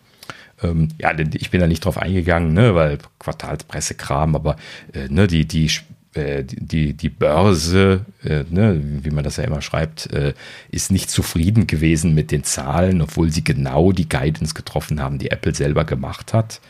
Ähm, 0.62 0.88
ja, 0.98 1.12
ich 1.18 1.50
bin 1.50 1.60
da 1.60 1.66
nicht 1.66 1.84
drauf 1.84 1.98
eingegangen, 1.98 2.54
ne, 2.54 2.74
weil 2.74 2.98
Quartalspressekram, 3.18 4.34
aber 4.34 4.56
äh, 4.92 5.08
ne, 5.08 5.26
die, 5.26 5.46
die 5.46 5.70
die, 6.16 6.94
die 6.94 7.08
Börse, 7.08 8.06
äh, 8.22 8.44
ne, 8.50 8.80
wie 9.02 9.10
man 9.10 9.24
das 9.24 9.36
ja 9.36 9.44
immer 9.44 9.62
schreibt, 9.62 10.12
äh, 10.12 10.34
ist 10.70 10.90
nicht 10.90 11.10
zufrieden 11.10 11.66
gewesen 11.66 12.14
mit 12.14 12.30
den 12.30 12.44
Zahlen, 12.44 13.02
obwohl 13.02 13.30
sie 13.30 13.44
genau 13.44 13.92
die 13.92 14.08
Guidance 14.08 14.54
getroffen 14.54 15.00
haben, 15.00 15.18
die 15.18 15.30
Apple 15.30 15.54
selber 15.54 15.84
gemacht 15.84 16.32
hat, 16.32 16.60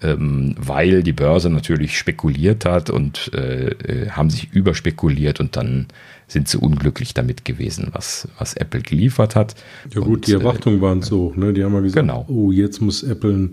ähm, 0.00 0.54
weil 0.58 1.02
die 1.02 1.12
Börse 1.12 1.50
natürlich 1.50 1.98
spekuliert 1.98 2.64
hat 2.64 2.90
und 2.90 3.30
äh, 3.34 3.70
äh 3.70 4.10
haben 4.10 4.30
sich 4.30 4.52
überspekuliert 4.52 5.40
und 5.40 5.56
dann 5.56 5.86
sind 6.28 6.48
sie 6.48 6.58
unglücklich 6.58 7.14
damit 7.14 7.44
gewesen, 7.44 7.88
was, 7.92 8.26
was 8.38 8.54
Apple 8.54 8.80
geliefert 8.80 9.36
hat. 9.36 9.54
Ja 9.92 10.00
gut, 10.00 10.08
und, 10.08 10.26
die 10.26 10.32
Erwartungen 10.32 10.78
äh, 10.78 10.82
waren 10.82 11.02
so, 11.02 11.32
ne? 11.36 11.52
Die 11.52 11.62
haben 11.62 11.74
ja 11.74 11.80
gesagt, 11.80 12.06
genau. 12.06 12.24
oh, 12.28 12.50
jetzt 12.50 12.80
muss 12.80 13.02
Apple 13.02 13.50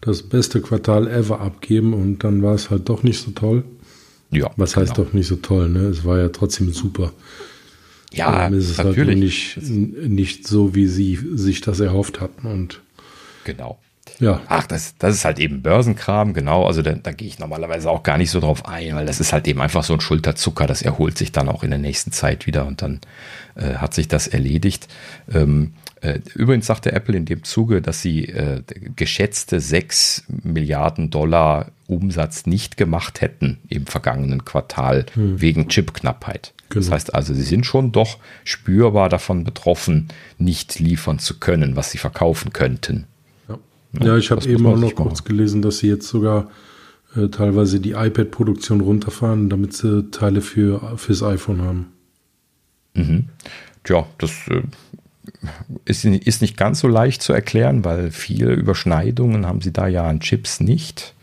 das 0.00 0.22
beste 0.22 0.60
Quartal 0.60 1.08
ever 1.08 1.40
abgeben 1.40 1.94
und 1.94 2.24
dann 2.24 2.42
war 2.42 2.54
es 2.54 2.70
halt 2.70 2.88
doch 2.88 3.02
nicht 3.02 3.20
so 3.20 3.30
toll. 3.30 3.64
Ja. 4.30 4.50
Was 4.56 4.76
heißt 4.76 4.94
genau. 4.94 5.06
doch 5.08 5.14
nicht 5.14 5.26
so 5.26 5.36
toll, 5.36 5.68
ne? 5.68 5.80
Es 5.80 6.04
war 6.04 6.18
ja 6.18 6.28
trotzdem 6.28 6.72
super. 6.72 7.12
Ja, 8.12 8.46
ähm, 8.46 8.54
es 8.54 8.70
ist 8.70 8.78
halt 8.78 8.88
natürlich. 8.88 9.56
Halt 9.56 9.68
nicht, 9.68 10.10
nicht 10.10 10.48
so, 10.48 10.74
wie 10.74 10.86
sie 10.86 11.18
sich 11.34 11.60
das 11.60 11.80
erhofft 11.80 12.20
hatten 12.20 12.46
und. 12.46 12.80
Genau. 13.44 13.78
Ja. 14.18 14.40
Ach, 14.48 14.66
das, 14.66 14.94
das 14.98 15.14
ist 15.14 15.24
halt 15.24 15.38
eben 15.38 15.62
Börsenkram, 15.62 16.32
genau. 16.32 16.66
Also 16.66 16.82
da, 16.82 16.92
da 16.92 17.12
gehe 17.12 17.28
ich 17.28 17.38
normalerweise 17.38 17.90
auch 17.90 18.02
gar 18.02 18.18
nicht 18.18 18.30
so 18.30 18.40
drauf 18.40 18.66
ein, 18.66 18.94
weil 18.94 19.06
das 19.06 19.20
ist 19.20 19.32
halt 19.32 19.46
eben 19.46 19.60
einfach 19.60 19.84
so 19.84 19.92
ein 19.92 20.00
Schulterzucker, 20.00 20.66
das 20.66 20.82
erholt 20.82 21.18
sich 21.18 21.32
dann 21.32 21.48
auch 21.48 21.62
in 21.62 21.70
der 21.70 21.78
nächsten 21.78 22.12
Zeit 22.12 22.46
wieder 22.46 22.66
und 22.66 22.82
dann 22.82 23.00
äh, 23.56 23.74
hat 23.74 23.94
sich 23.94 24.08
das 24.08 24.26
erledigt. 24.26 24.88
Ähm, 25.32 25.74
äh, 26.00 26.20
übrigens 26.34 26.66
sagte 26.66 26.92
Apple 26.92 27.16
in 27.16 27.24
dem 27.24 27.44
Zuge, 27.44 27.82
dass 27.82 28.02
sie 28.02 28.26
äh, 28.26 28.62
geschätzte 28.94 29.60
6 29.60 30.24
Milliarden 30.42 31.10
Dollar 31.10 31.70
Umsatz 31.86 32.46
nicht 32.46 32.76
gemacht 32.76 33.20
hätten 33.20 33.58
im 33.68 33.86
vergangenen 33.86 34.44
Quartal 34.44 35.06
hm. 35.14 35.40
wegen 35.40 35.68
Chipknappheit. 35.68 36.52
Genau. 36.68 36.84
Das 36.84 36.92
heißt 36.92 37.14
also, 37.14 37.32
sie 37.32 37.42
sind 37.42 37.64
schon 37.64 37.92
doch 37.92 38.18
spürbar 38.44 39.08
davon 39.08 39.44
betroffen, 39.44 40.08
nicht 40.38 40.78
liefern 40.78 41.18
zu 41.18 41.38
können, 41.38 41.76
was 41.76 41.90
sie 41.92 41.98
verkaufen 41.98 42.52
könnten. 42.52 43.06
Ja, 44.00 44.06
ja 44.06 44.16
ich 44.16 44.30
habe 44.30 44.46
eben 44.48 44.66
auch 44.66 44.78
noch 44.78 44.94
kurz 44.94 45.24
gelesen, 45.24 45.62
dass 45.62 45.78
sie 45.78 45.88
jetzt 45.88 46.08
sogar 46.08 46.48
äh, 47.16 47.28
teilweise 47.28 47.80
die 47.80 47.92
iPad-Produktion 47.92 48.80
runterfahren, 48.80 49.48
damit 49.48 49.72
sie 49.72 50.10
Teile 50.10 50.40
für 50.40 50.96
fürs 50.96 51.22
iPhone 51.22 51.62
haben. 51.62 51.86
Mhm. 52.94 53.24
Tja, 53.84 54.06
das 54.18 54.32
äh, 54.48 54.62
ist, 55.84 56.04
ist 56.04 56.42
nicht 56.42 56.56
ganz 56.56 56.80
so 56.80 56.88
leicht 56.88 57.22
zu 57.22 57.32
erklären, 57.32 57.84
weil 57.84 58.10
viele 58.10 58.52
Überschneidungen 58.52 59.46
haben 59.46 59.60
sie 59.60 59.72
da 59.72 59.86
ja 59.86 60.04
an 60.04 60.20
Chips 60.20 60.60
nicht. 60.60 61.14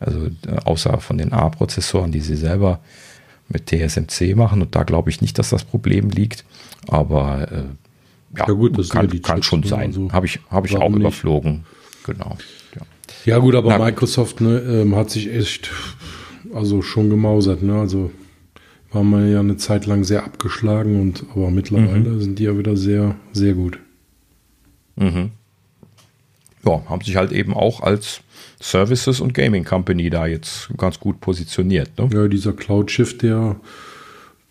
Also 0.00 0.26
äh, 0.26 0.58
außer 0.64 0.98
von 1.00 1.18
den 1.18 1.32
A-Prozessoren, 1.32 2.12
die 2.12 2.20
sie 2.20 2.36
selber 2.36 2.80
mit 3.48 3.66
TSMC 3.66 4.36
machen. 4.36 4.62
Und 4.62 4.74
da 4.74 4.82
glaube 4.82 5.10
ich 5.10 5.20
nicht, 5.20 5.38
dass 5.38 5.50
das 5.50 5.64
Problem 5.64 6.10
liegt. 6.10 6.44
Aber 6.88 7.50
äh, 7.50 7.64
ja, 8.36 8.46
ja, 8.46 8.52
gut, 8.52 8.78
das 8.78 8.90
kann, 8.90 9.22
kann 9.22 9.42
schon 9.42 9.62
sein. 9.62 9.88
Also, 9.88 10.12
Habe 10.12 10.26
ich, 10.26 10.40
hab 10.50 10.66
ich 10.66 10.76
auch 10.76 10.88
nicht? 10.88 11.00
überflogen. 11.00 11.64
Genau. 12.08 12.38
Ja, 12.74 12.82
ja 13.26 13.38
gut, 13.38 13.54
aber 13.54 13.68
Na, 13.76 13.84
Microsoft 13.84 14.40
ne, 14.40 14.58
ähm, 14.60 14.96
hat 14.96 15.10
sich 15.10 15.30
echt 15.30 15.70
also 16.54 16.80
schon 16.80 17.10
gemausert. 17.10 17.62
Ne? 17.62 17.78
Also 17.78 18.10
war 18.90 19.04
man 19.04 19.30
ja 19.30 19.40
eine 19.40 19.58
Zeit 19.58 19.84
lang 19.84 20.04
sehr 20.04 20.24
abgeschlagen 20.24 21.00
und 21.00 21.24
aber 21.34 21.50
mittlerweile 21.50 22.10
mhm. 22.10 22.20
sind 22.20 22.38
die 22.38 22.44
ja 22.44 22.56
wieder 22.56 22.76
sehr, 22.76 23.16
sehr 23.32 23.52
gut. 23.52 23.78
Mhm. 24.96 25.30
ja, 26.64 26.82
haben 26.88 27.02
sich 27.02 27.14
halt 27.14 27.30
eben 27.30 27.54
auch 27.54 27.82
als 27.82 28.22
Services 28.60 29.20
und 29.20 29.32
Gaming 29.34 29.64
Company 29.64 30.10
da 30.10 30.26
jetzt 30.26 30.70
ganz 30.76 30.98
gut 30.98 31.20
positioniert. 31.20 31.96
Ne? 31.98 32.08
Ja, 32.12 32.26
dieser 32.26 32.52
Cloud 32.52 32.90
Shift, 32.90 33.22
der, 33.22 33.60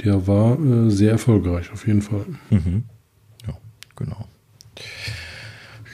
der 0.03 0.27
war 0.27 0.57
äh, 0.59 0.89
sehr 0.89 1.11
erfolgreich, 1.11 1.71
auf 1.73 1.85
jeden 1.87 2.01
Fall. 2.01 2.25
Mhm. 2.49 2.83
Ja, 3.45 3.57
genau. 3.95 4.27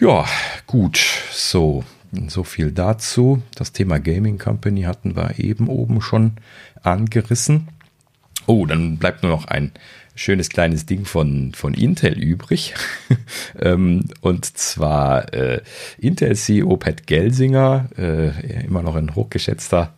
Ja, 0.03 0.25
gut. 0.67 0.97
So, 1.31 1.85
so 2.27 2.43
viel 2.43 2.73
dazu. 2.73 3.41
Das 3.55 3.71
Thema 3.71 4.01
Gaming 4.01 4.37
Company 4.37 4.81
hatten 4.81 5.15
wir 5.15 5.39
eben 5.39 5.69
oben 5.69 6.01
schon 6.01 6.33
angerissen. 6.81 7.69
Oh, 8.45 8.65
dann 8.65 8.97
bleibt 8.97 9.23
nur 9.23 9.31
noch 9.31 9.45
ein 9.45 9.71
schönes 10.15 10.49
kleines 10.49 10.85
Ding 10.85 11.05
von, 11.05 11.53
von 11.53 11.73
Intel 11.73 12.17
übrig. 12.17 12.73
ähm, 13.59 14.05
und 14.21 14.45
zwar 14.45 15.33
äh, 15.33 15.61
Intel 15.97 16.35
CEO 16.35 16.77
Pat 16.77 17.07
Gelsinger, 17.07 17.89
äh, 17.97 18.65
immer 18.65 18.83
noch 18.83 18.95
ein 18.95 19.15
hochgeschätzter 19.15 19.93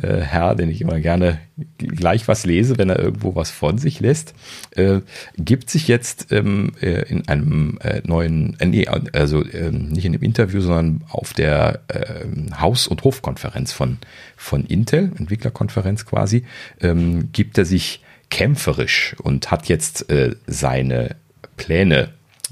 äh, 0.00 0.20
Herr, 0.20 0.54
den 0.54 0.70
ich 0.70 0.80
immer 0.80 1.00
gerne 1.00 1.40
gleich 1.76 2.28
was 2.28 2.46
lese, 2.46 2.78
wenn 2.78 2.88
er 2.88 2.98
irgendwo 2.98 3.34
was 3.34 3.50
von 3.50 3.78
sich 3.78 4.00
lässt, 4.00 4.34
äh, 4.76 5.00
gibt 5.36 5.70
sich 5.70 5.88
jetzt 5.88 6.32
ähm, 6.32 6.72
äh, 6.80 7.02
in 7.08 7.28
einem 7.28 7.78
äh, 7.82 8.00
neuen, 8.04 8.56
nee, 8.64 8.86
also 8.86 9.44
ähm, 9.52 9.88
nicht 9.88 10.04
in 10.04 10.14
einem 10.14 10.22
Interview, 10.22 10.60
sondern 10.60 11.04
auf 11.10 11.34
der 11.34 11.80
ähm, 11.92 12.60
Haus- 12.60 12.86
und 12.86 13.04
Hofkonferenz 13.04 13.72
von, 13.72 13.98
von 14.36 14.64
Intel, 14.64 15.12
Entwicklerkonferenz 15.18 16.06
quasi, 16.06 16.44
ähm, 16.80 17.30
gibt 17.32 17.58
er 17.58 17.64
sich 17.64 18.02
kämpferisch 18.30 19.16
und 19.22 19.50
hat 19.50 19.68
jetzt 19.68 20.10
äh, 20.10 20.34
seine 20.46 21.16
Pläne 21.56 22.10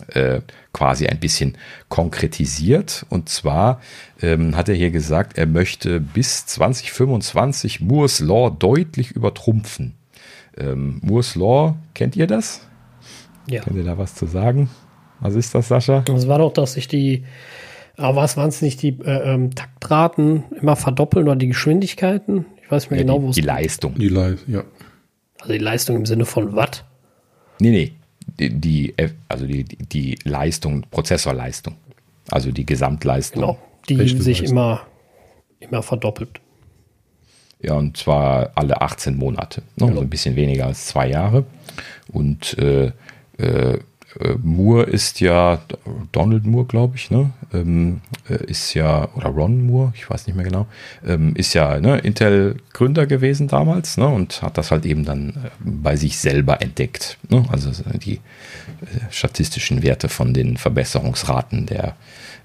äh, 0.09 0.40
quasi 0.73 1.07
ein 1.07 1.20
bisschen 1.20 1.57
konkretisiert. 1.89 3.07
Und 3.09 3.28
zwar 3.28 3.81
ähm, 4.20 4.57
hat 4.57 4.69
er 4.69 4.74
hier 4.74 4.90
gesagt, 4.90 5.39
er 5.39 5.47
möchte 5.47 6.01
bis 6.01 6.47
2025 6.47 7.81
Moore's 7.81 8.20
Law 8.20 8.51
deutlich 8.51 9.12
übertrumpfen. 9.12 9.94
Ähm, 10.59 11.01
Moore's 11.03 11.35
Law, 11.35 11.77
kennt 11.94 12.16
ihr 12.16 12.27
das? 12.27 12.66
Ja. 13.48 13.62
Könnt 13.62 13.77
ihr 13.77 13.85
da 13.85 13.97
was 13.97 14.15
zu 14.15 14.27
sagen? 14.27 14.69
Was 15.20 15.35
ist 15.35 15.55
das, 15.55 15.69
Sascha? 15.69 16.01
Das 16.01 16.28
war 16.28 16.39
doch, 16.39 16.53
dass 16.53 16.74
sich 16.74 16.89
die, 16.89 17.24
aber 17.97 18.16
was 18.16 18.36
waren 18.36 18.51
es 18.51 18.61
nicht, 18.61 18.82
die 18.82 18.98
äh, 19.01 19.35
ähm, 19.35 19.55
Taktraten 19.55 20.44
immer 20.61 20.77
verdoppeln 20.77 21.27
oder 21.27 21.36
die 21.36 21.48
Geschwindigkeiten? 21.48 22.44
Ich 22.62 22.70
weiß 22.70 22.85
nicht 22.85 22.90
mehr 22.90 23.01
ja, 23.01 23.07
genau, 23.07 23.23
wo 23.23 23.31
es 23.31 23.36
Die 23.36 23.40
Leistung. 23.40 23.94
Die 23.94 24.09
Leistung, 24.09 24.55
ja. 24.55 24.65
Also 25.47 25.59
die 25.59 25.64
Leistung 25.64 25.94
im 25.94 26.06
Sinne 26.06 26.24
von 26.24 26.56
Watt? 26.56 26.85
Nee, 27.60 27.70
nee. 27.70 27.93
Die, 28.40 28.51
die 28.51 28.94
also 29.28 29.47
die, 29.47 29.62
die 29.62 30.18
Leistung, 30.24 30.82
Prozessorleistung. 30.90 31.77
Also 32.28 32.51
die 32.51 32.66
Gesamtleistung. 32.66 33.43
Genau, 33.43 33.59
die 33.89 34.09
sich 34.09 34.43
immer, 34.43 34.81
immer 35.60 35.85
verdoppelt. 35.85 36.40
Ja, 37.62 37.74
und 37.74 37.97
zwar 37.97 38.51
alle 38.56 38.81
18 38.81 39.16
Monate. 39.16 39.60
Ne? 39.60 39.66
Genau. 39.77 39.89
Also 39.90 40.01
ein 40.01 40.10
bisschen 40.10 40.35
weniger 40.35 40.66
als 40.66 40.86
zwei 40.86 41.10
Jahre. 41.10 41.44
Und 42.09 42.59
äh, 42.59 42.90
äh, 43.39 43.78
Moore 44.43 44.84
ist 44.84 45.20
ja, 45.20 45.60
Donald 46.12 46.47
Moore, 46.47 46.66
glaube 46.66 46.97
ich, 46.97 47.10
ne? 47.10 47.30
Ähm, 47.52 48.01
äh, 48.28 48.44
ist 48.47 48.74
ja, 48.74 49.09
oder 49.14 49.28
Ron 49.28 49.66
Moore, 49.66 49.93
ich 49.94 50.09
weiß 50.09 50.26
nicht 50.26 50.36
mehr 50.36 50.44
genau, 50.44 50.66
ähm, 51.06 51.34
ist 51.36 51.55
ja 51.55 51.78
ne, 51.80 51.98
Intel-Gründer 51.98 53.06
gewesen 53.06 53.48
damals 53.48 53.97
ne? 53.97 54.06
und 54.06 54.43
hat 54.43 54.59
das 54.59 54.70
halt 54.70 54.86
eben 54.86 55.05
dann 55.05 55.30
äh, 55.30 55.32
bei 55.60 55.97
sich 55.97 56.18
selber 56.18 56.62
entdeckt. 56.62 57.18
Ne? 57.28 57.44
Also 57.51 57.70
die 57.94 58.14
äh, 58.14 58.20
statistischen 59.10 59.82
Werte 59.82 60.09
von 60.09 60.34
den 60.34 60.56
Verbesserungsraten 60.56 61.66
der 61.66 61.97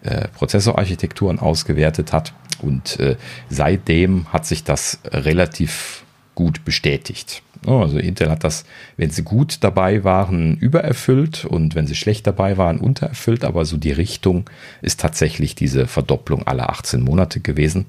äh, 0.04 0.28
Prozessorarchitekturen 0.30 1.40
ausgewertet 1.40 2.14
hat. 2.14 2.34
Und 2.62 3.00
äh, 3.00 3.16
seitdem 3.50 4.32
hat 4.32 4.46
sich 4.46 4.64
das 4.64 5.00
relativ 5.06 6.04
gut 6.36 6.64
bestätigt. 6.66 7.44
Also 7.66 8.00
Intel 8.00 8.30
hat 8.30 8.44
das, 8.44 8.66
wenn 8.98 9.12
sie 9.12 9.24
gut 9.24 9.58
dabei 9.64 10.04
waren, 10.04 10.58
übererfüllt 10.58 11.46
und 11.46 11.76
wenn 11.76 11.86
sie 11.86 11.96
schlecht 11.96 12.26
dabei 12.26 12.58
waren, 12.58 12.80
untererfüllt. 12.80 13.44
Aber 13.44 13.66
so 13.66 13.78
die 13.78 13.92
Richtung 13.92 14.50
ist 14.82 15.00
tatsächlich 15.00 15.54
diese 15.54 15.86
Verdopplung 15.88 16.48
alle 16.48 16.70
18 16.70 17.02
Monate 17.02 17.40
gewesen. 17.40 17.86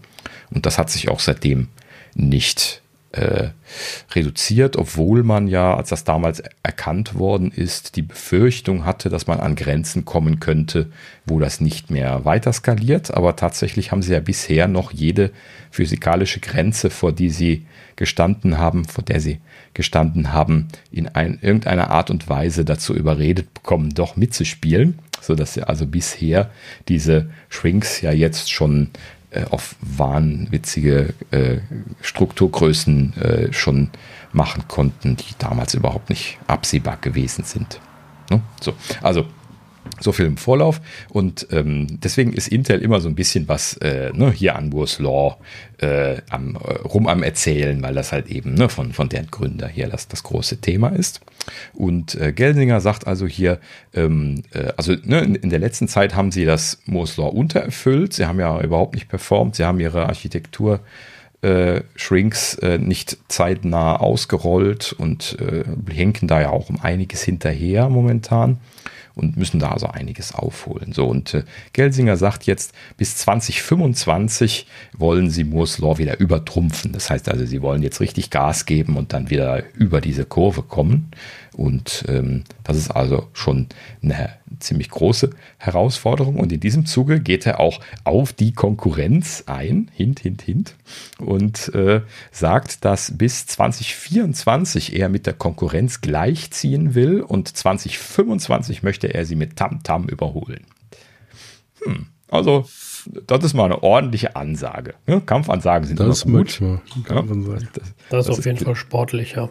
Und 0.51 0.67
das 0.67 0.79
hat 0.79 0.91
sich 0.91 1.09
auch 1.09 1.21
seitdem 1.21 1.69
nicht 2.15 2.83
äh, 3.13 3.51
reduziert, 4.15 4.77
obwohl 4.77 5.23
man 5.23 5.47
ja, 5.47 5.77
als 5.77 5.91
das 5.91 6.05
damals 6.05 6.43
erkannt 6.63 7.15
worden 7.15 7.51
ist, 7.51 7.97
die 7.97 8.03
Befürchtung 8.03 8.85
hatte, 8.85 9.09
dass 9.09 9.27
man 9.27 9.41
an 9.41 9.55
Grenzen 9.55 10.05
kommen 10.05 10.41
könnte, 10.41 10.91
wo 11.27 11.39
das 11.39 11.61
nicht 11.61 11.91
mehr 11.91 12.25
weiter 12.25 12.53
skaliert. 12.53 13.13
Aber 13.13 13.37
tatsächlich 13.37 13.93
haben 13.93 14.03
sie 14.03 14.13
ja 14.13 14.21
bisher 14.21 14.69
noch 14.69 14.93
jede 14.93 15.31
physikalische 15.71 16.41
Grenze, 16.41 16.91
vor 16.91 17.13
die 17.13 17.31
sie 17.31 17.67
gestanden 18.03 18.59
haben, 18.59 18.85
vor 18.85 19.05
der 19.05 19.21
sie 19.21 19.39
gestanden 19.75 20.33
haben, 20.33 20.67
in 20.91 21.07
ein, 21.07 21.39
irgendeiner 21.41 21.93
Art 21.93 22.11
und 22.11 22.29
Weise 22.29 22.65
dazu 22.65 22.97
überredet 22.97 23.55
bekommen, 23.55 23.91
doch 23.91 24.17
mitzuspielen, 24.17 24.99
sodass 25.21 25.55
sie 25.55 25.63
also 25.63 25.87
bisher 25.87 26.51
diese 26.89 27.31
Shrinks 27.49 28.01
ja 28.01 28.11
jetzt 28.11 28.51
schon 28.51 28.91
äh, 29.31 29.45
auf 29.45 29.77
wahnwitzige 29.81 31.15
äh, 31.31 31.59
Strukturgrößen 32.01 33.17
äh, 33.19 33.53
schon 33.53 33.91
machen 34.33 34.65
konnten, 34.67 35.15
die 35.15 35.37
damals 35.39 35.75
überhaupt 35.75 36.11
nicht 36.11 36.39
absehbar 36.49 36.97
gewesen 37.01 37.45
sind. 37.45 37.79
Ne? 38.31 38.41
So, 38.61 38.75
also 39.01 39.27
so 40.01 40.13
viel 40.13 40.27
im 40.27 40.37
Vorlauf. 40.37 40.81
Und 41.11 41.47
ähm, 41.51 41.87
deswegen 42.03 42.33
ist 42.33 42.49
Intel 42.49 42.81
immer 42.81 43.01
so 43.01 43.09
ein 43.09 43.15
bisschen 43.15 43.49
was 43.49 43.77
äh, 43.79 44.11
ne, 44.13 44.31
hier 44.31 44.57
an 44.57 44.69
Moore's 44.69 44.99
Law 44.99 45.37
äh, 45.79 46.17
am, 46.31 46.57
äh, 46.57 46.75
rum 46.83 47.07
am 47.09 47.23
Erzählen, 47.23 47.83
weil 47.83 47.95
das 47.95 48.13
halt 48.13 48.29
eben 48.29 48.55
ne, 48.55 48.69
von, 48.69 48.93
von 48.93 49.09
deren 49.09 49.31
Gründer 49.31 49.69
hier 49.69 49.89
das, 49.89 50.09
das 50.09 50.23
große 50.23 50.59
Thema 50.61 50.89
ist. 50.89 51.21
Und 51.75 52.15
äh, 52.15 52.33
Gelsinger 52.33 52.81
sagt 52.81 53.07
also 53.07 53.27
hier, 53.27 53.59
ähm, 53.95 54.43
äh, 54.53 54.73
also 54.77 54.95
ne, 55.05 55.21
in, 55.21 55.35
in, 55.35 55.51
der 55.51 55.59
letzten 55.59 55.89
Zeit 55.89 56.15
haben 56.15 56.33
sie 56.33 56.45
das 56.45 56.79
Moore's 56.87 57.17
Law 57.17 57.29
untererfüllt. 57.29 58.13
Sie 58.13 58.27
haben 58.27 58.41
ja 58.41 58.61
überhaupt 58.61 58.95
nicht 58.95 59.09
performt. 59.09 59.57
Sie 59.57 59.65
haben 59.65 59.81
ihre 59.81 60.07
Architektur 60.07 60.81
äh, 61.43 61.83
Shrinks 61.97 62.55
äh, 62.57 62.79
nicht 62.79 63.19
zeitnah 63.29 63.97
ausgerollt 63.97 64.93
und 64.93 65.37
äh, 65.41 65.65
hinken 65.93 66.29
da 66.29 66.41
ja 66.41 66.51
auch 66.51 66.69
um 66.69 66.81
einiges 66.81 67.23
hinterher 67.23 67.89
momentan 67.89 68.59
und 69.15 69.37
müssen 69.37 69.61
da 69.61 69.71
also 69.71 69.87
einiges 69.87 70.35
aufholen. 70.35 70.93
So, 70.93 71.07
und 71.07 71.35
äh, 71.35 71.45
Gelsinger 71.73 72.17
sagt 72.17 72.45
jetzt, 72.45 72.73
bis 72.97 73.17
2025 73.17 74.67
wollen 74.97 75.31
sie 75.31 75.45
Moore's 75.45 75.79
Law 75.79 75.99
wieder 75.99 76.19
übertrumpfen. 76.19 76.93
Das 76.93 77.11
heißt 77.11 77.29
also, 77.29 77.45
sie 77.45 77.63
wollen 77.63 77.83
jetzt 77.83 78.01
richtig 78.01 78.31
Gas 78.31 78.67
geben 78.67 78.97
und 78.97 79.13
dann 79.13 79.31
wieder 79.31 79.63
über 79.75 80.01
diese 80.01 80.25
Kurve 80.25 80.63
kommen. 80.63 81.11
Und 81.55 82.05
ähm, 82.09 82.45
das 82.65 82.77
ist 82.77 82.91
also 82.91 83.29
schon 83.33 83.69
eine 84.03 84.31
ziemlich 84.59 84.89
große 84.91 85.31
Herausforderung. 85.59 86.37
Und 86.37 86.53
in 86.53 86.61
diesem 86.61 86.87
Zuge 86.87 87.21
geht 87.21 87.47
er 87.47 87.61
auch 87.61 87.81
auf 88.05 88.33
die 88.33 88.53
Konkurrenz 88.53 89.45
ein, 89.47 89.91
hint, 89.95 90.21
hint, 90.21 90.43
hint, 90.43 90.75
und 91.19 91.75
äh, 91.75 92.03
sagt, 92.31 92.85
dass 92.85 93.17
bis 93.17 93.47
2024 93.47 94.97
er 94.97 95.09
mit 95.09 95.27
der 95.27 95.35
Konkurrenz 95.35 96.01
gleichziehen 96.01 96.95
will 96.95 97.21
und 97.21 97.55
2025 97.55 98.83
möchte 98.83 99.13
er 99.13 99.27
sie 99.27 99.37
mit 99.37 99.57
Tam 99.57 99.83
Tam 99.83 100.07
überholen. 100.07 100.65
Hm, 101.85 102.07
also 102.29 102.67
das 103.27 103.45
ist 103.45 103.55
mal 103.55 103.65
eine 103.65 103.83
ordentliche 103.83 104.37
Ansage. 104.37 104.95
Ja, 105.07 105.21
Kampfansagen 105.21 105.87
sind 105.87 106.01
das 106.01 106.25
immer 106.25 106.39
gut. 106.39 106.61
Ja, 106.61 106.81
das, 107.09 107.73
das, 107.73 107.95
das, 108.11 108.29
ist 108.29 108.39
auf 108.39 108.47
jeden 108.47 108.59
Fall 108.59 108.77
sportlicher. 108.77 109.51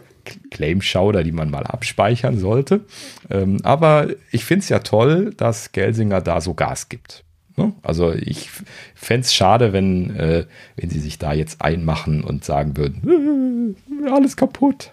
Claim-Schauder, 0.51 1.23
die 1.23 1.31
man 1.31 1.49
mal 1.49 1.63
abspeichern 1.65 2.37
sollte. 2.37 2.81
Ähm, 3.29 3.57
aber 3.63 4.07
ich 4.31 4.45
finde 4.45 4.63
es 4.63 4.69
ja 4.69 4.79
toll, 4.79 5.33
dass 5.35 5.71
Gelsinger 5.71 6.21
da 6.21 6.41
so 6.41 6.53
Gas 6.53 6.89
gibt. 6.89 7.23
Ne? 7.57 7.73
Also 7.81 8.13
ich 8.13 8.49
fände 8.95 9.25
es 9.25 9.33
schade, 9.33 9.73
wenn, 9.73 10.15
äh, 10.15 10.45
wenn 10.75 10.89
sie 10.89 10.99
sich 10.99 11.17
da 11.17 11.33
jetzt 11.33 11.61
einmachen 11.61 12.23
und 12.23 12.45
sagen 12.45 12.77
würden, 12.77 13.75
äh, 14.05 14.09
alles 14.11 14.37
kaputt. 14.37 14.91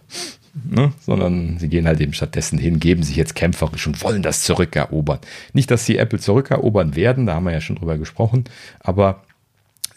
Ne? 0.65 0.93
Sondern 1.01 1.59
sie 1.59 1.69
gehen 1.69 1.87
halt 1.87 2.01
eben 2.01 2.13
stattdessen 2.13 2.59
hin, 2.59 2.81
geben 2.81 3.03
sich 3.03 3.17
jetzt 3.17 3.35
kämpferisch 3.35 3.87
und 3.87 4.03
wollen 4.03 4.23
das 4.23 4.43
zurückerobern. 4.43 5.19
Nicht, 5.53 5.71
dass 5.71 5.87
sie 5.87 5.99
Apple 5.99 6.19
zurückerobern 6.19 6.97
werden, 6.97 7.27
da 7.27 7.35
haben 7.35 7.45
wir 7.45 7.53
ja 7.53 7.61
schon 7.61 7.77
drüber 7.77 7.99
gesprochen, 7.99 8.45
aber 8.81 9.23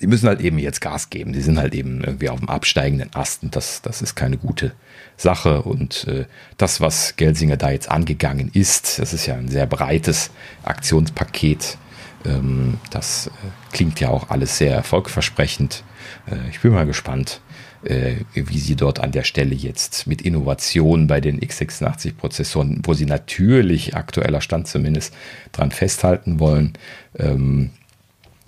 sie 0.01 0.07
müssen 0.07 0.27
halt 0.27 0.41
eben 0.41 0.57
jetzt 0.57 0.81
Gas 0.81 1.09
geben. 1.09 1.33
Sie 1.33 1.41
sind 1.41 1.59
halt 1.59 1.75
eben 1.75 2.03
irgendwie 2.03 2.29
auf 2.29 2.39
dem 2.39 2.49
absteigenden 2.49 3.13
Ast 3.13 3.43
und 3.43 3.55
das, 3.55 3.81
das 3.83 4.01
ist 4.01 4.15
keine 4.15 4.37
gute 4.37 4.73
Sache. 5.15 5.61
Und 5.61 6.07
äh, 6.07 6.25
das, 6.57 6.81
was 6.81 7.15
Gelsinger 7.15 7.55
da 7.55 7.69
jetzt 7.69 7.89
angegangen 7.89 8.49
ist, 8.53 8.99
das 8.99 9.13
ist 9.13 9.27
ja 9.27 9.35
ein 9.35 9.47
sehr 9.47 9.67
breites 9.67 10.31
Aktionspaket. 10.63 11.77
Ähm, 12.25 12.79
das 12.89 13.27
äh, 13.27 13.31
klingt 13.71 13.99
ja 13.99 14.09
auch 14.09 14.31
alles 14.31 14.57
sehr 14.57 14.73
erfolgversprechend. 14.73 15.83
Äh, 16.29 16.49
ich 16.49 16.59
bin 16.61 16.71
mal 16.71 16.87
gespannt, 16.87 17.41
wie 17.83 18.59
sie 18.59 18.75
dort 18.75 18.99
an 18.99 19.11
der 19.11 19.23
Stelle 19.23 19.55
jetzt 19.55 20.05
mit 20.05 20.21
Innovation 20.21 21.07
bei 21.07 21.19
den 21.19 21.39
x86-Prozessoren, 21.39 22.81
wo 22.83 22.93
sie 22.93 23.05
natürlich 23.05 23.95
aktueller 23.95 24.41
Stand 24.41 24.67
zumindest 24.67 25.13
dran 25.51 25.71
festhalten 25.71 26.39
wollen, 26.39 26.73
ähm, 27.17 27.71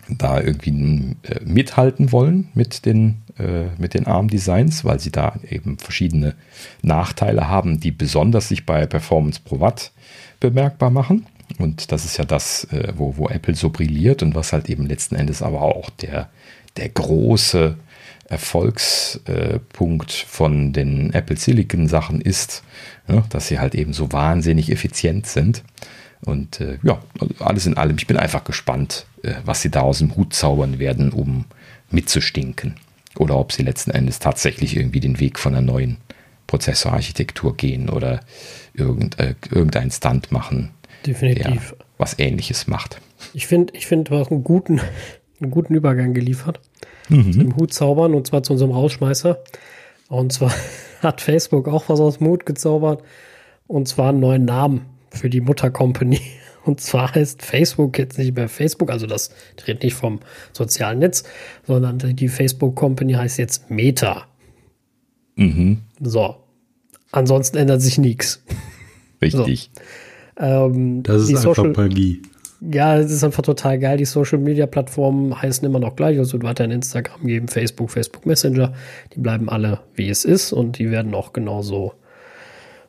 da 0.09 0.41
irgendwie 0.41 1.15
äh, 1.23 1.39
mithalten 1.43 2.11
wollen 2.11 2.49
mit 2.53 2.85
den, 2.85 3.21
äh, 3.37 3.65
mit 3.77 3.93
den 3.93 4.05
ARM-Designs, 4.05 4.83
weil 4.85 4.99
sie 4.99 5.11
da 5.11 5.35
eben 5.49 5.77
verschiedene 5.77 6.35
Nachteile 6.81 7.47
haben, 7.47 7.79
die 7.79 7.91
besonders 7.91 8.49
sich 8.49 8.65
bei 8.65 8.85
Performance 8.85 9.39
Pro 9.43 9.59
Watt 9.59 9.91
bemerkbar 10.39 10.89
machen. 10.89 11.25
Und 11.57 11.91
das 11.91 12.05
ist 12.05 12.17
ja 12.17 12.25
das, 12.25 12.65
äh, 12.65 12.93
wo, 12.95 13.17
wo 13.17 13.27
Apple 13.27 13.55
so 13.55 13.69
brilliert 13.69 14.23
und 14.23 14.35
was 14.35 14.53
halt 14.53 14.69
eben 14.69 14.85
letzten 14.85 15.15
Endes 15.15 15.41
aber 15.41 15.61
auch 15.61 15.89
der, 15.89 16.29
der 16.77 16.89
große 16.89 17.77
Erfolgspunkt 18.25 20.11
von 20.11 20.73
den 20.73 21.13
Apple 21.13 21.37
Silicon 21.37 21.87
Sachen 21.87 22.21
ist, 22.21 22.63
ja, 23.07 23.23
dass 23.29 23.47
sie 23.47 23.59
halt 23.59 23.75
eben 23.75 23.93
so 23.93 24.11
wahnsinnig 24.11 24.71
effizient 24.71 25.27
sind. 25.27 25.63
Und 26.25 26.61
äh, 26.61 26.77
ja, 26.83 27.01
alles 27.39 27.65
in 27.65 27.75
allem, 27.77 27.97
ich 27.97 28.07
bin 28.07 28.17
einfach 28.17 28.43
gespannt, 28.43 29.05
äh, 29.23 29.33
was 29.43 29.61
sie 29.61 29.69
da 29.69 29.81
aus 29.81 29.99
dem 29.99 30.15
Hut 30.15 30.33
zaubern 30.33 30.79
werden, 30.79 31.11
um 31.11 31.45
mitzustinken. 31.91 32.75
Oder 33.17 33.37
ob 33.37 33.51
sie 33.51 33.63
letzten 33.63 33.91
Endes 33.91 34.19
tatsächlich 34.19 34.75
irgendwie 34.77 35.01
den 35.01 35.19
Weg 35.19 35.37
von 35.37 35.53
einer 35.53 35.65
neuen 35.65 35.97
Prozessorarchitektur 36.47 37.57
gehen 37.57 37.89
oder 37.89 38.21
irgend, 38.73 39.19
äh, 39.19 39.35
irgendeinen 39.51 39.91
Stunt 39.91 40.31
machen, 40.31 40.71
Definitiv. 41.05 41.43
der 41.45 41.77
was 41.97 42.17
ähnliches 42.19 42.67
macht. 42.67 42.99
Ich 43.33 43.47
finde, 43.47 43.73
ich 43.75 43.87
find, 43.87 44.09
du 44.09 44.17
hast 44.17 44.31
einen 44.31 44.43
guten, 44.43 44.81
einen 45.41 45.51
guten 45.51 45.73
Übergang 45.75 46.13
geliefert. 46.13 46.59
Mhm. 47.13 47.41
Im 47.41 47.55
Hut 47.55 47.73
zaubern 47.73 48.13
und 48.13 48.27
zwar 48.27 48.43
zu 48.43 48.53
unserem 48.53 48.71
Rausschmeißer. 48.71 49.41
Und 50.09 50.33
zwar 50.33 50.51
hat 51.01 51.21
Facebook 51.21 51.67
auch 51.67 51.89
was 51.89 51.99
aus 51.99 52.17
dem 52.17 52.27
Hut 52.27 52.45
gezaubert. 52.45 53.03
Und 53.67 53.87
zwar 53.87 54.09
einen 54.09 54.19
neuen 54.19 54.45
Namen 54.45 54.85
für 55.09 55.29
die 55.29 55.41
Muttercompany. 55.41 56.19
Und 56.65 56.79
zwar 56.79 57.13
heißt 57.13 57.41
Facebook 57.41 57.99
jetzt 57.99 58.17
nicht 58.17 58.37
mehr 58.37 58.47
Facebook, 58.47 58.89
also 58.89 59.05
das 59.05 59.31
dreht 59.57 59.83
nicht 59.83 59.95
vom 59.95 60.21
sozialen 60.53 60.99
Netz, 60.99 61.25
sondern 61.67 61.99
die 62.15 62.29
Facebook 62.29 62.77
Company 62.77 63.13
heißt 63.13 63.37
jetzt 63.37 63.69
Meta. 63.69 64.27
Mhm. 65.35 65.79
So. 65.99 66.37
Ansonsten 67.11 67.57
ändert 67.57 67.81
sich 67.81 67.97
nichts. 67.97 68.43
Richtig. 69.21 69.71
So. 70.37 70.43
Ähm, 70.43 71.03
das 71.03 71.23
ist 71.23 71.29
einfach 71.35 71.55
Social 71.55 71.73
Magie. 71.73 72.21
Ja, 72.71 72.97
es 72.97 73.11
ist 73.11 73.23
einfach 73.23 73.41
total 73.41 73.79
geil. 73.79 73.97
Die 73.97 74.05
Social 74.05 74.37
Media 74.37 74.65
Plattformen 74.65 75.41
heißen 75.41 75.65
immer 75.65 75.79
noch 75.79 75.95
gleich. 75.95 76.17
Also 76.17 76.29
es 76.29 76.33
wird 76.33 76.43
weiterhin 76.43 76.71
Instagram 76.71 77.25
geben, 77.25 77.47
Facebook, 77.47 77.91
Facebook 77.91 78.25
Messenger. 78.25 78.73
Die 79.13 79.19
bleiben 79.19 79.49
alle 79.49 79.79
wie 79.95 80.09
es 80.09 80.23
ist 80.23 80.53
und 80.53 80.77
die 80.77 80.89
werden 80.89 81.13
auch 81.13 81.33
genauso 81.33 81.93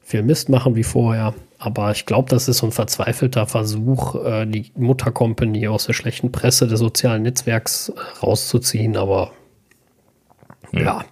viel 0.03 0.23
Mist 0.23 0.49
machen 0.49 0.77
wie 0.77 0.85
vorher. 0.85 1.35
Aber 1.59 1.91
ich 1.91 2.07
glaube, 2.07 2.29
das 2.29 2.47
ist 2.47 2.59
so 2.59 2.67
ein 2.67 2.73
verzweifelter 2.73 3.47
Versuch, 3.47 4.23
äh, 4.25 4.47
die 4.47 4.71
Muttercompany 4.77 5.67
aus 5.67 5.87
der 5.87 5.95
schlechten 5.95 6.31
Presse 6.31 6.69
des 6.69 6.79
sozialen 6.79 7.23
Netzwerks 7.23 7.89
äh, 7.89 8.01
rauszuziehen. 8.23 8.97
Aber 8.97 9.33
ja. 10.73 10.81
ja. 10.81 11.05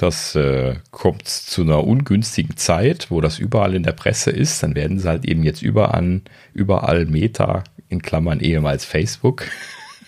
Das 0.00 0.34
äh, 0.34 0.76
kommt 0.92 1.28
zu 1.28 1.60
einer 1.60 1.84
ungünstigen 1.84 2.56
Zeit, 2.56 3.10
wo 3.10 3.20
das 3.20 3.38
überall 3.38 3.74
in 3.74 3.82
der 3.82 3.92
Presse 3.92 4.30
ist. 4.30 4.62
Dann 4.62 4.74
werden 4.74 4.98
sie 4.98 5.06
halt 5.06 5.26
eben 5.26 5.42
jetzt 5.42 5.60
überall, 5.60 6.22
überall 6.54 7.04
Meta 7.04 7.64
in 7.90 8.00
Klammern 8.00 8.40
ehemals 8.40 8.86
Facebook 8.86 9.44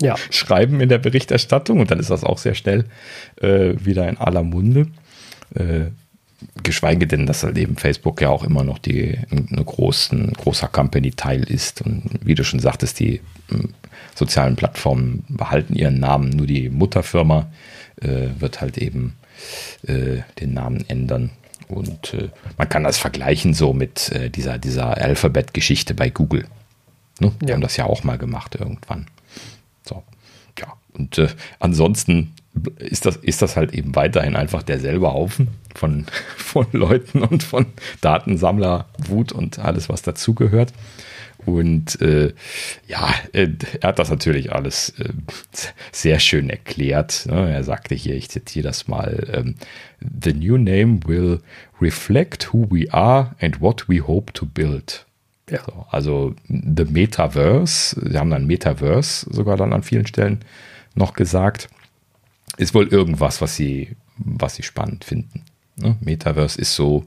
ja. 0.00 0.16
schreiben 0.30 0.80
in 0.80 0.88
der 0.88 0.96
Berichterstattung 0.96 1.78
und 1.78 1.90
dann 1.90 2.00
ist 2.00 2.08
das 2.08 2.24
auch 2.24 2.38
sehr 2.38 2.54
schnell 2.54 2.86
äh, 3.42 3.74
wieder 3.84 4.08
in 4.08 4.16
aller 4.16 4.42
Munde. 4.42 4.86
Äh, 5.54 5.90
geschweige 6.62 7.06
denn, 7.06 7.26
dass 7.26 7.42
halt 7.42 7.58
eben 7.58 7.76
Facebook 7.76 8.22
ja 8.22 8.30
auch 8.30 8.44
immer 8.44 8.64
noch 8.64 8.78
die 8.78 9.18
eine 9.30 9.62
großen, 9.62 10.32
großer 10.32 10.68
Company-Teil 10.68 11.42
ist. 11.42 11.82
Und 11.82 12.04
wie 12.24 12.34
du 12.34 12.44
schon 12.44 12.60
sagtest, 12.60 12.98
die 12.98 13.20
hm, 13.50 13.74
sozialen 14.14 14.56
Plattformen 14.56 15.26
behalten 15.28 15.74
ihren 15.74 16.00
Namen, 16.00 16.30
nur 16.30 16.46
die 16.46 16.70
Mutterfirma 16.70 17.52
äh, 18.00 18.28
wird 18.38 18.62
halt 18.62 18.78
eben 18.78 19.18
äh, 19.86 20.22
den 20.40 20.54
Namen 20.54 20.84
ändern. 20.88 21.30
Und 21.68 22.14
äh, 22.14 22.28
man 22.58 22.68
kann 22.68 22.84
das 22.84 22.98
vergleichen 22.98 23.54
so 23.54 23.72
mit 23.72 24.12
äh, 24.12 24.30
dieser, 24.30 24.58
dieser 24.58 24.96
Alphabet-Geschichte 24.98 25.94
bei 25.94 26.10
Google. 26.10 26.46
Ne? 27.20 27.32
Die 27.40 27.46
ja. 27.46 27.54
haben 27.54 27.62
das 27.62 27.76
ja 27.76 27.86
auch 27.86 28.04
mal 28.04 28.18
gemacht 28.18 28.56
irgendwann. 28.56 29.06
So, 29.84 30.02
ja. 30.58 30.74
Und 30.92 31.18
äh, 31.18 31.28
ansonsten 31.58 32.34
ist 32.78 33.06
das, 33.06 33.16
ist 33.16 33.40
das 33.40 33.56
halt 33.56 33.72
eben 33.72 33.94
weiterhin 33.94 34.36
einfach 34.36 34.62
derselbe 34.62 35.12
Haufen 35.12 35.48
von, 35.74 36.06
von 36.36 36.66
Leuten 36.72 37.22
und 37.22 37.42
von 37.42 37.66
Datensammler, 38.00 38.86
Wut 38.98 39.32
und 39.32 39.58
alles, 39.58 39.88
was 39.88 40.02
dazugehört. 40.02 40.72
Und 41.44 42.00
äh, 42.00 42.32
ja, 42.86 43.14
äh, 43.32 43.48
er 43.80 43.88
hat 43.88 43.98
das 43.98 44.10
natürlich 44.10 44.52
alles 44.52 44.90
äh, 44.98 45.10
sehr 45.90 46.18
schön 46.18 46.50
erklärt. 46.50 47.26
Ne? 47.26 47.52
Er 47.52 47.64
sagte 47.64 47.94
hier, 47.94 48.14
ich 48.14 48.28
zitiere 48.30 48.68
das 48.68 48.88
mal, 48.88 49.28
ähm, 49.32 49.54
The 50.22 50.32
new 50.32 50.56
name 50.56 51.00
will 51.06 51.40
reflect 51.80 52.52
who 52.52 52.66
we 52.70 52.92
are 52.92 53.34
and 53.40 53.60
what 53.60 53.88
we 53.88 54.00
hope 54.00 54.32
to 54.32 54.46
build. 54.46 55.06
Ja. 55.50 55.62
So, 55.64 55.86
also 55.90 56.34
The 56.48 56.84
Metaverse, 56.84 58.00
sie 58.08 58.18
haben 58.18 58.30
dann 58.30 58.46
Metaverse 58.46 59.26
sogar 59.30 59.56
dann 59.56 59.72
an 59.72 59.82
vielen 59.82 60.06
Stellen 60.06 60.40
noch 60.94 61.14
gesagt 61.14 61.68
ist 62.56 62.74
wohl 62.74 62.88
irgendwas, 62.88 63.40
was 63.40 63.56
sie, 63.56 63.96
was 64.16 64.56
sie 64.56 64.62
spannend 64.62 65.04
finden. 65.04 65.42
Ne? 65.76 65.96
Metaverse 66.00 66.60
ist 66.60 66.74
so. 66.74 67.04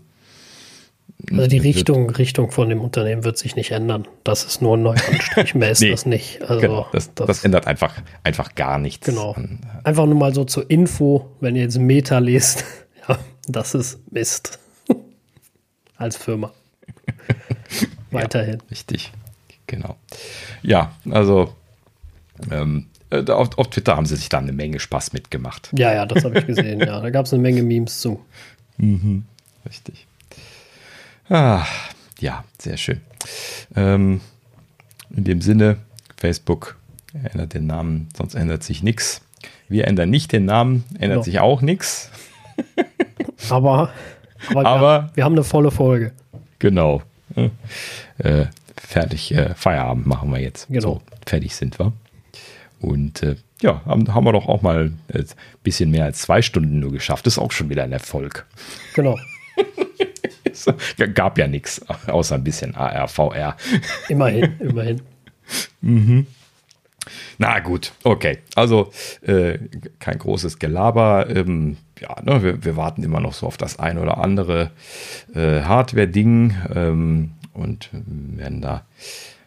Also 1.32 1.48
die 1.48 1.57
Richtung, 1.57 2.10
Richtung 2.10 2.52
von 2.52 2.69
dem 2.69 2.82
Unternehmen 2.82 3.23
wird 3.23 3.38
sich 3.38 3.56
nicht 3.56 3.72
ändern. 3.72 4.07
Das 4.23 4.44
ist 4.44 4.61
nur 4.61 4.77
ein 4.77 4.84
Neuanstrich, 4.84 5.56
mehr 5.56 5.72
ist 5.72 5.82
nee, 5.82 5.91
das 5.91 6.06
nicht. 6.06 6.41
Also 6.41 6.61
genau, 6.61 6.88
das, 6.91 7.14
das, 7.15 7.27
das, 7.27 7.44
ändert 7.44 7.68
einfach, 7.68 7.95
einfach 8.23 8.53
gar 8.53 8.77
nichts. 8.77 9.07
Genau. 9.07 9.34
An, 9.34 9.61
einfach 9.84 10.06
nur 10.06 10.15
mal 10.15 10.34
so 10.34 10.44
zur 10.44 10.69
Info, 10.69 11.32
wenn 11.40 11.56
ihr 11.56 11.64
jetzt 11.64 11.80
Meta 11.80 12.19
lest, 12.19 12.64
ja, 13.07 13.18
das 13.48 13.73
ist 13.73 13.99
Mist. 14.11 14.60
Als 15.98 16.18
Firma. 16.18 16.52
Weiterhin. 18.11 18.60
Ja, 18.60 18.69
richtig. 18.69 19.11
Genau. 19.68 19.95
Ja, 20.61 20.95
also 21.10 21.56
ähm, 22.52 22.88
äh, 23.10 23.30
auf, 23.32 23.57
auf, 23.57 23.69
Twitter 23.69 23.95
haben 23.95 24.06
sie 24.06 24.15
sich 24.15 24.30
da 24.30 24.38
eine 24.38 24.52
Menge 24.52 24.80
Spaß 24.80 25.14
mitgemacht. 25.14 25.72
Ja, 25.77 25.94
ja, 25.94 26.06
das 26.06 26.23
habe 26.23 26.40
ich 26.40 26.45
gesehen. 26.45 26.80
ja, 26.80 26.99
da 26.99 27.10
gab 27.10 27.26
es 27.26 27.34
eine 27.34 27.41
Menge 27.41 27.64
Memes 27.64 27.99
zu. 27.99 28.23
Mhm, 28.77 29.26
richtig. 29.68 30.07
Ah, 31.30 31.65
ja, 32.19 32.43
sehr 32.60 32.77
schön. 32.77 33.02
Ähm, 33.76 34.22
in 35.15 35.23
dem 35.23 35.41
Sinne, 35.41 35.77
Facebook 36.18 36.77
ändert 37.14 37.53
den 37.53 37.65
Namen, 37.65 38.10
sonst 38.15 38.35
ändert 38.35 38.64
sich 38.64 38.84
nichts. 38.84 39.22
Wir 39.68 39.88
ändern 39.88 40.10
nicht 40.10 40.31
den 40.31 40.45
Namen, 40.45 40.84
ändert 40.99 41.19
no. 41.19 41.23
sich 41.23 41.39
auch 41.39 41.61
nichts. 41.61 42.11
aber, 43.49 43.89
aber, 44.49 44.65
aber 44.65 45.02
wir, 45.03 45.11
wir, 45.15 45.23
haben 45.23 45.34
eine 45.34 45.43
volle 45.43 45.72
Folge. 45.72 46.11
Genau. 46.60 47.02
Äh, 48.18 48.45
fertig, 48.77 49.34
äh, 49.34 49.56
Feierabend 49.56 50.06
machen 50.06 50.31
wir 50.31 50.39
jetzt. 50.39 50.68
Genau. 50.68 50.81
So, 50.81 51.02
fertig 51.26 51.56
sind 51.56 51.80
wir. 51.80 51.93
Und 52.80 53.23
äh, 53.23 53.35
ja, 53.61 53.81
haben, 53.85 54.14
haben 54.14 54.26
wir 54.26 54.34
doch 54.34 54.47
auch 54.47 54.61
mal 54.61 54.85
ein 54.85 55.19
äh, 55.19 55.23
bisschen 55.64 55.89
mehr 55.89 56.06
als 56.06 56.22
zwei 56.22 56.41
Stunden 56.41 56.80
nur 56.80 56.91
geschafft. 56.91 57.26
Das 57.26 57.34
ist 57.34 57.39
auch 57.39 57.52
schon 57.52 57.69
wieder 57.69 57.84
ein 57.84 57.91
Erfolg. 57.91 58.45
Genau. 58.93 59.18
es 60.56 61.14
gab 61.14 61.38
ja 61.38 61.48
nichts, 61.48 61.82
außer 62.07 62.36
ein 62.36 62.44
bisschen 62.44 62.76
AR, 62.76 63.07
VR. 63.07 63.56
Immerhin, 64.10 64.56
immerhin. 64.60 65.02
mhm. 65.82 66.27
Na 67.38 67.60
gut, 67.60 67.91
okay. 68.03 68.40
Also 68.56 68.91
äh, 69.22 69.60
kein 69.99 70.18
großes 70.18 70.57
Gelaber. 70.57 71.30
Ähm, 71.30 71.77
ja, 71.99 72.15
ne, 72.23 72.41
wir, 72.41 72.64
wir, 72.64 72.76
warten 72.76 73.03
immer 73.03 73.19
noch 73.19 73.34
so 73.34 73.45
auf 73.45 73.57
das 73.57 73.77
ein 73.77 73.98
oder 73.98 74.18
andere 74.18 74.72
äh, 75.34 75.61
Hardware-Ding 75.61 76.56
ähm, 76.73 77.32
und 77.53 77.90
werden 77.91 78.61
da 78.61 78.86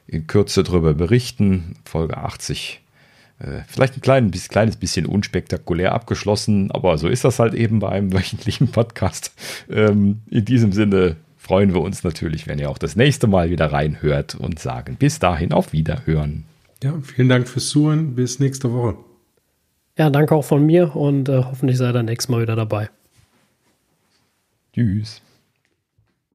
in 0.07 0.27
Kürze 0.27 0.63
drüber 0.63 0.95
berichten. 0.95 1.75
Folge 1.85 2.17
80 2.17 2.81
äh, 3.41 3.63
vielleicht 3.67 3.97
ein 3.97 4.01
klein, 4.01 4.31
kleines 4.31 4.77
bisschen 4.77 5.07
unspektakulär 5.07 5.93
abgeschlossen, 5.93 6.71
aber 6.71 6.99
so 6.99 7.09
ist 7.09 7.25
das 7.25 7.39
halt 7.39 7.55
eben 7.55 7.79
bei 7.79 7.89
einem 7.89 8.13
wöchentlichen 8.15 8.69
Podcast. 8.69 9.33
Ähm, 9.71 10.21
in 10.31 10.45
diesem 10.45 10.73
Sinne 10.73 11.17
freuen 11.37 11.73
wir 11.73 11.81
uns 11.81 12.05
natürlich, 12.05 12.47
wenn 12.47 12.59
ihr 12.59 12.71
auch 12.71 12.79
das 12.79 12.97
nächste 12.97 13.27
Mal 13.27 13.51
wieder 13.51 13.73
reinhört 13.73 14.35
und 14.35 14.59
sagen 14.59 14.97
bis 14.99 15.19
dahin 15.19 15.53
auf 15.53 15.73
Wiederhören. 15.73 16.45
Ja, 16.83 16.95
vielen 17.03 17.29
Dank 17.29 17.49
fürs 17.49 17.69
Zuhören. 17.69 18.15
Bis 18.15 18.39
nächste 18.39 18.73
Woche. 18.73 18.97
Ja, 19.97 20.11
danke 20.11 20.35
auch 20.35 20.45
von 20.45 20.65
mir 20.65 20.95
und 20.95 21.29
äh, 21.29 21.39
hoffentlich 21.39 21.77
seid 21.77 21.97
ihr 21.97 22.03
nächstes 22.03 22.29
Mal 22.29 22.43
wieder 22.43 22.55
dabei. 22.55 22.89
Tschüss. 24.73 25.21